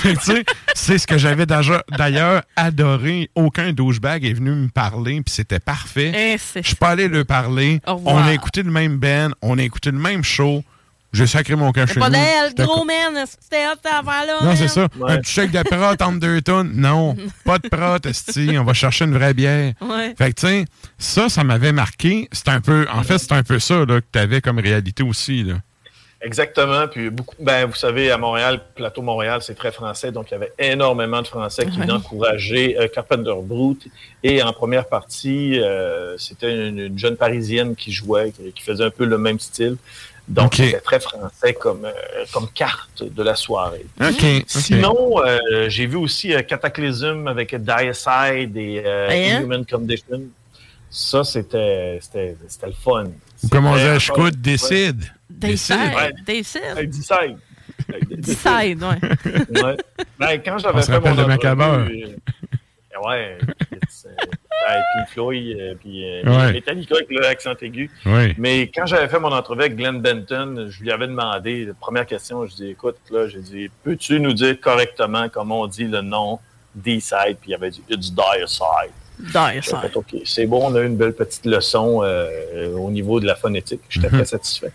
Tu 0.04 0.16
sais, 0.22 0.46
c'est 0.76 0.98
ce 1.00 1.08
que 1.08 1.18
j'avais 1.18 1.48
d'ailleurs- 1.48 1.82
d'ailleurs 1.98 2.44
adoré. 2.56 3.32
Aucun 3.34 3.74
douchebag 3.74 4.24
est 4.24 4.34
venu 4.34 4.52
me 4.52 4.68
parler, 4.68 5.16
puis 5.26 5.34
c'était 5.34 5.60
parfait. 5.60 6.12
Eh, 6.16 6.38
Je 6.62 6.68
suis 6.68 6.76
pas 6.76 6.90
allé 6.90 7.08
le 7.08 7.24
parler. 7.26 7.82
On 7.88 8.18
a 8.20 8.32
écouté 8.32 8.62
le 8.62 8.70
même 8.70 8.98
band, 8.98 9.30
on 9.42 9.58
a 9.58 9.64
écouté 9.64 9.90
le 9.90 9.98
même 9.98 10.24
show. 10.24 10.64
J'ai 11.12 11.26
sacré 11.26 11.56
mon 11.56 11.72
camp 11.72 11.86
C'est 11.88 11.96
chez 11.96 12.00
pas 12.00 12.10
d'elle, 12.12 12.54
gros 12.56 12.86
man. 12.86 13.26
C'était 13.42 13.66
hot, 13.66 13.80
cette 13.84 13.92
affaire-là. 13.92 14.40
non, 14.44 14.56
c'est 14.56 14.68
ça. 14.68 14.88
Un 15.08 15.18
petit 15.18 15.32
chèque 15.32 15.52
de 15.52 15.64
prot 15.64 16.04
entre 16.04 16.20
deux 16.20 16.42
tonnes? 16.42 16.72
Non, 16.76 17.16
pas 17.46 17.58
de 17.58 17.68
prot, 17.68 17.98
esti. 18.08 18.52
On 18.60 18.64
va 18.64 18.74
chercher 18.74 19.06
une 19.06 19.14
vraie 19.16 19.34
bière. 19.34 19.74
Ouais. 19.82 20.14
Fait 20.18 20.32
que, 20.34 20.40
tu 20.42 20.48
sais, 20.48 20.66
ça, 21.00 21.28
ça 21.30 21.44
m'avait 21.44 21.72
marqué. 21.72 22.30
C'est 22.32 22.50
un 22.50 22.62
peu, 22.62 22.86
en 22.94 23.02
fait, 23.04 23.18
c'est 23.18 23.32
un 23.32 23.42
peu 23.44 23.58
ça 23.60 23.80
là, 23.86 24.02
que 24.02 24.06
tu 24.12 24.20
avais 24.20 24.40
comme 24.42 24.60
réalité 24.60 25.02
aussi. 25.04 25.44
Là. 25.44 25.56
Exactement. 26.22 26.88
Puis 26.90 27.10
beaucoup, 27.10 27.36
ben, 27.40 27.66
vous 27.66 27.76
savez, 27.76 28.12
à 28.12 28.18
Montréal, 28.18 28.60
Plateau 28.76 29.02
Montréal, 29.02 29.40
c'est 29.42 29.56
très 29.56 29.72
français, 29.72 30.12
donc 30.12 30.28
il 30.30 30.34
y 30.34 30.36
avait 30.36 30.52
énormément 30.60 31.22
de 31.22 31.28
Français 31.28 31.66
qui 31.66 31.78
venaient 31.80 31.94
Ouais. 31.94 31.98
encourager 31.98 32.78
euh, 32.78 32.88
Carpenter 32.94 33.34
Brute. 33.42 33.88
Et 34.22 34.44
en 34.44 34.52
première 34.52 34.86
partie, 34.88 35.60
euh, 35.62 36.18
c'était 36.18 36.68
une, 36.68 36.78
une 36.78 37.00
jeune 37.00 37.16
Parisienne 37.16 37.74
qui 37.76 37.94
jouait, 37.94 38.32
qui, 38.34 38.52
qui 38.52 38.62
faisait 38.64 38.84
un 38.84 38.90
peu 38.90 39.06
le 39.06 39.18
même 39.18 39.40
style. 39.40 39.78
Donc, 40.30 40.46
Ok. 40.48 40.56
c'était 40.58 40.80
très 40.80 41.00
français 41.00 41.54
comme, 41.56 41.86
euh, 41.86 41.92
comme 42.32 42.48
carte 42.54 43.04
de 43.04 43.24
la 43.24 43.36
soirée. 43.36 43.86
OK. 44.00 44.08
ok. 44.12 44.44
Sinon, 44.46 45.20
euh, 45.26 45.40
j'ai 45.70 45.88
vu 45.88 45.96
aussi 45.98 46.34
euh, 46.36 46.44
Cataclysm 46.44 47.28
avec 47.28 47.56
Diacide 47.56 48.56
et 48.56 48.84
euh, 48.86 49.10
Hein? 49.10 49.42
Human 49.42 49.66
Condition. 49.66 50.22
Ça, 50.92 51.24
c'était 51.24 51.98
c'était- 52.02 52.36
c'était 52.48 52.68
le 52.68 52.74
fun. 52.74 53.06
Comme 53.52 53.66
on 53.66 53.76
dit, 53.76 53.82
je 54.00 54.12
encore- 54.12 54.26
coûte, 54.26 54.36
décide. 54.40 55.04
Decide. 55.30 55.76
Ouais. 55.96 56.12
Decide. 56.28 56.62
Ouais, 56.76 56.86
Decide. 56.88 57.38
Decide, 58.18 58.84
ouais. 58.84 59.62
Ouais. 59.64 59.78
Ben, 60.20 60.42
quand 60.46 60.58
j'avais 60.60 60.82
fait 60.84 61.00
mon 61.00 61.16
de 61.16 61.24
Macabre. 61.26 61.64
entrevue, 61.64 62.06
euh, 62.06 63.08
ouais, 63.08 63.38
euh, 64.68 64.74
ben, 64.74 64.82
Pink 64.96 65.10
Floyd, 65.10 65.58
euh, 65.60 65.74
puis 65.80 66.06
euh, 66.06 66.24
Ouais. 66.24 66.54
Metallica 66.54 66.96
avec 66.96 67.08
l'accent 67.12 67.54
aigu. 67.62 67.90
Mais 68.38 68.64
quand 68.74 68.86
j'avais 68.86 69.08
fait 69.08 69.20
mon 69.20 69.32
entrevue 69.32 69.62
avec 69.62 69.76
Glenn 69.76 70.02
Benton, 70.02 70.68
je 70.70 70.82
lui 70.82 70.92
avais 70.92 71.08
demandé, 71.08 71.66
la 71.66 71.74
première 71.74 72.06
question, 72.06 72.46
je 72.46 72.56
dis, 72.56 72.70
écoute, 72.70 72.98
là, 73.10 73.28
j'ai 73.28 73.40
dit, 73.40 73.70
peux-tu 73.84 74.20
nous 74.20 74.34
dire 74.34 74.60
correctement 74.60 75.28
comment 75.30 75.62
on 75.62 75.68
dit 75.68 75.86
le 75.86 76.02
nom 76.02 76.40
D-Side? 76.76 77.38
Puis 77.42 77.52
il 77.52 77.54
avait 77.56 77.72
dit, 77.72 77.84
it's 77.90 78.12
Diacide. 78.14 78.92
J'ai 78.92 79.09
Decide. 79.20 79.76
fait, 79.82 79.96
OK, 79.98 80.16
c'est 80.26 80.46
bon, 80.46 80.62
on 80.72 80.76
a 80.76 80.80
eu 80.82 80.86
une 80.88 80.96
belle 80.96 81.14
petite 81.14 81.46
leçon 81.46 82.02
euh, 82.04 82.74
au 82.78 82.90
niveau 82.90 83.20
de 83.20 83.26
la 83.26 83.36
phonétique. 83.36 83.82
J'étais 83.90 84.08
très 84.10 84.26
satisfait. 84.26 84.72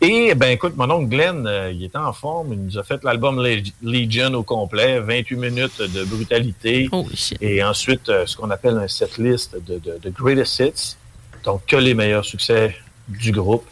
Et, 0.00 0.34
ben, 0.34 0.50
écoute, 0.50 0.74
mon 0.76 0.90
oncle 0.90 1.08
Glenn, 1.08 1.46
euh, 1.46 1.72
il 1.72 1.84
était 1.84 1.98
en 1.98 2.12
forme. 2.12 2.52
Il 2.52 2.64
nous 2.64 2.78
a 2.78 2.82
fait 2.84 3.02
l'album 3.02 3.42
Leg- 3.42 3.72
Legion 3.82 4.32
au 4.34 4.42
complet, 4.42 5.00
28 5.00 5.36
minutes 5.36 5.82
de 5.82 6.04
brutalité. 6.04 6.88
Shit. 7.14 7.38
Et 7.40 7.62
ensuite, 7.64 8.08
euh, 8.08 8.26
ce 8.26 8.36
qu'on 8.36 8.50
appelle 8.50 8.76
un 8.78 8.88
setlist 8.88 9.54
de, 9.66 9.78
de, 9.78 9.98
de 10.00 10.10
greatest 10.10 10.60
hits. 10.60 10.96
Donc, 11.44 11.64
que 11.66 11.76
les 11.76 11.94
meilleurs 11.94 12.24
succès 12.24 12.76
du 13.08 13.32
groupe. 13.32 13.64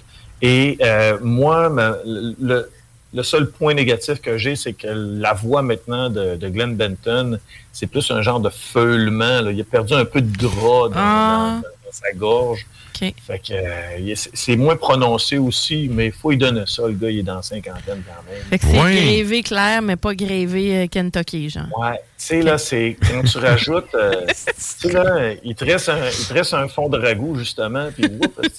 Et 0.42 0.78
euh, 0.82 1.18
moi, 1.22 1.68
ma- 1.68 1.96
le, 2.04 2.68
le 3.14 3.22
seul 3.22 3.50
point 3.50 3.74
négatif 3.74 4.20
que 4.20 4.36
j'ai, 4.36 4.54
c'est 4.56 4.72
que 4.74 4.86
la 4.88 5.32
voix 5.32 5.62
maintenant 5.62 6.10
de, 6.10 6.36
de 6.36 6.48
Glenn 6.48 6.74
Benton, 6.76 7.38
c'est 7.72 7.86
plus 7.86 8.10
un 8.10 8.20
genre 8.22 8.40
de 8.40 8.50
feulement. 8.50 9.40
là. 9.40 9.50
Il 9.50 9.60
a 9.60 9.64
perdu 9.64 9.94
un 9.94 10.04
peu 10.04 10.20
de 10.20 10.36
gras 10.36 10.88
dans, 10.88 10.92
Ah. 10.96 11.60
dans- 11.62 11.68
dans 11.86 11.92
sa 11.92 12.12
gorge. 12.12 12.66
Fait 13.00 13.38
que 13.38 13.52
euh, 13.52 14.14
c'est 14.34 14.56
moins 14.56 14.74
prononcé 14.74 15.38
aussi, 15.38 15.88
mais 15.88 16.06
il 16.06 16.12
faut 16.12 16.30
lui 16.30 16.36
donner 16.36 16.64
ça. 16.66 16.82
Le 16.88 16.94
gars, 16.94 17.08
il 17.10 17.20
est 17.20 17.22
dans 17.22 17.36
la 17.36 17.42
cinquantaine 17.42 18.02
quand 18.04 18.22
même. 18.28 18.42
Fait 18.50 18.58
que 18.58 18.64
c'est 18.66 18.72
grévé 18.76 19.42
clair, 19.44 19.82
mais 19.82 19.94
pas 19.94 20.16
grévé 20.16 20.76
euh, 20.78 20.86
Kentucky, 20.88 21.48
genre. 21.48 21.66
Ouais, 21.78 21.92
tu 21.94 22.00
sais, 22.16 22.42
là, 22.42 22.58
c'est 22.58 22.96
quand 23.08 23.22
tu 23.22 23.38
rajoutes, 23.38 23.94
euh, 23.94 24.26
tu 24.26 24.34
sais, 24.56 24.92
là, 24.92 25.30
il 25.44 25.54
te, 25.54 25.64
reste 25.64 25.88
un, 25.90 26.08
il 26.08 26.26
te 26.26 26.34
reste 26.34 26.54
un 26.54 26.66
fond 26.66 26.88
de 26.88 26.98
ragoût, 26.98 27.36
justement, 27.36 27.88
puis 27.96 28.10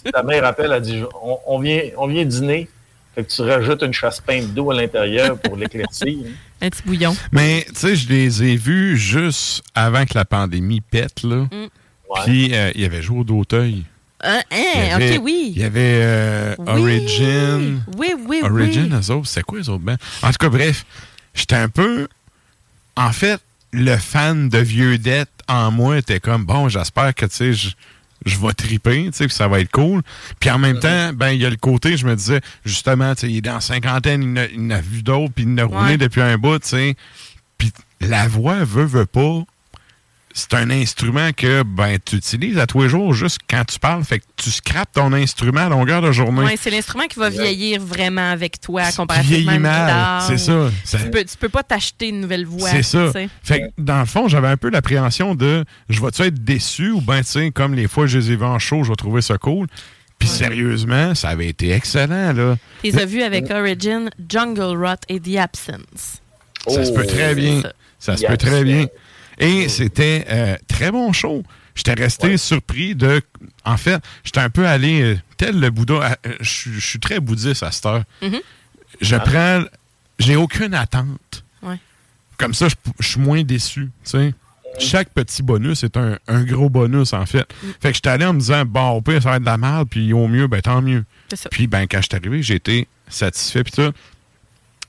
ta 0.09 0.23
mère 0.23 0.45
appelle, 0.45 0.71
elle 0.71 0.81
dit, 0.83 1.03
on, 1.21 1.37
on 1.45 1.59
vient, 1.59 1.81
on 1.97 2.07
vient 2.07 2.23
dîner, 2.23 2.69
fait 3.15 3.23
que 3.23 3.29
tu 3.31 3.41
rajoutes 3.41 3.81
une 3.83 3.93
chasse 3.93 4.21
peinte 4.21 4.53
d'eau 4.53 4.71
à 4.71 4.75
l'intérieur 4.75 5.37
pour 5.39 5.55
l'éclaircir. 5.55 6.07
hein. 6.25 6.31
Un 6.61 6.69
petit 6.69 6.83
bouillon. 6.85 7.15
Mais, 7.31 7.65
tu 7.69 7.75
sais, 7.75 7.95
je 7.95 8.09
les 8.09 8.43
ai 8.43 8.55
vus 8.57 8.97
juste 8.97 9.63
avant 9.73 10.05
que 10.05 10.13
la 10.15 10.25
pandémie 10.25 10.81
pète, 10.81 11.23
là. 11.23 11.37
Mm. 11.37 11.51
Ouais. 11.53 12.19
Puis, 12.25 12.53
euh, 12.53 12.71
il 12.75 12.81
y 12.81 12.85
avait 12.85 13.01
joué 13.01 13.19
au 13.19 13.23
d'Auteuil. 13.23 13.83
Il 14.21 14.27
y 14.27 14.29
hein, 14.29 14.95
avait- 14.95 15.17
ok, 15.17 15.23
oui. 15.23 15.53
Il 15.55 15.61
y 15.61 15.63
avait 15.63 15.99
euh, 16.03 16.55
Oui. 16.57 16.65
Origin. 16.67 17.81
Oui, 17.97 18.13
oui, 18.27 18.41
Origin, 18.43 18.89
oui. 18.93 18.99
eux 19.01 19.11
autres, 19.13 19.27
c'est 19.27 19.43
quoi 19.43 19.59
les 19.59 19.69
autres 19.69 19.83
bands? 19.83 19.95
En 20.21 20.27
tout 20.31 20.37
cas, 20.37 20.49
bref, 20.49 20.85
j'étais 21.33 21.55
un 21.55 21.69
peu. 21.69 22.07
En 22.97 23.13
fait, 23.13 23.39
le 23.71 23.95
fan 23.95 24.49
de 24.49 24.57
vieux 24.57 24.97
dettes 24.97 25.29
en 25.47 25.71
moi 25.71 25.97
était 25.99 26.19
comme 26.19 26.43
bon, 26.45 26.67
j'espère 26.67 27.15
que 27.15 27.25
tu 27.27 27.55
sais, 27.55 27.69
je, 28.25 28.37
vais 28.37 28.53
triper, 28.53 29.05
tu 29.05 29.09
sais, 29.13 29.27
que 29.27 29.33
ça 29.33 29.47
va 29.47 29.59
être 29.59 29.71
cool. 29.71 30.01
Puis 30.39 30.49
en 30.49 30.57
même 30.59 30.79
temps, 30.79 31.11
ben 31.13 31.29
il 31.31 31.41
y 31.41 31.45
a 31.45 31.49
le 31.49 31.55
côté, 31.55 31.97
je 31.97 32.05
me 32.05 32.15
disais, 32.15 32.41
justement, 32.65 33.15
tu 33.15 33.21
sais, 33.21 33.29
il 33.31 33.37
est 33.37 33.41
dans 33.41 33.59
cinquantaine, 33.59 34.23
il 34.23 34.29
en 34.31 34.35
a- 34.37 34.45
il 34.47 34.59
en 34.61 34.69
a 34.71 34.81
vu 34.81 35.03
d'autres, 35.03 35.33
puis 35.33 35.45
il 35.45 35.53
en 35.53 35.57
a 35.57 35.63
roulé 35.65 35.91
Ouais. 35.91 35.97
depuis 35.97 36.21
un 36.21 36.37
bout, 36.37 36.59
tu 36.59 36.67
sais. 36.69 36.95
Puis 37.57 37.71
la 38.01 38.27
voix 38.27 38.63
veut, 38.63 38.85
veut 38.85 39.05
pas. 39.05 39.43
C'est 40.39 40.53
un 40.55 40.69
instrument 40.69 41.31
que 41.35 41.63
ben 41.63 41.97
tu 42.03 42.15
utilises 42.15 42.57
à 42.57 42.65
tous 42.67 42.81
les 42.83 42.89
jours 42.89 43.13
juste 43.13 43.39
quand 43.49 43.63
tu 43.65 43.77
parles. 43.79 44.03
Fait 44.03 44.19
que 44.19 44.25
tu 44.37 44.49
scrapes 44.51 44.91
ton 44.93 45.11
instrument 45.13 45.61
à 45.61 45.69
longueur 45.69 46.01
de 46.01 46.11
journée. 46.11 46.43
Ouais, 46.45 46.55
c'est 46.59 46.69
l'instrument 46.69 47.05
qui 47.07 47.19
va 47.19 47.29
vieillir 47.29 47.81
vraiment 47.81 48.31
avec 48.31 48.61
toi, 48.61 48.83
comparativement 48.95 49.69
à 49.69 50.25
c'est 50.27 50.37
ça. 50.37 50.69
Ça- 50.85 50.99
Tu 50.99 51.09
peux, 51.11 51.23
tu 51.23 51.37
peux 51.37 51.49
pas 51.49 51.63
t'acheter 51.63 52.09
une 52.09 52.21
nouvelle 52.21 52.45
voix. 52.45 52.69
C'est 52.69 52.83
ça. 52.83 53.11
Fait 53.43 53.59
que, 53.59 53.65
dans 53.77 53.99
le 53.99 54.05
fond, 54.05 54.27
j'avais 54.27 54.47
un 54.47 54.57
peu 54.57 54.69
l'appréhension 54.69 55.35
de 55.35 55.65
je 55.89 56.01
vais-tu 56.01 56.21
être 56.23 56.43
déçu 56.43 56.91
ou 56.91 57.01
ben, 57.01 57.19
tu 57.21 57.25
sais, 57.31 57.51
comme 57.51 57.73
les 57.75 57.87
fois 57.87 58.05
que 58.05 58.09
je 58.11 58.19
les 58.19 58.31
ai 58.31 58.35
vus 58.35 58.43
en 58.45 58.59
show, 58.59 58.83
je 58.83 58.89
vais 58.89 58.95
trouver 58.95 59.21
ça 59.21 59.37
cool. 59.37 59.67
Puis 60.17 60.27
sérieusement, 60.27 61.15
ça 61.15 61.29
avait 61.29 61.47
été 61.47 61.71
excellent, 61.71 62.33
là. 62.33 62.57
Tu 62.83 62.91
les 62.91 62.99
as 62.99 63.05
vus 63.05 63.21
avec 63.23 63.49
Origin, 63.51 64.09
Jungle 64.27 64.75
Rot 64.85 64.95
et 65.07 65.19
The 65.19 65.37
Absence. 65.37 66.21
Ça 66.67 66.83
se 66.85 66.91
peut 66.91 67.05
très 67.05 67.35
bien. 67.35 67.61
ça. 67.61 67.73
Ça 67.99 68.17
se 68.17 68.25
peut 68.25 68.37
très 68.37 68.63
bien. 68.63 68.85
Et 69.39 69.69
c'était 69.69 70.25
euh, 70.29 70.55
très 70.67 70.91
bon 70.91 71.13
show. 71.13 71.43
J'étais 71.75 71.93
resté 71.93 72.35
surpris 72.37 72.93
de. 72.95 73.21
En 73.63 73.77
fait, 73.77 74.01
j'étais 74.23 74.41
un 74.41 74.49
peu 74.49 74.67
allé 74.67 75.01
euh, 75.01 75.17
tel 75.37 75.59
le 75.59 75.69
Bouddha. 75.69 76.17
euh, 76.25 76.33
Je 76.41 76.79
suis- 76.79 76.99
très 76.99 77.19
bouddhiste 77.19 77.63
à 77.63 77.71
cette 77.71 77.85
heure. 77.85 78.03
Mhm. 78.21 78.39
Je 78.99 79.15
prends. 79.15 79.63
J'ai 80.17 80.35
aucune 80.35 80.73
attente. 80.73 81.45
Ouais. 81.61 81.79
Comme 82.37 82.53
ça, 82.53 82.67
je, 82.67 83.07
suis 83.07 83.19
moins 83.21 83.43
déçu. 83.43 83.89
Chaque 84.77 85.09
petit 85.09 85.41
bonus 85.41 85.83
est 85.83 85.95
un, 85.97 86.17
un 86.27 86.43
gros 86.43 86.69
bonus, 86.69 87.13
en 87.13 87.25
fait. 87.25 87.47
Mm. 87.63 87.67
Fait 87.81 87.89
que 87.89 87.95
j'étais 87.95 88.09
allé 88.09 88.25
en 88.25 88.33
me 88.33 88.39
disant, 88.39 88.65
bon, 88.65 88.89
au 88.89 89.01
pire, 89.01 89.21
ça 89.21 89.29
va 89.31 89.35
être 89.37 89.41
de 89.41 89.45
la 89.47 89.57
merde, 89.57 89.87
puis 89.89 90.13
au 90.13 90.27
mieux, 90.27 90.47
ben 90.47 90.61
tant 90.61 90.81
mieux. 90.81 91.05
Puis, 91.49 91.67
ben, 91.67 91.87
quand 91.87 91.97
je 92.01 92.07
suis 92.09 92.15
arrivé, 92.15 92.43
j'ai 92.43 92.55
été 92.55 92.87
satisfait, 93.07 93.63
puis 93.63 93.71
tout. 93.73 93.91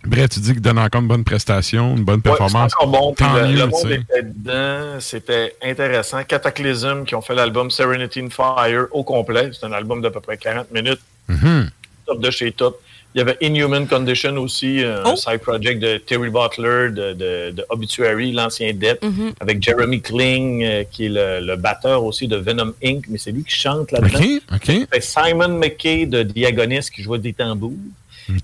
Bref, 0.04 0.30
tu 0.30 0.40
dis 0.40 0.52
qu'il 0.52 0.62
donne 0.62 0.78
encore 0.78 1.02
une 1.02 1.08
bonne 1.08 1.24
prestation, 1.24 1.94
une 1.96 2.04
bonne 2.04 2.22
performance. 2.22 2.72
bon. 2.86 3.12
Tant 3.14 3.34
le, 3.34 3.48
mieux, 3.48 3.56
le 3.58 3.66
monde 3.66 3.90
était 3.90 4.22
dedans. 4.22 4.98
C'était 4.98 5.54
intéressant. 5.62 6.24
Cataclysm, 6.24 7.04
qui 7.04 7.14
ont 7.14 7.20
fait 7.20 7.34
l'album 7.34 7.70
Serenity 7.70 8.20
in 8.20 8.30
Fire 8.30 8.86
au 8.92 9.04
complet. 9.04 9.50
C'est 9.52 9.66
un 9.66 9.72
album 9.72 10.00
d'à 10.00 10.10
peu 10.10 10.20
près 10.20 10.38
40 10.38 10.70
minutes. 10.72 11.00
Mhm. 11.28 11.70
Top 12.06 12.20
de 12.20 12.30
chez 12.30 12.50
top. 12.52 12.80
Il 13.14 13.18
y 13.18 13.20
avait 13.22 13.36
Inhuman 13.42 13.86
Condition 13.88 14.36
aussi, 14.36 14.82
un 14.84 15.02
Oh. 15.04 15.16
side 15.16 15.38
project 15.40 15.80
de 15.82 15.98
Terry 15.98 16.30
Butler, 16.30 16.90
de, 16.92 17.12
de- 17.12 17.50
de 17.50 17.64
Obituary, 17.68 18.30
l'ancien 18.32 18.72
Death, 18.72 19.02
Mhm. 19.02 19.32
avec 19.40 19.60
Jeremy 19.62 20.00
Kling, 20.00 20.62
euh, 20.64 20.84
qui 20.90 21.06
est 21.06 21.08
le, 21.08 21.40
le 21.44 21.56
batteur 21.56 22.04
aussi 22.04 22.28
de 22.28 22.36
Venom 22.36 22.72
Inc., 22.84 23.04
mais 23.08 23.18
c'est 23.18 23.32
lui 23.32 23.42
qui 23.42 23.54
chante 23.56 23.90
là-dedans. 23.90 24.18
OK, 24.18 24.42
OK. 24.54 24.88
Fait 24.92 25.00
Simon 25.00 25.48
McKay 25.58 26.06
de 26.06 26.22
Diagonist 26.22 26.90
qui 26.92 27.02
jouait 27.02 27.18
des 27.18 27.32
tambours. 27.32 27.72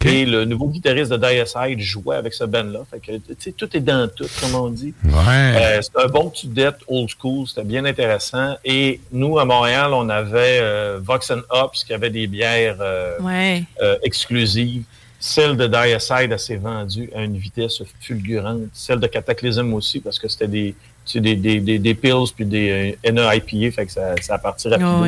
Et 0.05 0.25
le 0.25 0.45
nouveau 0.45 0.69
guitariste 0.69 1.11
de 1.13 1.17
Diacide 1.17 1.81
jouait 1.81 2.17
avec 2.17 2.33
ce 2.35 2.45
band-là. 2.45 2.81
Fait 2.91 3.01
que, 3.01 3.13
tu 3.17 3.35
sais, 3.39 3.53
tout 3.53 3.69
est 3.77 3.81
dans 3.81 4.09
tout, 4.09 4.27
comme 4.41 4.55
on 4.55 4.69
dit. 4.71 4.95
Ouais. 5.05 5.13
Euh, 5.57 5.83
c'était 5.83 6.03
un 6.03 6.09
bon 6.09 6.31
petit 6.31 6.49
dette 6.49 6.79
old 6.89 7.09
school, 7.09 7.47
c'était 7.47 7.65
bien 7.65 7.85
intéressant. 7.85 8.57
Et 8.65 9.01
nous, 9.13 9.39
à 9.39 9.45
Montréal, 9.45 9.93
on 9.93 10.09
avait 10.09 10.59
euh, 10.61 10.99
Vox 11.03 11.31
and 11.31 11.43
Hops 11.51 11.85
qui 11.85 11.93
avait 11.93 12.11
des 12.11 12.27
bières 12.27 12.79
euh, 12.81 13.19
Ouais. 13.21 13.65
euh, 13.83 13.97
exclusives. 14.03 14.85
Celle 15.19 15.57
de 15.57 15.67
Diacide, 15.67 16.31
elle 16.31 16.39
s'est 16.39 16.57
vendue 16.57 17.11
à 17.15 17.23
une 17.23 17.37
vitesse 17.37 17.83
fulgurante. 18.01 18.61
Celle 18.73 19.01
de 19.01 19.07
Cataclysm 19.07 19.73
aussi, 19.75 20.01
parce 20.01 20.19
que 20.19 20.29
c'était 20.29 20.47
des, 20.47 20.75
des, 21.15 21.37
des, 21.37 21.61
des, 21.61 21.79
des 21.79 21.95
pills 21.95 22.33
puis 22.35 22.45
des 22.45 22.97
euh, 23.05 23.13
NEIPA, 23.13 23.71
fait 23.75 23.87
que 23.87 23.93
ça, 23.93 24.15
ça 24.21 24.39
partit 24.39 24.69
rapidement. 24.69 25.03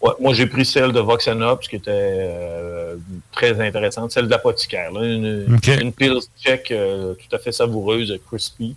Ouais, 0.00 0.12
moi, 0.20 0.32
j'ai 0.32 0.46
pris 0.46 0.64
celle 0.64 0.92
de 0.92 1.00
Vox 1.00 1.26
and 1.26 1.40
Hops 1.40 1.66
qui 1.68 1.74
était 1.76 1.90
euh, 1.92 2.94
très 3.32 3.60
intéressante, 3.60 4.12
celle 4.12 4.26
de 4.26 4.30
l'apothicaire. 4.30 4.90
Une, 5.02 5.46
OK. 5.56 5.66
une 5.80 5.92
pills 5.92 6.20
check 6.40 6.70
euh, 6.70 7.14
tout 7.14 7.34
à 7.34 7.38
fait 7.40 7.50
savoureuse, 7.50 8.16
crispy. 8.28 8.76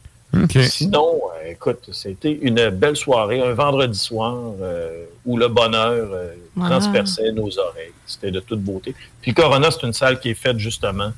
Sinon, 0.64 1.20
euh, 1.44 1.52
écoute, 1.52 1.90
c'était 1.92 2.32
une 2.42 2.70
belle 2.70 2.96
soirée, 2.96 3.42
un 3.42 3.54
vendredi 3.54 4.00
soir 4.00 4.36
euh, 4.62 5.04
où 5.26 5.38
le 5.38 5.48
bonheur 5.48 6.10
euh, 6.12 6.34
Wow. 6.58 6.66
transperçait 6.68 7.32
nos 7.32 7.48
oreilles. 7.60 7.94
C'était 8.06 8.30
de 8.30 8.42
toute 8.42 8.60
beauté. 8.60 8.94
Puis 9.22 9.34
Corona, 9.34 9.72
c'est 9.72 9.84
une 9.88 9.94
salle 9.94 10.20
qui 10.20 10.32
est 10.32 10.34
faite 10.34 10.58
justement 10.60 11.14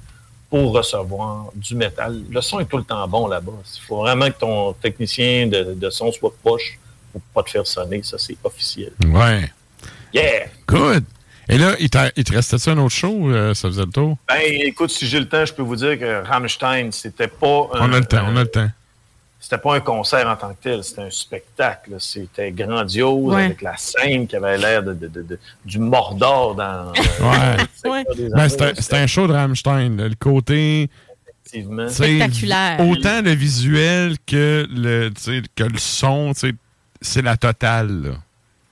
pour 0.53 0.71
recevoir 0.71 1.47
du 1.55 1.73
métal. 1.73 2.21
Le 2.29 2.39
son 2.39 2.59
est 2.59 2.65
tout 2.65 2.77
le 2.77 2.83
temps 2.83 3.07
bon 3.07 3.25
là-bas. 3.25 3.53
Il 3.75 3.81
faut 3.87 3.97
vraiment 3.97 4.27
que 4.27 4.37
ton 4.37 4.73
technicien 4.73 5.47
de, 5.47 5.73
de 5.73 5.89
son 5.89 6.11
soit 6.11 6.31
poche 6.43 6.77
pour 7.11 7.21
pas 7.33 7.41
te 7.41 7.49
faire 7.49 7.65
sonner. 7.65 8.03
Ça, 8.03 8.19
c'est 8.19 8.37
officiel. 8.43 8.91
Ouais. 9.03 9.51
Yeah! 10.13 10.45
Good. 10.67 11.05
Et 11.49 11.57
là, 11.57 11.73
il, 11.79 11.89
il 12.15 12.23
te 12.23 12.33
restait-tu 12.33 12.69
un 12.69 12.77
autre 12.77 12.93
show? 12.93 13.31
euh, 13.31 13.55
ça 13.55 13.67
faisait 13.67 13.81
le 13.81 13.89
tour? 13.89 14.15
Ben, 14.29 14.41
écoute, 14.43 14.91
si 14.91 15.07
j'ai 15.07 15.19
le 15.19 15.27
temps, 15.27 15.43
je 15.43 15.55
peux 15.55 15.63
vous 15.63 15.75
dire 15.75 15.97
que 15.97 16.23
Rammstein, 16.23 16.91
c'était 16.91 17.27
pas 17.27 17.69
un, 17.73 17.89
On 17.89 17.91
a 17.91 17.99
le 17.99 18.05
temps, 18.05 18.23
on 18.27 18.37
a 18.37 18.43
le 18.43 18.47
temps. 18.47 18.69
C'était 19.43 19.57
pas 19.57 19.75
un 19.75 19.81
concert 19.81 20.25
en 20.25 20.37
tant 20.37 20.53
que 20.53 20.63
tel, 20.63 20.83
c'était 20.85 21.01
un 21.01 21.09
spectacle. 21.11 21.95
C'était 21.99 22.49
grandiose 22.53 23.33
Ouais. 23.33 23.43
avec 23.45 23.61
la 23.61 23.75
scène 23.75 24.25
qui 24.25 24.37
avait 24.37 24.57
l'air 24.57 24.81
de, 24.83 24.93
de- 24.93 25.09
de- 25.09 25.21
de- 25.21 25.39
du 25.65 25.79
Mordor 25.79 26.55
dans 26.55 26.93
euh, 26.93 27.57
Ouais. 27.89 28.05
des 28.15 28.29
Ben, 28.29 28.47
c'était 28.47 28.95
un 28.97 29.07
show 29.07 29.27
de 29.27 29.33
Rammstein. 29.33 29.97
là. 29.97 30.07
Le 30.07 30.15
côté. 30.15 30.89
Spectaculaire. 31.89 32.79
Autant 32.79 33.21
le 33.21 33.31
visuel 33.31 34.15
que 34.25 34.65
le, 34.71 35.11
que 35.55 35.63
le 35.63 35.77
son, 35.77 36.31
c'est 37.01 37.21
la 37.21 37.37
totale. 37.37 38.01
là. 38.03 38.11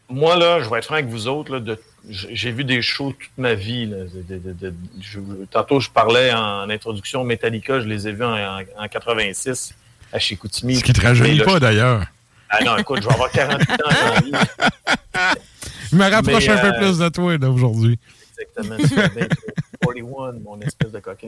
Moi, 0.09 0.35
là, 0.35 0.61
je 0.61 0.69
vais 0.69 0.77
être 0.79 0.85
franc 0.85 0.95
avec 0.95 1.07
vous 1.07 1.27
autres, 1.27 1.53
là, 1.53 1.59
de- 1.59 1.79
j- 2.09 2.27
j'ai 2.31 2.51
vu 2.51 2.63
des 2.63 2.81
shows 2.81 3.11
toute 3.13 3.29
ma 3.37 3.53
vie. 3.53 3.85
là. 3.85 3.97
De- 4.05 4.23
de- 4.35 4.39
de- 4.39 4.53
de- 4.69 4.73
je- 4.99 5.19
tantôt, 5.51 5.79
je 5.79 5.89
parlais 5.89 6.33
en 6.33 6.69
introduction 6.69 7.23
Metallica, 7.23 7.79
je 7.81 7.87
les 7.87 8.07
ai 8.07 8.11
vus 8.13 8.23
en, 8.23 8.33
en- 8.35 8.61
en 8.79 8.87
86 8.87 9.73
à 10.13 10.19
Chicoutimi. 10.19 10.75
Ce 10.77 10.83
qui 10.83 10.93
te 10.93 11.01
rajeunit 11.01 11.35
là, 11.37 11.45
pas, 11.45 11.53
je- 11.55 11.57
d'ailleurs. 11.59 12.05
Ah 12.49 12.63
non, 12.63 12.77
écoute, 12.77 13.01
je 13.01 13.07
vais 13.07 13.13
avoir 13.13 13.31
48 13.31 13.71
ans. 13.71 15.35
Il 15.91 15.97
me 15.97 16.09
rapproche 16.09 16.45
Mais, 16.47 16.51
un 16.53 16.57
peu 16.57 16.67
euh, 16.67 16.79
plus 16.79 16.97
de 16.97 17.09
toi 17.09 17.35
aujourd'hui. 17.49 17.99
Exactement. 18.39 18.77
tu 18.77 18.87
fais 18.87 19.09
bien 19.09 19.27
que 19.27 19.35
41, 19.81 20.31
mon 20.43 20.59
espèce 20.61 20.91
de 20.91 20.99
coquin. 20.99 21.27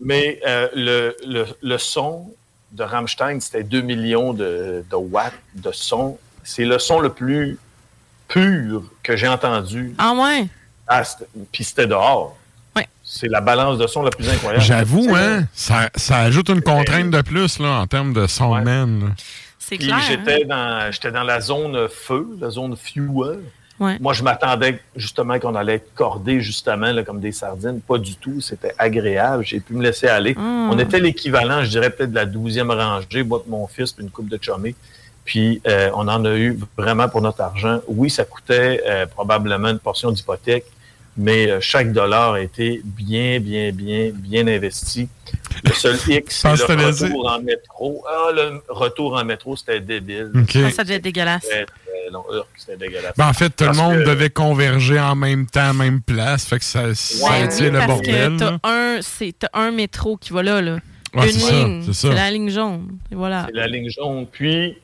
Mais 0.00 0.40
euh, 0.46 0.68
le, 0.74 1.16
le, 1.26 1.46
le 1.60 1.78
son 1.78 2.32
de 2.72 2.82
Rammstein, 2.84 3.40
c'était 3.40 3.64
2 3.64 3.80
millions 3.80 4.32
de, 4.32 4.84
de 4.88 4.96
watts 4.96 5.32
de 5.54 5.72
son. 5.72 6.18
C'est 6.44 6.64
le 6.64 6.78
son 6.78 7.00
le 7.00 7.08
plus 7.12 7.58
pur 8.28 8.84
que 9.02 9.16
j'ai 9.16 9.28
entendu. 9.28 9.94
Ah 9.98 10.12
ouais? 10.14 10.46
Ah, 10.86 11.02
Puis 11.52 11.64
c'était 11.64 11.86
dehors. 11.88 12.37
Ouais. 13.08 13.18
C'est 13.20 13.28
la 13.28 13.40
balance 13.40 13.78
de 13.78 13.86
son 13.86 14.02
la 14.02 14.10
plus 14.10 14.28
incroyable. 14.28 14.62
J'avoue, 14.64 15.08
hein, 15.14 15.44
ça, 15.54 15.90
ça 15.94 16.18
ajoute 16.18 16.50
une 16.50 16.60
contrainte 16.62 17.10
de 17.10 17.22
plus 17.22 17.58
là, 17.58 17.80
en 17.80 17.86
termes 17.86 18.12
de 18.12 18.26
soundman. 18.26 19.00
là. 19.00 19.06
C'est 19.58 19.76
Puis 19.76 19.88
clair. 19.88 20.00
j'étais 20.06 20.44
hein? 20.44 20.46
dans, 20.48 20.92
j'étais 20.92 21.10
dans 21.10 21.24
la 21.24 21.40
zone 21.40 21.88
feu, 21.88 22.26
la 22.40 22.50
zone 22.50 22.76
fuel. 22.76 23.40
Ouais. 23.80 23.96
Moi, 24.00 24.12
je 24.12 24.22
m'attendais 24.24 24.80
justement 24.96 25.38
qu'on 25.38 25.54
allait 25.54 25.74
être 25.74 25.94
cordés 25.94 26.40
justement 26.40 26.90
là, 26.90 27.04
comme 27.04 27.20
des 27.20 27.32
sardines. 27.32 27.80
Pas 27.80 27.98
du 27.98 28.16
tout. 28.16 28.40
C'était 28.40 28.74
agréable. 28.76 29.44
J'ai 29.44 29.60
pu 29.60 29.74
me 29.74 29.82
laisser 29.82 30.08
aller. 30.08 30.34
Mm. 30.34 30.70
On 30.70 30.78
était 30.78 30.98
l'équivalent, 30.98 31.62
je 31.62 31.70
dirais 31.70 31.90
peut-être 31.90 32.10
de 32.10 32.14
la 32.16 32.26
douzième 32.26 32.70
rangée, 32.70 33.22
moi 33.22 33.42
mon 33.46 33.66
fils, 33.68 33.92
puis 33.92 34.04
une 34.04 34.10
coupe 34.10 34.28
de 34.28 34.38
chumé. 34.40 34.74
Puis 35.24 35.60
euh, 35.66 35.90
on 35.94 36.08
en 36.08 36.24
a 36.24 36.34
eu 36.34 36.58
vraiment 36.76 37.08
pour 37.08 37.20
notre 37.20 37.42
argent. 37.42 37.80
Oui, 37.86 38.10
ça 38.10 38.24
coûtait 38.24 38.82
euh, 38.86 39.06
probablement 39.06 39.68
une 39.68 39.78
portion 39.78 40.10
d'hypothèque, 40.10 40.64
mais 41.18 41.50
euh, 41.50 41.60
chaque 41.60 41.92
dollar 41.92 42.34
a 42.34 42.40
été 42.40 42.80
bien, 42.84 43.40
bien, 43.40 43.72
bien, 43.72 44.10
bien 44.14 44.46
investi. 44.46 45.08
Le 45.64 45.72
seul 45.72 45.96
X, 46.08 46.46
c'est 46.56 46.56
le 46.76 46.86
retour 46.86 47.28
en 47.30 47.42
métro. 47.42 48.04
Ah, 48.08 48.30
le 48.32 48.62
retour 48.68 49.14
en 49.16 49.24
métro, 49.24 49.56
c'était 49.56 49.80
débile. 49.80 50.30
Ah, 50.64 50.70
ça 50.70 50.84
devait 50.84 50.94
être 50.96 51.02
dégueulasse. 51.04 51.46
Long. 52.10 52.24
Urk, 52.32 52.46
C'était 52.56 52.78
dégueulasse. 52.78 53.12
Ben, 53.18 53.28
en 53.28 53.32
fait, 53.34 53.50
tout 53.50 53.64
le 53.64 53.74
monde 53.74 53.98
que- 53.98 54.08
devait 54.08 54.30
converger 54.30 54.98
en 54.98 55.14
même 55.14 55.44
temps, 55.46 55.74
même 55.74 56.00
place. 56.00 56.46
Fait 56.46 56.58
que 56.58 56.64
ça, 56.64 56.94
ça 56.94 57.28
Ouais, 57.30 57.44
étire 57.44 57.66
oui, 57.66 57.70
le 57.72 57.78
parce 57.78 57.88
bordel. 57.88 58.32
que 58.32 58.38
t'as 58.38 58.58
un, 58.64 59.02
c'est- 59.02 59.34
t'as 59.38 59.48
un 59.52 59.70
métro 59.72 60.16
qui 60.16 60.32
va 60.32 60.42
là, 60.42 60.62
là. 60.62 60.78
Ouais, 61.14 61.26
Une 61.30 61.38
ça, 61.38 61.50
ligne. 61.52 61.82
c'est 61.84 61.92
ça. 61.92 62.08
C'est 62.08 62.14
la 62.14 62.30
ligne 62.30 62.48
jaune. 62.48 62.96
Et 63.12 63.14
voilà. 63.14 63.44
C'est 63.48 63.56
la 63.56 63.66
ligne 63.66 63.90
jaune. 63.90 64.26
Puis, 64.32 64.78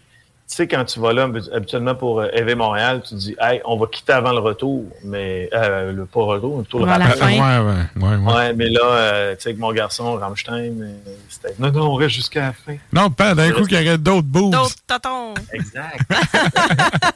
tu 0.46 0.56
sais, 0.56 0.68
quand 0.68 0.84
tu 0.84 1.00
vas 1.00 1.12
là, 1.14 1.26
habituellement 1.52 1.94
pour 1.94 2.20
euh, 2.20 2.28
EV 2.34 2.54
Montréal, 2.54 3.00
tu 3.02 3.10
te 3.10 3.14
dis, 3.14 3.34
hey, 3.40 3.60
on 3.64 3.76
va 3.78 3.86
quitter 3.86 4.12
avant 4.12 4.32
le 4.32 4.40
retour, 4.40 4.84
mais 5.02 5.48
euh, 5.54 5.90
le 5.92 6.04
pas 6.04 6.20
retour, 6.22 6.58
le 6.58 6.64
tour 6.64 6.80
le 6.84 6.92
À 6.92 6.98
la 6.98 7.06
rappel. 7.06 7.18
fin. 7.22 7.28
Ouais, 7.30 7.66
ouais, 7.66 8.06
ouais, 8.08 8.16
ouais. 8.16 8.32
Ouais, 8.34 8.52
mais 8.52 8.68
là, 8.68 8.80
euh, 8.84 9.34
tu 9.36 9.40
sais, 9.42 9.48
avec 9.50 9.58
mon 9.58 9.72
garçon, 9.72 10.14
Rammstein, 10.16 10.80
euh, 10.82 10.92
c'était, 11.30 11.54
non, 11.58 11.72
non, 11.72 11.92
on 11.92 11.94
reste 11.94 12.14
jusqu'à 12.16 12.40
la 12.42 12.52
fin. 12.52 12.76
Non, 12.92 13.10
pas 13.10 13.34
d'un 13.34 13.50
coup 13.52 13.64
qu'il 13.64 13.80
y 13.82 13.88
aurait 13.88 13.96
d'autres 13.98 14.26
boobs. 14.26 14.52
D'autres 14.52 14.74
totons. 14.86 15.34
Exact. 15.52 15.98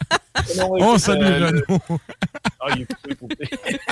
Oh, 0.60 0.96
salut 0.96 1.24
Euh, 1.26 1.38
le- 1.40 1.46
Renaud. 1.68 2.00
Ah, 2.60 2.66
il 2.74 2.82
est 2.82 2.86
coupé, 2.86 3.14
coupé. 3.16 3.50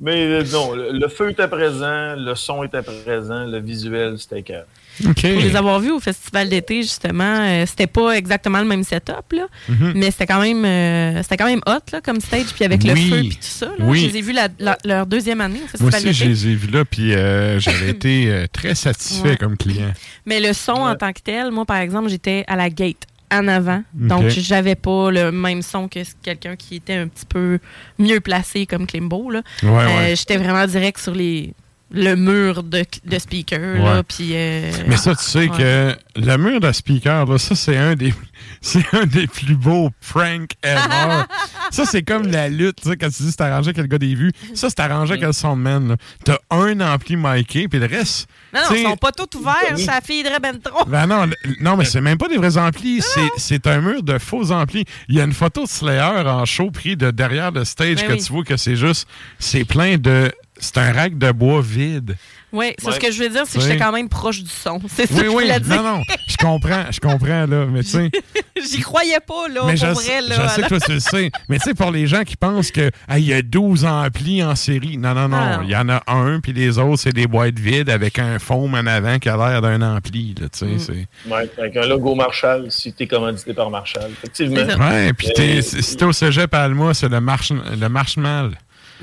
Mais 0.00 0.24
euh, 0.26 0.44
non, 0.52 0.74
le, 0.74 0.90
le 0.92 1.08
feu 1.08 1.30
était 1.30 1.48
présent, 1.48 2.14
le 2.16 2.34
son 2.34 2.62
était 2.62 2.82
présent, 2.82 3.44
le 3.46 3.58
visuel, 3.60 4.18
c'était 4.18 4.42
cœur. 4.42 4.64
Pour 5.02 5.12
les 5.40 5.56
avoir 5.56 5.80
vus 5.80 5.90
au 5.90 6.00
festival 6.00 6.48
d'été, 6.48 6.82
justement, 6.82 7.24
euh, 7.40 7.64
c'était 7.66 7.86
pas 7.86 8.12
exactement 8.12 8.58
le 8.60 8.64
même 8.66 8.84
setup, 8.84 9.32
là, 9.32 9.46
Mhm. 9.68 9.92
mais 9.96 10.10
c'était 10.10 10.26
quand 10.26 10.40
même 10.40 10.64
euh, 10.64 11.22
c'était 11.22 11.36
quand 11.36 11.46
même 11.46 11.60
hot 11.66 11.80
là, 11.92 12.00
comme 12.00 12.20
stage, 12.20 12.46
puis 12.54 12.64
avec 12.64 12.84
le 12.84 12.94
feu 12.94 13.18
puis 13.20 13.30
tout 13.30 13.36
ça. 13.40 13.66
Là, 13.66 13.72
Oui. 13.80 14.00
Je 14.00 14.06
les 14.12 14.18
ai 14.18 14.22
vus 14.22 14.32
la- 14.32 14.48
la- 14.58 14.78
leur 14.84 15.06
deuxième 15.06 15.40
année 15.40 15.56
au 15.58 15.82
Moi 15.82 15.90
festival 15.90 16.10
aussi, 16.10 16.12
je 16.12 16.24
les 16.26 16.46
ai 16.48 16.54
vus 16.54 16.70
là, 16.70 16.84
puis 16.84 17.12
euh, 17.12 17.58
j'avais 17.60 17.90
été 17.90 18.26
euh, 18.28 18.46
très 18.52 18.74
satisfait 18.74 19.30
Ouais. 19.30 19.36
comme 19.36 19.56
client. 19.56 19.92
Mais 20.26 20.40
le 20.40 20.52
son 20.52 20.72
en 20.72 20.94
tant 20.94 21.12
que 21.12 21.20
tel, 21.22 21.50
moi, 21.50 21.64
par 21.64 21.78
exemple, 21.78 22.08
j'étais 22.08 22.44
à 22.46 22.56
la 22.56 22.70
gate 22.70 23.04
en 23.32 23.48
avant. 23.48 23.82
Donc, 23.94 24.28
j'avais 24.28 24.74
pas 24.76 25.10
le 25.10 25.32
même 25.32 25.62
son 25.62 25.88
que 25.88 25.98
quelqu'un 26.22 26.54
qui 26.56 26.76
était 26.76 26.94
un 26.94 27.08
petit 27.08 27.26
peu 27.26 27.58
mieux 27.98 28.20
placé 28.20 28.64
comme 28.66 28.86
Klimbo. 28.86 29.32
Ouais, 29.32 29.40
Euh, 29.64 29.86
ouais. 29.98 30.14
J'étais 30.16 30.36
vraiment 30.36 30.66
direct 30.66 31.00
sur 31.00 31.14
les 31.14 31.52
le 31.94 32.16
mur 32.16 32.62
de, 32.62 32.84
de 33.04 33.18
speaker. 33.18 33.60
Ouais. 33.60 33.78
Là, 33.78 34.02
puis, 34.02 34.30
euh, 34.32 34.70
Mais 34.86 34.96
ça, 34.96 35.14
tu 35.14 35.24
sais 35.24 35.48
ouais. 35.48 35.48
que 35.48 35.96
le 36.16 36.36
mur 36.36 36.60
de 36.60 36.70
speaker, 36.72 37.26
là, 37.26 37.38
ça, 37.38 37.54
c'est 37.54 37.76
un 37.76 37.94
des, 37.94 38.12
c'est 38.60 38.84
un 38.92 39.06
des 39.06 39.26
plus 39.26 39.54
beaux 39.54 39.90
pranks 40.12 40.52
ever. 40.62 41.22
ça, 41.70 41.84
c'est 41.86 42.02
comme 42.02 42.26
la 42.26 42.48
lutte, 42.48 42.82
tu 42.82 42.90
sais, 42.90 42.96
quand 42.96 43.08
tu 43.08 43.22
dis 43.22 43.30
c'est 43.30 43.40
arrangé 43.40 43.70
avec 43.70 43.78
le 43.78 43.86
gars 43.86 43.98
des 43.98 44.14
vues. 44.14 44.32
Ça, 44.54 44.68
c'est 44.68 44.80
arrangé 44.80 45.12
avec 45.12 45.24
le 45.24 45.32
soundman, 45.32 45.88
là. 45.88 45.96
T'as 46.24 46.38
un 46.50 46.80
ampli 46.80 47.16
miké, 47.16 47.68
puis 47.68 47.78
le 47.78 47.86
reste. 47.86 48.28
Non, 48.52 48.60
non, 48.68 48.76
ils 48.76 48.82
sont 48.82 48.96
pas 48.96 49.12
tous 49.12 49.38
ouverts, 49.38 49.78
ça 49.78 50.00
filerait 50.00 50.40
ben 50.40 50.58
trop. 50.60 50.84
Ben 50.84 51.06
non, 51.06 51.26
non, 51.60 51.76
mais 51.76 51.84
c'est 51.84 52.00
même 52.00 52.18
pas 52.18 52.28
des 52.28 52.36
vrais 52.36 52.56
amplis. 52.58 53.00
C'est, 53.00 53.30
c'est 53.36 53.66
un 53.66 53.80
mur 53.80 54.02
de 54.02 54.18
faux 54.18 54.50
amplis. 54.52 54.84
Il 55.08 55.16
y 55.16 55.20
a 55.20 55.24
une 55.24 55.32
photo 55.32 55.64
de 55.64 55.68
Slayer 55.68 56.00
en 56.26 56.44
show 56.44 56.70
pris 56.70 56.96
de 56.96 57.10
derrière 57.10 57.50
le 57.50 57.64
stage 57.64 57.96
Ben 57.96 58.06
que 58.08 58.12
oui. 58.12 58.22
tu 58.22 58.32
vois 58.32 58.44
que 58.44 58.56
c'est 58.56 58.76
juste. 58.76 59.08
C'est 59.38 59.64
plein 59.64 59.96
de. 59.96 60.30
C'est 60.58 60.78
un 60.78 60.92
rack 60.92 61.18
de 61.18 61.32
bois 61.32 61.60
vide. 61.62 62.16
Oui, 62.52 62.72
c'est 62.78 62.86
Ouais. 62.86 62.92
ce 62.94 63.00
que 63.00 63.10
je 63.10 63.20
veux 63.20 63.28
dire, 63.28 63.42
c'est 63.44 63.58
que 63.58 63.64
j'étais 63.64 63.76
quand 63.78 63.90
même 63.90 64.08
proche 64.08 64.40
du 64.40 64.48
son. 64.48 64.80
C'est 64.88 65.06
ça 65.06 65.14
Oui, 65.14 65.18
que 65.22 65.24
je 65.24 65.28
oui. 65.30 65.42
voulais 65.44 65.58
dire. 65.58 65.82
Non, 65.82 65.96
non. 65.96 66.02
Je 66.28 66.36
comprends, 66.36 66.84
je 66.92 67.00
comprends, 67.00 67.46
là. 67.46 67.66
Mais 67.68 67.82
tu 67.82 67.88
sais. 67.90 68.10
J'y 68.70 68.80
croyais 68.80 69.18
pas, 69.26 69.48
là, 69.52 69.62
Mais 69.66 69.74
pour 69.74 69.86
je, 69.88 69.92
vrai. 69.92 70.20
Là, 70.20 70.36
je 70.44 70.48
sais 70.54 70.62
que 70.62 70.68
toi, 70.68 70.78
tu 70.78 70.92
le 70.92 71.00
sais. 71.00 71.32
Mais 71.48 71.58
tu 71.58 71.64
sais, 71.64 71.74
pour 71.74 71.90
les 71.90 72.06
gens 72.06 72.22
qui 72.22 72.36
pensent 72.36 72.70
que 72.70 72.92
ah, 73.08 73.18
il 73.18 73.24
y 73.26 73.32
a 73.34 73.42
12 73.42 73.84
amplis 73.84 74.44
en 74.44 74.54
série, 74.54 74.96
non, 74.96 75.14
non, 75.14 75.28
non. 75.28 75.36
Ah. 75.40 75.60
Il 75.64 75.70
y 75.70 75.74
en 75.76 75.88
a 75.88 76.04
un, 76.06 76.38
puis 76.38 76.52
les 76.52 76.78
autres, 76.78 77.00
c'est 77.02 77.12
des 77.12 77.26
boîtes 77.26 77.58
vides 77.58 77.90
avec 77.90 78.20
un 78.20 78.38
foam 78.38 78.74
en 78.74 78.86
avant 78.86 79.18
qui 79.18 79.28
a 79.28 79.36
l'air 79.36 79.60
d'un 79.60 79.82
ampli. 79.82 80.36
Là, 80.40 80.46
tu 80.48 80.58
sais, 80.60 80.66
Mm. 80.66 80.78
c'est... 80.78 81.06
Ouais, 81.28 81.50
avec 81.58 81.76
un 81.76 81.86
logo 81.88 82.14
Marshall, 82.14 82.66
si 82.70 82.92
t'es 82.92 83.08
commandité 83.08 83.52
par 83.52 83.68
Marshall. 83.70 84.12
Effectivement. 84.12 84.84
Ouais, 84.88 85.12
puis 85.12 85.26
t'es- 85.34 85.60
si 85.60 85.96
t'es 85.96 86.04
au 86.04 86.12
cégep 86.12 86.54
à 86.54 86.62
Alma, 86.62 86.94
c'est 86.94 87.08
le, 87.08 87.20
marche, 87.20 87.50
le 87.50 87.88
marshmal. 87.88 88.52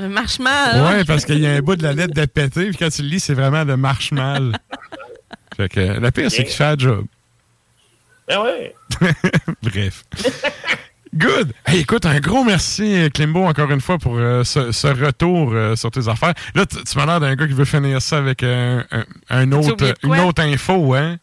Le 0.02 0.10
marshmallow. 0.10 0.88
Ouais, 0.88 1.04
parce 1.06 1.26
qu'il 1.26 1.40
y 1.40 1.46
a 1.48 1.52
un 1.52 1.60
bout 1.62 1.76
de 1.76 1.84
la 1.84 1.94
lettre 1.94 2.14
de 2.14 2.26
pété, 2.26 2.70
puis 2.70 2.78
quand 2.78 2.90
tu 2.90 3.02
le 3.04 3.08
lis, 3.10 3.20
c'est 3.20 3.34
vraiment 3.36 3.64
le 3.64 3.78
marshmallow. 3.78 4.52
fait 5.56 5.70
que 5.70 5.80
le 6.00 6.12
pire, 6.12 6.32
c'est 6.32 6.44
qu'il 6.44 6.54
fait 6.54 6.64
la 6.64 6.78
job. 6.78 7.06
Ben 8.28 8.40
ouais. 8.42 8.76
Bref. 9.64 10.04
Good. 11.14 11.52
Hey, 11.66 11.82
écoute, 11.82 12.06
un 12.06 12.20
gros 12.22 12.44
merci, 12.46 13.10
Klimbo, 13.14 13.44
encore 13.44 13.70
une 13.72 13.82
fois, 13.82 13.98
pour 13.98 14.16
euh, 14.18 14.46
ce, 14.46 14.72
ce 14.72 14.88
retour 14.88 15.52
euh, 15.54 15.76
sur 15.76 15.92
tes 15.92 16.08
affaires. 16.08 16.34
Là, 16.56 16.66
tu 16.66 16.82
tu 16.84 16.98
m'as 16.98 17.06
l'air 17.06 17.20
d'un 17.20 17.36
gars 17.36 17.48
qui 17.48 17.54
veut 17.54 17.66
finir 17.66 18.02
ça 18.02 18.18
avec 18.18 18.44
un, 18.44 18.86
un- 18.92 19.04
un 19.30 19.52
autre, 19.52 19.76
de 19.76 19.94
une 20.04 20.20
autre 20.22 20.42
info, 20.42 20.94
hein? 20.94 21.18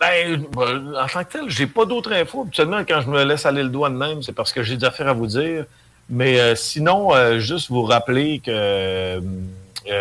Ben, 0.00 0.44
ben, 0.52 0.94
en 1.00 1.06
tant 1.06 1.22
que 1.22 1.32
tel, 1.32 1.44
j'ai 1.48 1.68
pas 1.68 1.84
d'autres 1.84 2.12
infos. 2.12 2.42
Habituellement, 2.42 2.80
quand 2.86 3.00
je 3.02 3.08
me 3.08 3.22
laisse 3.24 3.46
aller 3.46 3.62
le 3.62 3.68
doigt 3.68 3.88
de 3.90 3.94
même, 3.94 4.20
c'est 4.22 4.32
parce 4.32 4.52
que 4.52 4.64
j'ai 4.64 4.76
des 4.76 4.84
affaires 4.84 5.06
à 5.08 5.12
vous 5.12 5.28
dire. 5.28 5.66
Mais 6.14 6.38
euh, 6.38 6.54
sinon, 6.54 7.14
euh, 7.14 7.38
juste 7.40 7.70
vous 7.70 7.82
rappeler 7.84 8.38
que 8.44 8.50
euh, 8.50 9.20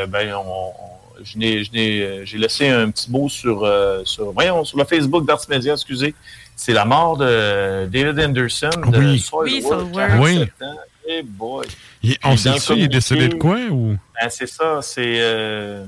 ben, 0.08 0.34
on- 0.36 0.40
on- 0.40 1.24
je 1.24 1.38
n'ai- 1.38 1.64
je 1.64 1.72
n'ai- 1.72 2.26
j'ai 2.26 2.38
laissé 2.38 2.68
un 2.68 2.92
petit 2.92 3.10
mot 3.10 3.30
sur, 3.30 3.64
euh, 3.64 4.02
sur, 4.04 4.32
voyons, 4.34 4.66
sur 4.66 4.78
le 4.78 4.84
Facebook 4.84 5.26
d'Arts 5.26 5.46
Media, 5.50 5.74
excusez. 5.74 6.14
C'est 6.56 6.74
la 6.74 6.84
mort 6.84 7.16
de 7.18 7.86
David 7.86 8.20
Anderson 8.20 8.70
de 8.88 8.98
Oui. 9.00 9.20
Soilwork, 9.20 9.54
Oui, 9.56 9.62
Soilwork. 9.62 9.94
47 10.10 10.50
Oui. 10.60 10.68
ans. 10.68 10.78
Eh 11.08 11.24
boy. 11.24 11.66
Il- 12.04 12.18
on 12.24 12.32
le 12.32 12.78
il 12.78 12.84
est 12.84 12.88
décédé 12.90 13.28
de 13.30 13.36
quoi, 13.36 13.58
ou? 13.72 13.96
Ben, 14.22 14.30
c'est 14.30 14.48
ça, 14.48 14.80
c'est 14.82 15.18
euh, 15.20 15.86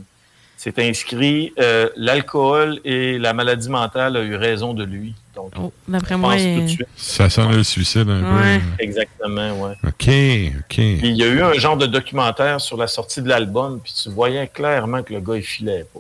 c'est 0.64 0.80
inscrit 0.80 1.52
euh, 1.60 1.90
l'alcool 1.98 2.80
et 2.86 3.18
la 3.20 3.34
maladie 3.34 3.68
mentale 3.70 4.16
a 4.16 4.22
eu 4.24 4.36
raison 4.36 4.74
de 4.74 4.84
lui. 4.86 5.14
Donc, 5.36 5.52
D'après 5.88 6.14
je 6.16 6.20
moi, 6.20 6.38
il- 6.38 6.56
tout 6.60 6.62
de 6.64 6.68
suite. 6.68 6.88
Ça 6.96 7.30
sonne 7.30 7.52
le 7.56 7.64
suicide 7.64 8.08
un 8.10 8.38
Ouais. 8.42 8.62
Exactement, 8.80 9.60
ouais. 9.62 9.74
peu. 9.82 9.88
OK, 9.90 10.56
OK. 10.60 10.76
Puis 10.76 11.00
il 11.04 11.18
y 11.18 11.24
a 11.24 11.28
eu 11.28 11.42
un 11.42 11.54
genre 11.54 11.76
de 11.76 11.86
documentaire 11.88 12.62
sur 12.62 12.78
la 12.78 12.88
sortie 12.88 13.22
de 13.22 13.28
l'album, 13.28 13.80
puis 13.84 13.94
tu 14.02 14.10
voyais 14.10 14.48
clairement 14.48 15.04
que 15.04 15.14
le 15.14 15.20
gars 15.20 15.36
il 15.36 15.44
filait 15.44 15.86
pas. 15.94 16.00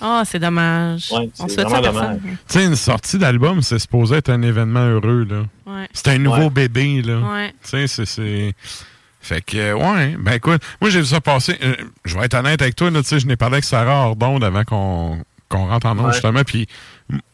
Ah, 0.00 0.22
c'est 0.24 0.38
dommage. 0.38 1.10
Ouais, 1.10 1.28
On 1.40 1.46
vraiment 1.46 1.80
personne. 1.80 2.20
Tu 2.22 2.36
sais, 2.48 2.64
une 2.64 2.76
sortie 2.76 3.18
d'album, 3.18 3.60
c'est 3.62 3.78
supposé 3.78 4.16
être 4.16 4.30
un 4.30 4.42
événement 4.42 4.84
heureux, 4.86 5.26
là. 5.28 5.42
Ouais. 5.66 5.88
C'est 5.92 6.08
un 6.08 6.18
nouveau 6.18 6.42
Ouais. 6.44 6.50
bébé, 6.50 7.02
là. 7.02 7.18
Ouais. 7.18 7.50
Tu 7.62 7.68
sais, 7.70 7.86
c'est- 7.86 8.04
c'est... 8.06 8.52
Fait 9.24 9.40
que, 9.40 9.56
euh, 9.56 9.74
ouais, 9.74 10.16
ben 10.18 10.32
écoute, 10.34 10.60
moi 10.82 10.90
j'ai 10.90 11.00
vu 11.00 11.06
ça 11.06 11.18
passer. 11.20 11.56
euh, 11.62 11.74
je 12.04 12.14
vais 12.18 12.26
être 12.26 12.34
honnête 12.34 12.60
avec 12.60 12.76
toi, 12.76 12.90
là, 12.90 13.00
tu 13.02 13.08
sais, 13.08 13.20
je 13.20 13.26
n'ai 13.26 13.36
parlé 13.36 13.54
avec 13.54 13.64
Sarah 13.64 14.06
Ordonde 14.08 14.44
avant 14.44 14.64
qu'on 14.64 15.24
rentre 15.50 15.86
en 15.86 15.96
Ouais. 15.98 16.12
justement. 16.12 16.42
Puis 16.44 16.66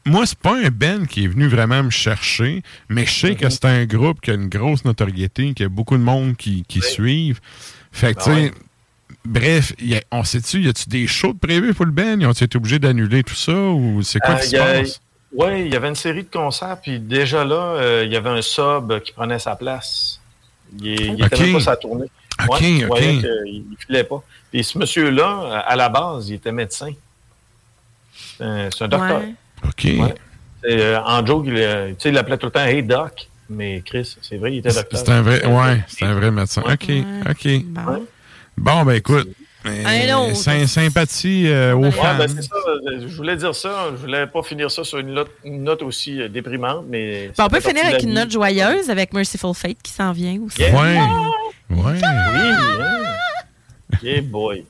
moi, 0.06 0.24
c'est 0.24 0.38
pas 0.38 0.54
un 0.56 0.68
Ben 0.68 1.06
qui 1.08 1.24
est 1.24 1.26
venu 1.26 1.48
vraiment 1.48 1.82
me 1.82 1.90
chercher, 1.90 2.62
mais 2.88 3.06
je 3.06 3.10
sais 3.12 3.34
que 3.34 3.46
Mhm. 3.46 3.50
c'est 3.50 3.64
un 3.64 3.84
groupe 3.86 4.20
qui 4.20 4.30
a 4.30 4.34
une 4.34 4.48
grosse 4.48 4.84
notoriété, 4.84 5.52
qui 5.54 5.64
a 5.64 5.68
beaucoup 5.68 5.96
de 5.96 6.02
monde 6.02 6.36
qui, 6.36 6.64
qui 6.68 6.80
suivent. 6.80 7.40
Fait 7.90 8.14
que, 8.14 8.18
Ben 8.20 8.24
tu 8.24 8.30
sais, 8.30 8.42
ouais. 8.44 8.52
bref, 9.24 9.72
y 9.80 9.96
a- 9.96 10.02
on 10.12 10.22
sait-tu, 10.22 10.60
y 10.62 10.68
a-tu 10.68 10.88
des 10.88 11.06
shows 11.08 11.32
de 11.32 11.38
prévus 11.38 11.74
pour 11.74 11.86
le 11.86 11.92
Ben? 11.92 12.20
Ils 12.20 12.26
ont 12.26 12.32
été 12.32 12.56
obligés 12.56 12.78
d'annuler 12.78 13.24
tout 13.24 13.34
ça 13.34 13.52
ou 13.58 14.02
c'est 14.02 14.20
quoi 14.20 14.34
Euh, 14.34 14.38
qui 14.38 14.44
il 14.46 14.50
se 14.50 14.56
y 14.56 14.58
passe? 14.58 15.00
Ouais, 15.32 15.64
il 15.66 15.72
y 15.72 15.76
avait 15.76 15.88
une 15.88 15.94
série 15.96 16.22
de 16.24 16.30
concerts, 16.30 16.78
puis 16.82 17.00
déjà 17.00 17.44
là, 17.44 17.56
euh, 17.76 18.02
il 18.06 18.12
y 18.12 18.16
avait 18.16 18.30
un 18.30 18.42
sub 18.42 19.00
qui 19.00 19.12
prenait 19.12 19.38
sa 19.40 19.56
place. 19.56 20.19
Il, 20.78 20.88
est- 20.88 21.06
il 21.06 21.24
était 21.24 21.36
Ok. 21.36 21.40
même 21.40 21.52
pas 21.54 21.60
sa 21.60 21.76
tournée. 21.76 22.06
Ok, 22.48 22.60
Ouais, 22.60 22.86
ok. 22.88 23.00
il 23.46 23.64
filait 23.78 24.04
pas. 24.04 24.22
Puis 24.50 24.64
ce 24.64 24.78
monsieur-là, 24.78 25.62
à 25.66 25.76
la 25.76 25.88
base, 25.88 26.28
il 26.28 26.34
était 26.36 26.52
médecin. 26.52 26.92
C'est 28.38 28.44
un, 28.82 28.88
docteur. 28.88 29.20
Ouais. 29.20 29.34
OK. 29.66 29.84
Ouais. 29.84 30.14
Euh, 30.70 30.98
en 31.04 31.24
joke, 31.24 31.44
il, 31.46 31.56
euh, 31.56 31.88
tu 31.90 31.94
sais, 31.98 32.08
il 32.10 32.14
l'appelait 32.14 32.38
tout 32.38 32.46
le 32.46 32.52
temps 32.52 32.64
Hey 32.64 32.82
Doc. 32.82 33.28
Mais 33.48 33.82
Chris, 33.84 34.16
c'est 34.22 34.36
vrai, 34.36 34.52
il 34.54 34.58
était 34.58 34.72
docteur. 34.72 35.00
C'est 35.00 35.10
un 35.10 35.22
vrai, 35.22 35.44
ouais, 35.44 35.84
c'est 35.88 36.04
un 36.04 36.14
vrai 36.14 36.30
médecin. 36.30 36.62
OK, 36.62 36.90
OK. 37.28 37.48
Bon, 38.56 38.84
ben 38.84 38.92
écoute, 38.92 39.28
Un 39.64 40.16
autre. 40.16 40.36
sym- 40.36 40.66
sympathie 40.66 41.46
euh, 41.48 41.74
aux 41.74 41.84
Ouais, 41.84 41.90
fans. 41.90 42.16
ben, 42.16 42.28
ça. 42.28 42.36
euh, 42.66 43.06
Je 43.06 43.14
voulais 43.16 43.36
dire 43.36 43.54
ça. 43.54 43.88
Je 43.90 43.96
voulais 43.96 44.26
pas 44.26 44.42
finir 44.42 44.70
ça 44.70 44.84
sur 44.84 44.98
une 44.98 45.12
note, 45.12 45.30
une 45.44 45.64
note 45.64 45.82
aussi 45.82 46.20
euh, 46.22 46.28
déprimante, 46.28 46.84
mais. 46.88 47.30
Bon, 47.36 47.44
on 47.44 47.48
peut 47.48 47.60
finir 47.60 47.84
avec 47.84 48.02
une 48.02 48.14
note 48.14 48.30
joyeuse 48.30 48.88
avec 48.88 49.12
Merciful 49.12 49.54
Fate 49.54 49.76
qui 49.82 49.92
s'en 49.92 50.12
vient 50.12 50.38
aussi. 50.46 50.60
Yeah. 50.62 50.74
Ouais. 50.80 50.98
Ouais. 51.70 51.92
Oui, 51.92 52.00
hein? 52.02 52.56
Yeah, 54.02 54.20
boy. 54.22 54.64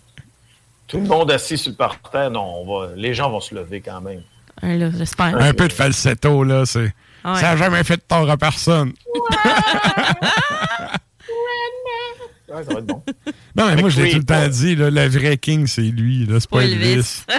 Tout 0.88 0.98
le 0.98 1.06
monde 1.06 1.30
assis 1.30 1.56
sur 1.56 1.70
le 1.70 1.76
parterre, 1.76 2.32
non, 2.32 2.62
on 2.62 2.66
va, 2.80 2.88
les 2.96 3.14
gens 3.14 3.30
vont 3.30 3.40
se 3.40 3.54
lever 3.54 3.80
quand 3.80 4.00
même. 4.00 4.22
Un, 4.60 4.76
là, 4.76 4.90
j'espère. 4.98 5.36
Un 5.40 5.54
peu 5.54 5.68
de 5.68 5.72
falsetto, 5.72 6.42
là, 6.42 6.66
c'est. 6.66 6.92
Ouais. 7.24 7.34
Ça 7.36 7.42
n'a 7.42 7.56
jamais 7.56 7.84
fait 7.84 7.96
de 7.96 8.02
tort 8.08 8.28
à 8.28 8.36
personne. 8.36 8.92
Ouais, 12.52 12.64
ça 12.64 12.72
va 12.74 12.80
être 12.80 12.86
bon. 12.86 13.02
Non, 13.26 13.32
mais 13.56 13.62
Avec 13.62 13.80
moi, 13.80 13.90
je 13.90 14.00
l'ai 14.02 14.10
tout 14.10 14.18
le 14.18 14.24
temps 14.24 14.48
dit, 14.48 14.74
là, 14.76 14.90
le 14.90 15.06
vrai 15.08 15.36
king, 15.36 15.66
c'est 15.66 15.82
lui, 15.82 16.26
là, 16.26 16.40
c'est 16.40 16.50
pas 16.50 16.62
Elvis. 16.64 16.84
Elvis. 16.92 17.22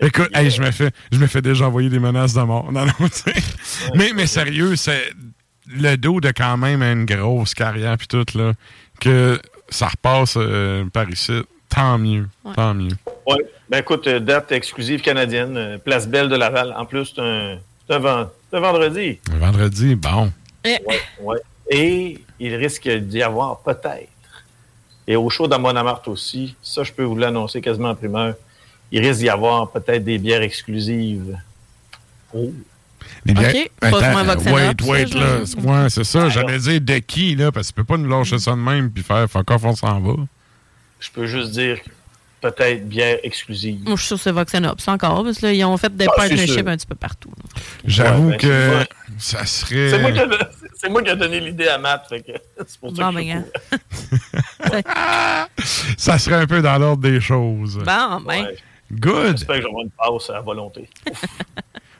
Écoute, 0.00 0.30
hey, 0.34 0.48
je 0.50 0.60
me 0.62 0.70
fais, 0.70 0.90
je 1.10 1.18
me 1.18 1.26
fais 1.26 1.42
déjà 1.42 1.66
envoyer 1.66 1.88
des 1.90 1.98
menaces 1.98 2.34
de 2.34 2.40
mort. 2.42 2.70
Non, 2.70 2.84
non, 2.86 2.92
tu 3.00 3.08
sais. 3.12 3.32
mais, 3.94 4.12
mais 4.14 4.26
sérieux, 4.26 4.76
c'est 4.76 5.10
le 5.66 5.96
dos 5.96 6.20
de 6.20 6.28
quand 6.30 6.56
même 6.56 6.82
une 6.82 7.04
grosse 7.04 7.52
carrière 7.54 7.96
puis 7.98 8.06
tout 8.06 8.24
là, 8.36 8.52
que 9.00 9.40
ça 9.68 9.88
repasse 9.88 10.34
euh, 10.36 10.84
par 10.86 11.10
ici. 11.10 11.42
Tant 11.68 11.98
mieux, 11.98 12.26
tant 12.54 12.72
mieux. 12.74 12.92
Ouais. 13.26 13.36
Ben 13.68 13.78
écoute, 13.80 14.06
euh, 14.06 14.20
date 14.20 14.52
exclusive 14.52 15.02
canadienne, 15.02 15.54
euh, 15.58 15.76
Place 15.78 16.08
Belle 16.08 16.30
de 16.30 16.36
Laval. 16.36 16.72
En 16.78 16.86
plus, 16.86 17.12
c'est 17.14 17.20
un, 17.20 17.58
un, 17.90 17.98
ven- 17.98 18.28
c'est 18.50 18.56
un 18.56 18.60
vendredi. 18.60 19.18
Vendredi, 19.30 19.94
bon. 19.94 20.32
Eh. 20.64 20.78
Ouais, 20.88 21.00
ouais. 21.20 21.36
Et 21.70 22.18
il 22.40 22.54
risque 22.54 22.88
d'y 22.88 23.22
avoir 23.22 23.58
peut-être. 23.60 24.08
Et 25.06 25.16
au 25.16 25.28
show 25.30 25.46
d'Amon-Amart 25.48 26.02
aussi, 26.06 26.54
ça, 26.62 26.82
je 26.82 26.92
peux 26.92 27.02
vous 27.04 27.16
l'annoncer 27.16 27.60
quasiment 27.60 27.90
en 27.90 27.94
primeur. 27.94 28.34
Il 28.92 29.00
risque 29.06 29.20
d'y 29.20 29.28
avoir 29.28 29.70
peut-être 29.70 30.04
des 30.04 30.18
bières 30.18 30.42
exclusives. 30.42 31.36
Oh. 32.34 32.52
Les 33.24 33.34
bières- 33.34 33.54
Ok, 33.54 33.70
pas 33.80 33.86
Attends, 33.88 34.10
moins 34.12 34.22
Vox 34.24 34.44
wait, 34.44 34.52
ça, 34.80 34.86
wait, 34.90 35.06
je- 35.06 35.18
là. 35.18 35.82
Ouais, 35.82 35.90
c'est 35.90 36.04
ça. 36.04 36.28
J'allais 36.28 36.58
dire 36.58 36.80
de 36.80 36.98
qui, 36.98 37.34
là, 37.36 37.50
parce 37.52 37.68
que 37.68 37.72
tu 37.72 37.76
peux 37.76 37.84
pas 37.84 37.96
nous 37.96 38.08
lâcher 38.08 38.38
ça 38.38 38.52
de 38.52 38.56
même 38.56 38.90
puis 38.90 39.02
faire 39.02 39.28
fuck 39.30 39.50
off, 39.50 39.64
on 39.64 39.74
s'en 39.74 40.00
va. 40.00 40.14
Je 41.00 41.10
peux 41.10 41.26
juste 41.26 41.52
dire 41.52 41.78
peut-être 42.40 42.88
bière 42.88 43.18
exclusive. 43.22 43.80
Moi, 43.84 43.96
je 43.96 44.00
suis 44.00 44.06
sûr 44.08 44.16
que 44.16 44.22
c'est 44.22 44.32
Vox 44.32 44.52
Ops 44.54 44.88
encore, 44.88 45.24
parce 45.24 45.38
que 45.38 45.46
là, 45.46 45.52
ils 45.52 45.64
ont 45.64 45.76
fait 45.76 45.94
des 45.96 46.06
Ah, 46.08 46.12
partnerships 46.16 46.66
un 46.68 46.76
petit 46.76 46.86
peu 46.86 46.94
partout. 46.94 47.30
J'avoue 47.84 48.26
Ouais, 48.28 48.30
ben, 48.32 48.38
que 48.38 48.78
ouais. 48.78 48.88
ça 49.18 49.44
serait. 49.46 49.90
C'est 49.90 49.98
moi, 50.00 50.12
qui 50.12 50.18
c'est 50.80 50.88
moi 50.88 51.02
qui 51.02 51.10
ai 51.10 51.16
donné 51.16 51.40
l'idée 51.40 51.68
à 51.68 51.78
Matt. 51.78 52.06
fait 52.08 52.22
que 52.22 52.32
C'est 52.66 52.80
pour 52.80 52.96
ça 52.96 53.04
Bon, 53.04 53.10
que 53.10 53.16
ben, 53.16 53.44
gars. 53.44 53.48
Ça 55.98 56.18
serait 56.18 56.36
un 56.36 56.46
peu 56.46 56.62
dans 56.62 56.78
l'ordre 56.78 57.02
des 57.02 57.20
choses. 57.20 57.76
Bon, 57.78 58.20
ben. 58.20 58.44
Ouais. 58.44 58.56
Good. 58.90 59.36
J'espère 59.38 59.56
que 59.56 59.62
j'aurai 59.62 59.84
une 59.84 59.90
passe 59.90 60.30
à 60.30 60.40
volonté. 60.40 60.88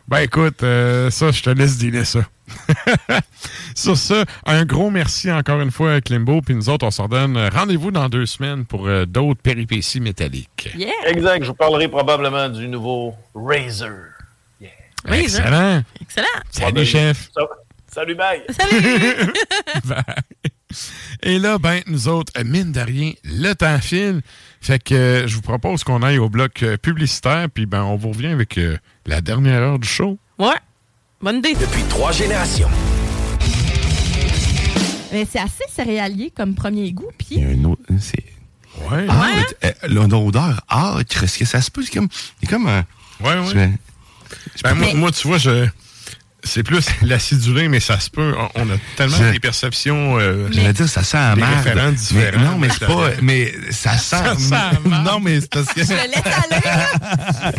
Ben 0.08 0.20
écoute, 0.20 0.62
euh, 0.62 1.10
ça, 1.10 1.30
je 1.30 1.42
te 1.42 1.50
laisse 1.50 1.76
dealer 1.76 2.06
ça. 2.06 2.20
Sur 3.74 3.94
ça, 3.98 4.24
un 4.46 4.64
gros 4.64 4.88
merci 4.88 5.30
encore 5.30 5.60
une 5.60 5.70
fois 5.70 5.92
à 5.92 6.00
Klimbo, 6.00 6.40
puis 6.40 6.54
nous 6.54 6.70
autres, 6.70 6.86
on 6.86 6.90
s'en 6.90 7.08
donne 7.08 7.36
rendez-vous 7.52 7.90
dans 7.90 8.08
deux 8.08 8.24
semaines 8.24 8.64
pour 8.64 8.88
euh, 8.88 9.04
d'autres 9.04 9.42
péripéties 9.42 10.00
métalliques. 10.00 10.70
Yeah! 10.74 10.88
Exact. 11.08 11.42
Je 11.42 11.48
vous 11.48 11.54
parlerai 11.54 11.88
probablement 11.88 12.48
du 12.48 12.68
nouveau 12.68 13.14
Razer. 13.34 13.90
Oui, 14.62 14.70
Excellent. 15.18 15.82
Excellent. 16.00 16.26
Salut, 16.52 16.86
chef. 16.86 17.28
Ça- 17.34 17.42
Salut, 17.98 18.14
bye. 18.14 18.42
Salut! 18.50 19.32
Bye. 19.84 20.04
Et 21.24 21.40
là, 21.40 21.58
ben, 21.58 21.80
nous 21.88 22.06
autres, 22.06 22.32
euh, 22.38 22.44
mine 22.44 22.70
de 22.70 22.78
rien, 22.78 23.10
le 23.24 23.54
temps 23.54 23.80
file. 23.80 24.20
Fait 24.60 24.80
que 24.80 24.94
euh, 24.94 25.26
je 25.26 25.34
vous 25.34 25.40
propose 25.40 25.82
qu'on 25.82 26.00
aille 26.04 26.18
au 26.18 26.28
bloc 26.28 26.62
euh, 26.62 26.76
publicitaire, 26.76 27.48
puis 27.52 27.66
ben, 27.66 27.82
on 27.82 27.96
vous 27.96 28.10
revient 28.10 28.28
avec 28.28 28.56
euh, 28.56 28.76
la 29.04 29.20
dernière 29.20 29.60
heure 29.62 29.78
du 29.80 29.88
show. 29.88 30.16
Ouais. 30.38 30.54
Bonne 31.20 31.38
idée. 31.38 31.54
Depuis 31.54 31.82
trois 31.88 32.12
générations. 32.12 32.68
Mais 35.12 35.26
c'est 35.28 35.40
assez 35.40 35.64
céréalier 35.68 36.30
comme 36.36 36.54
premier 36.54 36.92
goût. 36.92 37.10
Puis 37.18 37.26
Il 37.32 37.40
y 37.40 37.44
a 37.44 37.48
un 37.48 37.64
autre. 37.64 37.82
C'est. 37.98 38.24
Ouais. 38.88 39.06
Ah, 39.08 39.30
euh, 39.64 39.72
l'odeur 39.88 40.60
âcre, 40.70 41.24
est-ce 41.24 41.36
que 41.36 41.44
ça 41.44 41.60
se 41.60 41.70
peut? 41.72 41.82
C'est 41.82 41.94
comme. 41.94 42.08
C'est 42.40 42.48
comme 42.48 42.68
un. 42.68 42.84
Ouais, 43.20 43.36
ouais. 43.40 43.72
Je- 44.54 44.62
Ben, 44.62 44.74
moi, 44.74 44.94
moi, 44.94 45.10
tu 45.10 45.26
vois, 45.26 45.38
je. 45.38 45.66
C'est 46.44 46.62
plus 46.62 46.86
l'acidulé, 47.02 47.68
mais 47.68 47.80
ça 47.80 47.98
se 47.98 48.08
peut. 48.10 48.34
On, 48.54 48.62
a 48.70 48.74
tellement 48.96 49.16
Je- 49.18 49.32
des 49.32 49.40
perceptions. 49.40 50.18
euh, 50.18 50.48
J'allais 50.52 50.72
dire, 50.72 50.88
ça 50.88 51.02
sent 51.02 51.16
à 51.18 51.34
merde. 51.36 51.96
Mais 52.14 52.32
non, 52.32 52.58
mais 52.58 52.68
c'est 52.70 52.86
pas. 52.86 53.10
Mais 53.22 53.52
ça 53.70 53.98
sent. 53.98 54.16
Ça 54.38 54.70
non, 54.84 55.20
mais 55.20 55.40
c'est 55.40 55.50
parce 55.50 55.66
que. 55.72 55.82
je 55.84 55.90
le 55.90 55.96
laisse 55.96 56.22
aller. 57.42 57.58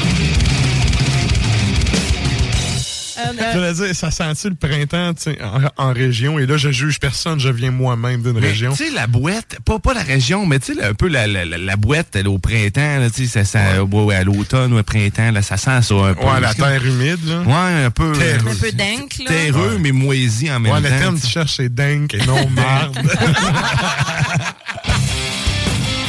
Euh, 3.28 3.52
voulais 3.54 3.74
dire, 3.74 3.96
ça 3.96 4.12
sent-tu 4.12 4.50
le 4.50 4.56
printemps 4.56 5.14
tu 5.14 5.24
sais, 5.24 5.38
en, 5.44 5.62
en 5.90 5.94
région? 5.94 6.40
Et 6.40 6.46
là, 6.46 6.58
je 6.58 6.70
juge 6.72 7.00
personne, 7.00 7.40
je 7.40 7.50
viens 7.50 7.72
moi-même 7.72 8.22
d'une 8.22 8.38
région. 8.38 8.72
Tu 8.74 8.86
sais, 8.86 8.92
la 8.92 9.08
boîte, 9.08 9.58
pas, 9.66 9.80
pas 9.80 9.94
la 9.94 10.04
région, 10.04 10.46
mais 10.46 10.60
tu 10.60 10.74
sais, 10.76 10.84
un 10.84 10.94
peu 10.94 11.08
la, 11.08 11.28
la, 11.28 11.46
la, 11.46 11.58
la 11.58 11.76
boîte 11.76 12.16
elle, 12.16 12.28
au 12.28 12.38
printemps, 12.40 13.00
là, 13.00 13.10
tu 13.10 13.26
sais, 13.28 13.44
ça 13.44 13.46
sent, 13.46 13.80
ouais, 13.80 14.16
à 14.16 14.24
l'automne 14.24 14.74
ou 14.74 14.80
au 14.80 14.84
printemps, 14.84 15.32
là, 15.32 15.42
ça 15.42 15.58
sent 15.58 15.82
ça 15.82 15.96
un 15.96 16.14
peu. 16.14 16.26
Ouais, 16.26 16.40
la 16.40 16.54
terre 16.54 16.86
humide, 16.86 17.20
là. 17.28 17.42
Ouais, 17.42 17.86
un 17.86 17.92
peu. 17.92 18.12
Terreux. 18.14 18.52
Un 18.52 18.56
peu 18.56 18.72
dingue, 18.72 19.10
là. 19.20 19.26
Terreux, 19.28 19.78
mais 19.80 19.92
moisi 19.92 20.52
en 20.52 20.60
même 20.60 20.72
Ouais, 20.74 20.82
temps. 20.82 20.90
le 20.90 21.00
terme 21.00 21.20
que 21.20 21.26
tu 21.26 21.32
cherches, 21.32 21.56
c'est 21.58 21.74
dingue 21.74 22.14
et 22.14 22.26
non 22.26 22.48
marde. 22.50 22.98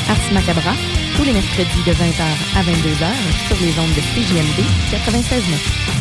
Ars 0.09 0.33
Macabra, 0.33 0.73
tous 1.17 1.25
les 1.25 1.33
mercredis 1.33 1.83
de 1.87 1.93
20h 1.93 2.23
à 2.57 2.63
22h 2.63 3.07
sur 3.47 3.57
les 3.61 3.79
ondes 3.79 3.95
de 3.95 4.01
CJMD 4.01 4.65
96.9. 4.93 6.00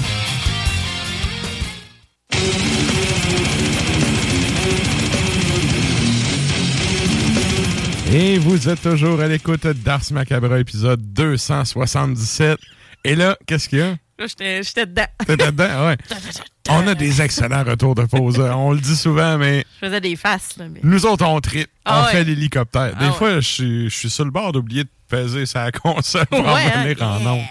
Et 8.12 8.40
vous 8.40 8.68
êtes 8.70 8.82
toujours 8.82 9.20
à 9.22 9.28
l'écoute 9.28 9.68
d'Ars 9.68 10.02
Macabra, 10.12 10.60
épisode 10.60 11.00
277. 11.14 12.58
Et 13.04 13.16
là, 13.16 13.38
qu'est-ce 13.46 13.70
qu'il 13.70 13.80
y 13.80 13.82
a? 13.84 13.90
Là, 14.18 14.26
j'étais 14.28 14.64
j'étais 14.64 14.86
dedans. 14.88 15.06
T'es 15.26 15.38
dedans? 15.38 15.88
Ouais. 15.88 15.98
On 16.70 16.88
a 16.88 16.96
des 16.96 17.22
excellents 17.22 17.64
retours 17.64 17.96
de 17.96 18.04
pause. 18.06 18.40
On 18.40 18.72
le 18.74 18.80
dit 18.80 18.96
souvent, 18.96 19.38
mais 19.38 19.64
Je 19.82 19.86
faisais 19.88 20.02
des 20.02 20.16
faces, 20.16 20.58
là. 20.58 20.66
Mais... 20.72 20.80
nous 20.84 21.06
autres, 21.06 21.26
on 21.26 21.40
tripe. 21.40 21.70
Ah 21.86 22.02
on 22.02 22.06
ouais. 22.06 22.12
fait 22.12 22.24
l'hélicoptère. 22.24 22.96
Des 22.98 23.06
Ah 23.08 23.12
fois, 23.12 23.36
je 23.40 23.48
suis- 23.48 23.90
je 23.90 23.96
suis 23.96 24.10
sur 24.10 24.24
le 24.26 24.30
bord 24.32 24.52
d'oublier 24.52 24.84
de 24.84 24.90
peser 25.08 25.46
sa 25.48 25.72
console 25.72 26.26
pour 26.28 26.48
en 26.48 26.56
hein? 26.56 26.84
venir 26.84 27.02
en 27.02 27.26
ondes. 27.26 27.44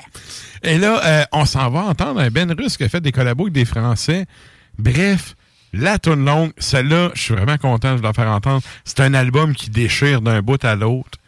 Et 0.63 0.79
là, 0.79 1.01
euh, 1.05 1.25
on 1.33 1.47
s'en 1.47 1.69
va 1.71 1.81
entendre 1.81 2.21
un 2.21 2.31
Ben 2.31 2.53
Russe 2.57 2.77
qui 2.77 2.85
a 2.85 2.89
fait 2.89 3.01
des 3.01 3.11
collabos 3.13 3.45
avec 3.45 3.55
des 3.55 3.65
Français. 3.65 4.27
Bref, 4.79 5.35
la 5.73 5.99
tune 5.99 6.25
longue, 6.25 6.53
celle-là, 6.59 7.11
je 7.15 7.21
suis 7.23 7.35
vraiment 7.35 7.59
content 7.59 7.97
de 7.97 8.03
la 8.03 8.13
faire 8.13 8.29
entendre. 8.29 8.63
C'est 8.85 9.01
un 9.01 9.15
album 9.15 9.55
qui 9.55 9.71
déchire 9.71 10.21
d'un 10.23 10.41
bout 10.41 10.65
à 10.65 10.75
l'autre. 10.77 11.19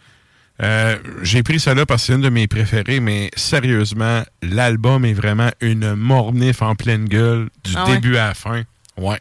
Euh, 0.63 0.97
J'ai 1.23 1.43
pris 1.43 1.59
celle-là 1.59 1.87
parce 1.87 2.03
que 2.03 2.07
c'est 2.09 2.13
une 2.15 2.21
de 2.21 2.29
mes 2.29 2.47
préférées, 2.47 3.01
mais 3.01 3.31
sérieusement, 3.35 4.23
l'album 4.43 5.05
est 5.05 5.15
vraiment 5.15 5.51
une 5.61 5.95
mornif 5.95 6.61
en 6.63 6.75
pleine 6.75 7.07
gueule 7.07 7.49
du 7.65 7.73
Ah 7.77 7.87
ouais? 7.87 7.95
début 7.95 8.17
à 8.17 8.29
la 8.29 8.35
fin. 8.35 8.63
Ouais. 8.99 9.19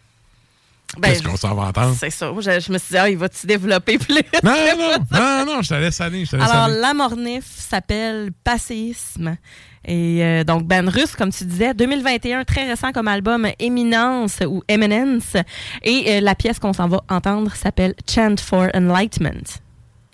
Ben, 0.97 1.09
Qu'est-ce 1.09 1.23
qu'on 1.23 1.37
s'en 1.37 1.53
va 1.53 1.63
entendre? 1.67 1.95
C'est 1.99 2.09
ça. 2.09 2.31
Je, 2.35 2.41
je 2.59 2.71
me 2.71 2.77
suis 2.77 2.89
dit, 2.91 2.97
ah, 2.97 3.09
il 3.09 3.17
va-tu 3.17 3.45
développer 3.45 3.97
plus? 3.99 4.15
Non, 4.43 4.51
non, 4.77 4.97
non, 5.11 5.45
non, 5.45 5.61
je 5.61 5.69
te 5.69 5.73
laisse 5.75 6.01
aller. 6.01 6.25
Je 6.25 6.31
te 6.31 6.35
laisse 6.37 6.49
Alors, 6.49 6.63
aller. 6.65 6.79
la 6.79 6.93
mornif 6.93 7.43
s'appelle 7.45 8.31
Passéisme. 8.43 9.37
Et 9.85 10.23
euh, 10.23 10.43
donc, 10.43 10.65
Ben 10.65 10.89
Russe, 10.89 11.15
comme 11.15 11.31
tu 11.31 11.45
disais, 11.45 11.73
2021, 11.73 12.43
très 12.43 12.67
récent 12.67 12.91
comme 12.91 13.07
album, 13.07 13.47
Éminence 13.59 14.39
ou 14.45 14.63
Eminence. 14.67 15.35
Et 15.83 16.05
euh, 16.17 16.21
la 16.21 16.35
pièce 16.35 16.59
qu'on 16.59 16.73
s'en 16.73 16.87
va 16.87 17.01
entendre 17.07 17.53
s'appelle 17.55 17.93
Chant 18.09 18.35
for 18.37 18.67
Enlightenment. 18.73 19.59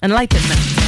Enlightenment. 0.04 0.85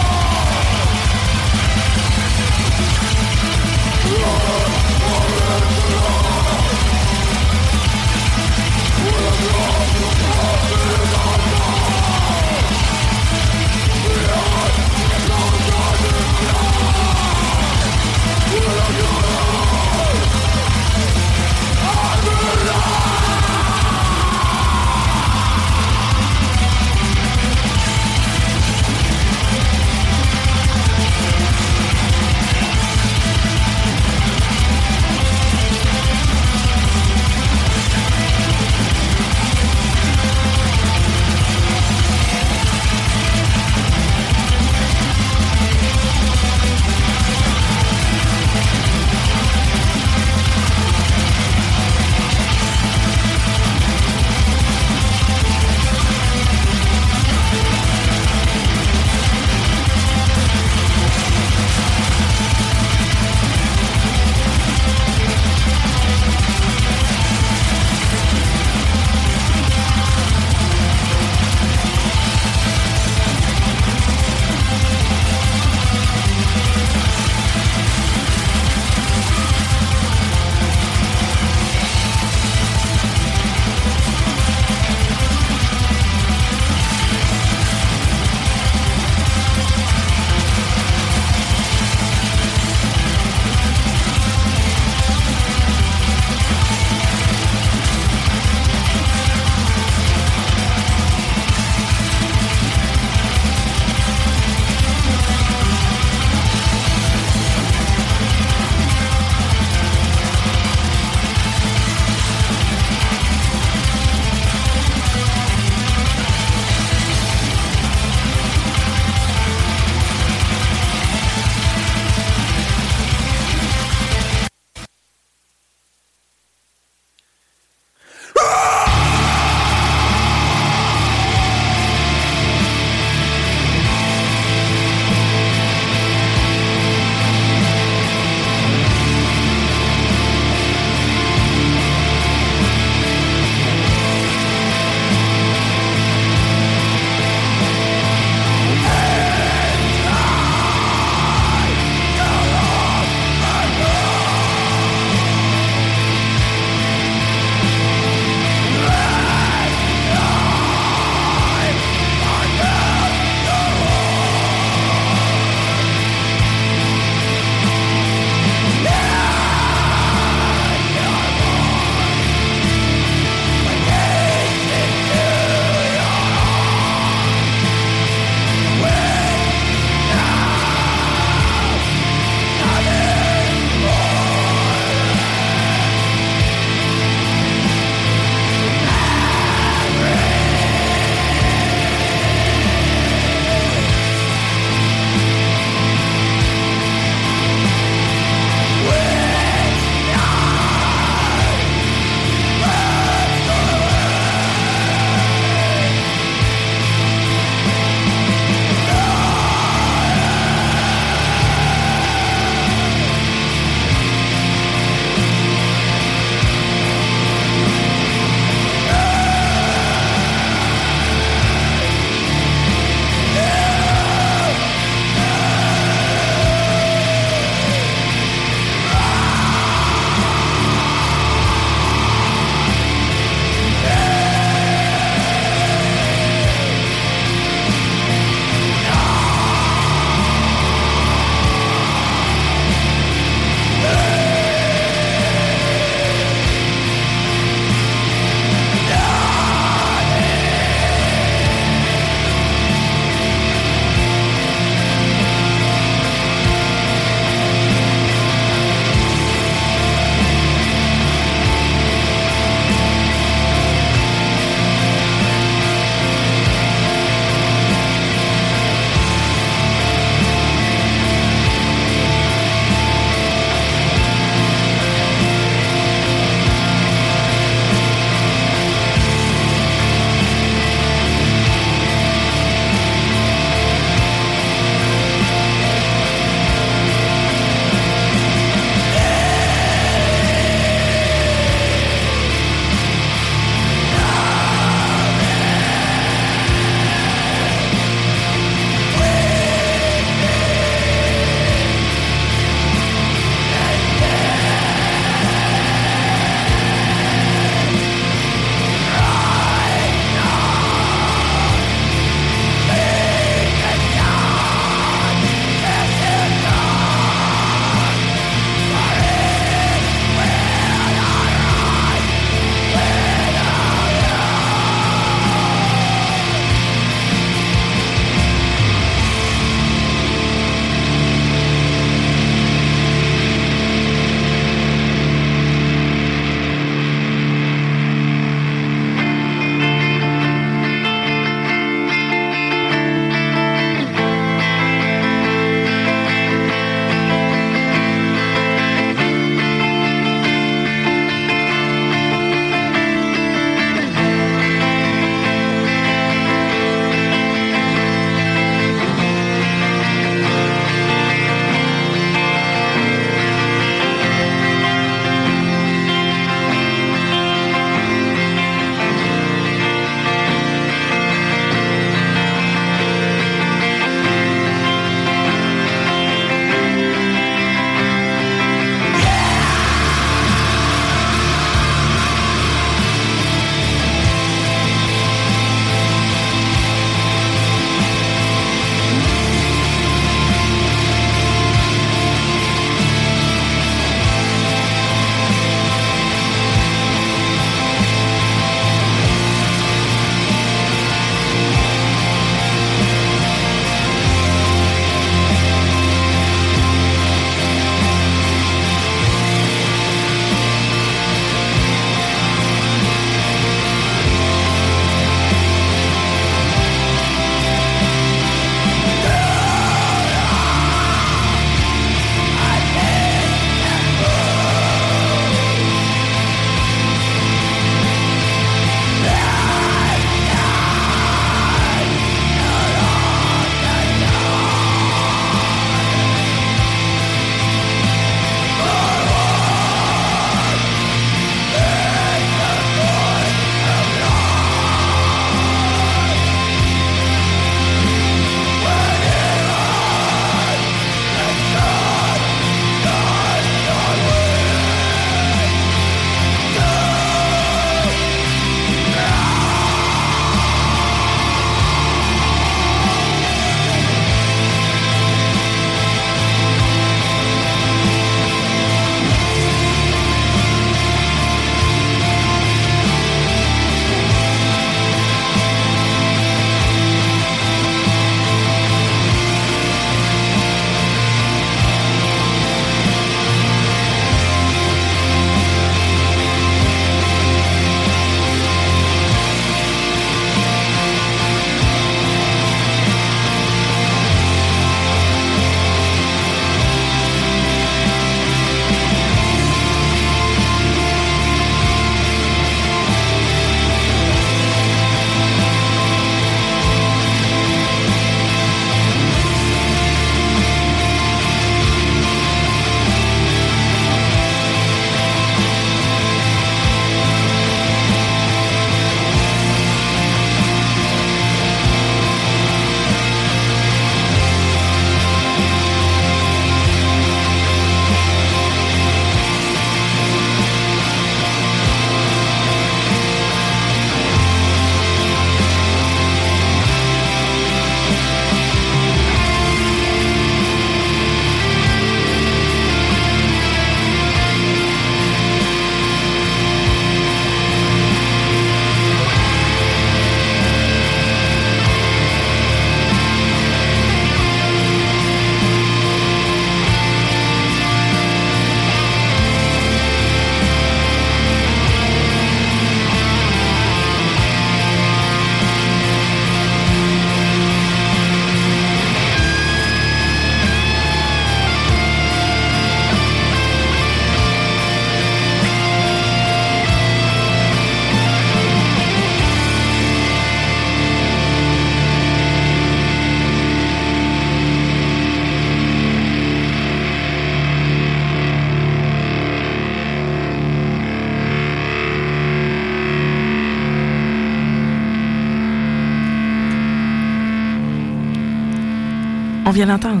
On 599.50 599.52
vient 599.52 599.66
d'entendre. 599.66 600.00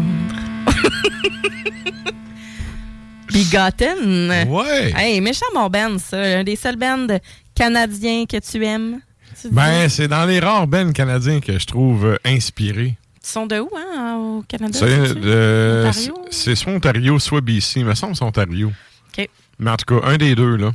Bigotten. 3.32 4.46
Ouais. 4.48 4.92
Hey, 4.96 5.20
méchant 5.20 5.46
mon 5.52 5.68
band, 5.68 5.98
ça. 5.98 6.18
Un 6.38 6.44
des 6.44 6.54
seuls 6.54 6.76
bands 6.76 7.08
canadiens 7.52 8.26
que 8.26 8.36
tu 8.38 8.64
aimes. 8.64 9.00
Tu? 9.42 9.48
Ben, 9.48 9.88
c'est 9.88 10.06
dans 10.06 10.24
les 10.24 10.38
rares 10.38 10.68
bands 10.68 10.92
canadiens 10.92 11.40
que 11.40 11.58
je 11.58 11.66
trouve 11.66 12.06
euh, 12.06 12.16
inspirés. 12.24 12.96
Ils 13.24 13.26
sont 13.26 13.46
de 13.46 13.58
où, 13.58 13.68
hein, 13.76 14.18
au 14.38 14.42
Canada? 14.46 14.78
C'est 14.78 16.14
c'est 16.30 16.54
soit 16.54 16.72
Ontario, 16.72 17.18
soit 17.18 17.40
BC. 17.40 17.80
Il 17.80 17.86
me 17.86 17.94
semble 17.96 18.12
que 18.12 18.18
c'est 18.18 18.24
Ontario. 18.24 18.70
OK. 19.18 19.28
Mais 19.58 19.70
en 19.72 19.76
tout 19.76 19.98
cas, 19.98 20.06
un 20.06 20.16
des 20.16 20.36
deux, 20.36 20.54
là. 20.58 20.70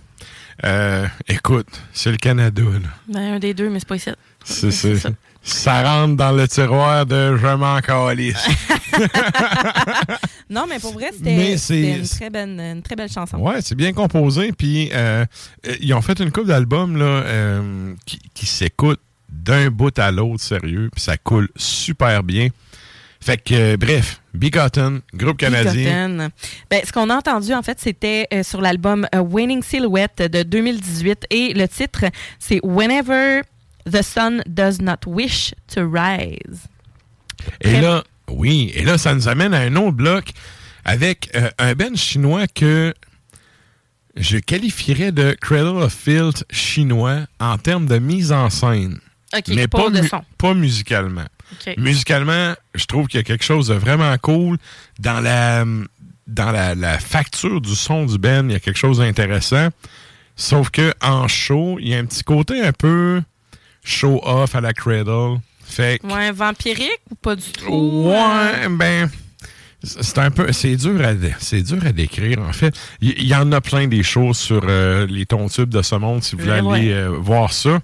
Euh, 0.65 1.07
écoute, 1.29 1.67
c'est 1.93 2.11
le 2.11 2.17
Canada, 2.17 2.61
là. 2.61 2.89
Ben, 3.07 3.35
un 3.35 3.39
des 3.39 3.53
deux, 3.53 3.69
mais 3.69 3.79
c'est 3.79 3.87
pas 3.87 3.95
ici. 3.95 4.09
C'est, 4.43 4.71
c'est- 4.71 4.97
ça 5.45 5.83
rentre 5.83 6.15
dans 6.15 6.31
le 6.31 6.47
tiroir 6.47 7.05
de 7.05 7.37
je 7.37 7.55
m'en 7.55 7.79
calisse. 7.79 8.47
Non, 10.47 10.65
mais 10.69 10.77
pour 10.79 10.93
vrai, 10.93 11.09
c'était 11.11 11.97
une, 11.97 12.07
très 12.07 12.29
belle, 12.29 12.59
une 12.59 12.83
très 12.83 12.95
belle 12.95 13.11
chanson. 13.11 13.37
Ouais, 13.37 13.61
c'est 13.61 13.73
bien 13.73 13.93
composé. 13.93 14.51
Puis 14.51 14.91
euh, 14.93 15.25
euh, 15.67 15.75
ils 15.81 15.91
ont 15.95 16.01
fait 16.01 16.19
une 16.19 16.31
couple 16.31 16.47
d'albums 16.47 16.95
euh, 17.01 17.93
qui, 18.05 18.19
qui 18.33 18.45
s'écoutent 18.45 19.01
d'un 19.27 19.71
bout 19.71 19.97
à 19.97 20.11
l'autre, 20.11 20.43
sérieux. 20.43 20.89
Puis 20.93 21.01
ça 21.01 21.17
coule 21.17 21.49
super 21.55 22.21
bien. 22.21 22.49
Fait 23.25 23.37
que, 23.37 23.55
euh, 23.55 23.77
bref, 23.77 24.21
Bigotten, 24.35 25.01
groupe 25.15 25.37
canadien. 25.37 25.73
Bigotten. 25.73 26.29
Ben, 26.69 26.81
ce 26.85 26.91
qu'on 26.91 27.09
a 27.09 27.15
entendu, 27.15 27.55
en 27.55 27.63
fait, 27.63 27.79
c'était 27.79 28.27
euh, 28.31 28.43
sur 28.43 28.61
l'album 28.61 29.07
Winning 29.15 29.63
Silhouette 29.63 30.21
de 30.31 30.43
2018. 30.43 31.25
Et 31.31 31.53
le 31.55 31.67
titre, 31.67 32.05
c'est 32.37 32.59
Whenever 32.63 33.41
the 33.89 34.01
Sun 34.01 34.43
Does 34.47 34.79
Not 34.81 35.05
Wish 35.07 35.53
to 35.73 35.89
Rise. 35.89 36.61
Et 37.61 37.79
là, 37.81 38.03
oui, 38.29 38.71
et 38.73 38.83
là, 38.83 38.97
ça 38.97 39.13
nous 39.13 39.27
amène 39.27 39.53
à 39.53 39.59
un 39.59 39.75
autre 39.75 39.91
bloc 39.91 40.31
avec 40.83 41.29
euh, 41.35 41.49
un 41.59 41.73
Ben 41.73 41.95
chinois 41.95 42.47
que 42.47 42.93
je 44.15 44.37
qualifierais 44.37 45.11
de 45.11 45.35
Cradle 45.39 45.77
of 45.83 45.93
Filth 45.93 46.45
chinois 46.49 47.21
en 47.39 47.57
termes 47.57 47.85
de 47.85 47.99
mise 47.99 48.31
en 48.31 48.49
scène. 48.49 48.99
OK, 49.35 49.43
mais 49.49 49.67
pas 49.67 49.89
mu- 49.89 50.07
son. 50.07 50.23
pas 50.37 50.53
musicalement. 50.53 51.25
Musicalement, 51.77 52.53
je 52.73 52.85
trouve 52.85 53.07
qu'il 53.07 53.19
y 53.19 53.21
a 53.21 53.23
quelque 53.23 53.43
chose 53.43 53.67
de 53.67 53.75
vraiment 53.75 54.15
cool 54.17 54.57
dans 54.99 55.19
la 55.19 55.63
dans 56.27 56.51
la, 56.51 56.73
la 56.73 56.97
facture 56.97 57.61
du 57.61 57.75
son 57.75 58.05
du 58.07 58.17
Ben, 58.17 58.49
il 58.49 58.53
y 58.53 58.55
a 58.55 58.59
quelque 58.59 58.77
chose 58.79 58.97
d'intéressant. 58.97 59.69
Sauf 60.35 60.69
que 60.71 60.91
en 61.01 61.27
show, 61.27 61.77
il 61.79 61.89
y 61.89 61.93
a 61.93 61.99
un 61.99 62.05
petit 62.05 62.23
côté 62.23 62.61
un 62.65 62.71
peu 62.73 63.21
show 63.85 64.19
off 64.23 64.55
à 64.55 64.61
la 64.61 64.73
Cradle. 64.73 65.37
Fait 65.63 65.99
que- 65.99 66.07
Ouais, 66.07 66.31
vampirique 66.31 66.99
ou 67.09 67.15
pas 67.15 67.35
du 67.35 67.43
tout? 67.57 67.71
Ouais, 68.09 68.67
ben. 68.69 69.09
C'est 69.83 70.17
un 70.17 70.31
peu. 70.31 70.51
C'est 70.51 70.75
dur 70.77 70.99
à 71.05 71.11
c'est 71.39 71.61
dur 71.61 71.77
à 71.85 71.91
décrire, 71.91 72.39
en 72.39 72.51
fait. 72.53 72.73
Il 73.01 73.23
y, 73.23 73.35
en 73.35 73.51
a 73.51 73.61
plein 73.61 73.87
des 73.87 74.01
choses 74.01 74.37
sur 74.37 74.61
euh, 74.67 75.05
les 75.07 75.27
tons 75.27 75.47
tubes 75.47 75.69
de 75.69 75.81
ce 75.83 75.93
monde, 75.95 76.23
si 76.23 76.35
vous 76.35 76.41
voulez 76.43 76.59
Ouais. 76.61 76.77
aller 76.79 76.91
euh, 76.91 77.09
voir 77.19 77.53
ça. 77.53 77.79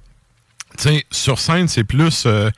Tu 0.77 0.83
sais, 0.89 1.05
sur 1.11 1.37
scène, 1.39 1.67
c'est 1.67 1.83
plus 1.83 2.23
euh, 2.25 2.49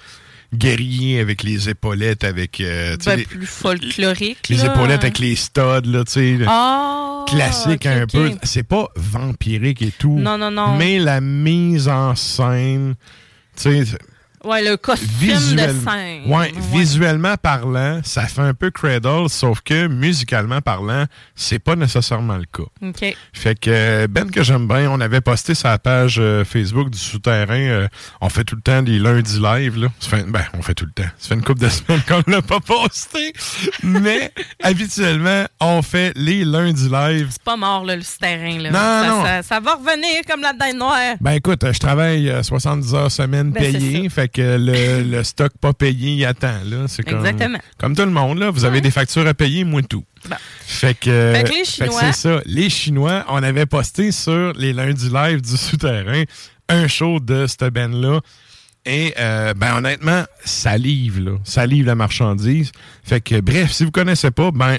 guerrier 0.54 1.20
avec 1.20 1.44
les 1.44 1.68
épaulettes, 1.68 2.24
avec. 2.24 2.62
euh, 2.62 2.96
Ben, 3.06 3.18
les, 3.18 3.26
plus 3.26 3.46
folklorique. 3.46 4.48
les 4.50 4.58
là. 4.58 4.66
épaulettes 4.74 5.02
avec 5.04 5.20
les 5.20 5.36
studs, 5.36 5.82
là, 5.88 6.04
tu 6.06 6.12
sais. 6.12 6.38
Ah, 6.48 7.26
Classique 7.28 7.86
un 7.86 8.06
peu. 8.08 8.32
C'est 8.44 8.64
pas 8.64 8.88
vampirique 8.96 9.82
et 9.82 9.92
tout. 9.92 10.18
Non, 10.20 10.38
non, 10.38 10.52
non. 10.52 10.78
Mais 10.78 11.00
la 11.00 11.20
mise 11.20 11.90
en 11.90 12.16
scène. 12.16 12.96
Tu 13.56 13.86
sais, 13.86 13.98
Ouais, 14.44 14.62
le 14.64 14.76
costume 14.78 15.10
de 15.56 15.58
scène. 15.58 16.24
Ouais, 16.26 16.52
visuellement 16.74 17.36
parlant, 17.42 18.02
ça 18.04 18.24
fait 18.28 18.42
un 18.42 18.54
peu 18.54 18.72
Cradle, 18.72 19.30
sauf 19.30 19.62
que 19.62 19.88
musicalement 19.88 20.60
parlant, 20.62 21.06
c'est 21.36 21.60
pas 21.60 21.76
nécessairement 21.76 22.38
le 22.38 22.46
cas. 22.46 22.64
OK. 22.82 23.16
Fait 23.34 23.60
que 23.60 23.70
euh, 23.70 24.08
Ben 24.10 24.30
que 24.30 24.44
j'aime 24.44 24.68
bien, 24.68 24.90
on 24.92 25.00
avait 25.00 25.22
posté 25.22 25.54
sa 25.56 25.78
page 25.78 26.18
euh, 26.20 26.44
Facebook 26.44 26.90
du 26.90 26.98
souterrain. 26.98 27.54
euh, 27.56 27.88
on 28.22 28.30
fait 28.30 28.44
tout 28.44 28.56
le 28.56 28.62
temps 28.62 28.82
des 28.82 29.00
lundis 29.00 29.40
live. 29.40 29.78
Là. 29.80 29.88
Ça 30.00 30.10
fait, 30.18 30.24
ben, 30.24 30.44
on 30.58 30.62
fait 30.62 30.74
tout 30.74 30.86
le 30.86 30.92
temps. 30.92 31.10
Ça 31.18 31.30
fait 31.30 31.36
une 31.36 31.44
couple 31.44 31.62
de 31.62 31.70
semaines 31.70 32.02
qu'on 32.08 32.24
l'a 32.30 32.42
pas 32.42 32.60
posté. 32.60 33.34
Mais 33.84 34.32
habituellement, 34.62 35.46
on 35.62 35.82
fait 35.82 36.12
les 36.16 36.44
lundis 36.44 36.90
live. 36.90 37.28
C'est 37.32 37.44
pas 37.44 37.56
mort, 37.58 37.86
là, 37.86 37.96
le 37.96 38.04
terrain. 38.20 38.60
Là. 38.60 38.72
Non, 38.72 38.78
ça, 38.78 39.08
non. 39.10 39.24
Ça, 39.24 39.44
ça 39.44 39.60
va 39.60 39.76
revenir 39.76 40.22
comme 40.30 40.42
la 40.42 40.54
dinde 40.54 40.78
noire. 40.78 41.16
Ben 41.22 41.32
écoute, 41.32 41.64
je 41.72 41.80
travaille 41.80 42.30
euh, 42.30 42.44
70 42.44 42.94
heures 42.96 43.12
semaine 43.12 43.52
Ben, 43.52 43.64
c'est 43.64 43.72
payé, 43.78 44.10
fait 44.10 44.33
que 44.34 44.58
le, 44.60 45.04
le 45.04 45.24
stock 45.24 45.52
pas 45.62 45.74
payé, 45.74 46.12
il 46.16 46.26
attend. 46.26 46.60
Là. 46.66 46.86
C'est 46.88 47.04
comme, 47.04 47.20
Exactement. 47.20 47.60
comme 47.78 47.96
tout 47.96 48.02
le 48.04 48.12
monde, 48.12 48.40
là. 48.40 48.50
vous 48.50 48.66
avez 48.66 48.82
des 48.82 48.92
factures 48.92 49.26
à 49.28 49.34
payer, 49.34 49.64
moi 49.64 49.82
tout. 49.84 50.04
Bon. 50.30 50.36
Fait 50.66 50.94
que, 50.94 51.34
Fait 51.36 51.44
que 51.44 51.50
les 51.54 51.64
Chinois- 51.66 52.00
c'est 52.02 52.14
ça. 52.14 52.42
Les 52.46 52.70
Chinois, 52.70 53.26
on 53.30 53.42
avait 53.44 53.66
posté 53.66 54.12
sur 54.12 54.54
les 54.54 54.74
lundis 54.74 55.10
live 55.10 55.42
du 55.42 55.56
souterrain 55.58 56.24
un 56.70 56.88
show 56.88 57.20
de 57.20 57.46
cette 57.48 57.66
band-là. 57.74 58.20
Et 58.86 59.14
euh, 59.18 59.54
ben 59.54 59.78
honnêtement, 59.78 60.24
ça 60.44 60.78
livre, 60.78 61.22
là. 61.22 61.38
Ça 61.46 61.66
livre 61.66 61.88
la 61.88 61.96
marchandise. 61.96 62.72
Fait 63.04 63.22
que 63.22 63.40
bref, 63.40 63.72
si 63.72 63.86
vous 63.86 63.92
connaissez 63.92 64.32
pas, 64.32 64.52
ben 64.52 64.78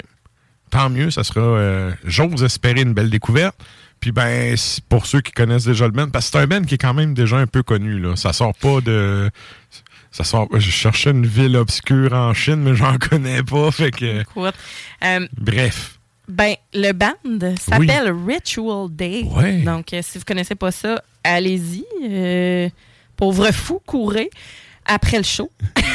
tant 0.69 0.89
mieux, 0.89 1.09
ça 1.09 1.23
sera 1.23 1.39
euh, 1.41 1.91
j'ose 2.03 2.43
espérer 2.43 2.81
une 2.81 2.93
belle 2.93 3.09
découverte. 3.09 3.55
Puis 3.99 4.11
ben 4.11 4.55
pour 4.89 5.05
ceux 5.05 5.21
qui 5.21 5.31
connaissent 5.31 5.65
déjà 5.65 5.85
le 5.85 5.91
band, 5.91 6.09
parce 6.09 6.25
que 6.25 6.37
c'est 6.37 6.43
un 6.43 6.47
band 6.47 6.61
qui 6.63 6.75
est 6.75 6.79
quand 6.79 6.93
même 6.93 7.13
déjà 7.13 7.37
un 7.37 7.47
peu 7.47 7.63
connu 7.63 7.99
là. 7.99 8.15
Ça 8.15 8.33
sort 8.33 8.53
pas 8.53 8.81
de 8.81 9.31
ça 10.11 10.23
sort 10.23 10.47
je 10.53 10.69
cherchais 10.69 11.11
une 11.11 11.25
ville 11.25 11.57
obscure 11.57 12.13
en 12.13 12.33
Chine 12.33 12.61
mais 12.61 12.75
j'en 12.75 12.97
connais 13.09 13.43
pas 13.43 13.71
fait 13.71 13.91
que 13.91 14.23
euh, 15.03 15.27
bref. 15.37 15.99
ben, 16.27 16.55
le 16.73 16.91
band 16.91 17.55
s'appelle 17.59 18.13
Ritual 18.27 18.89
Day. 18.89 19.23
Ouais. 19.23 19.61
Donc, 19.61 19.93
euh, 19.93 20.01
si 20.01 20.17
vous 20.17 20.23
connaissez 20.25 20.55
pas 20.55 20.71
ça, 20.71 21.01
allez-y. 21.23 21.85
Euh, 22.03 22.69
pauvre 23.17 23.51
fou, 23.51 23.81
courez 23.85 24.29
après 24.85 25.17
le 25.17 25.23
show. 25.23 25.51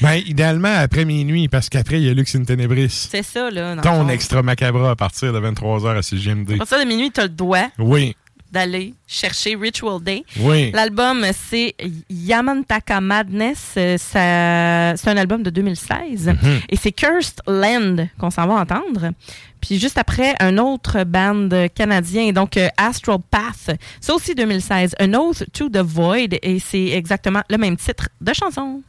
Ben 0.00 0.20
idéalement 0.26 0.74
après 0.78 1.04
minuit 1.04 1.48
parce 1.48 1.68
qu'après 1.68 2.00
il 2.00 2.06
y 2.06 2.10
a 2.10 2.14
Lux 2.14 2.34
in 2.34 2.42
Tenebris. 2.44 2.88
C'est 3.10 3.22
ça, 3.22 3.50
là. 3.50 3.76
Ton 3.76 4.08
extra 4.08 4.42
macabre 4.42 4.88
à 4.88 4.96
partir 4.96 5.32
de 5.32 5.40
23h 5.40 5.96
à 5.96 6.02
CGMD. 6.02 6.54
À 6.54 6.58
partir 6.58 6.78
de 6.80 6.84
minuit, 6.84 7.10
tu 7.10 7.20
as 7.20 7.24
le 7.24 7.28
droit 7.30 7.68
Oui. 7.78 8.16
D'aller 8.52 8.94
chercher 9.06 9.56
Ritual 9.56 10.00
Day. 10.02 10.24
Oui. 10.40 10.70
L'album, 10.72 11.24
c'est 11.32 11.74
Yamantaka 12.10 13.00
Madness. 13.00 13.74
Euh, 13.76 13.96
C'est 13.98 15.10
un 15.10 15.16
album 15.16 15.42
de 15.42 15.50
2016. 15.50 16.28
Mhm. 16.28 16.60
Et 16.68 16.76
c'est 16.76 16.92
Cursed 16.92 17.40
Land 17.46 18.06
qu'on 18.18 18.30
s'en 18.30 18.46
va 18.46 18.54
entendre. 18.54 19.10
Puis 19.60 19.78
juste 19.78 19.96
après, 19.96 20.34
un 20.40 20.58
autre 20.58 21.04
band 21.04 21.48
canadien, 21.74 22.32
donc 22.32 22.56
euh, 22.56 22.68
Astral 22.76 23.18
Path. 23.30 23.76
C'est 24.00 24.12
aussi 24.12 24.34
2016. 24.34 24.94
An 25.00 25.14
Oath 25.14 25.44
to 25.52 25.68
the 25.68 25.78
Void. 25.78 26.34
Et 26.42 26.58
c'est 26.58 26.88
exactement 26.88 27.42
le 27.48 27.56
même 27.58 27.76
titre 27.76 28.08
de 28.20 28.32
chanson. 28.34 28.82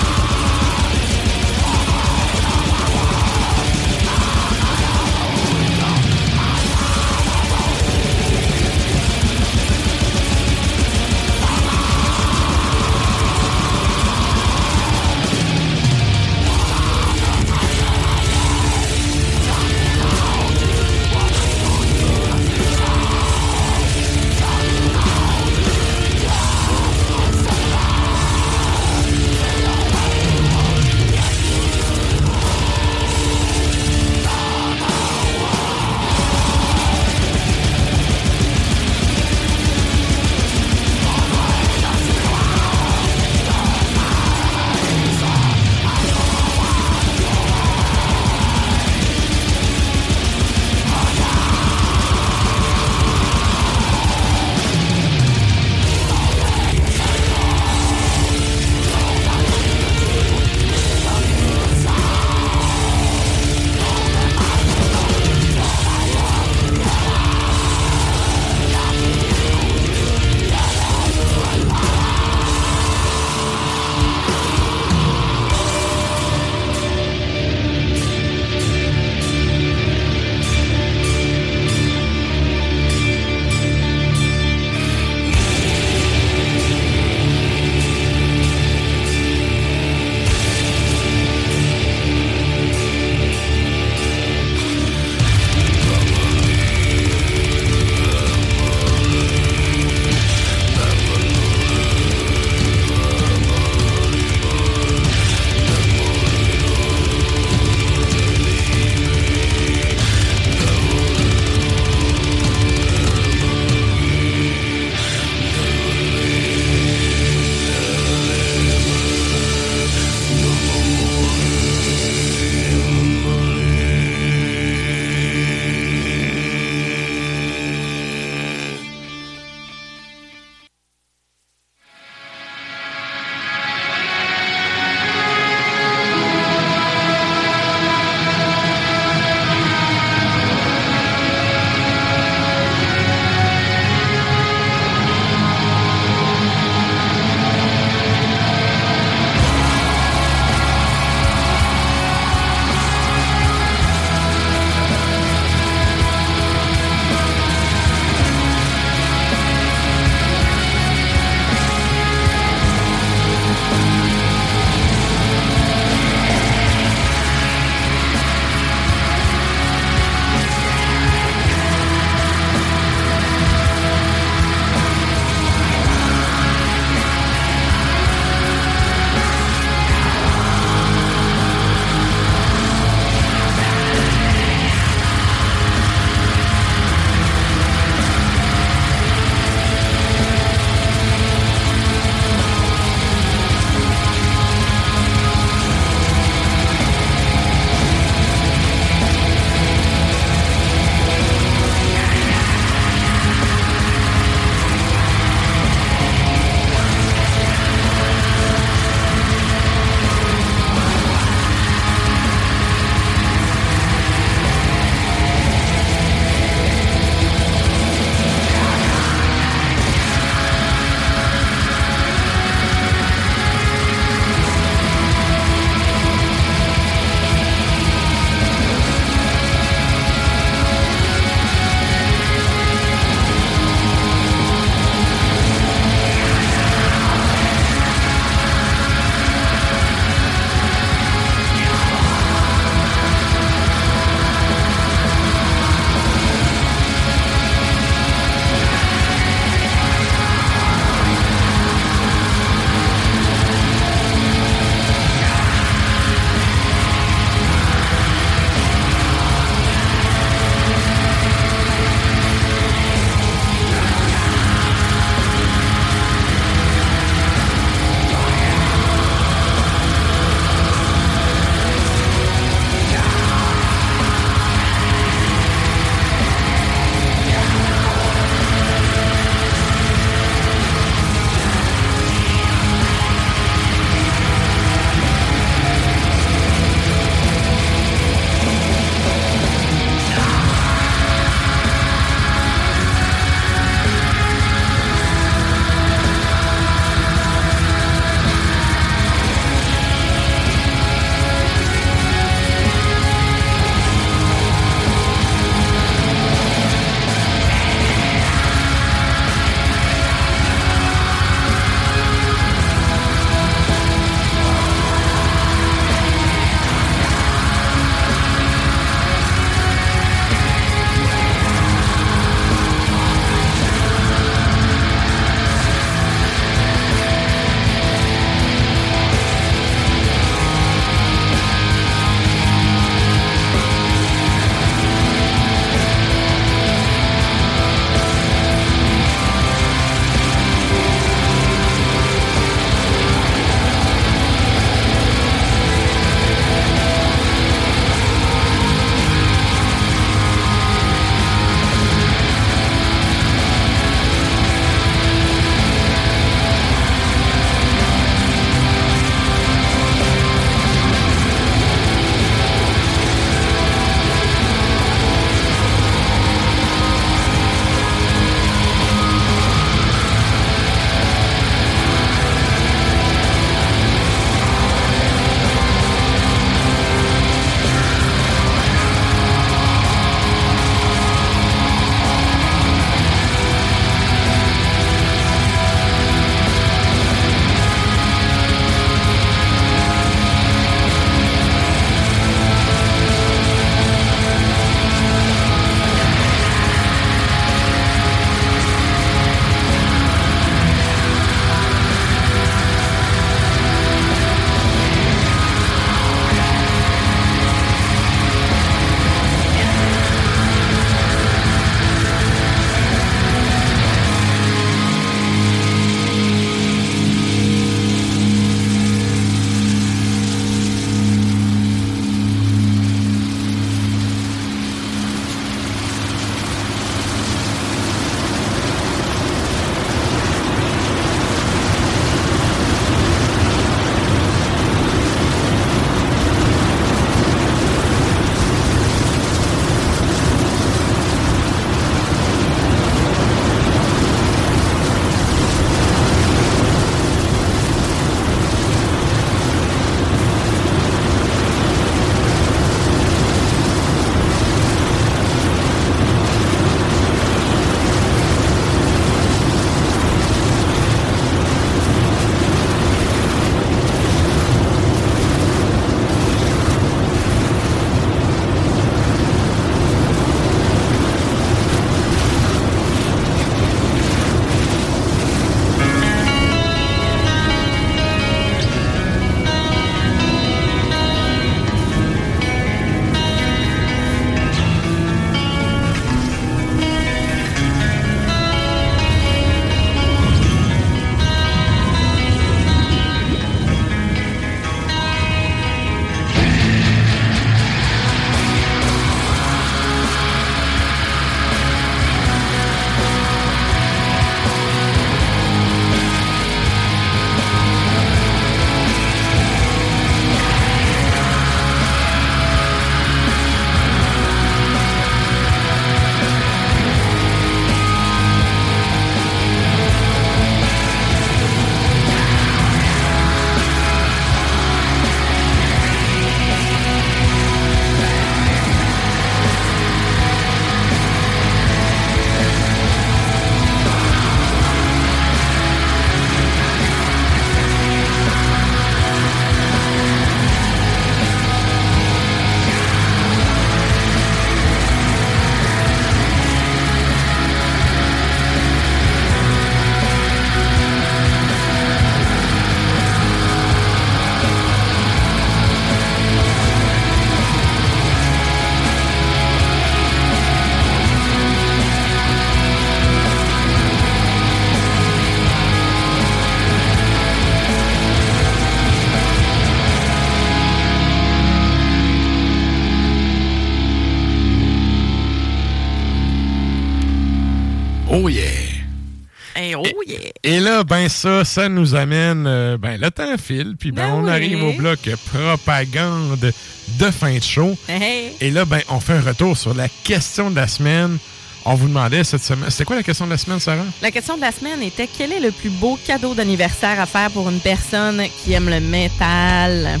Là, 580.80 580.84
ben 580.84 581.08
ça, 581.08 581.44
ça 581.44 581.68
nous 581.68 581.94
amène... 581.94 582.46
euh, 582.46 582.78
ben 582.78 582.98
le 582.98 583.10
temps 583.10 583.36
file, 583.42 583.74
puis 583.78 583.92
ben, 583.92 584.08
Ben 584.08 584.14
on 584.14 584.24
oui. 584.24 584.30
arrive 584.30 584.62
au 584.64 584.72
bloc 584.72 584.98
propagande 585.30 586.52
de 586.98 587.10
fin 587.10 587.34
de 587.36 587.42
show. 587.42 587.76
Hey. 587.88 588.32
Et 588.40 588.50
là, 588.50 588.64
ben 588.64 588.80
on 588.88 588.98
fait 588.98 589.12
un 589.14 589.20
retour 589.20 589.56
sur 589.56 589.74
la 589.74 589.88
question 590.04 590.50
de 590.50 590.56
la 590.56 590.66
semaine. 590.66 591.18
On 591.66 591.74
vous 591.74 591.88
demandait 591.88 592.24
cette 592.24 592.42
semaine... 592.42 592.70
C'était 592.70 592.84
quoi 592.84 592.96
la 592.96 593.02
question 593.02 593.26
de 593.26 593.30
la 593.30 593.36
semaine, 593.36 593.60
Sarah? 593.60 593.84
La 594.00 594.10
question 594.10 594.36
de 594.36 594.40
la 594.40 594.50
semaine 594.52 594.82
était 594.82 595.06
quel 595.06 595.32
est 595.32 595.40
le 595.40 595.50
plus 595.50 595.68
beau 595.68 595.98
cadeau 596.06 596.34
d'anniversaire 596.34 596.98
à 596.98 597.04
faire 597.04 597.30
pour 597.30 597.50
une 597.50 597.60
personne 597.60 598.22
qui 598.42 598.54
aime 598.54 598.70
le 598.70 598.80
métal? 598.80 600.00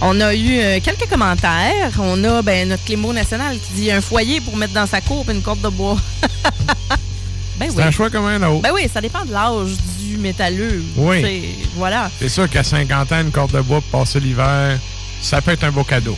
On 0.00 0.18
a 0.22 0.34
eu 0.34 0.58
euh, 0.58 0.80
quelques 0.82 1.08
commentaires. 1.10 1.92
On 2.00 2.24
a 2.24 2.40
ben, 2.40 2.70
notre 2.70 2.84
Clémo 2.86 3.12
national 3.12 3.58
qui 3.58 3.72
dit 3.74 3.90
un 3.90 4.00
foyer 4.00 4.40
pour 4.40 4.56
mettre 4.56 4.72
dans 4.72 4.86
sa 4.86 5.02
cour 5.02 5.26
et 5.28 5.32
une 5.32 5.42
corde 5.42 5.60
de 5.60 5.68
bois. 5.68 5.98
ben 7.58 7.68
C'est 7.70 7.76
oui. 7.76 7.82
un 7.82 7.90
choix 7.90 8.10
comme 8.10 8.26
un 8.26 8.42
autre. 8.42 8.62
Ben 8.62 8.70
oui, 8.74 8.88
ça 8.92 9.00
dépend 9.00 9.24
de 9.24 9.32
l'âge 9.32 9.76
du 10.00 10.16
métalleux. 10.18 10.82
Oui. 10.96 11.22
C'est- 11.22 11.68
Voilà. 11.76 12.10
C'est 12.18 12.28
sûr 12.28 12.48
qu'à 12.48 12.62
50 12.64 13.12
ans, 13.12 13.20
une 13.20 13.30
corde 13.30 13.52
de 13.52 13.60
bois 13.60 13.80
pour 13.90 14.00
passer 14.00 14.20
l'hiver, 14.20 14.78
ça 15.20 15.40
peut 15.40 15.52
être 15.52 15.64
un 15.64 15.70
beau 15.70 15.84
cadeau. 15.84 16.16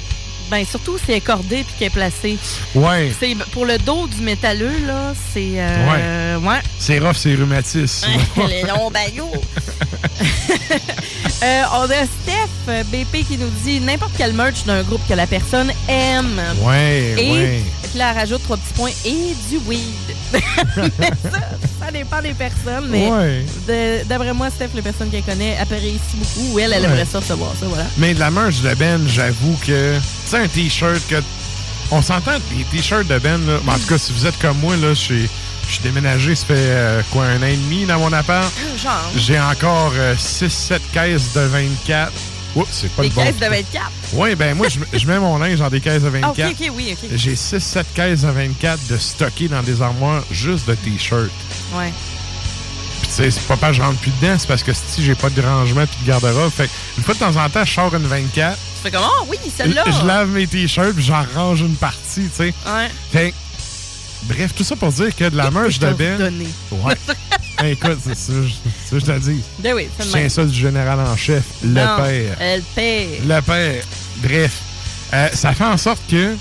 Ben 0.50 0.64
surtout 0.66 0.98
si 0.98 1.04
elle 1.10 1.16
est 1.16 1.20
cordée 1.20 1.64
puis 1.64 1.74
qu'elle 1.78 1.86
est 1.88 1.90
placée. 1.90 2.38
Ouais. 2.74 3.10
C'est 3.18 3.34
pour 3.52 3.64
le 3.64 3.78
dos 3.78 4.06
du 4.06 4.20
métalleux 4.22 4.76
là, 4.86 5.14
c'est 5.32 5.52
euh, 5.56 6.38
ouais. 6.38 6.60
C'est 6.78 6.98
rough, 6.98 7.14
c'est 7.16 7.34
rhumatisme. 7.34 8.06
Les 8.48 8.62
longs 8.62 8.90
bagots. 8.90 9.32
Euh, 11.42 11.62
on 11.74 11.82
a 11.90 12.04
Steph 12.06 12.48
euh, 12.68 12.82
BP 12.84 13.26
qui 13.26 13.36
nous 13.36 13.50
dit 13.64 13.80
n'importe 13.80 14.12
quel 14.16 14.32
merch 14.32 14.64
d'un 14.64 14.82
groupe 14.82 15.00
que 15.08 15.14
la 15.14 15.26
personne 15.26 15.70
aime. 15.88 16.40
Ouais, 16.62 17.14
et, 17.18 17.30
ouais. 17.32 17.62
puis 17.82 17.98
là, 17.98 18.12
elle 18.12 18.18
rajoute 18.18 18.42
trois 18.44 18.56
petits 18.56 18.72
points 18.74 18.90
et 19.04 19.34
du 19.50 19.58
weed. 19.66 19.82
mais 20.98 21.10
ça, 21.22 21.38
ça 21.84 21.90
dépend 21.92 22.22
des 22.22 22.32
personnes. 22.32 22.88
Mais 22.88 23.10
Ouais. 23.10 24.04
d'après 24.08 24.32
moi, 24.32 24.48
Steph, 24.50 24.70
les 24.74 24.80
personnes 24.82 25.10
qu'elle 25.10 25.22
connaît 25.22 25.58
apprécient 25.58 25.98
beaucoup. 26.14 26.54
Ou 26.54 26.58
elle, 26.60 26.72
elle 26.72 26.82
Ouais. 26.82 26.88
aimerait 26.88 27.04
ça 27.04 27.18
recevoir 27.18 27.50
ça. 27.60 27.66
Voilà. 27.66 27.84
Mais 27.98 28.14
de 28.14 28.20
la 28.20 28.30
merch 28.30 28.60
de 28.62 28.74
Ben, 28.74 29.06
j'avoue 29.06 29.56
que. 29.66 29.96
Tu 29.98 30.02
sais, 30.30 30.38
un 30.38 30.48
t-shirt 30.48 31.00
que. 31.08 31.16
On 31.90 32.00
s'entend, 32.00 32.32
les 32.56 32.64
t-shirts 32.64 33.06
de 33.06 33.18
Ben, 33.18 33.44
là. 33.46 33.58
En 33.68 33.78
tout 33.78 33.86
cas, 33.86 33.98
si 33.98 34.12
vous 34.12 34.24
êtes 34.26 34.38
comme 34.38 34.58
moi, 34.60 34.76
là, 34.76 34.88
je 34.90 34.94
suis 34.94 35.28
je 35.68 35.72
suis 35.74 35.82
déménagé, 35.82 36.34
ça 36.34 36.46
fait 36.46 36.54
euh, 36.56 37.02
quoi, 37.10 37.24
un 37.24 37.42
an 37.42 37.46
et 37.46 37.56
demi 37.56 37.84
dans 37.86 37.98
mon 37.98 38.12
appart. 38.12 38.52
Genre. 38.82 38.92
J'ai 39.16 39.38
encore 39.40 39.92
6-7 40.16 40.78
caisses 40.92 41.32
de 41.34 41.40
24. 41.40 42.12
Oups, 42.56 42.68
c'est 42.70 42.88
pas 42.90 43.02
Des 43.02 43.08
le 43.08 43.14
bon. 43.14 43.22
caisses 43.24 43.36
de 43.36 43.46
24. 43.46 43.90
Oui, 44.12 44.34
ben 44.36 44.54
moi, 44.56 44.68
je, 44.68 44.78
je 44.96 45.06
mets 45.08 45.18
mon 45.18 45.38
linge 45.38 45.58
dans 45.58 45.68
des 45.70 45.80
caisses 45.80 46.02
de 46.02 46.08
24. 46.08 46.34
Ah, 46.38 46.48
ok, 46.50 46.56
ok, 46.60 46.70
oui, 46.76 46.92
ok. 47.02 47.10
J'ai 47.16 47.34
6-7 47.34 47.84
caisses 47.94 48.20
de 48.22 48.28
24 48.28 48.86
de 48.88 48.96
stocker 48.96 49.48
dans 49.48 49.62
des 49.62 49.82
armoires 49.82 50.22
juste 50.30 50.68
de 50.68 50.74
t-shirts. 50.74 51.30
Ouais. 51.74 51.92
Puis 53.00 53.08
tu 53.08 53.14
sais, 53.14 53.30
c'est 53.32 53.42
pas 53.48 53.56
parce 53.56 53.72
que 53.72 53.78
je 53.78 53.82
rentre 53.82 53.98
plus 53.98 54.12
dedans, 54.20 54.36
c'est 54.38 54.46
parce 54.46 54.62
que 54.62 54.72
si 54.72 55.02
j'ai 55.04 55.14
pas 55.16 55.30
de 55.30 55.42
rangement 55.42 55.84
puis 55.86 55.96
de 56.02 56.06
garde-robe. 56.06 56.50
Fait 56.52 56.66
que 56.66 56.72
une 56.98 57.02
fois 57.04 57.14
de 57.14 57.18
temps 57.18 57.36
en 57.36 57.50
temps, 57.50 57.64
je 57.64 57.72
sors 57.72 57.92
une 57.94 58.06
24. 58.06 58.56
Tu 58.56 58.62
fais 58.84 58.90
comme, 58.92 59.04
oh 59.04 59.26
oui, 59.28 59.36
celle-là. 59.56 59.84
Je 59.86 60.06
lave 60.06 60.28
mes 60.28 60.46
t-shirts 60.46 60.92
puis 60.94 61.04
j'en 61.04 61.24
range 61.34 61.60
une 61.62 61.74
partie, 61.76 62.28
tu 62.28 62.30
sais. 62.36 62.54
Ouais. 62.66 62.88
Fait 63.12 63.34
bref, 64.28 64.52
tout 64.54 64.64
ça 64.64 64.76
pour 64.76 64.90
dire 64.92 65.14
que 65.14 65.28
de 65.28 65.36
la 65.36 65.50
merch 65.50 65.78
de 65.78 65.92
Ben. 65.92 66.32
Ouais. 66.70 66.94
Ben, 67.56 67.66
écoute, 67.68 67.98
c'est 68.02 68.16
ça, 68.16 68.32
que 68.90 68.98
je 68.98 69.04
te 69.04 69.18
dis. 69.20 69.40
Ben 69.60 69.74
oui, 69.74 69.88
c'est 69.96 70.24
le 70.24 70.28
ça 70.28 70.44
du 70.44 70.52
général 70.52 70.98
en 70.98 71.16
chef, 71.16 71.44
le 71.62 71.70
Non, 71.70 71.96
père. 71.98 72.36
Elle 72.40 72.62
paie. 72.74 73.20
Le 73.24 73.40
père. 73.40 73.84
Bref, 74.16 74.52
euh, 75.12 75.28
ça 75.32 75.54
fait 75.54 75.64
en 75.64 75.76
sorte 75.76 76.02
que, 76.10 76.34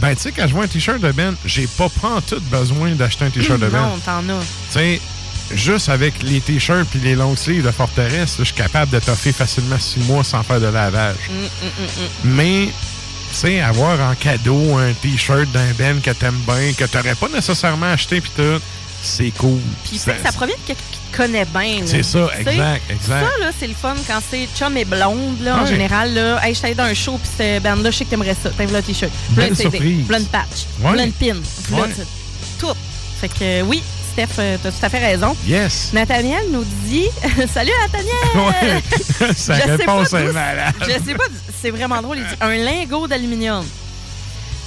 ben, 0.00 0.14
tu 0.14 0.22
sais, 0.22 0.32
quand 0.32 0.48
je 0.48 0.54
vois 0.54 0.64
un 0.64 0.66
t-shirt 0.66 0.98
de 0.98 1.12
Ben, 1.12 1.34
j'ai 1.44 1.66
pas 1.66 1.90
pas 2.00 2.22
tout 2.26 2.40
besoin 2.50 2.92
d'acheter 2.92 3.26
un 3.26 3.30
t-shirt 3.30 3.60
de 3.60 3.68
Ben. 3.68 3.80
Non, 3.80 3.98
t'en 3.98 4.20
as. 4.30 4.40
Tu 4.72 4.78
sais, 4.78 5.00
juste 5.54 5.88
avec 5.90 6.22
les 6.22 6.40
t-shirts 6.40 6.88
puis 6.90 7.00
les 7.00 7.14
longues 7.14 7.36
sleeves 7.36 7.64
de 7.64 7.70
Forteresse, 7.70 8.36
je 8.38 8.44
suis 8.44 8.54
capable 8.54 8.90
de 8.90 8.98
toffer 8.98 9.32
facilement 9.32 9.78
six 9.78 10.00
mois 10.00 10.24
sans 10.24 10.42
faire 10.42 10.60
de 10.60 10.66
lavage. 10.66 11.16
Mm, 11.28 11.66
mm, 11.66 11.68
mm. 11.84 12.34
Mais, 12.34 12.68
sais, 13.36 13.60
avoir 13.60 14.00
en 14.10 14.14
cadeau 14.14 14.76
un 14.76 14.92
t-shirt 14.94 15.50
d'un 15.52 15.72
Ben 15.78 16.00
que 16.00 16.10
t'aimes 16.10 16.40
bien, 16.46 16.72
que 16.76 16.84
t'aurais 16.84 17.14
pas 17.14 17.28
nécessairement 17.28 17.86
acheté 17.92 18.20
puis 18.20 18.30
tout, 18.36 18.60
c'est 19.02 19.30
cool. 19.38 19.60
Puis 19.84 19.98
Ça- 19.98 20.12
ça, 20.18 20.30
ça 20.30 20.32
provient 20.32 20.54
de 20.56 20.66
quelqu'un 20.66 20.82
qui 20.90 20.98
te 21.12 21.16
connaît 21.16 21.44
bien. 21.44 21.80
là. 21.80 21.86
C'est 21.86 22.02
ça, 22.02 22.28
exact, 22.38 22.82
exact. 22.90 23.24
Ça, 23.24 23.38
là, 23.44 23.50
c'est 23.58 23.66
le 23.66 23.74
fun 23.74 23.94
quand 24.06 24.20
c'est 24.30 24.48
chum 24.56 24.76
et 24.76 24.84
blonde, 24.84 25.40
là, 25.42 25.58
en 25.62 25.66
général. 25.66 26.12
Là, 26.14 26.40
hey, 26.46 26.54
je 26.54 26.60
t'allais 26.60 26.74
dans 26.74 26.84
un 26.84 26.94
show, 26.94 27.18
puis 27.18 27.30
cette 27.36 27.62
bande-là, 27.62 27.90
je 27.90 27.98
sais 27.98 28.04
que 28.04 28.10
t'aimerais 28.10 28.36
ça. 28.42 28.50
T'aimes 28.50 28.72
le 28.72 28.82
t-shirt. 28.82 29.12
Plein 29.34 29.48
de 29.48 29.54
CD, 29.54 29.78
plein 30.08 30.20
de 30.20 30.24
patch, 30.26 30.66
plein 30.80 31.06
de 31.06 31.12
de 31.12 32.04
tout. 32.58 32.74
Fait 33.20 33.28
que 33.28 33.34
euh, 33.42 33.62
oui, 33.62 33.82
Steph, 34.16 34.38
euh, 34.38 34.56
t'as 34.62 34.70
tout 34.70 34.78
à 34.82 34.88
fait 34.88 34.98
raison. 34.98 35.36
Yes. 35.46 35.90
Nathaniel 35.92 36.44
nous 36.50 36.64
dit 36.86 37.04
Salut 37.52 37.70
Nathaniel! 37.82 38.14
Ouais. 38.34 38.82
Sais 39.36 39.52
réponse 39.52 40.08
pas 40.10 40.20
est 40.22 40.32
malade. 40.32 40.74
Je 40.80 40.92
sais 41.04 41.14
pas, 41.14 41.24
c'est 41.60 41.70
vraiment 41.70 42.00
drôle. 42.00 42.16
Il 42.16 42.24
dit 42.24 42.34
un 42.40 42.54
lingot 42.54 43.06
d'aluminium. 43.08 43.62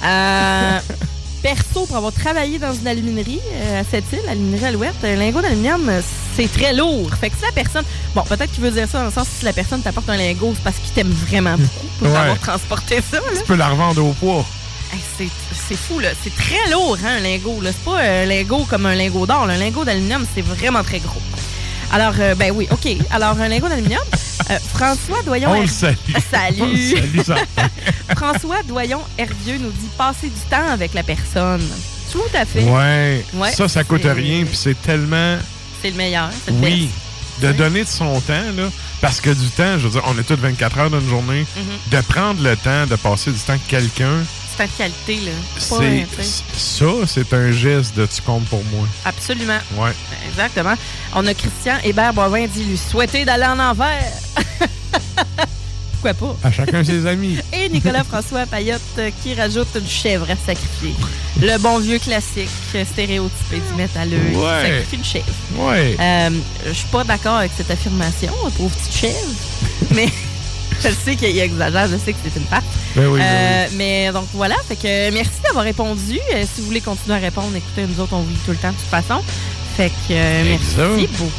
Euh, 0.04 0.78
perso, 1.42 1.84
pour 1.86 1.96
avoir 1.96 2.12
travaillé 2.12 2.60
dans 2.60 2.72
une 2.72 2.86
aluminerie 2.86 3.40
euh, 3.52 3.80
à 3.80 3.84
cette 3.90 4.04
île, 4.12 4.20
aluminerie 4.28 4.66
Alouette, 4.66 4.94
un 5.02 5.16
lingot 5.16 5.40
d'aluminium, 5.42 5.88
euh, 5.88 6.00
c'est 6.36 6.50
très 6.52 6.72
lourd. 6.72 7.10
Fait 7.20 7.30
que 7.30 7.36
si 7.36 7.42
la 7.44 7.50
personne. 7.50 7.84
Bon, 8.14 8.22
peut-être 8.22 8.52
qu'il 8.52 8.62
veut 8.62 8.70
dire 8.70 8.86
ça 8.88 9.00
dans 9.00 9.06
le 9.06 9.10
sens 9.10 9.26
si 9.36 9.44
la 9.44 9.52
personne 9.52 9.82
t'apporte 9.82 10.08
un 10.10 10.16
lingot, 10.16 10.52
c'est 10.54 10.62
parce 10.62 10.76
qu'il 10.76 10.92
t'aime 10.92 11.10
vraiment 11.10 11.56
beaucoup 11.56 11.86
pour 11.98 12.08
Ouais. 12.08 12.16
avoir 12.16 12.38
transporté 12.38 13.00
ça. 13.02 13.16
là. 13.16 13.22
Tu 13.36 13.44
peux 13.44 13.56
la 13.56 13.68
revendre 13.70 14.04
au 14.06 14.12
poids. 14.12 14.46
Hey, 14.92 15.28
c'est, 15.68 15.76
fou, 15.76 16.00
là. 16.00 16.08
C'est 16.22 16.34
très 16.34 16.70
lourd, 16.70 16.96
hein, 17.04 17.16
un 17.18 17.20
lingot. 17.20 17.60
C'est 17.64 17.84
pas 17.84 17.98
un 18.00 18.24
lingot 18.26 18.64
comme 18.64 18.86
un 18.86 18.94
lingot 18.94 19.26
d'or. 19.26 19.44
Un 19.44 19.56
lingot 19.56 19.84
d'aluminium, 19.84 20.26
c'est 20.34 20.42
vraiment 20.42 20.82
très 20.82 20.98
gros. 20.98 21.20
Alors, 21.92 22.14
euh, 22.18 22.34
ben 22.34 22.52
oui, 22.54 22.66
OK. 22.70 22.88
Alors, 23.10 23.38
un 23.40 23.48
lingot 23.48 23.68
d'aluminium. 23.68 24.02
Euh, 24.50 24.58
François 24.74 25.22
Doyon... 25.22 25.50
On 25.50 25.60
le 25.60 25.66
salue. 25.68 25.96
Salut. 26.30 26.62
On 26.62 26.66
le 26.66 26.76
salue, 26.76 27.20
ça. 27.24 27.36
François 28.16 28.62
Doyon 28.64 29.00
Hervieux 29.18 29.58
nous 29.60 29.70
dit 29.70 29.88
passer 29.96 30.28
du 30.28 30.40
temps 30.50 30.68
avec 30.72 30.94
la 30.94 31.02
personne. 31.02 31.62
Tout 32.10 32.22
à 32.34 32.44
fait. 32.44 32.64
Ouais. 32.64 33.24
Ouais, 33.34 33.52
ça, 33.52 33.68
ça 33.68 33.84
coûte 33.84 34.02
rien, 34.04 34.44
puis 34.44 34.56
c'est 34.56 34.80
tellement. 34.82 35.36
C'est 35.82 35.90
le 35.90 35.96
meilleur. 35.96 36.30
c'est 36.44 36.50
le 36.50 36.56
Oui. 36.58 36.86
best. 36.86 36.94
De 37.40 37.52
donner 37.56 37.84
de 37.84 37.88
son 37.88 38.20
temps, 38.20 38.52
là. 38.56 38.64
Parce 39.00 39.20
que 39.20 39.30
du 39.30 39.48
temps, 39.50 39.78
je 39.78 39.86
veux 39.86 39.90
dire, 39.90 40.02
on 40.06 40.18
est 40.18 40.24
tous 40.24 40.34
24 40.36 40.78
heures 40.78 40.90
dans 40.90 41.00
une 41.00 41.08
journée. 41.08 41.46
Mhm. 41.56 41.98
De 41.98 42.00
prendre 42.06 42.42
le 42.42 42.56
temps 42.56 42.86
de 42.86 42.96
passer 42.96 43.30
du 43.30 43.38
temps 43.38 43.52
avec 43.54 43.66
quelqu'un, 43.66 44.24
C'est 44.68 44.76
qualité, 44.76 45.20
là. 45.26 45.32
Ça, 45.58 46.84
c'est 47.06 47.32
un 47.32 47.50
geste 47.52 47.96
de 47.96 48.06
tu 48.06 48.20
comptes 48.22 48.44
pour 48.46 48.62
moi. 48.72 48.86
Absolument. 49.04 49.58
Ouais. 49.76 49.92
Exactement. 50.28 50.74
On 51.14 51.26
a 51.26 51.32
Christian 51.34 51.76
Hébert 51.82 52.12
Boivin 52.12 52.46
dit 52.46 52.64
lui 52.64 52.76
souhaiter 52.76 53.24
d'aller 53.24 53.46
en 53.46 53.58
enfer. 53.58 53.98
Pourquoi 56.02 56.14
pas? 56.14 56.36
À 56.48 56.50
chacun 56.50 56.82
ses 56.82 57.06
amis. 57.06 57.38
Et 57.52 57.68
Nicolas 57.68 58.04
François 58.04 58.46
Payotte 58.46 58.80
euh, 58.98 59.10
qui 59.22 59.34
rajoute 59.34 59.68
une 59.74 59.86
chèvre 59.88 60.26
à 60.30 60.36
sacrifier. 60.36 60.94
Le 61.40 61.58
bon 61.58 61.78
vieux 61.78 61.98
classique 61.98 62.48
euh, 62.74 62.84
stéréotypé 62.86 63.56
du 63.56 63.74
métalleux 63.76 64.18
qui 64.30 64.36
Ouais. 64.36 64.62
sacrifie 64.62 64.96
une 64.96 65.04
chèvre. 65.04 65.26
Ouais. 65.58 65.96
Euh, 66.00 66.30
je 66.66 66.72
suis 66.72 66.88
pas 66.88 67.04
d'accord 67.04 67.36
avec 67.36 67.52
cette 67.56 67.70
affirmation, 67.70 68.32
pauvre 68.56 68.74
petite 68.76 68.94
chèvre, 68.94 69.34
mais 69.94 70.08
je 70.82 70.88
sais 70.88 71.16
qu'il 71.16 71.38
exagère, 71.38 71.88
je 71.88 71.96
sais 71.98 72.12
que 72.14 72.18
c'est 72.24 72.38
une 72.40 72.46
part. 72.46 72.62
Ben 73.00 73.08
oui, 73.08 73.18
ben 73.18 73.24
Euh, 73.24 73.66
Mais 73.76 74.12
donc 74.12 74.26
voilà, 74.34 74.56
fait 74.68 74.76
que 74.76 75.10
merci 75.10 75.40
d'avoir 75.42 75.64
répondu. 75.64 76.18
Euh, 76.34 76.44
si 76.52 76.60
vous 76.60 76.66
voulez 76.66 76.80
continuer 76.80 77.16
à 77.16 77.20
répondre, 77.20 77.54
écoutez, 77.56 77.86
nous 77.86 78.00
autres, 78.00 78.12
on 78.12 78.20
vous 78.20 78.30
lit 78.30 78.38
tout 78.44 78.50
le 78.50 78.58
temps 78.58 78.72
de 78.72 78.76
toute 78.76 78.86
façon. 78.86 79.22
Fait 79.76 79.88
que 79.88 80.12
euh, 80.12 80.44
merci 80.44 81.06
beaucoup. 81.06 81.30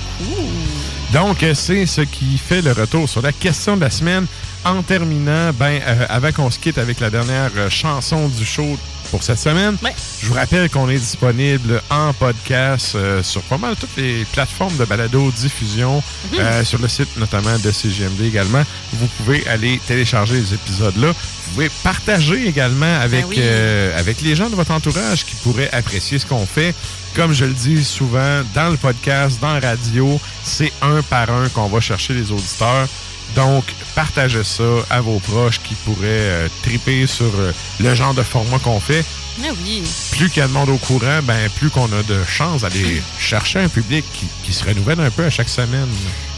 Donc, 1.14 1.46
c'est 1.54 1.86
ce 1.86 2.02
qui 2.02 2.38
fait 2.38 2.62
le 2.62 2.72
retour 2.72 3.08
sur 3.08 3.22
la 3.22 3.32
question 3.32 3.76
de 3.76 3.82
la 3.82 3.90
semaine. 3.90 4.26
En 4.64 4.82
terminant, 4.82 5.52
ben, 5.54 5.82
avant 6.10 6.32
qu'on 6.32 6.50
se 6.50 6.58
quitte 6.58 6.78
avec 6.78 7.00
la 7.00 7.10
dernière 7.10 7.52
chanson 7.70 8.28
du 8.28 8.46
show 8.46 8.78
pour 9.12 9.22
cette 9.24 9.40
semaine, 9.40 9.78
je 10.22 10.28
vous 10.28 10.34
rappelle 10.34 10.70
qu'on 10.70 10.90
est 10.90 10.98
disponible 10.98 11.82
en 11.90 12.14
podcast 12.14 12.94
euh, 12.96 13.22
sur 13.22 13.42
pas 13.44 13.58
mal 13.58 13.76
toutes 13.76 13.96
les 13.98 14.26
plateformes 14.32 14.76
de 14.78 14.86
balado-diffusion, 14.86 16.02
Mhm. 16.32 16.40
euh, 16.40 16.64
sur 16.64 16.80
le 16.80 16.88
site 16.88 17.10
notamment 17.18 17.58
de 17.60 17.72
CGMD 17.72 18.22
également. 18.26 18.64
Vous 18.94 19.08
pouvez 19.18 19.46
aller 19.48 19.80
télécharger 19.86 20.36
les 20.36 20.54
épisodes-là. 20.54 21.10
Vous 21.10 21.52
pouvez 21.54 21.70
partager 21.84 22.48
également 22.48 23.00
avec, 23.02 23.26
oui. 23.28 23.36
euh, 23.40 24.00
avec 24.00 24.22
les 24.22 24.36
gens 24.36 24.50
de 24.50 24.56
votre 24.56 24.72
entourage 24.72 25.26
qui 25.26 25.36
pourraient 25.36 25.70
apprécier 25.74 26.18
ce 26.18 26.26
qu'on 26.26 26.46
fait. 26.46 26.74
Comme 27.14 27.34
je 27.34 27.44
le 27.44 27.54
dis 27.54 27.84
souvent, 27.84 28.42
dans 28.56 28.70
le 28.70 28.78
podcast, 28.78 29.40
dans 29.42 29.54
la 29.54 29.60
radio, 29.72 30.20
c'est 30.44 30.72
un 30.82 31.02
par 31.02 31.30
un 31.30 31.50
qu'on 31.50 31.68
va 31.68 31.82
chercher 31.82 32.14
les 32.14 32.32
auditeurs. 32.32 32.88
Donc, 33.36 33.64
partagez 33.96 34.44
ça 34.44 34.64
à 34.90 35.02
vos 35.02 35.20
proches 35.20 35.62
qui 35.62 35.76
pourraient 35.76 35.98
euh, 36.04 36.48
triper 36.64 37.08
sur 37.08 37.32
euh, 37.38 37.52
le 37.80 37.96
genre 37.96 38.14
de 38.14 38.24
format 38.24 38.60
qu'on 38.60 38.80
fait. 38.80 39.06
Oui. 39.40 39.82
Plus 40.12 40.30
qu'il 40.30 40.42
y 40.42 40.44
a 40.44 40.48
de 40.48 40.54
monde 40.54 40.70
au 40.70 40.78
courant, 40.78 41.20
ben 41.24 41.50
plus 41.56 41.70
qu'on 41.70 41.86
a 41.86 42.04
de 42.04 42.24
chances 42.28 42.62
d'aller 42.62 43.02
chercher 43.18 43.60
un 43.60 43.70
public 43.70 44.06
qui, 44.14 44.28
qui 44.44 44.54
se 44.54 44.64
renouvelle 44.64 45.00
un 45.00 45.10
peu 45.10 45.24
à 45.24 45.30
chaque 45.30 45.50
semaine. 45.50 45.88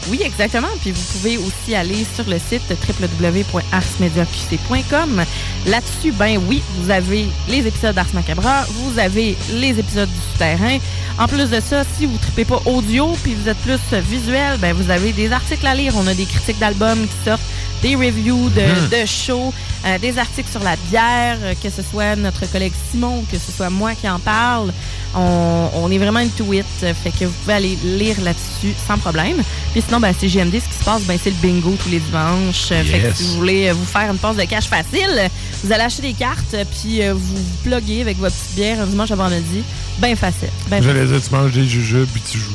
Oui, 0.08 0.20
exactement. 0.22 0.68
Puis 0.80 0.92
vous 0.92 1.02
pouvez 1.12 1.36
aussi 1.38 1.74
aller 1.74 2.06
sur 2.14 2.24
le 2.28 2.38
site 2.38 2.62
www.arsmediaqc.com. 3.00 5.24
Là-dessus, 5.66 6.12
ben 6.12 6.38
oui, 6.48 6.62
vous 6.78 6.90
avez 6.90 7.26
les 7.48 7.66
épisodes 7.66 7.94
d'Ars 7.94 8.06
Macabra, 8.12 8.66
vous 8.68 8.98
avez 8.98 9.34
les 9.54 9.78
épisodes 9.78 10.08
du 10.08 10.20
Souterrain. 10.32 10.78
En 11.18 11.26
plus 11.26 11.48
de 11.48 11.60
ça, 11.60 11.84
si 11.96 12.04
vous 12.06 12.14
ne 12.14 12.18
tripez 12.18 12.44
pas 12.44 12.60
audio 12.66 13.16
puis 13.22 13.34
vous 13.34 13.48
êtes 13.48 13.56
plus 13.58 13.78
visuel, 13.94 14.58
ben 14.58 14.74
vous 14.74 14.90
avez 14.90 15.12
des 15.12 15.30
articles 15.32 15.66
à 15.66 15.74
lire. 15.74 15.94
On 15.96 16.06
a 16.06 16.12
des 16.14 16.26
critiques 16.26 16.58
d'albums 16.58 17.06
qui 17.06 17.16
sortent, 17.24 17.40
des 17.82 17.94
reviews 17.94 18.50
de, 18.50 18.66
de 18.90 19.06
shows, 19.06 19.54
euh, 19.86 19.98
des 19.98 20.18
articles 20.18 20.50
sur 20.50 20.62
la 20.62 20.76
bière, 20.90 21.38
euh, 21.42 21.54
que 21.62 21.70
ce 21.70 21.82
soit 21.82 22.16
notre 22.16 22.50
collègue 22.50 22.72
Simon, 22.90 23.24
que 23.30 23.38
ce 23.38 23.52
soit 23.52 23.70
moi 23.70 23.94
qui 23.94 24.08
en 24.08 24.18
parle. 24.18 24.72
On, 25.16 25.70
on 25.74 25.90
est 25.92 25.98
vraiment 25.98 26.18
into 26.20 26.52
it, 26.52 26.64
euh, 26.82 26.92
fait 26.94 27.10
que 27.10 27.24
vous 27.26 27.32
pouvez 27.42 27.54
aller 27.54 27.78
lire 27.84 28.20
là-dessus 28.20 28.74
sans 28.86 28.98
problème. 28.98 29.36
Puis 29.72 29.82
sinon, 29.86 30.00
ben, 30.00 30.12
c'est 30.18 30.26
GMD, 30.28 30.54
ce 30.60 30.68
qui 30.68 30.78
se 30.80 30.84
passe, 30.84 31.02
ben, 31.02 31.16
c'est 31.22 31.30
le 31.30 31.36
bingo 31.36 31.76
tous 31.82 31.88
les 31.90 32.00
dimanches. 32.00 32.70
Euh, 32.72 32.82
Fait 32.82 32.98
que 33.00 33.14
si 33.14 33.22
vous 33.24 33.34
voulez 33.36 33.68
euh, 33.68 33.74
vous 33.74 33.84
faire 33.84 34.10
une 34.10 34.18
passe 34.18 34.36
de 34.36 34.42
cash 34.44 34.64
facile, 34.64 35.30
vous 35.62 35.72
allez 35.72 35.84
acheter 35.84 36.02
des 36.02 36.14
cartes, 36.14 36.54
euh, 36.54 36.64
puis 36.80 37.02
euh, 37.02 37.14
vous 37.14 37.20
vous 37.36 37.56
pluguez 37.62 38.00
avec 38.00 38.18
votre 38.18 38.34
petite 38.34 38.56
bière 38.56 38.80
un 38.80 38.86
dimanche 38.86 39.10
à 39.12 39.16
vendredi. 39.16 39.62
Ben 40.00 40.16
facile. 40.16 40.48
Ben. 40.68 40.82
J'allais 40.82 41.06
dire, 41.06 41.20
tu 41.22 41.30
manges 41.34 41.52
des 41.52 41.64
jujubes 41.66 42.08
puis 42.12 42.22
tu 42.28 42.38
joues. 42.38 42.50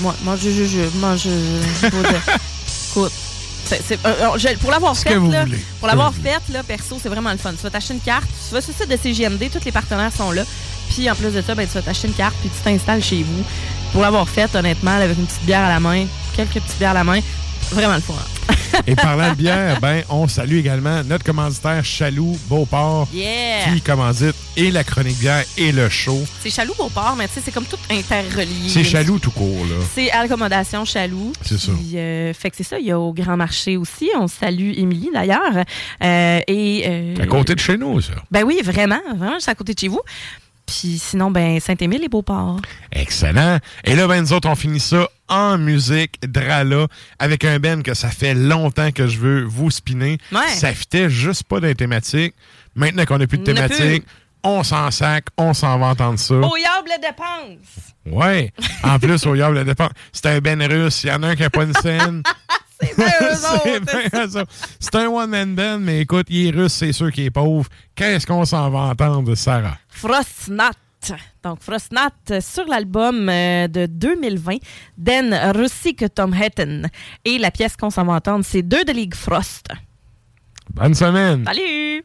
Moi, 0.00 0.14
moi, 0.22 0.36
je, 0.40 0.50
je- 0.50 1.88
faut 1.90 2.02
dire. 2.02 2.22
Écoute, 2.90 3.12
euh, 3.72 3.96
euh, 4.06 4.38
je- 4.38 4.56
pour 4.58 4.70
l'avoir 4.70 4.94
Ce 4.94 5.02
fait, 5.02 5.10
que 5.10 5.14
vous 5.14 5.30
là, 5.30 5.44
voulez. 5.44 5.58
pour 5.80 5.88
l'avoir 5.88 6.12
fait, 6.14 6.40
là, 6.52 6.62
perso, 6.62 6.98
c'est 7.02 7.08
vraiment 7.08 7.32
le 7.32 7.38
fun. 7.38 7.50
Tu 7.52 7.62
vas 7.62 7.70
t'acheter 7.70 7.94
une 7.94 8.00
carte, 8.00 8.28
tu 8.48 8.54
vas 8.54 8.60
sur 8.60 8.72
le 8.78 8.84
site 8.84 8.90
de 8.90 8.96
CGMD, 9.02 9.50
tous 9.52 9.64
les 9.64 9.72
partenaires 9.72 10.12
sont 10.16 10.30
là. 10.30 10.42
Puis 10.90 11.10
en 11.10 11.14
plus 11.14 11.32
de 11.32 11.42
ça, 11.42 11.54
ben, 11.54 11.66
tu 11.66 11.74
vas 11.74 11.82
t'acheter 11.82 12.08
une 12.08 12.14
carte, 12.14 12.34
puis 12.40 12.50
tu 12.50 12.62
t'installes 12.62 13.02
chez 13.02 13.22
vous. 13.22 13.44
Pour 13.92 14.02
l'avoir 14.02 14.28
fait, 14.28 14.54
honnêtement, 14.54 14.92
avec 14.96 15.16
une 15.18 15.26
petite 15.26 15.44
bière 15.44 15.62
à 15.64 15.68
la 15.68 15.80
main, 15.80 16.06
quelques 16.34 16.54
petites 16.54 16.78
bières 16.78 16.90
à 16.90 16.94
la 16.94 17.04
main, 17.04 17.20
vraiment 17.70 17.94
le 17.94 18.00
fun. 18.00 18.14
Et 18.86 18.94
parlant 18.94 19.30
de 19.30 19.36
bière, 19.36 19.80
ben, 19.80 20.02
on 20.10 20.28
salue 20.28 20.56
également 20.56 21.02
notre 21.02 21.24
commanditaire 21.24 21.84
Chaloux 21.84 22.36
Beauport 22.48 23.08
Yeah! 23.12 23.72
qui 23.72 23.80
commandite 23.80 24.34
et 24.56 24.70
la 24.70 24.84
chronique 24.84 25.18
bière 25.18 25.44
et 25.56 25.72
le 25.72 25.88
show. 25.88 26.18
C'est 26.42 26.50
Chaloux 26.50 26.74
Beauport, 26.76 27.14
mais 27.16 27.26
tu 27.28 27.34
sais, 27.34 27.40
c'est 27.44 27.52
comme 27.52 27.64
tout 27.64 27.78
interrelié. 27.90 28.68
C'est 28.68 28.84
Chaloux 28.84 29.18
tout 29.18 29.30
court, 29.30 29.64
là. 29.66 29.76
C'est 29.94 30.10
accommodation 30.10 30.84
Chaloux. 30.84 31.32
C'est 31.42 31.58
ça. 31.58 31.72
Euh, 31.94 32.32
fait 32.34 32.50
que 32.50 32.56
c'est 32.56 32.64
ça. 32.64 32.78
Il 32.78 32.86
y 32.86 32.92
a 32.92 32.98
au 32.98 33.12
Grand 33.12 33.36
Marché 33.36 33.76
aussi. 33.76 34.10
On 34.18 34.26
salue 34.28 34.72
Émilie 34.76 35.10
d'ailleurs. 35.12 35.64
Euh, 36.04 36.40
et 36.46 36.84
euh, 36.86 37.14
À 37.22 37.26
côté 37.26 37.54
de 37.54 37.60
chez 37.60 37.76
nous, 37.78 38.00
ça. 38.00 38.12
Ben 38.30 38.44
oui, 38.44 38.60
vraiment, 38.62 39.00
vraiment, 39.16 39.36
c'est 39.38 39.50
à 39.50 39.54
côté 39.54 39.74
de 39.74 39.78
chez 39.78 39.88
vous. 39.88 40.00
Puis 40.66 40.98
sinon, 40.98 41.30
ben 41.30 41.60
Saint-Émile 41.60 42.04
et 42.04 42.08
Beauport. 42.08 42.60
Excellent. 42.92 43.58
Et 43.84 43.94
là, 43.94 44.08
ben, 44.08 44.20
nous 44.20 44.32
autres, 44.32 44.48
on 44.48 44.56
finit 44.56 44.80
ça 44.80 45.08
en 45.28 45.58
musique, 45.58 46.18
Drala, 46.26 46.86
avec 47.18 47.44
un 47.44 47.58
Ben 47.58 47.82
que 47.82 47.94
ça 47.94 48.08
fait 48.08 48.34
longtemps 48.34 48.90
que 48.92 49.06
je 49.06 49.18
veux 49.18 49.44
vous 49.44 49.70
spinner. 49.70 50.18
Ouais. 50.32 50.48
Ça 50.48 50.72
fitait 50.72 51.08
juste 51.08 51.44
pas 51.44 51.60
d'un 51.60 51.74
thématique. 51.74 52.34
Maintenant 52.74 53.04
qu'on 53.04 53.18
n'a 53.18 53.26
plus 53.26 53.38
de 53.38 53.50
On 53.50 53.54
n'a 53.54 53.68
thématique, 53.68 54.04
on 54.42 54.62
s'en 54.62 54.90
sac, 54.90 55.26
on 55.36 55.54
s'en 55.54 55.78
va 55.78 55.86
entendre 55.86 56.18
ça. 56.18 56.34
Au 56.34 56.56
Yable 56.56 56.90
dépense! 57.00 57.94
Ouais. 58.06 58.52
En 58.82 58.98
plus, 58.98 59.26
au 59.26 59.34
Yable, 59.34 59.64
dépend. 59.64 59.88
C'est 60.12 60.26
un 60.26 60.38
Ben 60.38 60.62
russe. 60.62 61.04
Il 61.04 61.08
y 61.08 61.12
en 61.12 61.22
a 61.22 61.28
un 61.28 61.36
qui 61.36 61.42
n'a 61.42 61.50
pas 61.50 61.64
une 61.64 61.74
scène. 61.74 62.22
C'est 62.80 62.96
bien 62.96 63.06
eux 63.22 64.28
C'est 64.80 64.94
autres. 64.94 64.98
un 64.98 65.06
one-man 65.08 65.54
band, 65.54 65.78
mais 65.80 66.00
écoute, 66.00 66.26
il 66.28 66.46
est 66.48 66.50
russe, 66.50 66.72
c'est 66.74 66.92
sûr 66.92 67.10
qu'il 67.12 67.24
est 67.24 67.30
pauvre. 67.30 67.68
Qu'est-ce 67.94 68.26
qu'on 68.26 68.44
s'en 68.44 68.70
va 68.70 68.78
entendre, 68.80 69.34
Sarah? 69.34 69.78
Frostnat. 69.88 70.72
Donc, 71.44 71.62
Frostnat 71.62 72.10
sur 72.40 72.66
l'album 72.66 73.28
euh, 73.28 73.68
de 73.68 73.86
2020 73.86 74.56
Den 74.98 75.32
Russie 75.54 75.94
que 75.94 76.06
Tom 76.06 76.34
Hetten. 76.34 76.88
Et 77.24 77.38
la 77.38 77.50
pièce 77.52 77.76
qu'on 77.76 77.90
s'en 77.90 78.04
va 78.04 78.14
entendre, 78.14 78.44
c'est 78.44 78.62
Deux 78.62 78.84
de 78.84 78.92
Ligue 78.92 79.14
Frost. 79.14 79.66
Bonne 80.74 80.94
semaine! 80.94 81.44
Salut! 81.46 82.04